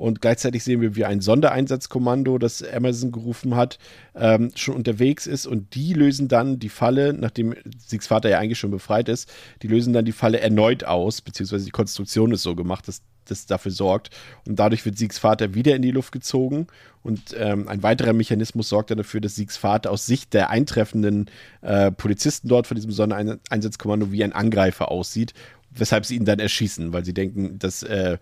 Und 0.00 0.22
gleichzeitig 0.22 0.64
sehen 0.64 0.80
wir, 0.80 0.96
wie 0.96 1.04
ein 1.04 1.20
Sondereinsatzkommando, 1.20 2.38
das 2.38 2.62
Emerson 2.62 3.12
gerufen 3.12 3.54
hat, 3.54 3.78
ähm, 4.14 4.50
schon 4.54 4.74
unterwegs 4.74 5.26
ist. 5.26 5.46
Und 5.46 5.74
die 5.74 5.92
lösen 5.92 6.26
dann 6.26 6.58
die 6.58 6.70
Falle, 6.70 7.12
nachdem 7.12 7.54
Siegs 7.78 8.06
Vater 8.06 8.30
ja 8.30 8.38
eigentlich 8.38 8.58
schon 8.58 8.70
befreit 8.70 9.10
ist, 9.10 9.30
die 9.62 9.68
lösen 9.68 9.92
dann 9.92 10.06
die 10.06 10.12
Falle 10.12 10.40
erneut 10.40 10.84
aus, 10.84 11.20
beziehungsweise 11.20 11.66
die 11.66 11.70
Konstruktion 11.70 12.32
ist 12.32 12.42
so 12.42 12.56
gemacht, 12.56 12.88
dass 12.88 13.02
das 13.26 13.44
dafür 13.44 13.72
sorgt. 13.72 14.08
Und 14.46 14.58
dadurch 14.58 14.86
wird 14.86 14.96
Siegs 14.96 15.18
Vater 15.18 15.52
wieder 15.54 15.76
in 15.76 15.82
die 15.82 15.90
Luft 15.90 16.12
gezogen. 16.12 16.66
Und 17.02 17.36
ähm, 17.36 17.68
ein 17.68 17.82
weiterer 17.82 18.14
Mechanismus 18.14 18.70
sorgt 18.70 18.90
dann 18.90 18.98
dafür, 18.98 19.20
dass 19.20 19.34
Siegs 19.34 19.58
Vater 19.58 19.90
aus 19.90 20.06
Sicht 20.06 20.32
der 20.32 20.48
eintreffenden 20.48 21.26
äh, 21.60 21.92
Polizisten 21.92 22.48
dort 22.48 22.66
von 22.66 22.74
diesem 22.74 22.90
Sondereinsatzkommando 22.90 24.12
wie 24.12 24.24
ein 24.24 24.32
Angreifer 24.32 24.90
aussieht, 24.90 25.34
weshalb 25.70 26.06
sie 26.06 26.16
ihn 26.16 26.24
dann 26.24 26.38
erschießen, 26.38 26.94
weil 26.94 27.04
sie 27.04 27.14
denken, 27.14 27.58
dass 27.58 27.82
äh, 27.82 28.16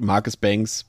Marcus 0.00 0.36
Banks 0.36 0.86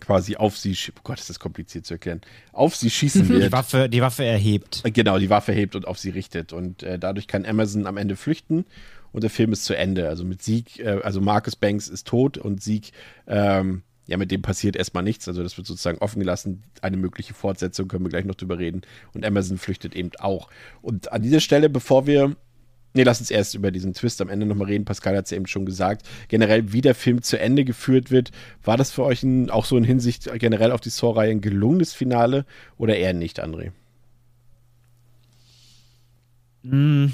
quasi 0.00 0.36
auf 0.36 0.56
sie, 0.58 0.76
oh 0.90 1.00
Gott, 1.04 1.20
ist 1.20 1.30
das 1.30 1.38
kompliziert 1.38 1.86
zu 1.86 1.94
erklären, 1.94 2.20
auf 2.52 2.76
sie 2.76 2.90
schießen 2.90 3.22
Die 3.28 3.28
wird. 3.28 3.52
Waffe, 3.52 3.88
die 3.88 4.00
Waffe 4.00 4.24
erhebt. 4.24 4.82
Genau, 4.92 5.18
die 5.18 5.30
Waffe 5.30 5.52
hebt 5.52 5.76
und 5.76 5.86
auf 5.86 5.98
sie 5.98 6.10
richtet. 6.10 6.52
Und 6.52 6.82
äh, 6.82 6.98
dadurch 6.98 7.26
kann 7.26 7.44
Amazon 7.46 7.86
am 7.86 7.96
Ende 7.96 8.16
flüchten 8.16 8.64
und 9.12 9.22
der 9.22 9.30
Film 9.30 9.52
ist 9.52 9.64
zu 9.64 9.76
Ende. 9.76 10.08
Also 10.08 10.24
mit 10.24 10.42
Sieg, 10.42 10.80
äh, 10.80 11.00
also 11.02 11.20
Marcus 11.20 11.56
Banks 11.56 11.88
ist 11.88 12.06
tot 12.06 12.38
und 12.38 12.62
Sieg, 12.62 12.92
ähm, 13.26 13.82
ja, 14.06 14.18
mit 14.18 14.30
dem 14.30 14.42
passiert 14.42 14.76
erstmal 14.76 15.02
nichts. 15.02 15.26
Also 15.28 15.42
das 15.42 15.56
wird 15.56 15.66
sozusagen 15.66 15.98
offen 15.98 16.20
gelassen. 16.20 16.62
Eine 16.82 16.98
mögliche 16.98 17.32
Fortsetzung 17.32 17.88
können 17.88 18.04
wir 18.04 18.10
gleich 18.10 18.26
noch 18.26 18.34
drüber 18.34 18.58
reden. 18.58 18.82
Und 19.14 19.24
Amazon 19.24 19.56
flüchtet 19.56 19.94
eben 19.94 20.10
auch. 20.18 20.48
Und 20.82 21.10
an 21.12 21.22
dieser 21.22 21.40
Stelle, 21.40 21.70
bevor 21.70 22.06
wir 22.06 22.36
Nee, 22.96 23.02
lass 23.02 23.18
uns 23.18 23.32
erst 23.32 23.56
über 23.56 23.72
diesen 23.72 23.92
Twist 23.92 24.20
am 24.20 24.28
Ende 24.28 24.46
nochmal 24.46 24.68
reden. 24.68 24.84
Pascal 24.84 25.16
hat 25.16 25.24
es 25.24 25.32
ja 25.32 25.36
eben 25.36 25.48
schon 25.48 25.66
gesagt. 25.66 26.06
Generell, 26.28 26.72
wie 26.72 26.80
der 26.80 26.94
Film 26.94 27.22
zu 27.22 27.40
Ende 27.40 27.64
geführt 27.64 28.12
wird, 28.12 28.30
war 28.62 28.76
das 28.76 28.92
für 28.92 29.02
euch 29.02 29.24
ein, 29.24 29.50
auch 29.50 29.64
so 29.64 29.76
in 29.76 29.82
Hinsicht 29.82 30.30
generell 30.38 30.70
auf 30.70 30.80
die 30.80 30.90
Saw-Reihe 30.90 31.32
ein 31.32 31.40
gelungenes 31.40 31.92
Finale 31.92 32.46
oder 32.78 32.96
eher 32.96 33.12
nicht, 33.12 33.42
André? 33.42 33.72
W- 36.62 37.08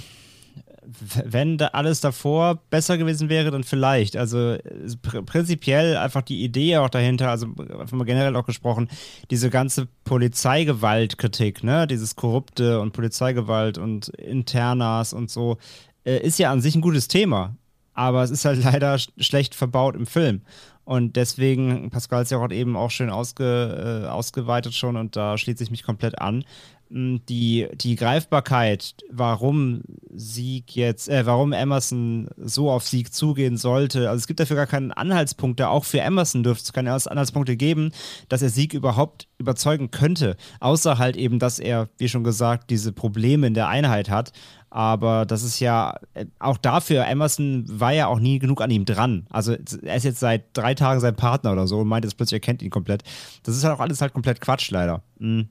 wenn 1.25 1.59
da 1.59 1.69
alles 1.69 2.01
davor 2.01 2.61
besser 2.71 2.99
gewesen 2.99 3.29
wäre, 3.29 3.51
dann 3.51 3.65
vielleicht. 3.65 4.17
Also 4.17 4.57
pr 5.03 5.23
prinzipiell 5.23 5.97
einfach 5.97 6.23
die 6.23 6.43
Idee 6.43 6.79
auch 6.79 6.91
dahinter, 6.91 7.31
also 7.31 7.47
einfach 7.47 7.93
mal 7.93 8.05
generell 8.05 8.37
auch 8.37 8.47
gesprochen, 8.47 8.89
diese 9.31 9.51
ganze 9.51 9.87
Polizeigewaltkritik, 10.05 11.63
ne, 11.65 11.87
dieses 11.87 12.17
Korrupte 12.17 12.81
und 12.81 12.93
Polizeigewalt 12.93 13.79
und 13.79 14.09
Internas 14.09 15.13
und 15.13 15.31
so, 15.31 15.59
äh, 16.05 16.19
ist 16.19 16.39
ja 16.39 16.51
an 16.51 16.61
sich 16.61 16.75
ein 16.75 16.81
gutes 16.81 17.09
Thema. 17.09 17.57
Aber 17.93 18.23
es 18.23 18.31
ist 18.31 18.45
halt 18.45 18.63
leider 18.65 18.99
sch 18.99 19.11
schlecht 19.19 19.55
verbaut 19.55 19.95
im 19.97 20.07
Film. 20.07 20.43
Und 20.85 21.15
deswegen, 21.15 21.91
Pascal 21.91 22.23
ist 22.23 22.33
ja 22.33 22.39
auch 22.39 22.51
eben 22.51 22.77
auch 22.77 22.91
schön 22.91 23.11
ausge, 23.11 24.03
äh, 24.05 24.09
ausgeweitet 24.09 24.75
schon 24.75 24.97
und 24.97 25.15
da 25.15 25.39
schließe 25.39 25.63
ich 25.63 25.71
mich 25.71 25.85
komplett 25.85 26.21
an. 26.21 26.45
Die, 26.93 27.69
die 27.75 27.95
Greifbarkeit, 27.95 28.97
warum 29.13 29.83
Sieg 30.13 30.75
jetzt, 30.75 31.09
äh, 31.09 31.25
warum 31.25 31.53
Emerson 31.53 32.29
so 32.37 32.69
auf 32.69 32.85
Sieg 32.89 33.15
zugehen 33.15 33.57
sollte, 33.57 34.11
also 34.11 34.19
es 34.19 34.27
gibt 34.27 34.41
dafür 34.41 34.57
gar 34.57 34.67
keine 34.67 34.97
Anhaltspunkte, 34.97 35.69
auch 35.69 35.85
für 35.85 36.01
Emerson 36.01 36.43
dürfte 36.43 36.65
es 36.65 36.73
keine 36.73 36.93
Anhaltspunkte 36.93 37.57
geben, 37.57 37.93
dass 38.29 38.43
er 38.43 38.49
Sieg 38.49 38.75
überhaupt 38.75 39.29
überzeugen 39.39 39.93
könnte, 39.93 40.37
außer 40.59 40.99
halt 40.99 41.17
eben, 41.17 41.39
dass 41.39 41.61
er, 41.61 41.89
wie 41.97 42.09
schon 42.09 42.25
gesagt, 42.25 42.71
diese 42.71 42.91
Probleme 42.91 43.47
in 43.47 43.55
der 43.55 43.69
Einheit 43.69 44.11
hat. 44.11 44.33
Aber 44.69 45.27
das 45.27 45.45
ist 45.45 45.61
ja 45.61 45.97
äh, 46.15 46.27
auch 46.41 46.57
dafür, 46.57 47.07
Emerson 47.07 47.67
war 47.69 47.93
ja 47.93 48.09
auch 48.09 48.19
nie 48.19 48.41
genug 48.41 48.61
an 48.63 48.71
ihm 48.71 48.85
dran. 48.85 49.27
Also 49.31 49.57
er 49.83 49.97
ist 49.97 50.05
jetzt 50.05 50.21
seit 50.21 50.57
drei 50.57 50.75
Tagen 50.75 50.99
sein 50.99 51.15
Partner 51.15 51.53
oder 51.53 51.69
so 51.69 51.79
und 51.79 51.89
meint 51.89 52.05
jetzt 52.05 52.17
plötzlich, 52.17 52.39
er 52.39 52.45
kennt 52.45 52.63
ihn 52.63 52.71
komplett. 52.71 53.05
Das 53.45 53.57
ist 53.57 53.63
halt 53.63 53.77
auch 53.77 53.81
alles 53.81 54.01
halt 54.01 54.13
komplett 54.13 54.41
Quatsch, 54.41 54.73
leider. 54.73 55.05
Mhm. 55.21 55.49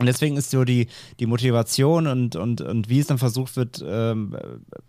Und 0.00 0.06
deswegen 0.06 0.38
ist 0.38 0.50
so 0.50 0.64
die, 0.64 0.88
die 1.18 1.26
Motivation 1.26 2.06
und, 2.06 2.34
und, 2.34 2.62
und 2.62 2.88
wie 2.88 3.00
es 3.00 3.06
dann 3.06 3.18
versucht 3.18 3.54
wird 3.56 3.84
ähm, 3.86 4.34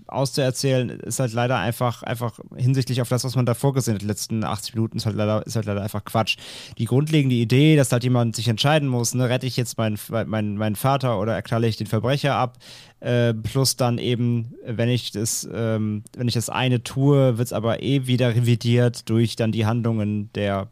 auszuerzählen, 0.08 0.90
ist 0.90 1.20
halt 1.20 1.34
leider 1.34 1.58
einfach, 1.58 2.02
einfach 2.04 2.40
hinsichtlich 2.56 3.02
auf 3.02 3.10
das, 3.10 3.26
was 3.26 3.36
man 3.36 3.46
da 3.46 3.54
vorgesehen 3.54 3.96
hat, 3.96 4.02
die 4.02 4.08
letzten 4.08 4.46
80 4.46 4.76
Minuten, 4.76 4.96
ist 4.96 5.06
halt 5.06 5.18
leider, 5.18 5.46
ist 5.46 5.58
halt 5.58 5.66
leider 5.66 5.82
einfach 5.82 6.06
Quatsch. 6.06 6.38
Die 6.78 6.86
grundlegende 6.86 7.36
Idee, 7.36 7.76
dass 7.76 7.92
halt 7.92 8.06
jemand 8.06 8.38
sich 8.38 8.48
entscheiden 8.48 8.88
muss, 8.88 9.14
ne, 9.14 9.28
rette 9.28 9.46
ich 9.46 9.58
jetzt 9.58 9.78
meinen, 9.78 10.00
meinen, 10.28 10.56
meinen 10.56 10.78
Vater 10.78 11.20
oder 11.20 11.34
erknalle 11.34 11.68
ich 11.68 11.76
den 11.76 11.88
Verbrecher 11.88 12.36
ab, 12.36 12.58
äh, 13.02 13.34
plus 13.34 13.76
dann 13.76 13.98
eben, 13.98 14.54
wenn 14.66 14.88
ich 14.88 15.12
das, 15.12 15.46
ähm, 15.54 16.04
wenn 16.16 16.30
ich 16.30 16.36
das 16.36 16.50
eine 16.50 16.84
tue, 16.84 17.38
wird 17.38 17.48
es 17.48 17.54
aber 17.54 17.84
eh 17.84 18.08
wieder 18.08 18.34
revidiert 18.34 19.10
durch 19.10 19.36
dann 19.36 19.52
die 19.52 19.66
Handlungen 19.66 20.30
der 20.36 20.70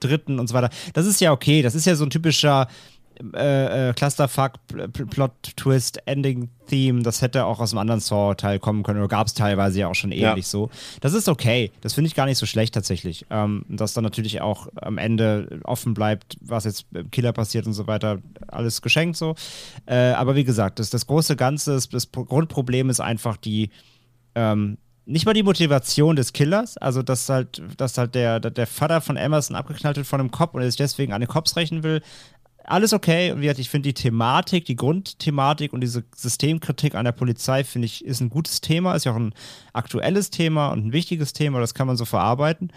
Dritten 0.00 0.38
und 0.38 0.46
so 0.46 0.54
weiter. 0.54 0.70
Das 0.92 1.06
ist 1.06 1.20
ja 1.20 1.32
okay, 1.32 1.62
das 1.62 1.74
ist 1.74 1.86
ja 1.86 1.94
so 1.94 2.04
ein 2.04 2.10
typischer 2.10 2.68
äh, 3.34 3.88
äh, 3.90 3.92
Clusterfuck, 3.94 4.52
Pl 4.68 4.88
Pl 4.88 5.06
Plot 5.06 5.32
Twist, 5.56 5.98
Ending 6.06 6.48
Theme, 6.68 7.02
das 7.02 7.22
hätte 7.22 7.44
auch 7.46 7.60
aus 7.60 7.72
einem 7.72 7.78
anderen 7.78 8.00
Saw-Teil 8.00 8.58
kommen 8.58 8.82
können 8.82 8.98
oder 8.98 9.08
gab 9.08 9.26
es 9.26 9.34
teilweise 9.34 9.80
ja 9.80 9.88
auch 9.88 9.94
schon 9.94 10.12
ähnlich 10.12 10.44
Ja. 10.46 10.50
so. 10.50 10.70
Das 11.00 11.14
ist 11.14 11.28
okay, 11.28 11.70
das 11.80 11.94
finde 11.94 12.08
ich 12.08 12.14
gar 12.14 12.26
nicht 12.26 12.38
so 12.38 12.46
schlecht 12.46 12.74
tatsächlich. 12.74 13.24
Ähm, 13.30 13.64
dass 13.68 13.94
dann 13.94 14.04
natürlich 14.04 14.40
auch 14.40 14.68
am 14.76 14.98
Ende 14.98 15.60
offen 15.64 15.94
bleibt, 15.94 16.36
was 16.40 16.64
jetzt 16.64 16.86
im 16.92 17.10
Killer 17.10 17.32
passiert 17.32 17.66
und 17.66 17.72
so 17.72 17.86
weiter, 17.86 18.18
alles 18.48 18.82
geschenkt 18.82 19.16
so. 19.16 19.34
Äh, 19.86 20.10
aber 20.12 20.34
wie 20.36 20.44
gesagt, 20.44 20.78
das, 20.78 20.90
das 20.90 21.06
große 21.06 21.36
Ganze, 21.36 21.78
das 21.90 22.06
Pro- 22.06 22.24
Grundproblem 22.24 22.90
ist 22.90 23.00
einfach 23.00 23.36
die, 23.36 23.70
ähm, 24.34 24.78
nicht 25.06 25.24
mal 25.24 25.32
die 25.32 25.42
Motivation 25.42 26.16
des 26.16 26.34
Killers, 26.34 26.76
also 26.76 27.02
dass 27.02 27.30
halt, 27.30 27.62
dass 27.78 27.96
halt 27.96 28.14
der, 28.14 28.40
der 28.40 28.66
Vater 28.66 29.00
von 29.00 29.16
Emerson 29.16 29.56
abgeknallt 29.56 29.96
wird 29.96 30.06
von 30.06 30.20
einem 30.20 30.30
Cop 30.30 30.52
und 30.54 30.60
er 30.60 30.66
sich 30.70 30.76
deswegen 30.76 31.14
an 31.14 31.22
den 31.22 31.28
Cops 31.28 31.56
rächen 31.56 31.82
will. 31.82 32.02
Alles 32.70 32.92
okay. 32.92 33.32
Und 33.32 33.38
wie 33.38 33.44
gesagt, 33.44 33.60
ich 33.60 33.70
finde 33.70 33.88
die 33.88 33.94
Thematik, 33.94 34.66
die 34.66 34.76
Grundthematik 34.76 35.72
und 35.72 35.80
diese 35.80 36.04
Systemkritik 36.14 36.94
an 36.94 37.06
der 37.06 37.12
Polizei, 37.12 37.64
finde 37.64 37.86
ich, 37.86 38.04
ist 38.04 38.20
ein 38.20 38.28
gutes 38.28 38.60
Thema, 38.60 38.94
ist 38.94 39.04
ja 39.04 39.12
auch 39.12 39.16
ein 39.16 39.32
aktuelles 39.72 40.28
Thema 40.28 40.68
und 40.68 40.86
ein 40.86 40.92
wichtiges 40.92 41.32
Thema, 41.32 41.60
das 41.60 41.72
kann 41.72 41.86
man 41.86 41.96
so 41.96 42.04
verarbeiten. 42.04 42.70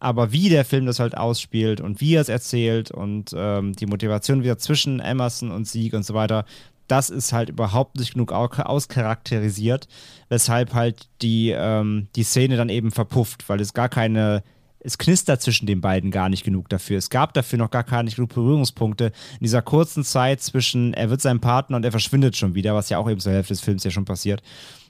Aber 0.00 0.32
wie 0.32 0.48
der 0.48 0.64
Film 0.64 0.86
das 0.86 0.98
halt 0.98 1.16
ausspielt 1.16 1.80
und 1.80 2.00
wie 2.00 2.14
er 2.14 2.22
es 2.22 2.28
erzählt 2.28 2.90
und 2.90 3.30
ähm, 3.36 3.72
die 3.74 3.86
Motivation 3.86 4.42
wieder 4.42 4.58
zwischen 4.58 4.98
Emerson 4.98 5.52
und 5.52 5.68
Sieg 5.68 5.92
und 5.92 6.04
so 6.04 6.14
weiter, 6.14 6.44
das 6.88 7.08
ist 7.08 7.32
halt 7.32 7.50
überhaupt 7.50 7.98
nicht 7.98 8.14
genug 8.14 8.32
au- 8.32 8.48
auscharakterisiert, 8.48 9.86
weshalb 10.28 10.74
halt 10.74 11.08
die, 11.22 11.50
ähm, 11.56 12.08
die 12.16 12.24
Szene 12.24 12.56
dann 12.56 12.68
eben 12.68 12.90
verpufft, 12.90 13.48
weil 13.48 13.60
es 13.60 13.74
gar 13.74 13.88
keine, 13.88 14.42
es 14.80 14.98
knistert 14.98 15.42
zwischen 15.42 15.66
den 15.66 15.80
beiden 15.80 16.10
gar 16.10 16.28
nicht 16.28 16.44
genug 16.44 16.68
dafür. 16.68 16.98
Es 16.98 17.10
gab 17.10 17.34
dafür 17.34 17.58
noch 17.58 17.70
gar 17.70 17.84
keine 17.84 18.10
genug 18.10 18.34
Berührungspunkte 18.34 19.06
in 19.06 19.44
dieser 19.44 19.62
kurzen 19.62 20.04
Zeit 20.04 20.40
zwischen, 20.40 20.94
er 20.94 21.10
wird 21.10 21.20
sein 21.20 21.40
Partner 21.40 21.76
und 21.76 21.84
er 21.84 21.90
verschwindet 21.90 22.36
schon 22.36 22.54
wieder, 22.54 22.74
was 22.74 22.88
ja 22.88 22.98
auch 22.98 23.08
eben 23.08 23.20
zur 23.20 23.32
Hälfte 23.32 23.52
des 23.52 23.60
Films 23.60 23.84
ja 23.84 23.90
schon 23.90 24.04
passiert. 24.04 24.42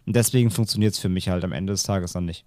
Und 0.07 0.17
deswegen 0.17 0.51
funktioniert 0.51 0.95
es 0.95 1.01
für 1.01 1.09
mich 1.09 1.29
halt 1.29 1.45
am 1.45 1.53
Ende 1.53 1.73
des 1.73 1.83
Tages 1.83 2.13
dann 2.13 2.25
nicht. 2.25 2.45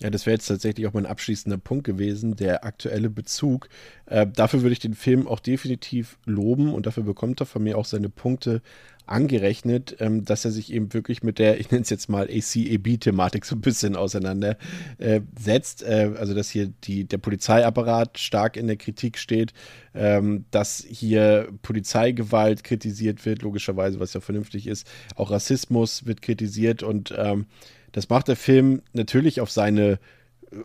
Ja, 0.00 0.10
das 0.10 0.26
wäre 0.26 0.34
jetzt 0.34 0.46
tatsächlich 0.46 0.86
auch 0.88 0.92
mein 0.92 1.06
abschließender 1.06 1.56
Punkt 1.56 1.84
gewesen, 1.84 2.34
der 2.34 2.64
aktuelle 2.64 3.08
Bezug. 3.08 3.68
Äh, 4.06 4.26
dafür 4.26 4.62
würde 4.62 4.72
ich 4.72 4.80
den 4.80 4.94
Film 4.94 5.28
auch 5.28 5.38
definitiv 5.38 6.18
loben 6.26 6.74
und 6.74 6.86
dafür 6.86 7.04
bekommt 7.04 7.40
er 7.40 7.46
von 7.46 7.62
mir 7.62 7.78
auch 7.78 7.84
seine 7.84 8.08
Punkte 8.08 8.60
angerechnet, 9.06 9.96
ähm, 10.00 10.24
dass 10.24 10.44
er 10.44 10.50
sich 10.50 10.72
eben 10.72 10.92
wirklich 10.92 11.22
mit 11.22 11.38
der, 11.38 11.60
ich 11.60 11.70
nenne 11.70 11.82
es 11.82 11.90
jetzt 11.90 12.08
mal 12.08 12.28
ACAB-Thematik 12.28 13.44
so 13.44 13.54
ein 13.54 13.60
bisschen 13.60 13.96
auseinandersetzt. 13.96 15.82
Äh, 15.82 16.06
äh, 16.06 16.16
also, 16.16 16.34
dass 16.34 16.50
hier 16.50 16.72
die, 16.84 17.04
der 17.04 17.18
Polizeiapparat 17.18 18.18
stark 18.18 18.56
in 18.56 18.66
der 18.66 18.76
Kritik 18.76 19.18
steht, 19.18 19.52
ähm, 19.94 20.46
dass 20.50 20.84
hier 20.88 21.48
Polizeigewalt 21.62 22.64
kritisiert 22.64 23.26
wird, 23.26 23.42
logischerweise, 23.42 24.00
was 24.00 24.14
ja 24.14 24.20
vernünftig 24.20 24.66
ist. 24.66 24.86
Auch 25.16 25.30
Rassismus 25.30 26.06
wird 26.06 26.22
kritisiert 26.22 26.82
und 26.82 27.14
ähm, 27.16 27.46
das 27.92 28.08
macht 28.08 28.28
der 28.28 28.36
Film 28.36 28.82
natürlich 28.92 29.40
auf 29.40 29.50
seine 29.50 29.98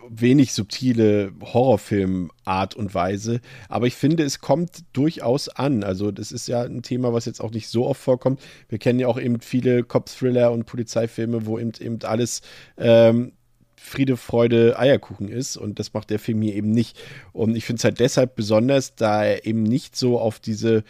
wenig 0.07 0.53
subtile 0.53 1.31
Horrorfilm-Art 1.41 2.76
und 2.76 2.93
Weise. 2.93 3.41
Aber 3.68 3.88
ich 3.88 3.95
finde, 3.95 4.23
es 4.23 4.39
kommt 4.39 4.84
durchaus 4.93 5.49
an. 5.49 5.84
Also, 5.84 6.11
das 6.11 6.31
ist 6.31 6.47
ja 6.47 6.61
ein 6.64 6.81
Thema, 6.81 7.14
was 7.14 7.26
jetzt 7.26 7.41
auch 7.41 7.51
nicht 7.51 7.68
so 7.68 7.88
oft 7.88 8.01
vorkommt. 8.01 8.41
Wir 8.68 8.77
kennen 8.77 8.99
ja 8.99 9.07
auch 9.07 9.19
eben 9.19 9.41
viele 9.41 9.84
Cop-Thriller 9.84 10.51
und 10.51 10.65
Polizeifilme, 10.65 11.45
wo 11.45 11.60
eben, 11.60 11.73
eben 11.80 11.99
alles 12.03 12.41
ähm, 12.77 13.34
Friede, 13.76 14.18
Freude, 14.18 14.77
Eierkuchen 14.77 15.30
ist. 15.30 15.57
Und 15.57 15.80
das 15.80 15.93
macht 15.93 16.10
der 16.10 16.19
Film 16.19 16.41
hier 16.41 16.56
eben 16.56 16.72
nicht. 16.72 16.99
Und 17.31 17.56
ich 17.56 17.65
finde 17.65 17.80
es 17.80 17.84
halt 17.84 17.99
deshalb 17.99 18.35
besonders, 18.35 18.95
da 18.95 19.23
er 19.23 19.45
eben 19.45 19.64
nicht 19.64 19.95
so 19.95 20.19
auf 20.19 20.39
diese 20.39 20.84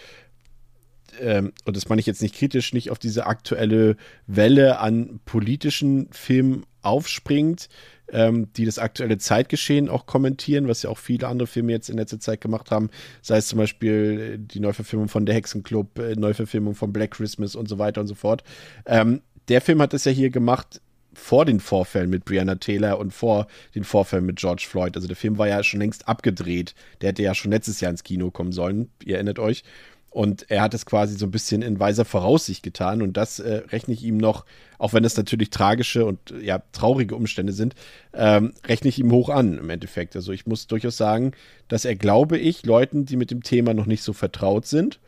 ähm, 1.21 1.53
und 1.65 1.75
das 1.75 1.89
meine 1.89 1.99
ich 1.99 2.05
jetzt 2.05 2.21
nicht 2.21 2.35
kritisch, 2.35 2.73
nicht 2.73 2.91
auf 2.91 2.99
diese 2.99 3.27
aktuelle 3.27 3.95
Welle 4.27 4.79
an 4.79 5.19
politischen 5.25 6.07
Filmen 6.11 6.65
aufspringt, 6.81 7.69
ähm, 8.11 8.51
die 8.53 8.65
das 8.65 8.79
aktuelle 8.79 9.17
Zeitgeschehen 9.17 9.89
auch 9.89 10.05
kommentieren, 10.05 10.67
was 10.67 10.83
ja 10.83 10.89
auch 10.89 10.97
viele 10.97 11.27
andere 11.27 11.47
Filme 11.47 11.71
jetzt 11.71 11.89
in 11.89 11.97
letzter 11.97 12.19
Zeit 12.19 12.41
gemacht 12.41 12.71
haben, 12.71 12.89
sei 13.21 13.37
es 13.37 13.47
zum 13.47 13.59
Beispiel 13.59 14.35
äh, 14.35 14.37
die 14.39 14.59
Neuverfilmung 14.59 15.09
von 15.09 15.25
Der 15.25 15.35
Hexenclub, 15.35 15.99
äh, 15.99 16.15
Neuverfilmung 16.15 16.75
von 16.75 16.93
Black 16.93 17.11
Christmas 17.11 17.55
und 17.55 17.67
so 17.67 17.79
weiter 17.79 18.01
und 18.01 18.07
so 18.07 18.15
fort. 18.15 18.43
Ähm, 18.85 19.21
der 19.47 19.61
Film 19.61 19.81
hat 19.81 19.93
es 19.93 20.05
ja 20.05 20.11
hier 20.11 20.29
gemacht 20.29 20.81
vor 21.13 21.45
den 21.45 21.59
Vorfällen 21.59 22.09
mit 22.09 22.23
Brianna 22.25 22.55
Taylor 22.55 22.99
und 22.99 23.13
vor 23.13 23.47
den 23.75 23.83
Vorfällen 23.83 24.25
mit 24.25 24.37
George 24.37 24.65
Floyd. 24.67 24.95
Also 24.95 25.07
der 25.07 25.17
Film 25.17 25.37
war 25.37 25.47
ja 25.47 25.63
schon 25.63 25.79
längst 25.79 26.07
abgedreht. 26.07 26.75
Der 27.01 27.09
hätte 27.09 27.23
ja 27.23 27.33
schon 27.35 27.51
letztes 27.51 27.81
Jahr 27.81 27.91
ins 27.91 28.03
Kino 28.03 28.31
kommen 28.31 28.51
sollen. 28.51 28.89
Ihr 29.03 29.15
erinnert 29.15 29.39
euch. 29.39 29.63
Und 30.09 30.49
er 30.49 30.61
hat 30.61 30.73
es 30.73 30.85
quasi 30.85 31.15
so 31.15 31.27
ein 31.27 31.31
bisschen 31.31 31.61
in 31.61 31.79
weiser 31.79 32.03
Voraussicht 32.03 32.63
getan. 32.63 33.01
Und 33.01 33.15
das 33.15 33.39
äh, 33.39 33.61
rechne 33.67 33.93
ich 33.93 34.03
ihm 34.03 34.17
noch, 34.17 34.45
auch 34.79 34.93
wenn 34.93 35.03
das 35.03 35.15
natürlich 35.17 35.51
tragische 35.51 36.05
und 36.05 36.33
ja, 36.41 36.63
traurige 36.71 37.15
Umstände 37.15 37.53
sind, 37.53 37.75
ähm, 38.13 38.53
rechne 38.65 38.89
ich 38.89 38.97
ihm 38.97 39.11
hoch 39.11 39.29
an 39.29 39.57
im 39.57 39.69
Endeffekt. 39.69 40.15
Also 40.15 40.31
ich 40.31 40.47
muss 40.47 40.67
durchaus 40.67 40.97
sagen, 40.97 41.33
dass 41.67 41.85
er, 41.85 41.95
glaube 41.95 42.39
ich, 42.39 42.65
Leuten, 42.65 43.05
die 43.05 43.17
mit 43.17 43.29
dem 43.29 43.43
Thema 43.43 43.73
noch 43.73 43.85
nicht 43.85 44.01
so 44.01 44.13
vertraut 44.13 44.65
sind, 44.65 44.99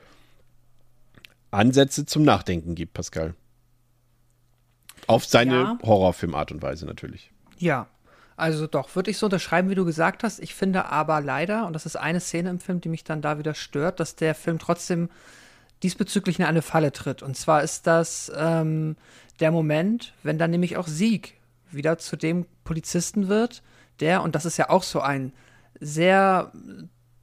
Ansätze 1.50 2.06
zum 2.06 2.24
Nachdenken 2.24 2.76
gibt, 2.76 2.94
Pascal. 2.94 3.34
Auf 5.08 5.26
seine 5.26 5.54
ja. 5.54 5.80
Horrorfilmart 5.82 6.52
und 6.52 6.62
Weise 6.62 6.86
natürlich. 6.86 7.32
Ja, 7.58 7.88
also 8.38 8.68
doch, 8.68 8.96
würde 8.96 9.12
ich 9.12 9.18
so 9.18 9.28
unterschreiben, 9.28 9.70
wie 9.70 9.76
du 9.76 9.86
gesagt 9.86 10.24
hast. 10.24 10.40
Ich 10.40 10.56
finde 10.56 10.86
aber 10.86 11.22
leider, 11.22 11.68
und 11.68 11.74
das 11.74 11.86
ist 11.86 11.96
eine 11.96 12.20
Szene 12.20 12.50
im 12.50 12.60
Film, 12.60 12.82
die 12.82 12.90
mich 12.90 13.04
dann 13.04 13.22
da 13.22 13.38
wieder 13.38 13.54
stört, 13.54 14.00
dass 14.00 14.16
der 14.16 14.36
Film 14.36 14.60
trotzdem 14.60 15.10
diesbezüglich 15.84 16.40
in 16.40 16.46
eine 16.46 16.62
Falle 16.62 16.92
tritt. 16.92 17.24
Und 17.24 17.36
zwar 17.36 17.64
ist 17.64 17.88
das 17.88 18.32
ähm, 18.36 18.96
der 19.40 19.52
Moment, 19.52 20.14
wenn 20.24 20.38
dann 20.38 20.52
nämlich 20.52 20.78
auch 20.78 20.88
Sieg 20.88 21.36
wieder 21.72 21.98
zu 21.98 22.16
dem 22.16 22.46
Polizisten 22.64 23.28
wird, 23.28 23.64
der, 24.00 24.24
und 24.24 24.36
das 24.36 24.46
ist 24.46 24.58
ja 24.58 24.70
auch 24.70 24.84
so 24.84 25.02
ein 25.02 25.34
sehr 25.80 26.52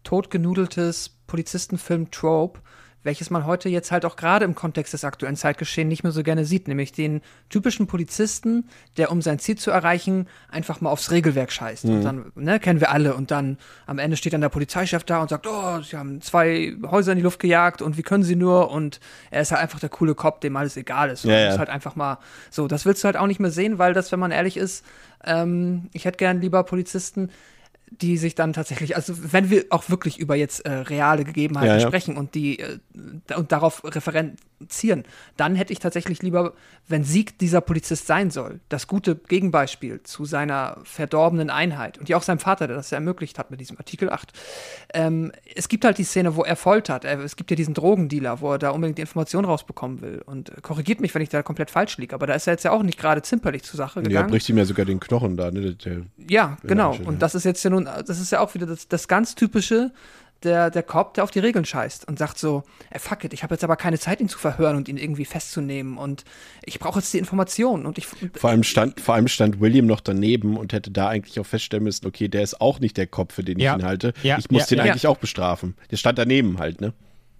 totgenudeltes 0.04 1.10
Polizistenfilm-Trope, 1.26 2.60
welches 3.02 3.30
man 3.30 3.46
heute 3.46 3.68
jetzt 3.68 3.92
halt 3.92 4.04
auch 4.04 4.16
gerade 4.16 4.44
im 4.44 4.54
Kontext 4.54 4.92
des 4.92 5.04
aktuellen 5.04 5.36
Zeitgeschehens 5.36 5.88
nicht 5.88 6.02
mehr 6.02 6.12
so 6.12 6.22
gerne 6.22 6.44
sieht, 6.44 6.68
nämlich 6.68 6.92
den 6.92 7.20
typischen 7.48 7.86
Polizisten, 7.86 8.68
der 8.96 9.12
um 9.12 9.22
sein 9.22 9.38
Ziel 9.38 9.56
zu 9.56 9.70
erreichen, 9.70 10.26
einfach 10.50 10.80
mal 10.80 10.90
aufs 10.90 11.10
Regelwerk 11.10 11.52
scheißt. 11.52 11.84
Mhm. 11.84 11.94
Und 11.94 12.02
dann, 12.02 12.32
ne, 12.34 12.60
kennen 12.60 12.80
wir 12.80 12.90
alle. 12.90 13.14
Und 13.14 13.30
dann 13.30 13.58
am 13.86 13.98
Ende 13.98 14.16
steht 14.16 14.32
dann 14.32 14.40
der 14.40 14.48
Polizeichef 14.48 15.04
da 15.04 15.22
und 15.22 15.30
sagt, 15.30 15.46
oh, 15.46 15.80
sie 15.80 15.96
haben 15.96 16.20
zwei 16.20 16.76
Häuser 16.86 17.12
in 17.12 17.18
die 17.18 17.24
Luft 17.24 17.38
gejagt 17.38 17.82
und 17.82 17.96
wie 17.96 18.02
können 18.02 18.24
sie 18.24 18.36
nur? 18.36 18.70
Und 18.70 19.00
er 19.30 19.42
ist 19.42 19.52
halt 19.52 19.62
einfach 19.62 19.80
der 19.80 19.90
coole 19.90 20.14
Cop, 20.14 20.40
dem 20.40 20.56
alles 20.56 20.76
egal 20.76 21.10
ist. 21.10 21.24
Und 21.24 21.30
ja, 21.30 21.38
ja. 21.38 21.52
ist 21.52 21.58
halt 21.58 21.70
einfach 21.70 21.94
mal 21.94 22.18
so. 22.50 22.66
Das 22.66 22.84
willst 22.84 23.04
du 23.04 23.06
halt 23.06 23.16
auch 23.16 23.26
nicht 23.26 23.40
mehr 23.40 23.50
sehen, 23.50 23.78
weil 23.78 23.94
das, 23.94 24.10
wenn 24.12 24.20
man 24.20 24.32
ehrlich 24.32 24.56
ist, 24.56 24.84
ähm, 25.24 25.88
ich 25.92 26.04
hätte 26.04 26.18
gern 26.18 26.40
lieber 26.40 26.62
Polizisten, 26.64 27.30
die 27.90 28.16
sich 28.16 28.34
dann 28.34 28.52
tatsächlich, 28.52 28.96
also 28.96 29.14
wenn 29.32 29.50
wir 29.50 29.66
auch 29.70 29.88
wirklich 29.88 30.18
über 30.18 30.34
jetzt 30.34 30.60
äh, 30.60 30.72
reale 30.72 31.24
Gegebenheiten 31.24 31.68
ja, 31.68 31.78
ja. 31.78 31.86
sprechen 31.86 32.16
und 32.16 32.34
die 32.34 32.58
äh, 32.58 32.78
und 33.36 33.52
darauf 33.52 33.82
referenzieren, 34.60 35.04
dann 35.36 35.54
hätte 35.54 35.72
ich 35.72 35.78
tatsächlich 35.78 36.22
lieber, 36.22 36.52
wenn 36.86 37.04
Sieg 37.04 37.38
dieser 37.38 37.60
Polizist 37.60 38.06
sein 38.06 38.30
soll, 38.30 38.60
das 38.68 38.86
gute 38.86 39.16
Gegenbeispiel 39.16 40.02
zu 40.02 40.24
seiner 40.24 40.78
verdorbenen 40.84 41.50
Einheit 41.50 41.98
und 41.98 42.08
ja 42.08 42.16
auch 42.16 42.22
seinem 42.22 42.38
Vater, 42.38 42.66
der 42.66 42.76
das 42.76 42.90
ja 42.90 42.96
ermöglicht 42.96 43.38
hat 43.38 43.50
mit 43.50 43.60
diesem 43.60 43.78
Artikel 43.78 44.10
8. 44.10 44.32
Ähm, 44.94 45.32
es 45.54 45.68
gibt 45.68 45.84
halt 45.84 45.98
die 45.98 46.04
Szene, 46.04 46.36
wo 46.36 46.44
er 46.44 46.56
foltert. 46.56 47.04
Er, 47.04 47.18
es 47.20 47.36
gibt 47.36 47.50
ja 47.50 47.56
diesen 47.56 47.74
Drogendealer, 47.74 48.40
wo 48.40 48.52
er 48.52 48.58
da 48.58 48.70
unbedingt 48.70 48.98
die 48.98 49.02
Information 49.02 49.44
rausbekommen 49.44 50.02
will 50.02 50.22
und 50.26 50.50
äh, 50.50 50.60
korrigiert 50.60 51.00
mich, 51.00 51.14
wenn 51.14 51.22
ich 51.22 51.28
da 51.28 51.42
komplett 51.42 51.70
falsch 51.70 51.96
liege, 51.98 52.14
aber 52.14 52.26
da 52.26 52.34
ist 52.34 52.46
er 52.46 52.54
jetzt 52.54 52.64
ja 52.64 52.72
auch 52.72 52.82
nicht 52.82 52.98
gerade 52.98 53.22
zimperlich 53.22 53.62
zur 53.62 53.76
Sache 53.76 54.02
gegangen. 54.02 54.26
Ja, 54.26 54.30
bricht 54.30 54.48
ihm 54.48 54.58
ja 54.58 54.64
sogar 54.64 54.84
den 54.84 55.00
Knochen 55.00 55.36
da, 55.36 55.50
ne? 55.50 55.74
Der, 55.74 56.02
ja, 56.28 56.56
genau. 56.62 56.96
Und 57.04 57.22
das 57.22 57.34
ist 57.34 57.44
jetzt 57.44 57.62
ja 57.64 57.70
nun 57.70 57.78
nun, 57.78 57.88
das 58.06 58.20
ist 58.20 58.32
ja 58.32 58.40
auch 58.40 58.54
wieder 58.54 58.66
das, 58.66 58.88
das 58.88 59.08
ganz 59.08 59.34
typische, 59.34 59.92
der, 60.42 60.70
der 60.70 60.82
Cop, 60.82 61.14
der 61.14 61.24
auf 61.24 61.30
die 61.30 61.40
Regeln 61.40 61.64
scheißt 61.64 62.06
und 62.06 62.18
sagt 62.18 62.38
so, 62.38 62.62
ey, 62.90 62.98
fuck 62.98 63.24
it, 63.24 63.32
ich 63.32 63.42
habe 63.42 63.54
jetzt 63.54 63.64
aber 63.64 63.76
keine 63.76 63.98
Zeit, 63.98 64.20
ihn 64.20 64.28
zu 64.28 64.38
verhören 64.38 64.76
und 64.76 64.88
ihn 64.88 64.96
irgendwie 64.96 65.24
festzunehmen 65.24 65.98
und 65.98 66.24
ich 66.64 66.78
brauche 66.78 67.00
jetzt 67.00 67.12
die 67.12 67.18
Informationen 67.18 67.86
und 67.86 67.98
ich. 67.98 68.06
Vor 68.06 68.50
allem 68.50 68.62
stand, 68.62 69.00
vor 69.00 69.14
allem 69.14 69.28
stand 69.28 69.60
William 69.60 69.86
noch 69.86 70.00
daneben 70.00 70.56
und 70.56 70.72
hätte 70.72 70.90
da 70.90 71.08
eigentlich 71.08 71.40
auch 71.40 71.46
feststellen 71.46 71.84
müssen, 71.84 72.06
okay, 72.06 72.28
der 72.28 72.42
ist 72.42 72.60
auch 72.60 72.78
nicht 72.80 72.96
der 72.96 73.06
Cop, 73.06 73.32
für 73.32 73.42
den 73.42 73.58
ich 73.58 73.66
ihn 73.66 73.84
halte. 73.84 74.12
Ja, 74.22 74.38
ich 74.38 74.50
muss 74.50 74.62
ja, 74.62 74.76
den 74.76 74.78
ja. 74.78 74.84
eigentlich 74.92 75.06
auch 75.06 75.18
bestrafen. 75.18 75.74
Der 75.90 75.96
stand 75.96 76.18
daneben 76.18 76.58
halt, 76.58 76.80
ne? 76.80 76.92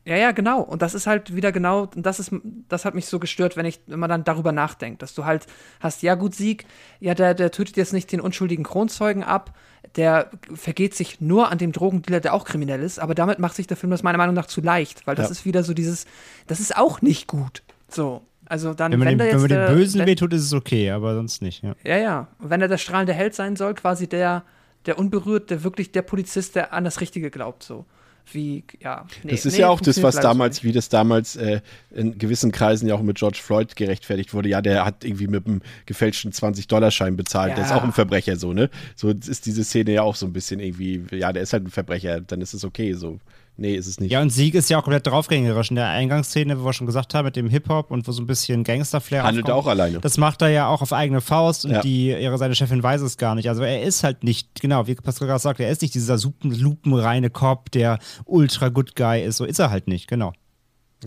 Ja, 0.09 0.17
ja, 0.17 0.33
genau. 0.33 0.63
Und 0.63 0.81
das 0.81 0.95
ist 0.95 1.07
halt 1.07 1.37
wieder 1.37 1.53
genau, 1.53 1.83
und 1.95 2.07
das 2.07 2.19
ist, 2.19 2.33
das 2.71 2.87
hat 2.87 2.95
mich 2.95 3.05
so 3.05 3.19
gestört, 3.19 3.59
wenn 3.59 3.67
ich, 3.67 3.81
wenn 3.87 4.01
man 4.01 4.09
dann 4.09 4.25
darüber 4.25 4.53
nachdenkt, 4.53 5.03
dass 5.03 5.13
du 5.13 5.27
halt 5.27 5.47
hast, 5.81 6.03
ja 6.03 6.15
gut, 6.15 6.35
Sieg, 6.35 6.65
ja, 6.99 7.15
der, 7.15 7.35
der 7.35 7.51
tötet 7.51 7.77
jetzt 7.77 7.93
nicht 7.93 8.11
den 8.11 8.23
unschuldigen 8.23 8.65
Kronzeugen 8.65 9.23
ab, 9.23 9.55
der 9.99 10.31
vergeht 10.55 10.95
sich 10.95 11.21
nur 11.21 11.51
an 11.51 11.59
dem 11.59 11.73
Drogendealer, 11.73 12.21
der 12.21 12.33
auch 12.33 12.45
kriminell 12.45 12.83
ist, 12.83 13.01
aber 13.01 13.15
damit 13.15 13.41
macht 13.41 13.57
sich 13.57 13.67
der 13.67 13.77
Film 13.77 13.91
das 13.91 14.05
meiner 14.05 14.17
Meinung 14.17 14.35
nach 14.35 14.47
zu 14.47 14.61
leicht, 14.61 15.07
weil 15.07 15.17
das 15.17 15.27
ja. 15.27 15.33
ist 15.33 15.45
wieder 15.45 15.65
so 15.65 15.75
dieses, 15.75 16.07
das 16.47 16.61
ist 16.61 16.77
auch 16.77 17.03
nicht 17.03 17.27
gut. 17.27 17.63
So. 17.89 18.23
Also 18.47 18.73
dann, 18.73 18.93
wenn 18.93 19.01
man, 19.01 19.09
wenn 19.09 19.19
dem, 19.19 19.33
wenn 19.33 19.41
man 19.41 19.49
dem 19.49 19.77
Bösen 19.77 20.07
wehtut, 20.07 20.33
ist 20.33 20.45
es 20.45 20.55
okay, 20.55 20.91
aber 20.91 21.15
sonst 21.15 21.43
nicht, 21.43 21.63
ja. 21.63 21.75
Ja, 21.85 21.99
ja. 21.99 22.29
Und 22.39 22.49
wenn 22.49 22.63
er 22.63 22.69
der 22.69 22.79
strahlende 22.79 23.13
Held 23.13 23.35
sein 23.35 23.57
soll, 23.57 23.75
quasi 23.75 24.09
der, 24.09 24.45
der 24.87 24.99
unberührt, 24.99 25.51
der 25.51 25.65
wirklich 25.65 25.93
der 25.93 26.03
Polizist, 26.03 26.55
der 26.55 26.73
an 26.73 26.85
das 26.85 27.03
Richtige 27.03 27.31
glaubt, 27.31 27.63
so 27.63 27.85
wie, 28.33 28.65
ja. 28.81 29.07
Nee, 29.23 29.33
das 29.33 29.47
ist 29.47 29.55
nee, 29.55 29.61
ja 29.61 29.69
auch 29.69 29.81
das, 29.81 30.03
was 30.03 30.17
damals, 30.17 30.65
wie 30.65 30.73
das 30.73 30.89
damals 30.89 31.37
äh, 31.37 31.61
in 31.91 32.19
gewissen 32.19 32.53
Kreisen 32.53 32.89
ja 32.89 32.95
auch 32.95 33.03
mit 33.03 33.19
George 33.19 33.39
Floyd 33.43 33.77
gerechtfertigt 33.77 34.35
wurde. 34.35 34.49
Ja, 34.49 34.63
der 34.63 34.85
hat 34.85 35.05
irgendwie 35.05 35.27
mit 35.27 35.47
einem 35.47 35.63
gefälschten 35.87 36.33
20-Dollar-Schein 36.33 37.17
bezahlt. 37.17 37.51
Ja. 37.51 37.57
Der 37.57 37.65
ist 37.65 37.73
auch 37.73 37.85
ein 37.85 37.93
Verbrecher, 37.93 38.37
so, 38.37 38.53
ne? 38.53 38.71
So 38.97 39.11
ist 39.11 39.47
diese 39.47 39.65
Szene 39.65 39.93
ja 39.93 40.03
auch 40.03 40.17
so 40.17 40.27
ein 40.27 40.33
bisschen 40.33 40.61
irgendwie, 40.61 41.03
ja, 41.13 41.33
der 41.33 41.43
ist 41.43 41.53
halt 41.53 41.65
ein 41.65 41.71
Verbrecher, 41.71 42.21
dann 42.21 42.41
ist 42.41 42.55
es 42.55 42.65
okay, 42.65 42.93
so. 42.95 43.19
Nee, 43.61 43.75
ist 43.75 43.89
es 43.89 43.99
nicht. 43.99 44.13
Ja, 44.13 44.23
und 44.23 44.31
Sieg 44.31 44.55
ist 44.55 44.71
ja 44.71 44.79
auch 44.79 44.85
komplett 44.85 45.05
draufgängerisch. 45.09 45.71
In 45.71 45.75
der 45.75 45.89
Eingangsszene, 45.89 46.61
wo 46.61 46.67
wir 46.67 46.73
schon 46.73 46.87
gesagt 46.87 47.13
haben, 47.13 47.25
mit 47.25 47.35
dem 47.35 47.51
Hip-Hop 47.51 47.91
und 47.91 48.07
wo 48.07 48.13
so 48.13 48.23
ein 48.23 48.27
bisschen 48.29 48.63
Gangster-Flair 48.63 49.25
Handelt 49.25 49.49
er 49.49 49.57
auch 49.57 49.67
alleine. 49.67 49.99
Das 49.99 50.17
macht 50.17 50.43
er 50.43 50.49
ja 50.49 50.69
auch 50.69 50.81
auf 50.81 50.93
eigene 50.93 51.21
Faust 51.21 51.65
und 51.65 51.73
ja. 51.73 51.81
die, 51.81 52.11
ihre, 52.11 52.39
seine 52.39 52.55
Chefin 52.55 52.81
weiß 52.85 53.01
es 53.01 53.17
gar 53.17 53.35
nicht. 53.35 53.49
Also 53.49 53.65
er 53.65 53.83
ist 53.83 54.05
halt 54.05 54.23
nicht, 54.23 54.61
genau, 54.61 54.87
wie 54.87 54.95
Pascal 54.95 55.27
gerade 55.27 55.41
sagt, 55.41 55.59
er 55.59 55.71
ist 55.71 55.83
nicht 55.83 55.93
dieser 55.93 56.17
lupenreine 56.43 57.31
Cop, 57.31 57.73
der 57.73 57.99
ultra 58.27 58.69
good 58.69 58.95
guy 58.95 59.25
ist. 59.25 59.39
So 59.39 59.45
ist 59.45 59.59
er 59.59 59.71
halt 59.71 59.89
nicht, 59.89 60.07
genau. 60.07 60.33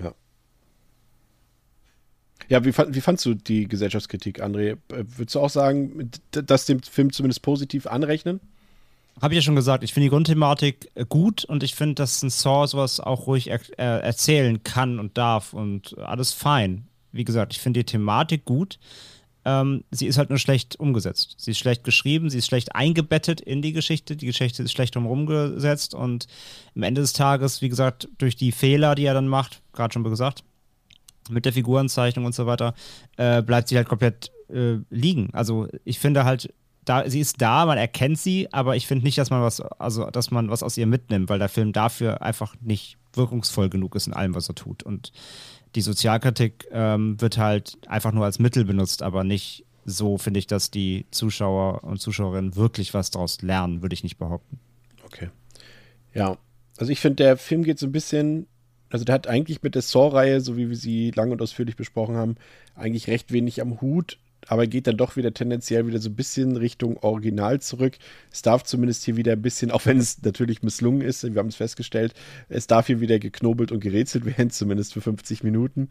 Ja. 0.03 0.14
Ja, 2.49 2.65
wie, 2.65 2.73
wie 2.76 3.02
fandst 3.02 3.26
du 3.26 3.34
die 3.34 3.69
Gesellschaftskritik, 3.69 4.44
André? 4.44 4.72
Äh, 4.72 4.78
würdest 4.90 5.36
du 5.36 5.40
auch 5.40 5.49
sagen, 5.49 6.11
dass 6.32 6.65
dem 6.65 6.84
Film 6.84 7.14
zumindest 7.14 7.44
positiv 7.44 7.88
anrechnen? 7.88 8.41
Habe 9.19 9.33
ich 9.33 9.39
ja 9.39 9.41
schon 9.41 9.55
gesagt, 9.55 9.83
ich 9.83 9.93
finde 9.93 10.05
die 10.05 10.11
Grundthematik 10.11 10.89
äh, 10.95 11.05
gut 11.07 11.43
und 11.45 11.63
ich 11.63 11.75
finde, 11.75 11.95
dass 11.95 12.21
ein 12.23 12.29
Saw 12.29 12.65
sowas 12.67 12.99
auch 12.99 13.27
ruhig 13.27 13.49
er 13.49 13.59
äh, 13.77 14.01
erzählen 14.01 14.63
kann 14.63 14.99
und 14.99 15.17
darf 15.17 15.53
und 15.53 15.97
alles 15.99 16.33
fein. 16.33 16.88
Wie 17.11 17.23
gesagt, 17.23 17.53
ich 17.53 17.59
finde 17.59 17.81
die 17.81 17.85
Thematik 17.85 18.45
gut. 18.45 18.79
Ähm, 19.43 19.83
sie 19.91 20.05
ist 20.05 20.17
halt 20.17 20.29
nur 20.29 20.39
schlecht 20.39 20.79
umgesetzt. 20.79 21.35
Sie 21.38 21.51
ist 21.51 21.57
schlecht 21.57 21.83
geschrieben, 21.83 22.29
sie 22.29 22.38
ist 22.38 22.45
schlecht 22.45 22.75
eingebettet 22.75 23.41
in 23.41 23.61
die 23.61 23.73
Geschichte. 23.73 24.15
Die 24.15 24.27
Geschichte 24.27 24.63
ist 24.63 24.71
schlecht 24.71 24.95
drumherum 24.95 25.25
gesetzt 25.25 25.95
und 25.95 26.27
am 26.75 26.83
Ende 26.83 27.01
des 27.01 27.13
Tages, 27.13 27.61
wie 27.61 27.69
gesagt, 27.69 28.07
durch 28.17 28.35
die 28.35 28.51
Fehler, 28.51 28.95
die 28.95 29.05
er 29.05 29.15
dann 29.15 29.27
macht, 29.27 29.61
gerade 29.73 29.93
schon 29.93 30.03
gesagt, 30.03 30.43
mit 31.29 31.45
der 31.45 31.53
Figurenzeichnung 31.53 32.25
und 32.25 32.35
so 32.35 32.45
weiter, 32.45 32.73
äh, 33.17 33.41
bleibt 33.41 33.69
sie 33.69 33.77
halt 33.77 33.88
komplett 33.88 34.31
äh, 34.49 34.77
liegen. 34.89 35.29
Also 35.33 35.67
ich 35.85 35.99
finde 35.99 36.23
halt, 36.23 36.53
da, 36.91 37.09
sie 37.09 37.22
ist 37.22 37.41
da, 37.41 37.65
man 37.65 37.77
erkennt 37.77 38.19
sie, 38.19 38.51
aber 38.51 38.76
ich 38.76 38.85
finde 38.85 39.05
nicht, 39.05 39.18
dass 39.18 39.30
man 39.30 39.41
was, 39.41 39.61
also 39.61 40.09
dass 40.11 40.30
man 40.30 40.49
was 40.49 40.61
aus 40.61 40.77
ihr 40.77 40.88
mitnimmt, 40.88 41.30
weil 41.30 41.39
der 41.39 41.47
Film 41.47 41.72
dafür 41.72 42.22
einfach 42.22 42.55
nicht 42.59 42.97
wirkungsvoll 43.13 43.69
genug 43.69 43.95
ist 43.95 44.07
in 44.07 44.13
allem, 44.13 44.35
was 44.35 44.49
er 44.49 44.55
tut. 44.55 44.84
Und 44.84 45.13
die 45.76 45.81
Sozialkritik 45.81 46.68
ähm, 46.72 47.19
wird 47.22 47.38
halt 47.38 47.77
einfach 47.88 48.11
nur 48.11 48.26
als 48.26 48.39
Mittel 48.39 48.65
benutzt, 48.65 49.03
aber 49.03 49.23
nicht 49.23 49.65
so, 49.85 50.18
finde 50.18 50.39
ich, 50.39 50.47
dass 50.47 50.69
die 50.69 51.05
Zuschauer 51.11 51.85
und 51.85 52.01
Zuschauerinnen 52.01 52.57
wirklich 52.57 52.93
was 52.93 53.09
daraus 53.09 53.41
lernen, 53.41 53.81
würde 53.81 53.93
ich 53.93 54.03
nicht 54.03 54.18
behaupten. 54.18 54.59
Okay. 55.05 55.30
Ja, 56.13 56.38
also 56.77 56.91
ich 56.91 56.99
finde, 56.99 57.23
der 57.23 57.38
Film 57.38 57.63
geht 57.63 57.80
so 57.80 57.85
ein 57.85 57.93
bisschen, 57.93 58.47
also 58.89 59.05
der 59.05 59.15
hat 59.15 59.27
eigentlich 59.27 59.63
mit 59.63 59.76
der 59.76 59.81
Saw-Reihe, 59.81 60.41
so 60.41 60.57
wie 60.57 60.68
wir 60.68 60.76
sie 60.76 61.11
lang 61.11 61.31
und 61.31 61.41
ausführlich 61.41 61.77
besprochen 61.77 62.18
haben, 62.18 62.35
eigentlich 62.76 63.07
recht 63.07 63.31
wenig 63.31 63.61
am 63.61 63.80
Hut 63.80 64.18
aber 64.47 64.68
geht 64.68 64.88
dann 64.88 64.97
doch 64.97 65.15
wieder 65.15 65.34
tendenziell 65.34 65.88
wieder 65.88 65.99
so 65.99 66.09
ein 66.09 66.15
bisschen 66.15 66.57
Richtung 66.57 66.97
Original 66.97 67.61
zurück. 67.61 67.97
Es 68.31 68.41
darf 68.41 68.63
zumindest 68.63 69.03
hier 69.03 69.15
wieder 69.18 69.34
ein 69.34 69.41
bisschen, 69.41 69.72
auch 69.72 69.85
wenn 69.85 69.97
es 69.97 70.22
natürlich 70.22 70.63
misslungen 70.63 71.01
ist, 71.01 71.23
wir 71.23 71.39
haben 71.39 71.47
es 71.47 71.55
festgestellt, 71.55 72.13
es 72.49 72.68
darf 72.68 72.88
hier 72.88 72.99
wieder 72.99 73.19
geknobelt 73.19 73.72
und 73.72 73.80
gerätselt 73.80 74.26
werden, 74.38 74.49
zumindest 74.49 74.93
für 74.93 75.01
50 75.01 75.43
Minuten. 75.43 75.88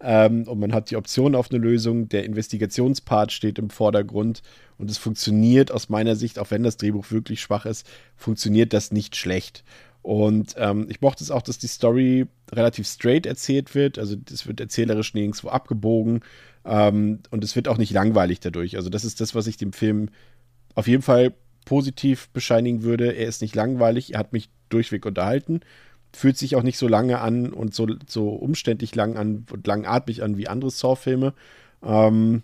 Ähm, 0.00 0.46
und 0.48 0.58
man 0.58 0.72
hat 0.72 0.90
die 0.90 0.96
Option 0.96 1.34
auf 1.34 1.50
eine 1.50 1.60
Lösung. 1.60 2.08
Der 2.08 2.24
Investigationspart 2.24 3.32
steht 3.32 3.58
im 3.58 3.70
Vordergrund 3.70 4.42
und 4.76 4.90
es 4.90 4.98
funktioniert 4.98 5.70
aus 5.70 5.88
meiner 5.88 6.16
Sicht, 6.16 6.38
auch 6.38 6.50
wenn 6.50 6.62
das 6.62 6.76
Drehbuch 6.76 7.10
wirklich 7.10 7.40
schwach 7.40 7.64
ist, 7.64 7.86
funktioniert 8.16 8.72
das 8.72 8.90
nicht 8.90 9.16
schlecht. 9.16 9.64
Und 10.04 10.54
ähm, 10.58 10.86
ich 10.90 11.00
mochte 11.00 11.24
es 11.24 11.30
auch, 11.30 11.40
dass 11.40 11.56
die 11.56 11.66
Story 11.66 12.26
relativ 12.52 12.86
straight 12.86 13.24
erzählt 13.24 13.74
wird. 13.74 13.98
Also 13.98 14.16
es 14.30 14.46
wird 14.46 14.60
erzählerisch 14.60 15.14
nirgendwo 15.14 15.48
abgebogen. 15.48 16.20
Ähm, 16.66 17.20
und 17.30 17.42
es 17.42 17.56
wird 17.56 17.68
auch 17.68 17.78
nicht 17.78 17.90
langweilig 17.92 18.38
dadurch. 18.40 18.76
Also, 18.76 18.90
das 18.90 19.06
ist 19.06 19.22
das, 19.22 19.34
was 19.34 19.46
ich 19.46 19.56
dem 19.56 19.72
Film 19.72 20.10
auf 20.74 20.88
jeden 20.88 21.00
Fall 21.00 21.32
positiv 21.64 22.28
bescheinigen 22.28 22.82
würde. 22.82 23.12
Er 23.12 23.26
ist 23.26 23.40
nicht 23.40 23.54
langweilig, 23.54 24.12
er 24.12 24.18
hat 24.18 24.34
mich 24.34 24.50
durchweg 24.68 25.06
unterhalten. 25.06 25.60
Fühlt 26.12 26.36
sich 26.36 26.54
auch 26.54 26.62
nicht 26.62 26.76
so 26.76 26.86
lange 26.86 27.20
an 27.20 27.50
und 27.50 27.74
so, 27.74 27.88
so 28.06 28.28
umständlich 28.28 28.94
lang 28.94 29.16
an 29.16 29.46
und 29.50 29.66
langatmig 29.66 30.22
an 30.22 30.36
wie 30.36 30.48
andere 30.48 30.70
Saw-Filme. 30.70 31.32
Ähm, 31.82 32.42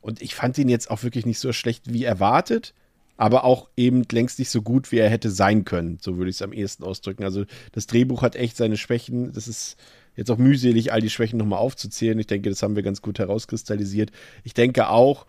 und 0.00 0.22
ich 0.22 0.36
fand 0.36 0.56
ihn 0.58 0.68
jetzt 0.68 0.92
auch 0.92 1.02
wirklich 1.02 1.26
nicht 1.26 1.40
so 1.40 1.52
schlecht 1.52 1.92
wie 1.92 2.04
erwartet, 2.04 2.72
aber 3.20 3.44
auch 3.44 3.68
eben 3.76 4.04
längst 4.10 4.38
nicht 4.38 4.48
so 4.48 4.62
gut, 4.62 4.92
wie 4.92 4.96
er 4.96 5.10
hätte 5.10 5.30
sein 5.30 5.66
können. 5.66 5.98
So 6.00 6.16
würde 6.16 6.30
ich 6.30 6.36
es 6.36 6.42
am 6.42 6.54
ehesten 6.54 6.84
ausdrücken. 6.84 7.22
Also 7.22 7.44
das 7.72 7.86
Drehbuch 7.86 8.22
hat 8.22 8.34
echt 8.34 8.56
seine 8.56 8.78
Schwächen. 8.78 9.34
Das 9.34 9.46
ist 9.46 9.76
jetzt 10.16 10.30
auch 10.30 10.38
mühselig, 10.38 10.90
all 10.90 11.02
die 11.02 11.10
Schwächen 11.10 11.38
nochmal 11.38 11.58
aufzuzählen. 11.58 12.18
Ich 12.18 12.28
denke, 12.28 12.48
das 12.48 12.62
haben 12.62 12.76
wir 12.76 12.82
ganz 12.82 13.02
gut 13.02 13.18
herauskristallisiert. 13.18 14.10
Ich 14.42 14.54
denke 14.54 14.88
auch, 14.88 15.26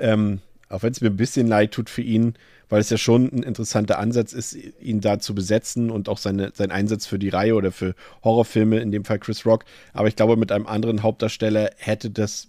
ähm, 0.00 0.40
auch 0.68 0.82
wenn 0.82 0.90
es 0.90 1.00
mir 1.00 1.10
ein 1.10 1.16
bisschen 1.16 1.46
leid 1.46 1.70
tut 1.70 1.88
für 1.88 2.02
ihn, 2.02 2.34
weil 2.68 2.80
es 2.80 2.90
ja 2.90 2.98
schon 2.98 3.32
ein 3.32 3.44
interessanter 3.44 4.00
Ansatz 4.00 4.32
ist, 4.32 4.56
ihn 4.80 5.00
da 5.00 5.20
zu 5.20 5.36
besetzen 5.36 5.88
und 5.88 6.08
auch 6.08 6.18
seine, 6.18 6.50
sein 6.52 6.72
Einsatz 6.72 7.06
für 7.06 7.20
die 7.20 7.28
Reihe 7.28 7.54
oder 7.54 7.70
für 7.70 7.94
Horrorfilme, 8.24 8.80
in 8.80 8.90
dem 8.90 9.04
Fall 9.04 9.20
Chris 9.20 9.46
Rock. 9.46 9.66
Aber 9.92 10.08
ich 10.08 10.16
glaube, 10.16 10.36
mit 10.36 10.50
einem 10.50 10.66
anderen 10.66 11.04
Hauptdarsteller 11.04 11.70
hätte 11.76 12.10
das, 12.10 12.48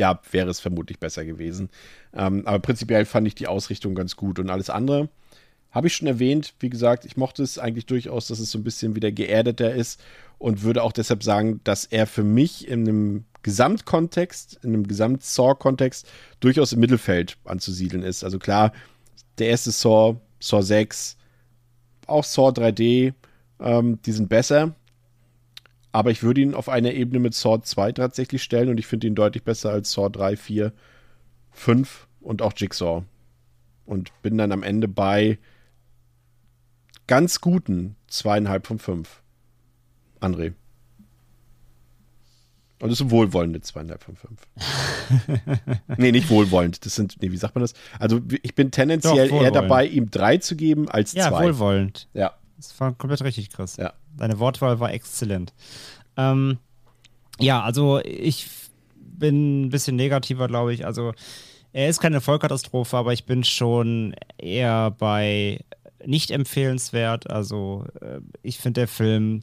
ja, 0.00 0.20
wäre 0.32 0.50
es 0.50 0.60
vermutlich 0.60 0.98
besser 0.98 1.24
gewesen. 1.24 1.68
Ähm, 2.14 2.46
aber 2.46 2.58
prinzipiell 2.58 3.04
fand 3.04 3.26
ich 3.26 3.34
die 3.34 3.46
Ausrichtung 3.46 3.94
ganz 3.94 4.16
gut 4.16 4.38
und 4.38 4.50
alles 4.50 4.70
andere 4.70 5.10
habe 5.70 5.86
ich 5.86 5.94
schon 5.94 6.08
erwähnt, 6.08 6.54
wie 6.58 6.70
gesagt, 6.70 7.04
ich 7.04 7.16
mochte 7.16 7.42
es 7.42 7.58
eigentlich 7.58 7.86
durchaus, 7.86 8.26
dass 8.26 8.40
es 8.40 8.50
so 8.50 8.58
ein 8.58 8.64
bisschen 8.64 8.96
wieder 8.96 9.12
geerdeter 9.12 9.72
ist 9.72 10.02
und 10.38 10.62
würde 10.62 10.82
auch 10.82 10.90
deshalb 10.90 11.22
sagen, 11.22 11.60
dass 11.62 11.84
er 11.84 12.06
für 12.06 12.24
mich 12.24 12.66
in 12.66 12.88
einem 12.88 13.24
Gesamtkontext, 13.42 14.58
in 14.62 14.74
einem 14.74 14.88
Gesamt-Saw-Kontext 14.88 16.08
durchaus 16.40 16.72
im 16.72 16.80
Mittelfeld 16.80 17.36
anzusiedeln 17.44 18.02
ist. 18.02 18.24
Also 18.24 18.38
klar, 18.38 18.72
der 19.38 19.48
erste 19.48 19.70
Saw, 19.70 20.16
Saw 20.40 20.62
6, 20.62 21.16
auch 22.06 22.24
Saw 22.24 22.48
3D, 22.48 23.14
ähm, 23.60 24.02
die 24.02 24.12
sind 24.12 24.28
besser. 24.28 24.74
Aber 25.92 26.10
ich 26.10 26.22
würde 26.22 26.40
ihn 26.40 26.54
auf 26.54 26.68
einer 26.68 26.92
Ebene 26.92 27.18
mit 27.18 27.34
Saw 27.34 27.60
2 27.62 27.92
tatsächlich 27.92 28.42
stellen 28.42 28.68
und 28.68 28.78
ich 28.78 28.86
finde 28.86 29.06
ihn 29.06 29.14
deutlich 29.14 29.42
besser 29.42 29.70
als 29.70 29.92
Saw 29.92 30.08
3, 30.08 30.36
4, 30.36 30.72
5 31.52 32.06
und 32.20 32.42
auch 32.42 32.52
Jigsaw. 32.56 33.02
Und 33.86 34.12
bin 34.22 34.38
dann 34.38 34.52
am 34.52 34.62
Ende 34.62 34.86
bei 34.86 35.38
ganz 37.08 37.40
guten 37.40 37.96
zweieinhalb 38.06 38.68
von 38.68 38.78
fünf. 38.78 39.20
André. 40.20 40.52
Und 42.80 42.88
das 42.88 42.98
sind 42.98 43.10
wohlwollende 43.10 43.60
zweieinhalb 43.60 44.02
von 44.02 44.16
fünf. 44.16 44.40
nee, 45.98 46.12
nicht 46.12 46.30
wohlwollend. 46.30 46.86
Das 46.86 46.94
sind, 46.94 47.20
nee, 47.20 47.30
wie 47.30 47.36
sagt 47.36 47.54
man 47.54 47.62
das? 47.62 47.74
Also 47.98 48.20
ich 48.42 48.54
bin 48.54 48.70
tendenziell 48.70 49.28
Doch, 49.28 49.42
eher 49.42 49.50
dabei, 49.50 49.86
ihm 49.86 50.10
drei 50.10 50.38
zu 50.38 50.56
geben 50.56 50.88
als 50.88 51.12
ja, 51.12 51.28
zwei. 51.28 51.40
Ja, 51.40 51.46
wohlwollend. 51.48 52.08
Ja. 52.14 52.34
Das 52.60 52.78
war 52.78 52.92
komplett 52.92 53.22
richtig, 53.22 53.50
Chris. 53.50 53.76
Ja. 53.76 53.94
Deine 54.16 54.38
Wortwahl 54.38 54.80
war 54.80 54.92
exzellent. 54.92 55.52
Ähm, 56.16 56.58
ja, 57.38 57.62
also 57.62 58.00
ich 58.04 58.48
bin 58.96 59.62
ein 59.66 59.70
bisschen 59.70 59.96
negativer, 59.96 60.46
glaube 60.46 60.74
ich. 60.74 60.84
Also 60.84 61.12
er 61.72 61.88
ist 61.88 62.00
keine 62.00 62.20
Vollkatastrophe, 62.20 62.96
aber 62.96 63.12
ich 63.12 63.24
bin 63.24 63.44
schon 63.44 64.14
eher 64.36 64.90
bei 64.90 65.60
nicht 66.04 66.30
empfehlenswert. 66.30 67.30
Also 67.30 67.86
äh, 68.00 68.20
ich 68.42 68.58
finde, 68.58 68.82
der 68.82 68.88
Film 68.88 69.42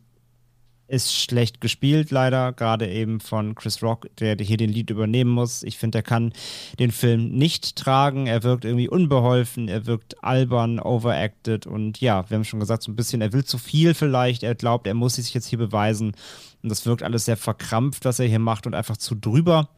ist 0.88 1.14
schlecht 1.14 1.60
gespielt, 1.60 2.12
leider, 2.12 2.54
gerade 2.54 2.90
eben 2.90 3.20
von 3.20 3.56
Chris 3.56 3.84
Rock, 3.84 4.08
der 4.20 4.38
hier 4.40 4.58
den 4.58 4.70
Lied 4.70 4.90
übernehmen 4.90 5.32
muss. 5.32 5.64
Ich 5.64 5.78
finde, 5.78 6.00
er 6.00 6.04
kann 6.04 6.34
den 6.80 6.92
Film 6.92 7.30
nicht 7.30 7.76
tragen. 7.76 8.28
Er 8.28 8.44
wirkt 8.44 8.64
irgendwie 8.64 8.88
unbeholfen, 8.88 9.68
er 9.68 9.86
wirkt 9.86 10.24
albern, 10.24 10.80
overacted 10.80 11.68
und 11.68 12.00
ja, 12.00 12.30
wir 12.30 12.36
haben 12.36 12.46
schon 12.46 12.60
gesagt, 12.60 12.84
so 12.84 12.92
ein 12.92 12.96
bisschen, 12.96 13.22
er 13.22 13.34
will 13.34 13.44
zu 13.44 13.58
viel 13.58 13.94
vielleicht. 13.94 14.44
Er 14.44 14.56
glaubt, 14.56 14.88
er 14.88 14.94
muss 14.94 15.16
sich 15.16 15.34
jetzt 15.34 15.48
hier 15.48 15.60
beweisen. 15.60 16.14
Und 16.64 16.70
das 16.70 16.86
wirkt 16.86 17.04
alles 17.04 17.26
sehr 17.26 17.38
verkrampft, 17.38 18.06
was 18.06 18.20
er 18.20 18.28
hier 18.28 18.40
macht 18.40 18.66
und 18.66 18.74
einfach 18.74 18.98
zu 18.98 19.16
drüber. 19.16 19.70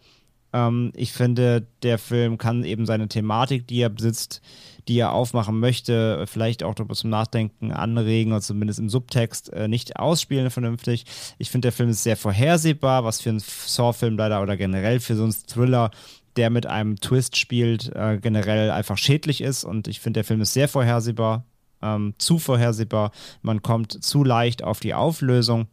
Ähm, 0.53 0.91
ich 0.95 1.11
finde, 1.13 1.67
der 1.83 1.97
Film 1.97 2.37
kann 2.37 2.63
eben 2.63 2.85
seine 2.85 3.07
Thematik, 3.07 3.67
die 3.67 3.81
er 3.81 3.89
besitzt, 3.89 4.41
die 4.87 4.97
er 4.97 5.13
aufmachen 5.13 5.59
möchte, 5.59 6.25
vielleicht 6.27 6.63
auch 6.63 6.73
zum 6.73 7.09
Nachdenken 7.09 7.71
anregen 7.71 8.31
oder 8.31 8.41
zumindest 8.41 8.79
im 8.79 8.89
Subtext 8.89 9.53
äh, 9.53 9.67
nicht 9.67 9.97
ausspielen 9.97 10.49
vernünftig. 10.49 11.05
Ich 11.37 11.51
finde, 11.51 11.67
der 11.67 11.73
Film 11.73 11.89
ist 11.89 12.03
sehr 12.03 12.17
vorhersehbar, 12.17 13.03
was 13.03 13.21
für 13.21 13.29
einen 13.29 13.39
Saw-Film 13.39 14.17
leider 14.17 14.41
oder 14.41 14.57
generell 14.57 14.99
für 14.99 15.15
so 15.15 15.23
einen 15.23 15.35
Thriller 15.47 15.91
der 16.35 16.49
mit 16.49 16.65
einem 16.65 16.95
Twist 16.95 17.37
spielt, 17.37 17.93
äh, 17.95 18.17
generell 18.21 18.71
einfach 18.71 18.97
schädlich 18.97 19.41
ist. 19.41 19.65
Und 19.65 19.87
ich 19.87 19.99
finde, 19.99 20.19
der 20.19 20.23
Film 20.23 20.39
ist 20.39 20.53
sehr 20.53 20.69
vorhersehbar, 20.69 21.43
ähm, 21.81 22.13
zu 22.17 22.39
vorhersehbar. 22.39 23.11
Man 23.41 23.61
kommt 23.61 24.03
zu 24.03 24.23
leicht 24.23 24.63
auf 24.63 24.79
die 24.79 24.93
Auflösung. 24.93 25.67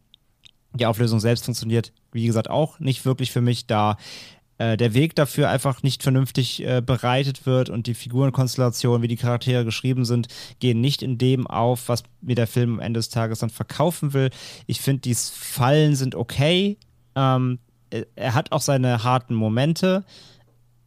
Die 0.73 0.85
Auflösung 0.85 1.21
selbst 1.21 1.45
funktioniert, 1.45 1.93
wie 2.11 2.25
gesagt, 2.25 2.49
auch 2.49 2.79
nicht 2.79 3.05
wirklich 3.05 3.31
für 3.31 3.39
mich, 3.39 3.67
da 3.67 3.97
äh, 4.57 4.77
der 4.77 4.93
Weg 4.93 5.15
dafür 5.15 5.49
einfach 5.49 5.83
nicht 5.83 6.03
vernünftig 6.03 6.65
äh, 6.65 6.81
bereitet 6.81 7.45
wird 7.45 7.69
und 7.69 7.87
die 7.87 7.93
Figurenkonstellationen, 7.93 9.01
wie 9.01 9.07
die 9.07 9.15
Charaktere 9.15 9.65
geschrieben 9.65 10.05
sind, 10.05 10.27
gehen 10.59 10.81
nicht 10.81 11.03
in 11.03 11.17
dem 11.17 11.47
auf, 11.47 11.89
was 11.89 12.03
mir 12.21 12.35
der 12.35 12.47
Film 12.47 12.75
am 12.75 12.79
Ende 12.79 12.99
des 12.99 13.09
Tages 13.09 13.39
dann 13.39 13.49
verkaufen 13.49 14.13
will. 14.13 14.29
Ich 14.65 14.81
finde, 14.81 15.01
die 15.01 15.15
Fallen 15.15 15.95
sind 15.95 16.15
okay. 16.15 16.77
Ähm, 17.15 17.59
äh, 17.89 18.05
er 18.15 18.33
hat 18.33 18.51
auch 18.51 18.61
seine 18.61 19.03
harten 19.03 19.35
Momente. 19.35 20.03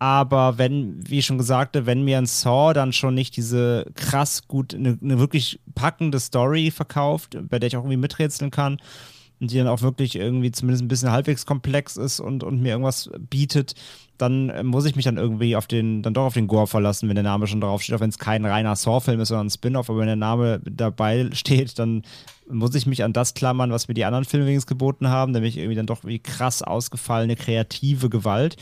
Aber 0.01 0.57
wenn, 0.57 1.07
wie 1.07 1.19
ich 1.19 1.27
schon 1.27 1.37
gesagt 1.37 1.77
wenn 1.85 2.03
mir 2.03 2.17
ein 2.17 2.25
Saw 2.25 2.73
dann 2.73 2.95
schon 2.95 3.15
nicht 3.15 3.37
diese 3.37 3.85
krass 3.95 4.49
gut, 4.49 4.75
eine, 4.75 4.99
eine 5.01 5.19
wirklich 5.19 5.61
packende 5.75 6.19
Story 6.19 6.71
verkauft, 6.71 7.37
bei 7.51 7.59
der 7.59 7.67
ich 7.67 7.77
auch 7.77 7.83
irgendwie 7.83 7.99
miträtseln 7.99 8.51
kann, 8.51 8.81
und 9.41 9.51
die 9.51 9.57
dann 9.57 9.69
auch 9.69 9.83
wirklich 9.83 10.17
irgendwie 10.17 10.53
zumindest 10.53 10.85
ein 10.85 10.89
bisschen 10.89 11.11
halbwegs 11.11 11.47
komplex 11.47 11.97
ist 11.97 12.21
und, 12.21 12.45
und 12.45 12.61
mir 12.61 12.71
irgendwas 12.71 13.11
bietet, 13.31 13.75
dann 14.19 14.51
äh, 14.51 14.63
muss 14.63 14.85
ich 14.85 14.97
mich 14.97 15.05
dann 15.05 15.17
irgendwie 15.17 15.57
auf 15.57 15.67
den, 15.67 16.03
dann 16.03 16.15
doch 16.15 16.25
auf 16.25 16.35
den 16.35 16.47
Gore 16.47 16.67
verlassen, 16.67 17.09
wenn 17.09 17.15
der 17.15 17.25
Name 17.25 17.47
schon 17.47 17.61
drauf 17.61 17.83
steht, 17.83 17.95
auch 17.97 18.01
wenn 18.01 18.11
es 18.11 18.19
kein 18.19 18.45
reiner 18.45 18.77
Saw-Film 18.77 19.21
ist, 19.21 19.29
sondern 19.29 19.47
ein 19.47 19.51
Spin-off, 19.51 19.89
aber 19.89 20.01
wenn 20.01 20.07
der 20.07 20.17
Name 20.17 20.61
dabei 20.65 21.31
steht, 21.33 21.79
dann 21.79 22.03
muss 22.49 22.75
ich 22.75 22.87
mich 22.87 23.05
an 23.05 23.13
das 23.13 23.35
klammern, 23.35 23.71
was 23.71 23.89
mir 23.89 23.95
die 23.95 24.05
anderen 24.05 24.25
Filme 24.25 24.47
wenigstens 24.47 24.69
geboten 24.69 25.09
haben, 25.09 25.33
nämlich 25.33 25.57
irgendwie 25.57 25.77
dann 25.77 25.87
doch 25.87 26.05
wie 26.05 26.19
krass 26.19 26.63
ausgefallene 26.63 27.37
kreative 27.37 28.11
Gewalt. 28.11 28.57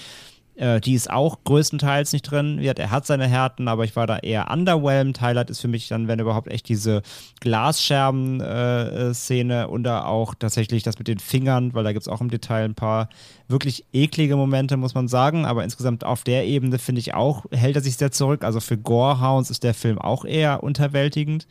Äh, 0.58 0.80
die 0.80 0.94
ist 0.94 1.10
auch 1.10 1.38
größtenteils 1.44 2.12
nicht 2.12 2.22
drin. 2.22 2.58
Er 2.58 2.90
hat 2.90 3.06
seine 3.06 3.28
Härten, 3.28 3.68
aber 3.68 3.84
ich 3.84 3.94
war 3.94 4.08
da 4.08 4.18
eher 4.18 4.50
underwhelmed. 4.50 5.20
Highlight 5.20 5.50
ist 5.50 5.60
für 5.60 5.68
mich 5.68 5.86
dann, 5.88 6.08
wenn 6.08 6.18
überhaupt 6.18 6.48
echt 6.48 6.68
diese 6.68 7.02
Glasscherben-Szene 7.40 9.62
äh, 9.62 9.66
und 9.66 9.84
da 9.84 10.04
auch 10.04 10.34
tatsächlich 10.34 10.82
das 10.82 10.98
mit 10.98 11.06
den 11.06 11.20
Fingern, 11.20 11.74
weil 11.74 11.84
da 11.84 11.92
gibt 11.92 12.02
es 12.02 12.08
auch 12.08 12.20
im 12.20 12.30
Detail 12.30 12.64
ein 12.64 12.74
paar 12.74 13.08
wirklich 13.46 13.84
eklige 13.92 14.34
Momente, 14.34 14.76
muss 14.76 14.94
man 14.94 15.06
sagen. 15.06 15.46
Aber 15.46 15.62
insgesamt 15.62 16.02
auf 16.04 16.24
der 16.24 16.44
Ebene 16.46 16.80
finde 16.80 16.98
ich 17.00 17.14
auch, 17.14 17.44
hält 17.52 17.76
er 17.76 17.82
sich 17.82 17.96
sehr 17.96 18.10
zurück. 18.10 18.42
Also 18.42 18.58
für 18.58 18.76
Gorehounds 18.76 19.50
ist 19.50 19.62
der 19.62 19.74
Film 19.74 19.98
auch 19.98 20.24
eher 20.24 20.64
unterwältigend. 20.64 21.46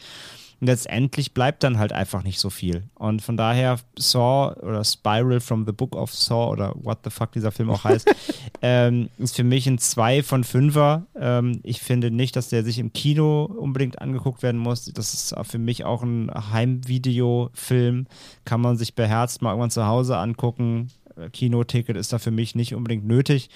Und 0.60 0.68
letztendlich 0.68 1.34
bleibt 1.34 1.64
dann 1.64 1.78
halt 1.78 1.94
einfach 1.94 2.24
nicht 2.24 2.40
so 2.40 2.50
viel. 2.50 2.84
Und 2.96 3.22
von 3.22 3.38
daher 3.38 3.78
Saw 3.98 4.56
oder 4.60 4.84
Spiral 4.84 5.40
from 5.40 5.66
the 5.66 5.72
Book 5.72 5.96
of 5.96 6.14
Saw 6.14 6.52
oder 6.52 6.74
what 6.76 7.00
the 7.04 7.12
fuck 7.12 7.32
dieser 7.32 7.52
Film 7.52 7.70
auch 7.70 7.84
heißt, 7.84 8.10
ähm, 8.64 9.10
ist 9.20 9.36
für 9.36 9.44
mich 9.44 9.68
ein 9.68 9.78
2 9.78 10.24
von 10.24 10.44
5er. 10.44 11.04
Ähm, 11.16 11.60
ich 11.64 11.82
finde 11.82 12.10
nicht, 12.10 12.36
dass 12.36 12.50
der 12.50 12.64
sich 12.64 12.80
im 12.80 12.92
Kino 12.92 13.44
unbedingt 13.46 14.02
angeguckt 14.02 14.42
werden 14.42 14.60
muss. 14.60 14.86
Das 14.86 15.14
ist 15.14 15.36
für 15.44 15.60
mich 15.60 15.86
auch 15.86 16.02
ein 16.02 16.32
Heimvideofilm. 16.34 18.08
Kann 18.44 18.62
man 18.62 18.78
sich 18.78 18.96
beherzt 18.96 19.44
mal 19.44 19.52
irgendwann 19.52 19.72
zu 19.72 19.86
Hause 19.86 20.18
angucken. 20.18 20.90
Kinoticket 21.34 21.98
ist 21.98 22.14
da 22.14 22.20
für 22.20 22.32
mich 22.32 22.56
nicht 22.56 22.74
unbedingt 22.74 23.06
nötig. 23.06 23.50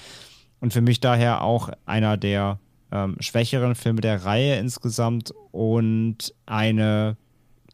Und 0.60 0.74
für 0.74 0.82
mich 0.82 1.00
daher 1.00 1.42
auch 1.42 1.70
einer 1.86 2.18
der 2.18 2.60
ähm, 2.92 3.16
schwächeren 3.20 3.76
Filme 3.76 4.02
der 4.02 4.26
Reihe 4.26 4.56
insgesamt 4.56 5.34
und 5.52 6.34
eine 6.46 7.18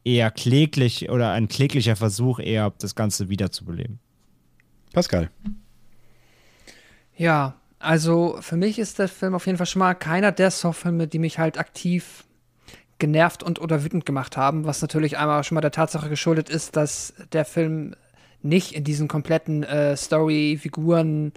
eher 0.03 0.31
kläglich 0.31 1.09
oder 1.09 1.31
ein 1.31 1.47
kläglicher 1.47 1.95
Versuch, 1.95 2.39
eher 2.39 2.73
das 2.79 2.95
Ganze 2.95 3.29
wiederzubeleben. 3.29 3.99
Pascal. 4.93 5.29
Ja, 7.15 7.55
also 7.79 8.37
für 8.41 8.55
mich 8.55 8.79
ist 8.79 8.99
der 8.99 9.09
Film 9.09 9.35
auf 9.35 9.45
jeden 9.45 9.57
Fall 9.57 9.67
schon 9.67 9.79
mal 9.79 9.95
keiner 9.95 10.31
der 10.31 10.51
Saw-Filme, 10.51 11.07
die 11.07 11.19
mich 11.19 11.39
halt 11.39 11.57
aktiv 11.57 12.23
genervt 12.99 13.43
und 13.43 13.59
oder 13.59 13.83
wütend 13.83 14.05
gemacht 14.05 14.37
haben, 14.37 14.65
was 14.65 14.81
natürlich 14.81 15.17
einmal 15.17 15.43
schon 15.43 15.55
mal 15.55 15.61
der 15.61 15.71
Tatsache 15.71 16.09
geschuldet 16.09 16.49
ist, 16.49 16.75
dass 16.75 17.13
der 17.31 17.45
Film 17.45 17.95
nicht 18.41 18.73
in 18.73 18.83
diesen 18.83 19.07
kompletten 19.07 19.63
äh, 19.63 19.95
Story, 19.97 20.57
Figuren, 20.59 21.33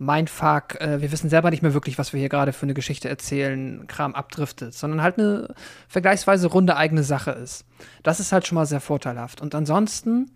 Mindfuck, 0.00 0.80
äh, 0.80 1.02
wir 1.02 1.12
wissen 1.12 1.28
selber 1.28 1.50
nicht 1.50 1.62
mehr 1.62 1.74
wirklich, 1.74 1.98
was 1.98 2.14
wir 2.14 2.20
hier 2.20 2.30
gerade 2.30 2.54
für 2.54 2.64
eine 2.64 2.72
Geschichte 2.72 3.10
erzählen, 3.10 3.86
Kram 3.86 4.14
abdriftet, 4.14 4.72
sondern 4.72 5.02
halt 5.02 5.18
eine 5.18 5.54
vergleichsweise 5.88 6.46
runde 6.46 6.74
eigene 6.76 7.02
Sache 7.02 7.32
ist. 7.32 7.66
Das 8.02 8.18
ist 8.18 8.32
halt 8.32 8.46
schon 8.46 8.56
mal 8.56 8.64
sehr 8.64 8.80
vorteilhaft. 8.80 9.42
Und 9.42 9.54
ansonsten, 9.54 10.30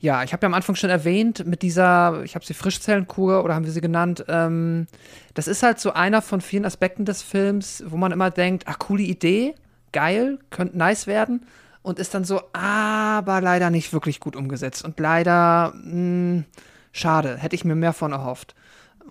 ja, 0.00 0.22
ich 0.22 0.32
habe 0.32 0.42
ja 0.42 0.46
am 0.46 0.54
Anfang 0.54 0.74
schon 0.74 0.88
erwähnt, 0.88 1.46
mit 1.46 1.60
dieser, 1.60 2.22
ich 2.24 2.34
habe 2.34 2.46
sie 2.46 2.54
Frischzellenkur 2.54 3.44
oder 3.44 3.54
haben 3.54 3.66
wir 3.66 3.72
sie 3.72 3.82
genannt, 3.82 4.24
ähm, 4.28 4.86
das 5.34 5.48
ist 5.48 5.62
halt 5.62 5.78
so 5.78 5.92
einer 5.92 6.22
von 6.22 6.40
vielen 6.40 6.64
Aspekten 6.64 7.04
des 7.04 7.20
Films, 7.20 7.84
wo 7.86 7.98
man 7.98 8.10
immer 8.10 8.30
denkt, 8.30 8.64
ach, 8.68 8.78
coole 8.78 9.02
Idee, 9.02 9.54
geil, 9.92 10.38
könnte 10.48 10.78
nice 10.78 11.06
werden 11.06 11.44
und 11.82 11.98
ist 11.98 12.14
dann 12.14 12.24
so, 12.24 12.40
aber 12.54 13.42
leider 13.42 13.68
nicht 13.68 13.92
wirklich 13.92 14.18
gut 14.18 14.34
umgesetzt 14.34 14.82
und 14.82 14.98
leider, 14.98 15.74
mh, 15.74 15.90
hm, 15.90 16.44
schade, 16.92 17.36
hätte 17.36 17.54
ich 17.54 17.66
mir 17.66 17.74
mehr 17.74 17.92
von 17.92 18.12
erhofft. 18.12 18.54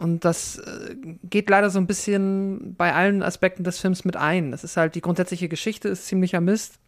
Und 0.01 0.25
das 0.25 0.57
äh, 0.57 0.95
geht 1.23 1.47
leider 1.47 1.69
so 1.69 1.77
ein 1.77 1.85
bisschen 1.85 2.73
bei 2.75 2.91
allen 2.95 3.21
Aspekten 3.21 3.63
des 3.63 3.79
Films 3.79 4.03
mit 4.03 4.17
ein. 4.17 4.49
Das 4.49 4.63
ist 4.63 4.75
halt, 4.75 4.95
die 4.95 5.01
grundsätzliche 5.01 5.47
Geschichte 5.47 5.89
ist 5.89 6.07
ziemlicher 6.07 6.41
Mist, 6.41 6.79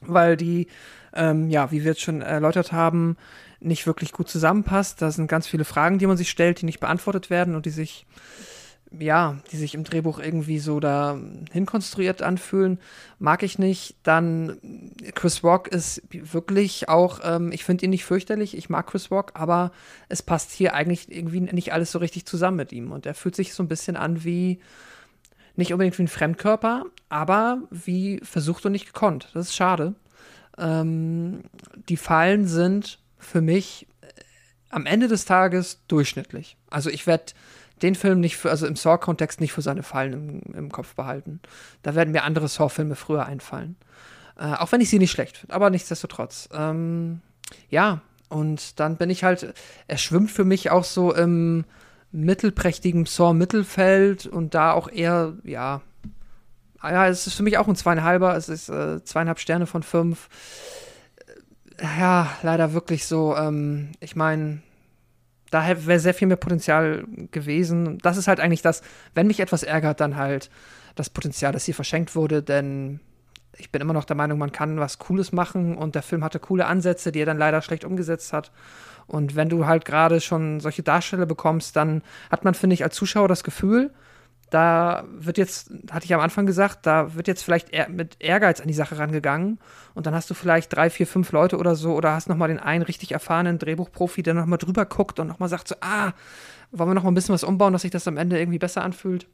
weil 0.00 0.38
die, 0.38 0.66
ähm, 1.12 1.50
ja, 1.50 1.70
wie 1.70 1.84
wir 1.84 1.90
jetzt 1.90 2.00
schon 2.00 2.22
erläutert 2.22 2.72
haben, 2.72 3.18
nicht 3.60 3.86
wirklich 3.86 4.12
gut 4.12 4.30
zusammenpasst. 4.30 5.02
Da 5.02 5.10
sind 5.10 5.26
ganz 5.26 5.46
viele 5.48 5.66
Fragen, 5.66 5.98
die 5.98 6.06
man 6.06 6.16
sich 6.16 6.30
stellt, 6.30 6.62
die 6.62 6.64
nicht 6.64 6.80
beantwortet 6.80 7.28
werden 7.28 7.54
und 7.54 7.66
die 7.66 7.70
sich 7.70 8.06
ja, 8.98 9.38
die 9.50 9.56
sich 9.56 9.74
im 9.74 9.84
Drehbuch 9.84 10.18
irgendwie 10.18 10.58
so 10.58 10.80
da 10.80 11.18
hinkonstruiert 11.52 12.22
anfühlen, 12.22 12.80
mag 13.18 13.42
ich 13.42 13.58
nicht. 13.58 13.96
Dann 14.02 14.58
Chris 15.14 15.44
Rock 15.44 15.68
ist 15.68 16.02
wirklich 16.10 16.88
auch, 16.88 17.20
ähm, 17.22 17.52
ich 17.52 17.64
finde 17.64 17.84
ihn 17.84 17.90
nicht 17.90 18.04
fürchterlich, 18.04 18.56
ich 18.56 18.68
mag 18.68 18.88
Chris 18.88 19.10
Rock, 19.10 19.32
aber 19.34 19.70
es 20.08 20.22
passt 20.22 20.50
hier 20.50 20.74
eigentlich 20.74 21.10
irgendwie 21.10 21.40
nicht 21.40 21.72
alles 21.72 21.92
so 21.92 21.98
richtig 21.98 22.26
zusammen 22.26 22.56
mit 22.56 22.72
ihm. 22.72 22.90
Und 22.90 23.06
er 23.06 23.14
fühlt 23.14 23.36
sich 23.36 23.54
so 23.54 23.62
ein 23.62 23.68
bisschen 23.68 23.96
an 23.96 24.24
wie, 24.24 24.60
nicht 25.54 25.72
unbedingt 25.72 25.98
wie 25.98 26.04
ein 26.04 26.08
Fremdkörper, 26.08 26.84
aber 27.08 27.62
wie 27.70 28.20
versucht 28.24 28.66
und 28.66 28.72
nicht 28.72 28.86
gekonnt. 28.86 29.28
Das 29.34 29.48
ist 29.48 29.56
schade. 29.56 29.94
Ähm, 30.58 31.44
die 31.88 31.96
Fallen 31.96 32.46
sind 32.48 32.98
für 33.18 33.40
mich 33.40 33.86
äh, 34.00 34.06
am 34.70 34.84
Ende 34.84 35.06
des 35.06 35.26
Tages 35.26 35.82
durchschnittlich. 35.86 36.56
Also 36.70 36.90
ich 36.90 37.06
werde 37.06 37.32
den 37.82 37.94
Film 37.94 38.20
nicht 38.20 38.36
für, 38.36 38.50
also 38.50 38.66
im 38.66 38.76
Saw-Kontext 38.76 39.40
nicht 39.40 39.52
für 39.52 39.62
seine 39.62 39.82
Fallen 39.82 40.12
im, 40.12 40.54
im, 40.54 40.72
Kopf 40.72 40.94
behalten. 40.94 41.40
Da 41.82 41.94
werden 41.94 42.12
mir 42.12 42.24
andere 42.24 42.48
Saw-Filme 42.48 42.96
früher 42.96 43.26
einfallen. 43.26 43.76
Äh, 44.38 44.54
auch 44.54 44.72
wenn 44.72 44.80
ich 44.80 44.90
sie 44.90 44.98
nicht 44.98 45.10
schlecht 45.10 45.38
finde, 45.38 45.54
aber 45.54 45.70
nichtsdestotrotz. 45.70 46.48
Ähm, 46.52 47.20
ja, 47.68 48.00
und 48.28 48.78
dann 48.78 48.96
bin 48.96 49.10
ich 49.10 49.24
halt, 49.24 49.54
er 49.88 49.98
schwimmt 49.98 50.30
für 50.30 50.44
mich 50.44 50.70
auch 50.70 50.84
so 50.84 51.14
im 51.14 51.64
mittelprächtigen 52.12 53.06
Saw-Mittelfeld 53.06 54.26
und 54.26 54.54
da 54.54 54.72
auch 54.72 54.90
eher, 54.90 55.34
ja, 55.44 55.82
ja, 56.82 57.08
es 57.08 57.26
ist 57.26 57.34
für 57.34 57.42
mich 57.42 57.58
auch 57.58 57.68
ein 57.68 57.76
zweieinhalber, 57.76 58.36
es 58.36 58.48
ist 58.48 58.68
äh, 58.68 59.04
zweieinhalb 59.04 59.38
Sterne 59.38 59.66
von 59.66 59.82
fünf. 59.82 60.28
Ja, 61.80 62.30
leider 62.42 62.72
wirklich 62.72 63.06
so, 63.06 63.36
ähm, 63.36 63.90
ich 64.00 64.16
meine, 64.16 64.62
da 65.50 65.86
wäre 65.86 65.98
sehr 65.98 66.14
viel 66.14 66.28
mehr 66.28 66.36
Potenzial 66.36 67.04
gewesen. 67.30 67.98
Das 67.98 68.16
ist 68.16 68.28
halt 68.28 68.40
eigentlich 68.40 68.62
das, 68.62 68.82
wenn 69.14 69.26
mich 69.26 69.40
etwas 69.40 69.62
ärgert, 69.62 70.00
dann 70.00 70.16
halt 70.16 70.50
das 70.94 71.10
Potenzial, 71.10 71.52
das 71.52 71.64
hier 71.64 71.74
verschenkt 71.74 72.14
wurde, 72.14 72.42
denn 72.42 73.00
ich 73.56 73.70
bin 73.70 73.82
immer 73.82 73.92
noch 73.92 74.04
der 74.04 74.16
Meinung, 74.16 74.38
man 74.38 74.52
kann 74.52 74.78
was 74.78 74.98
Cooles 74.98 75.32
machen 75.32 75.76
und 75.76 75.94
der 75.94 76.02
Film 76.02 76.24
hatte 76.24 76.38
coole 76.38 76.66
Ansätze, 76.66 77.12
die 77.12 77.20
er 77.20 77.26
dann 77.26 77.38
leider 77.38 77.62
schlecht 77.62 77.84
umgesetzt 77.84 78.32
hat. 78.32 78.50
Und 79.06 79.34
wenn 79.34 79.48
du 79.48 79.66
halt 79.66 79.84
gerade 79.84 80.20
schon 80.20 80.60
solche 80.60 80.82
Darsteller 80.82 81.26
bekommst, 81.26 81.76
dann 81.76 82.02
hat 82.30 82.44
man, 82.44 82.54
finde 82.54 82.74
ich, 82.74 82.84
als 82.84 82.94
Zuschauer 82.94 83.28
das 83.28 83.44
Gefühl, 83.44 83.90
da 84.50 85.04
wird 85.12 85.38
jetzt, 85.38 85.70
hatte 85.90 86.04
ich 86.04 86.14
am 86.14 86.20
Anfang 86.20 86.44
gesagt, 86.44 86.84
da 86.84 87.14
wird 87.14 87.28
jetzt 87.28 87.42
vielleicht 87.42 87.70
mit 87.88 88.16
Ehrgeiz 88.18 88.60
an 88.60 88.68
die 88.68 88.74
Sache 88.74 88.98
rangegangen 88.98 89.58
und 89.94 90.06
dann 90.06 90.14
hast 90.14 90.28
du 90.28 90.34
vielleicht 90.34 90.74
drei, 90.74 90.90
vier, 90.90 91.06
fünf 91.06 91.30
Leute 91.32 91.56
oder 91.56 91.76
so 91.76 91.94
oder 91.94 92.12
hast 92.12 92.28
nochmal 92.28 92.48
den 92.48 92.58
einen 92.58 92.82
richtig 92.82 93.12
erfahrenen 93.12 93.58
Drehbuchprofi, 93.58 94.22
der 94.22 94.34
nochmal 94.34 94.58
drüber 94.58 94.84
guckt 94.86 95.20
und 95.20 95.28
nochmal 95.28 95.48
sagt 95.48 95.68
so, 95.68 95.76
ah, 95.80 96.12
wollen 96.72 96.90
wir 96.90 96.94
nochmal 96.94 97.12
ein 97.12 97.14
bisschen 97.14 97.32
was 97.32 97.44
umbauen, 97.44 97.72
dass 97.72 97.82
sich 97.82 97.90
das 97.90 98.08
am 98.08 98.16
Ende 98.16 98.38
irgendwie 98.38 98.58
besser 98.58 98.82
anfühlt? 98.82 99.28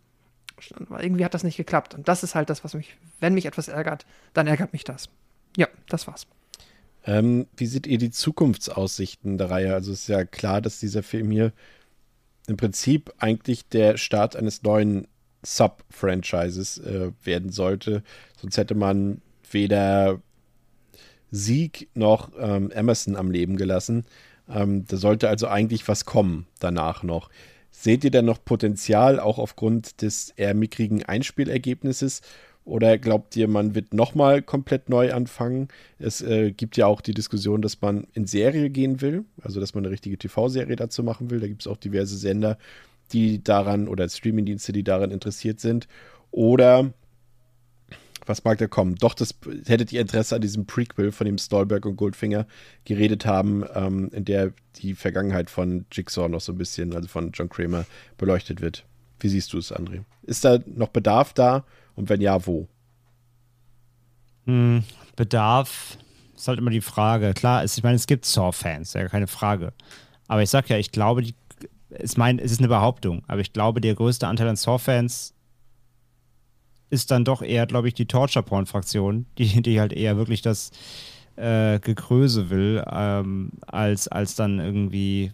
Irgendwie 0.98 1.24
hat 1.24 1.34
das 1.34 1.44
nicht 1.44 1.56
geklappt 1.56 1.94
und 1.94 2.08
das 2.08 2.22
ist 2.22 2.34
halt 2.34 2.50
das, 2.50 2.62
was 2.62 2.74
mich, 2.74 2.96
wenn 3.20 3.34
mich 3.34 3.46
etwas 3.46 3.68
ärgert, 3.68 4.06
dann 4.34 4.46
ärgert 4.46 4.72
mich 4.72 4.84
das. 4.84 5.08
Ja, 5.56 5.68
das 5.88 6.06
war's. 6.06 6.26
Ähm, 7.06 7.46
wie 7.56 7.66
seht 7.66 7.86
ihr 7.86 7.98
die 7.98 8.10
Zukunftsaussichten 8.10 9.38
der 9.38 9.50
Reihe? 9.50 9.74
Also 9.74 9.92
ist 9.92 10.08
ja 10.08 10.24
klar, 10.24 10.60
dass 10.60 10.80
dieser 10.80 11.02
Film 11.02 11.30
hier 11.30 11.52
im 12.46 12.56
Prinzip 12.56 13.12
eigentlich 13.18 13.68
der 13.68 13.96
Start 13.96 14.36
eines 14.36 14.62
neuen 14.62 15.06
Sub-Franchises 15.44 16.78
äh, 16.78 17.12
werden 17.22 17.50
sollte. 17.50 18.02
Sonst 18.40 18.56
hätte 18.58 18.74
man 18.74 19.20
weder 19.50 20.20
Sieg 21.30 21.88
noch 21.94 22.30
ähm, 22.38 22.70
Emerson 22.70 23.16
am 23.16 23.30
Leben 23.30 23.56
gelassen. 23.56 24.04
Ähm, 24.48 24.86
da 24.86 24.96
sollte 24.96 25.28
also 25.28 25.48
eigentlich 25.48 25.86
was 25.88 26.04
kommen 26.04 26.46
danach 26.60 27.02
noch. 27.02 27.30
Seht 27.70 28.04
ihr 28.04 28.10
denn 28.10 28.24
noch 28.24 28.42
Potenzial, 28.44 29.20
auch 29.20 29.38
aufgrund 29.38 30.00
des 30.02 30.30
eher 30.30 30.54
mickrigen 30.54 31.04
Einspielergebnisses? 31.04 32.22
Oder 32.66 32.98
glaubt 32.98 33.36
ihr, 33.36 33.46
man 33.46 33.76
wird 33.76 33.94
nochmal 33.94 34.42
komplett 34.42 34.88
neu 34.88 35.12
anfangen? 35.12 35.68
Es 36.00 36.20
äh, 36.20 36.50
gibt 36.50 36.76
ja 36.76 36.86
auch 36.86 37.00
die 37.00 37.14
Diskussion, 37.14 37.62
dass 37.62 37.80
man 37.80 38.08
in 38.12 38.26
Serie 38.26 38.70
gehen 38.70 39.00
will, 39.00 39.24
also 39.40 39.60
dass 39.60 39.74
man 39.74 39.84
eine 39.84 39.92
richtige 39.92 40.18
TV-Serie 40.18 40.74
dazu 40.74 41.04
machen 41.04 41.30
will. 41.30 41.38
Da 41.38 41.46
gibt 41.46 41.62
es 41.62 41.68
auch 41.68 41.76
diverse 41.76 42.16
Sender, 42.16 42.58
die 43.12 43.42
daran 43.42 43.86
oder 43.86 44.08
Streamingdienste, 44.08 44.72
die 44.72 44.82
daran 44.82 45.12
interessiert 45.12 45.60
sind. 45.60 45.86
Oder 46.32 46.92
was 48.26 48.42
mag 48.42 48.58
da 48.58 48.66
kommen? 48.66 48.96
Doch, 48.96 49.14
das 49.14 49.36
hättet 49.66 49.92
ihr 49.92 50.00
Interesse 50.00 50.34
an 50.34 50.40
diesem 50.40 50.66
Prequel, 50.66 51.12
von 51.12 51.24
dem 51.24 51.38
Stolberg 51.38 51.86
und 51.86 51.94
Goldfinger 51.94 52.48
geredet 52.84 53.26
haben, 53.26 53.64
ähm, 53.76 54.10
in 54.12 54.24
der 54.24 54.52
die 54.78 54.94
Vergangenheit 54.94 55.50
von 55.50 55.86
Jigsaw 55.92 56.28
noch 56.28 56.40
so 56.40 56.50
ein 56.50 56.58
bisschen, 56.58 56.96
also 56.96 57.06
von 57.06 57.30
John 57.30 57.48
Kramer, 57.48 57.86
beleuchtet 58.18 58.60
wird. 58.60 58.84
Wie 59.20 59.28
siehst 59.28 59.52
du 59.52 59.58
es, 59.58 59.72
André? 59.72 60.02
Ist 60.24 60.44
da 60.44 60.58
noch 60.66 60.88
Bedarf 60.88 61.32
da? 61.32 61.64
Und 61.96 62.08
wenn 62.08 62.20
ja, 62.20 62.46
wo? 62.46 62.68
Hm, 64.44 64.84
Bedarf 65.16 65.98
ist 66.36 66.46
halt 66.46 66.58
immer 66.58 66.70
die 66.70 66.80
Frage. 66.80 67.34
Klar, 67.34 67.64
es, 67.64 67.76
ich 67.76 67.82
meine, 67.82 67.96
es 67.96 68.06
gibt 68.06 68.24
Saw-Fans, 68.24 68.92
ja, 68.92 69.08
keine 69.08 69.26
Frage. 69.26 69.72
Aber 70.28 70.42
ich 70.42 70.50
sag 70.50 70.68
ja, 70.68 70.76
ich 70.76 70.92
glaube, 70.92 71.22
die, 71.22 71.34
es, 71.90 72.16
mein, 72.16 72.38
es 72.38 72.52
ist 72.52 72.60
eine 72.60 72.68
Behauptung, 72.68 73.24
aber 73.26 73.40
ich 73.40 73.52
glaube, 73.52 73.80
der 73.80 73.94
größte 73.94 74.28
Anteil 74.28 74.48
an 74.48 74.56
Saw-Fans 74.56 75.34
ist 76.90 77.10
dann 77.10 77.24
doch 77.24 77.42
eher, 77.42 77.66
glaube 77.66 77.88
ich, 77.88 77.94
die 77.94 78.06
Torture-Porn-Fraktion, 78.06 79.26
die, 79.38 79.62
die 79.62 79.80
halt 79.80 79.92
eher 79.92 80.16
wirklich 80.16 80.42
das 80.42 80.70
äh, 81.36 81.80
Gekröse 81.80 82.50
will, 82.50 82.84
ähm, 82.90 83.52
als, 83.66 84.08
als 84.08 84.36
dann 84.36 84.58
irgendwie 84.58 85.32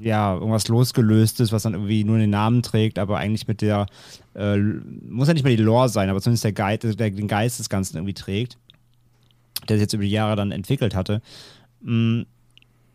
ja, 0.00 0.34
irgendwas 0.34 0.68
losgelöstes, 0.68 1.52
was 1.52 1.62
dann 1.62 1.74
irgendwie 1.74 2.04
nur 2.04 2.18
den 2.18 2.30
Namen 2.30 2.62
trägt, 2.62 2.98
aber 2.98 3.18
eigentlich 3.18 3.48
mit 3.48 3.60
der, 3.60 3.86
äh, 4.34 4.56
muss 4.56 5.28
ja 5.28 5.34
nicht 5.34 5.44
mal 5.44 5.56
die 5.56 5.62
Lore 5.62 5.88
sein, 5.88 6.08
aber 6.08 6.20
zumindest 6.20 6.44
der, 6.44 6.52
Guide, 6.52 6.94
der 6.94 7.10
den 7.10 7.28
Geist 7.28 7.58
des 7.58 7.68
Ganzen 7.68 7.96
irgendwie 7.96 8.14
trägt, 8.14 8.58
der 9.68 9.76
sich 9.76 9.82
jetzt 9.82 9.92
über 9.94 10.04
die 10.04 10.10
Jahre 10.10 10.36
dann 10.36 10.52
entwickelt 10.52 10.94
hatte. 10.94 11.20
Mm, 11.80 12.22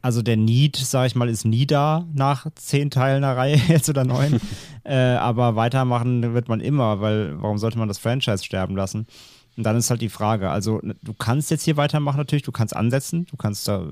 also 0.01 0.21
der 0.21 0.35
Need, 0.35 0.75
sag 0.75 1.07
ich 1.07 1.15
mal, 1.15 1.29
ist 1.29 1.45
nie 1.45 1.65
da 1.65 2.05
nach 2.13 2.47
zehn 2.55 2.91
Teilen 2.91 3.21
der 3.21 3.37
Reihe 3.37 3.55
jetzt 3.67 3.89
oder 3.89 4.03
neun. 4.03 4.39
äh, 4.83 4.95
aber 4.95 5.55
weitermachen 5.55 6.33
wird 6.33 6.49
man 6.49 6.59
immer, 6.59 6.99
weil 6.99 7.41
warum 7.41 7.57
sollte 7.57 7.77
man 7.77 7.87
das 7.87 7.99
Franchise 7.99 8.43
sterben 8.43 8.75
lassen? 8.75 9.07
Und 9.55 9.63
dann 9.63 9.77
ist 9.77 9.89
halt 9.89 10.01
die 10.01 10.09
Frage, 10.09 10.49
also 10.49 10.79
ne, 10.81 10.95
du 11.03 11.13
kannst 11.13 11.51
jetzt 11.51 11.63
hier 11.63 11.77
weitermachen 11.77 12.17
natürlich, 12.17 12.43
du 12.43 12.51
kannst 12.51 12.75
ansetzen, 12.75 13.27
du 13.29 13.37
kannst 13.37 13.67
da 13.67 13.87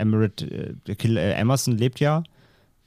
Emirate, 0.00 0.76
äh, 0.88 0.92
äh, 0.92 1.32
Emerson 1.32 1.76
lebt 1.76 2.00
ja 2.00 2.22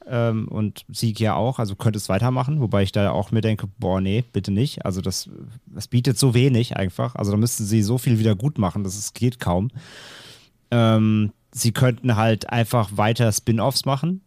ähm, 0.08 0.48
und 0.48 0.86
Sieg 0.90 1.20
ja 1.20 1.36
auch, 1.36 1.60
also 1.60 1.76
könntest 1.76 2.10
weitermachen, 2.10 2.60
wobei 2.60 2.84
ich 2.84 2.92
da 2.92 3.12
auch 3.12 3.32
mir 3.32 3.42
denke, 3.42 3.68
boah, 3.80 4.02
nee, 4.02 4.24
bitte 4.34 4.52
nicht. 4.52 4.86
Also 4.86 5.02
das, 5.02 5.30
das 5.66 5.88
bietet 5.88 6.18
so 6.18 6.34
wenig 6.34 6.78
einfach. 6.78 7.16
Also 7.16 7.32
da 7.32 7.38
müssten 7.38 7.66
sie 7.66 7.82
so 7.82 7.98
viel 7.98 8.20
wieder 8.20 8.36
gut 8.36 8.58
machen, 8.58 8.84
dass 8.84 8.98
es 8.98 9.14
geht 9.14 9.40
kaum. 9.40 9.70
Ähm, 10.72 11.32
sie 11.52 11.72
könnten 11.72 12.16
halt 12.16 12.50
einfach 12.50 12.98
weiter 12.98 13.32
Spin-offs 13.32 13.86
machen. 13.86 14.22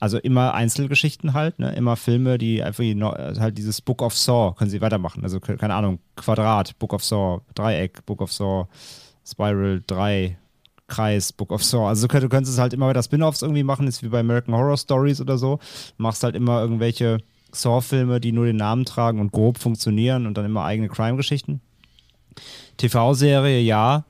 Also 0.00 0.18
immer 0.18 0.52
Einzelgeschichten 0.54 1.32
halt, 1.32 1.60
ne? 1.60 1.72
immer 1.76 1.94
Filme, 1.94 2.36
die 2.36 2.60
einfach 2.60 2.82
halt 2.82 3.56
dieses 3.56 3.80
Book 3.80 4.02
of 4.02 4.16
Saw 4.16 4.52
können 4.52 4.68
sie 4.68 4.80
weitermachen. 4.80 5.22
Also 5.22 5.38
keine 5.38 5.74
Ahnung, 5.74 6.00
Quadrat, 6.16 6.76
Book 6.80 6.92
of 6.92 7.04
Saw, 7.04 7.40
Dreieck, 7.54 8.04
Book 8.04 8.20
of 8.20 8.32
Saw, 8.32 8.66
Spiral 9.24 9.80
3, 9.86 10.36
Kreis, 10.88 11.32
Book 11.32 11.52
of 11.52 11.64
Saw. 11.64 11.88
Also 11.88 12.06
du 12.06 12.28
könntest 12.28 12.54
es 12.54 12.58
halt 12.58 12.72
immer 12.72 12.90
wieder 12.90 13.02
Spin-offs 13.02 13.42
irgendwie 13.42 13.62
machen, 13.62 13.86
ist 13.86 14.02
wie 14.02 14.08
bei 14.08 14.20
American 14.20 14.54
Horror 14.54 14.76
Stories 14.76 15.20
oder 15.20 15.38
so. 15.38 15.58
Du 15.96 16.02
machst 16.02 16.22
halt 16.22 16.36
immer 16.36 16.60
irgendwelche 16.60 17.18
Saw-Filme, 17.52 18.20
die 18.20 18.32
nur 18.32 18.46
den 18.46 18.56
Namen 18.56 18.84
tragen 18.84 19.20
und 19.20 19.32
grob 19.32 19.58
funktionieren 19.58 20.26
und 20.26 20.36
dann 20.36 20.44
immer 20.44 20.64
eigene 20.64 20.88
Crime-Geschichten. 20.88 21.60
TV-Serie, 22.76 23.60
ja, 23.60 24.04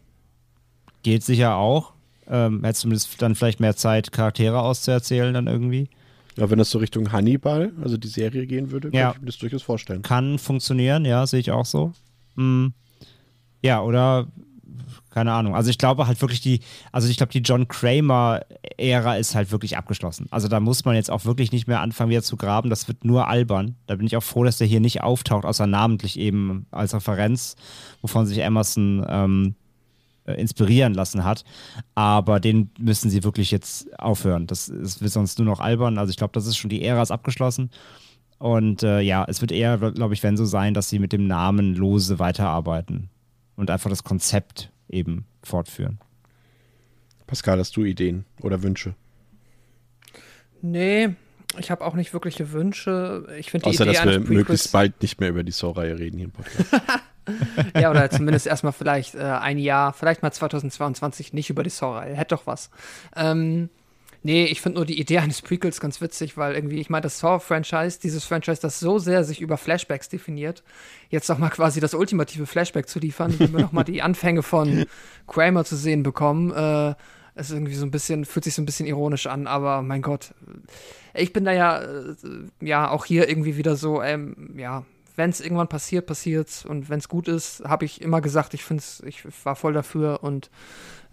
geht 1.02 1.24
sicher 1.24 1.56
auch. 1.56 1.92
Ähm, 2.28 2.62
hättest 2.62 2.82
zumindest 2.82 3.20
dann 3.20 3.34
vielleicht 3.34 3.60
mehr 3.60 3.76
Zeit, 3.76 4.12
Charaktere 4.12 4.60
auszuerzählen 4.60 5.34
dann 5.34 5.48
irgendwie. 5.48 5.88
Ja, 6.36 6.48
wenn 6.48 6.58
das 6.58 6.70
so 6.70 6.78
Richtung 6.78 7.12
Hannibal, 7.12 7.72
also 7.82 7.96
die 7.96 8.08
Serie 8.08 8.46
gehen 8.46 8.70
würde, 8.70 8.90
ja. 8.92 9.08
kann 9.08 9.12
ich 9.16 9.20
mir 9.20 9.26
das 9.26 9.38
durchaus 9.38 9.62
vorstellen. 9.62 10.02
Kann 10.02 10.38
funktionieren, 10.38 11.04
ja, 11.04 11.26
sehe 11.26 11.40
ich 11.40 11.50
auch 11.50 11.66
so. 11.66 11.92
Hm. 12.36 12.72
Ja, 13.60 13.82
oder 13.82 14.28
keine 15.12 15.32
Ahnung. 15.32 15.54
Also 15.54 15.70
ich 15.70 15.78
glaube 15.78 16.06
halt 16.06 16.20
wirklich 16.20 16.40
die, 16.40 16.60
also 16.90 17.08
ich 17.08 17.16
glaube 17.16 17.32
die 17.32 17.40
John 17.40 17.68
Kramer-Ära 17.68 19.16
ist 19.16 19.34
halt 19.34 19.52
wirklich 19.52 19.76
abgeschlossen. 19.76 20.26
Also 20.30 20.48
da 20.48 20.58
muss 20.58 20.84
man 20.84 20.94
jetzt 20.94 21.10
auch 21.10 21.24
wirklich 21.24 21.52
nicht 21.52 21.68
mehr 21.68 21.80
anfangen 21.80 22.10
wieder 22.10 22.22
zu 22.22 22.36
graben. 22.36 22.70
Das 22.70 22.88
wird 22.88 23.04
nur 23.04 23.28
albern. 23.28 23.76
Da 23.86 23.96
bin 23.96 24.06
ich 24.06 24.16
auch 24.16 24.22
froh, 24.22 24.44
dass 24.44 24.58
der 24.58 24.66
hier 24.66 24.80
nicht 24.80 25.02
auftaucht, 25.02 25.44
außer 25.44 25.66
namentlich 25.66 26.18
eben 26.18 26.66
als 26.70 26.94
Referenz, 26.94 27.56
wovon 28.00 28.26
sich 28.26 28.38
Emerson 28.38 29.04
ähm, 29.08 29.54
äh, 30.24 30.34
inspirieren 30.34 30.94
lassen 30.94 31.24
hat. 31.24 31.44
Aber 31.94 32.40
den 32.40 32.70
müssen 32.78 33.10
sie 33.10 33.24
wirklich 33.24 33.50
jetzt 33.50 33.98
aufhören. 33.98 34.46
Das, 34.46 34.72
das 34.74 35.00
wird 35.00 35.12
sonst 35.12 35.38
nur 35.38 35.46
noch 35.46 35.60
albern. 35.60 35.98
Also 35.98 36.10
ich 36.10 36.16
glaube, 36.16 36.32
das 36.32 36.46
ist 36.46 36.56
schon 36.56 36.70
die 36.70 36.84
Ära 36.84 37.02
ist 37.02 37.10
abgeschlossen. 37.10 37.70
Und 38.38 38.82
äh, 38.82 39.00
ja, 39.00 39.24
es 39.28 39.40
wird 39.40 39.52
eher, 39.52 39.78
glaube 39.78 40.14
ich, 40.14 40.22
wenn 40.22 40.36
so 40.36 40.44
sein, 40.44 40.74
dass 40.74 40.88
sie 40.88 40.98
mit 40.98 41.12
dem 41.12 41.26
Namen 41.26 41.76
lose 41.76 42.18
weiterarbeiten 42.18 43.08
und 43.56 43.70
einfach 43.70 43.90
das 43.90 44.02
Konzept 44.02 44.72
eben 44.92 45.26
fortführen. 45.42 45.98
Pascal, 47.26 47.58
hast 47.58 47.76
du 47.76 47.84
Ideen 47.84 48.24
oder 48.40 48.62
Wünsche? 48.62 48.94
Nee, 50.60 51.14
ich 51.58 51.70
habe 51.70 51.84
auch 51.84 51.94
nicht 51.94 52.12
wirkliche 52.12 52.52
Wünsche. 52.52 53.26
Ich 53.38 53.50
finde 53.50 53.64
die 53.64 53.70
Außer, 53.70 53.84
Idee 53.84 53.92
dass 53.94 54.04
wir 54.04 54.20
möglichst 54.20 54.72
bald 54.72 55.00
nicht 55.02 55.20
mehr 55.20 55.30
über 55.30 55.42
die 55.42 55.52
Saw-Reihe 55.52 55.98
reden 55.98 56.18
hier 56.18 56.26
im 56.26 56.32
Podcast. 56.32 56.72
ja, 57.76 57.90
oder 57.90 58.10
zumindest 58.10 58.46
erstmal 58.46 58.72
vielleicht 58.72 59.14
äh, 59.14 59.20
ein 59.20 59.58
Jahr, 59.58 59.92
vielleicht 59.92 60.22
mal 60.22 60.32
2022 60.32 61.32
nicht 61.32 61.50
über 61.50 61.62
die 61.62 61.70
Saw-Reihe. 61.70 62.14
Hätte 62.14 62.34
doch 62.36 62.46
was. 62.46 62.70
Ähm, 63.16 63.70
Nee, 64.24 64.44
ich 64.44 64.60
finde 64.60 64.78
nur 64.78 64.86
die 64.86 65.00
Idee 65.00 65.18
eines 65.18 65.42
Prequels 65.42 65.80
ganz 65.80 66.00
witzig, 66.00 66.36
weil 66.36 66.54
irgendwie, 66.54 66.80
ich 66.80 66.90
meine, 66.90 67.02
das 67.02 67.18
Saw-Franchise, 67.18 67.98
dieses 68.00 68.24
Franchise, 68.24 68.60
das 68.60 68.78
so 68.78 68.98
sehr 68.98 69.24
sich 69.24 69.40
über 69.40 69.56
Flashbacks 69.56 70.08
definiert, 70.08 70.62
jetzt 71.10 71.28
doch 71.28 71.38
mal 71.38 71.50
quasi 71.50 71.80
das 71.80 71.94
ultimative 71.94 72.46
Flashback 72.46 72.88
zu 72.88 73.00
liefern, 73.00 73.34
wenn 73.38 73.52
wir 73.52 73.60
noch 73.60 73.72
mal 73.72 73.82
die 73.82 74.00
Anfänge 74.00 74.42
von 74.42 74.86
Kramer 75.26 75.64
zu 75.64 75.74
sehen 75.74 76.04
bekommen, 76.04 76.52
äh, 76.52 76.94
ist 77.34 77.50
irgendwie 77.50 77.74
so 77.74 77.84
ein 77.84 77.90
bisschen, 77.90 78.24
fühlt 78.24 78.44
sich 78.44 78.54
so 78.54 78.62
ein 78.62 78.66
bisschen 78.66 78.86
ironisch 78.86 79.26
an, 79.26 79.46
aber 79.46 79.82
mein 79.82 80.02
Gott, 80.02 80.34
ich 81.14 81.32
bin 81.32 81.44
da 81.44 81.52
ja, 81.52 81.80
äh, 81.82 82.14
ja, 82.60 82.90
auch 82.90 83.04
hier 83.04 83.28
irgendwie 83.28 83.56
wieder 83.56 83.74
so, 83.74 84.02
ähm, 84.02 84.54
ja, 84.56 84.84
wenn 85.16 85.30
es 85.30 85.40
irgendwann 85.40 85.68
passiert, 85.68 86.06
passiert's 86.06 86.64
und 86.64 86.88
wenn 86.88 86.98
es 86.98 87.08
gut 87.08 87.28
ist, 87.28 87.62
habe 87.64 87.84
ich 87.84 88.00
immer 88.00 88.20
gesagt, 88.20 88.54
ich 88.54 88.64
finde 88.64 88.82
ich 89.04 89.24
war 89.44 89.56
voll 89.56 89.72
dafür 89.72 90.22
und 90.22 90.50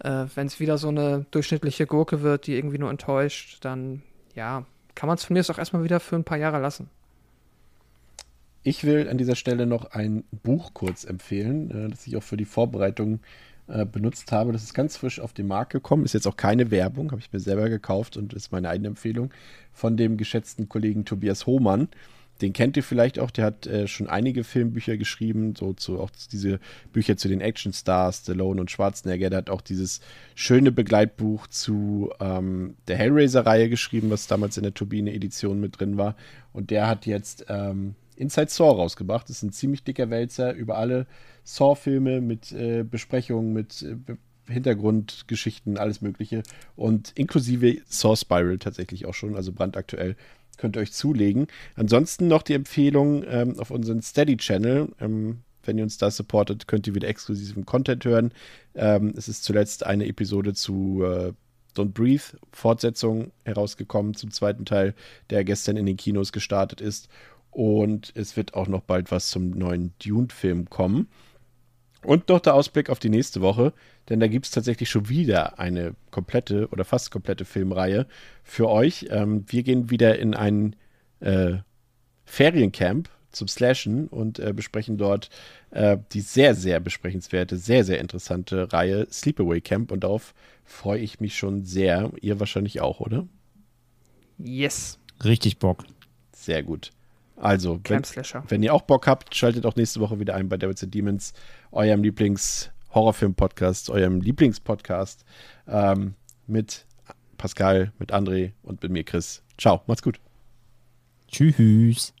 äh, 0.00 0.26
wenn 0.34 0.46
es 0.46 0.60
wieder 0.60 0.78
so 0.78 0.88
eine 0.88 1.26
durchschnittliche 1.30 1.86
Gurke 1.86 2.22
wird, 2.22 2.46
die 2.46 2.56
irgendwie 2.56 2.78
nur 2.78 2.90
enttäuscht, 2.90 3.58
dann 3.62 4.02
ja, 4.34 4.64
kann 4.94 5.06
man 5.06 5.16
es 5.16 5.24
von 5.24 5.34
mir 5.34 5.44
auch 5.48 5.58
erstmal 5.58 5.84
wieder 5.84 6.00
für 6.00 6.16
ein 6.16 6.24
paar 6.24 6.38
Jahre 6.38 6.60
lassen. 6.60 6.88
Ich 8.62 8.84
will 8.84 9.08
an 9.08 9.16
dieser 9.16 9.36
Stelle 9.36 9.66
noch 9.66 9.92
ein 9.92 10.24
Buch 10.42 10.74
kurz 10.74 11.04
empfehlen, 11.04 11.70
äh, 11.70 11.88
das 11.88 12.06
ich 12.06 12.16
auch 12.16 12.22
für 12.22 12.36
die 12.36 12.44
Vorbereitung 12.44 13.20
äh, 13.68 13.86
benutzt 13.86 14.32
habe. 14.32 14.52
Das 14.52 14.62
ist 14.62 14.74
ganz 14.74 14.96
frisch 14.96 15.20
auf 15.20 15.32
den 15.32 15.46
Markt 15.46 15.72
gekommen, 15.72 16.04
ist 16.04 16.14
jetzt 16.14 16.26
auch 16.26 16.36
keine 16.36 16.70
Werbung, 16.70 17.10
habe 17.10 17.20
ich 17.20 17.32
mir 17.32 17.40
selber 17.40 17.68
gekauft 17.68 18.16
und 18.16 18.32
ist 18.34 18.52
meine 18.52 18.68
eigene 18.68 18.88
Empfehlung 18.88 19.30
von 19.72 19.96
dem 19.96 20.16
geschätzten 20.16 20.68
Kollegen 20.68 21.04
Tobias 21.04 21.46
Hohmann. 21.46 21.88
Den 22.40 22.52
kennt 22.52 22.76
ihr 22.76 22.82
vielleicht 22.82 23.18
auch, 23.18 23.30
der 23.30 23.44
hat 23.44 23.66
äh, 23.66 23.86
schon 23.86 24.08
einige 24.08 24.44
Filmbücher 24.44 24.96
geschrieben, 24.96 25.54
so 25.56 25.72
zu 25.72 26.00
auch 26.00 26.10
diese 26.32 26.60
Bücher 26.92 27.16
zu 27.16 27.28
den 27.28 27.40
Actionstars, 27.40 28.18
Stallone 28.18 28.60
und 28.60 28.70
Schwarzenegger. 28.70 29.30
Der 29.30 29.38
hat 29.38 29.50
auch 29.50 29.60
dieses 29.60 30.00
schöne 30.34 30.72
Begleitbuch 30.72 31.46
zu 31.48 32.10
ähm, 32.20 32.76
der 32.88 32.96
Hellraiser-Reihe 32.96 33.68
geschrieben, 33.68 34.10
was 34.10 34.26
damals 34.26 34.56
in 34.56 34.62
der 34.62 34.74
Turbine-Edition 34.74 35.60
mit 35.60 35.78
drin 35.78 35.96
war. 35.96 36.16
Und 36.52 36.70
der 36.70 36.86
hat 36.86 37.06
jetzt 37.06 37.46
ähm, 37.48 37.94
Inside 38.16 38.50
Saw 38.50 38.70
rausgebracht. 38.70 39.28
Das 39.28 39.36
ist 39.36 39.42
ein 39.42 39.52
ziemlich 39.52 39.84
dicker 39.84 40.10
Wälzer 40.10 40.52
über 40.52 40.76
alle 40.76 41.06
Saw-Filme 41.44 42.20
mit 42.20 42.52
äh, 42.52 42.84
Besprechungen, 42.84 43.52
mit 43.52 43.82
äh, 43.82 43.96
Hintergrundgeschichten, 44.50 45.78
alles 45.78 46.00
Mögliche. 46.00 46.42
Und 46.76 47.12
inklusive 47.14 47.78
Saw 47.86 48.16
Spiral 48.16 48.58
tatsächlich 48.58 49.06
auch 49.06 49.14
schon, 49.14 49.36
also 49.36 49.52
brandaktuell 49.52 50.16
könnt 50.60 50.76
ihr 50.76 50.82
euch 50.82 50.92
zulegen. 50.92 51.46
Ansonsten 51.74 52.28
noch 52.28 52.42
die 52.42 52.54
Empfehlung 52.54 53.24
ähm, 53.26 53.58
auf 53.58 53.70
unseren 53.70 54.02
Steady-Channel. 54.02 54.90
Ähm, 55.00 55.38
wenn 55.64 55.78
ihr 55.78 55.84
uns 55.84 55.98
da 55.98 56.10
supportet, 56.10 56.68
könnt 56.68 56.86
ihr 56.86 56.94
wieder 56.94 57.08
exklusiven 57.08 57.66
Content 57.66 58.04
hören. 58.04 58.32
Ähm, 58.74 59.14
es 59.16 59.28
ist 59.28 59.44
zuletzt 59.44 59.84
eine 59.84 60.06
Episode 60.06 60.54
zu 60.54 61.02
äh, 61.04 61.32
Don't 61.76 61.92
Breathe, 61.92 62.38
Fortsetzung 62.52 63.32
herausgekommen 63.44 64.14
zum 64.14 64.30
zweiten 64.30 64.64
Teil, 64.64 64.94
der 65.30 65.44
gestern 65.44 65.76
in 65.76 65.86
den 65.86 65.96
Kinos 65.96 66.32
gestartet 66.32 66.80
ist. 66.80 67.08
Und 67.50 68.12
es 68.14 68.36
wird 68.36 68.54
auch 68.54 68.68
noch 68.68 68.82
bald 68.82 69.10
was 69.10 69.28
zum 69.28 69.50
neuen 69.50 69.92
Dune-Film 70.04 70.70
kommen. 70.70 71.08
Und 72.02 72.28
noch 72.28 72.40
der 72.40 72.54
Ausblick 72.54 72.88
auf 72.88 72.98
die 72.98 73.10
nächste 73.10 73.42
Woche, 73.42 73.72
denn 74.08 74.20
da 74.20 74.26
gibt 74.26 74.46
es 74.46 74.52
tatsächlich 74.52 74.88
schon 74.88 75.08
wieder 75.08 75.58
eine 75.58 75.94
komplette 76.10 76.68
oder 76.68 76.84
fast 76.84 77.10
komplette 77.10 77.44
Filmreihe 77.44 78.06
für 78.42 78.68
euch. 78.68 79.06
Ähm, 79.10 79.44
wir 79.48 79.62
gehen 79.62 79.90
wieder 79.90 80.18
in 80.18 80.34
ein 80.34 80.76
äh, 81.20 81.58
Feriencamp 82.24 83.10
zum 83.32 83.48
Slashen 83.48 84.08
und 84.08 84.38
äh, 84.38 84.52
besprechen 84.52 84.96
dort 84.96 85.28
äh, 85.70 85.98
die 86.12 86.20
sehr, 86.20 86.54
sehr 86.54 86.80
besprechenswerte, 86.80 87.56
sehr, 87.56 87.84
sehr 87.84 88.00
interessante 88.00 88.72
Reihe 88.72 89.06
Sleepaway 89.10 89.60
Camp 89.60 89.92
und 89.92 90.04
darauf 90.04 90.34
freue 90.64 91.00
ich 91.00 91.20
mich 91.20 91.36
schon 91.36 91.64
sehr. 91.64 92.10
Ihr 92.20 92.40
wahrscheinlich 92.40 92.80
auch, 92.80 93.00
oder? 93.00 93.26
Yes. 94.38 94.98
Richtig 95.22 95.58
Bock. 95.58 95.84
Sehr 96.32 96.62
gut. 96.62 96.92
Also, 97.40 97.80
wenn, 97.88 98.02
wenn, 98.48 98.62
ihr 98.62 98.74
auch 98.74 98.82
Bock 98.82 99.06
habt, 99.06 99.34
schaltet 99.34 99.64
auch 99.64 99.74
nächste 99.74 100.00
Woche 100.00 100.20
wieder 100.20 100.34
ein 100.34 100.50
bei 100.50 100.58
Devils 100.58 100.82
and 100.82 100.92
Demons, 100.92 101.32
eurem 101.72 102.02
Lieblings-Horrorfilm-Podcast, 102.02 103.88
eurem 103.88 104.20
Lieblingspodcast 104.20 105.24
ähm, 105.66 106.14
mit 106.46 106.84
Pascal, 107.38 107.92
mit 107.98 108.12
André 108.12 108.52
und 108.62 108.82
mit 108.82 108.92
mir, 108.92 109.04
Chris. 109.04 109.42
Ciao, 109.56 109.80
macht's 109.86 110.02
gut. 110.02 110.20
Tschüss. 111.28 112.12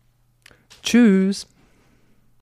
Tschüss. 0.82 1.46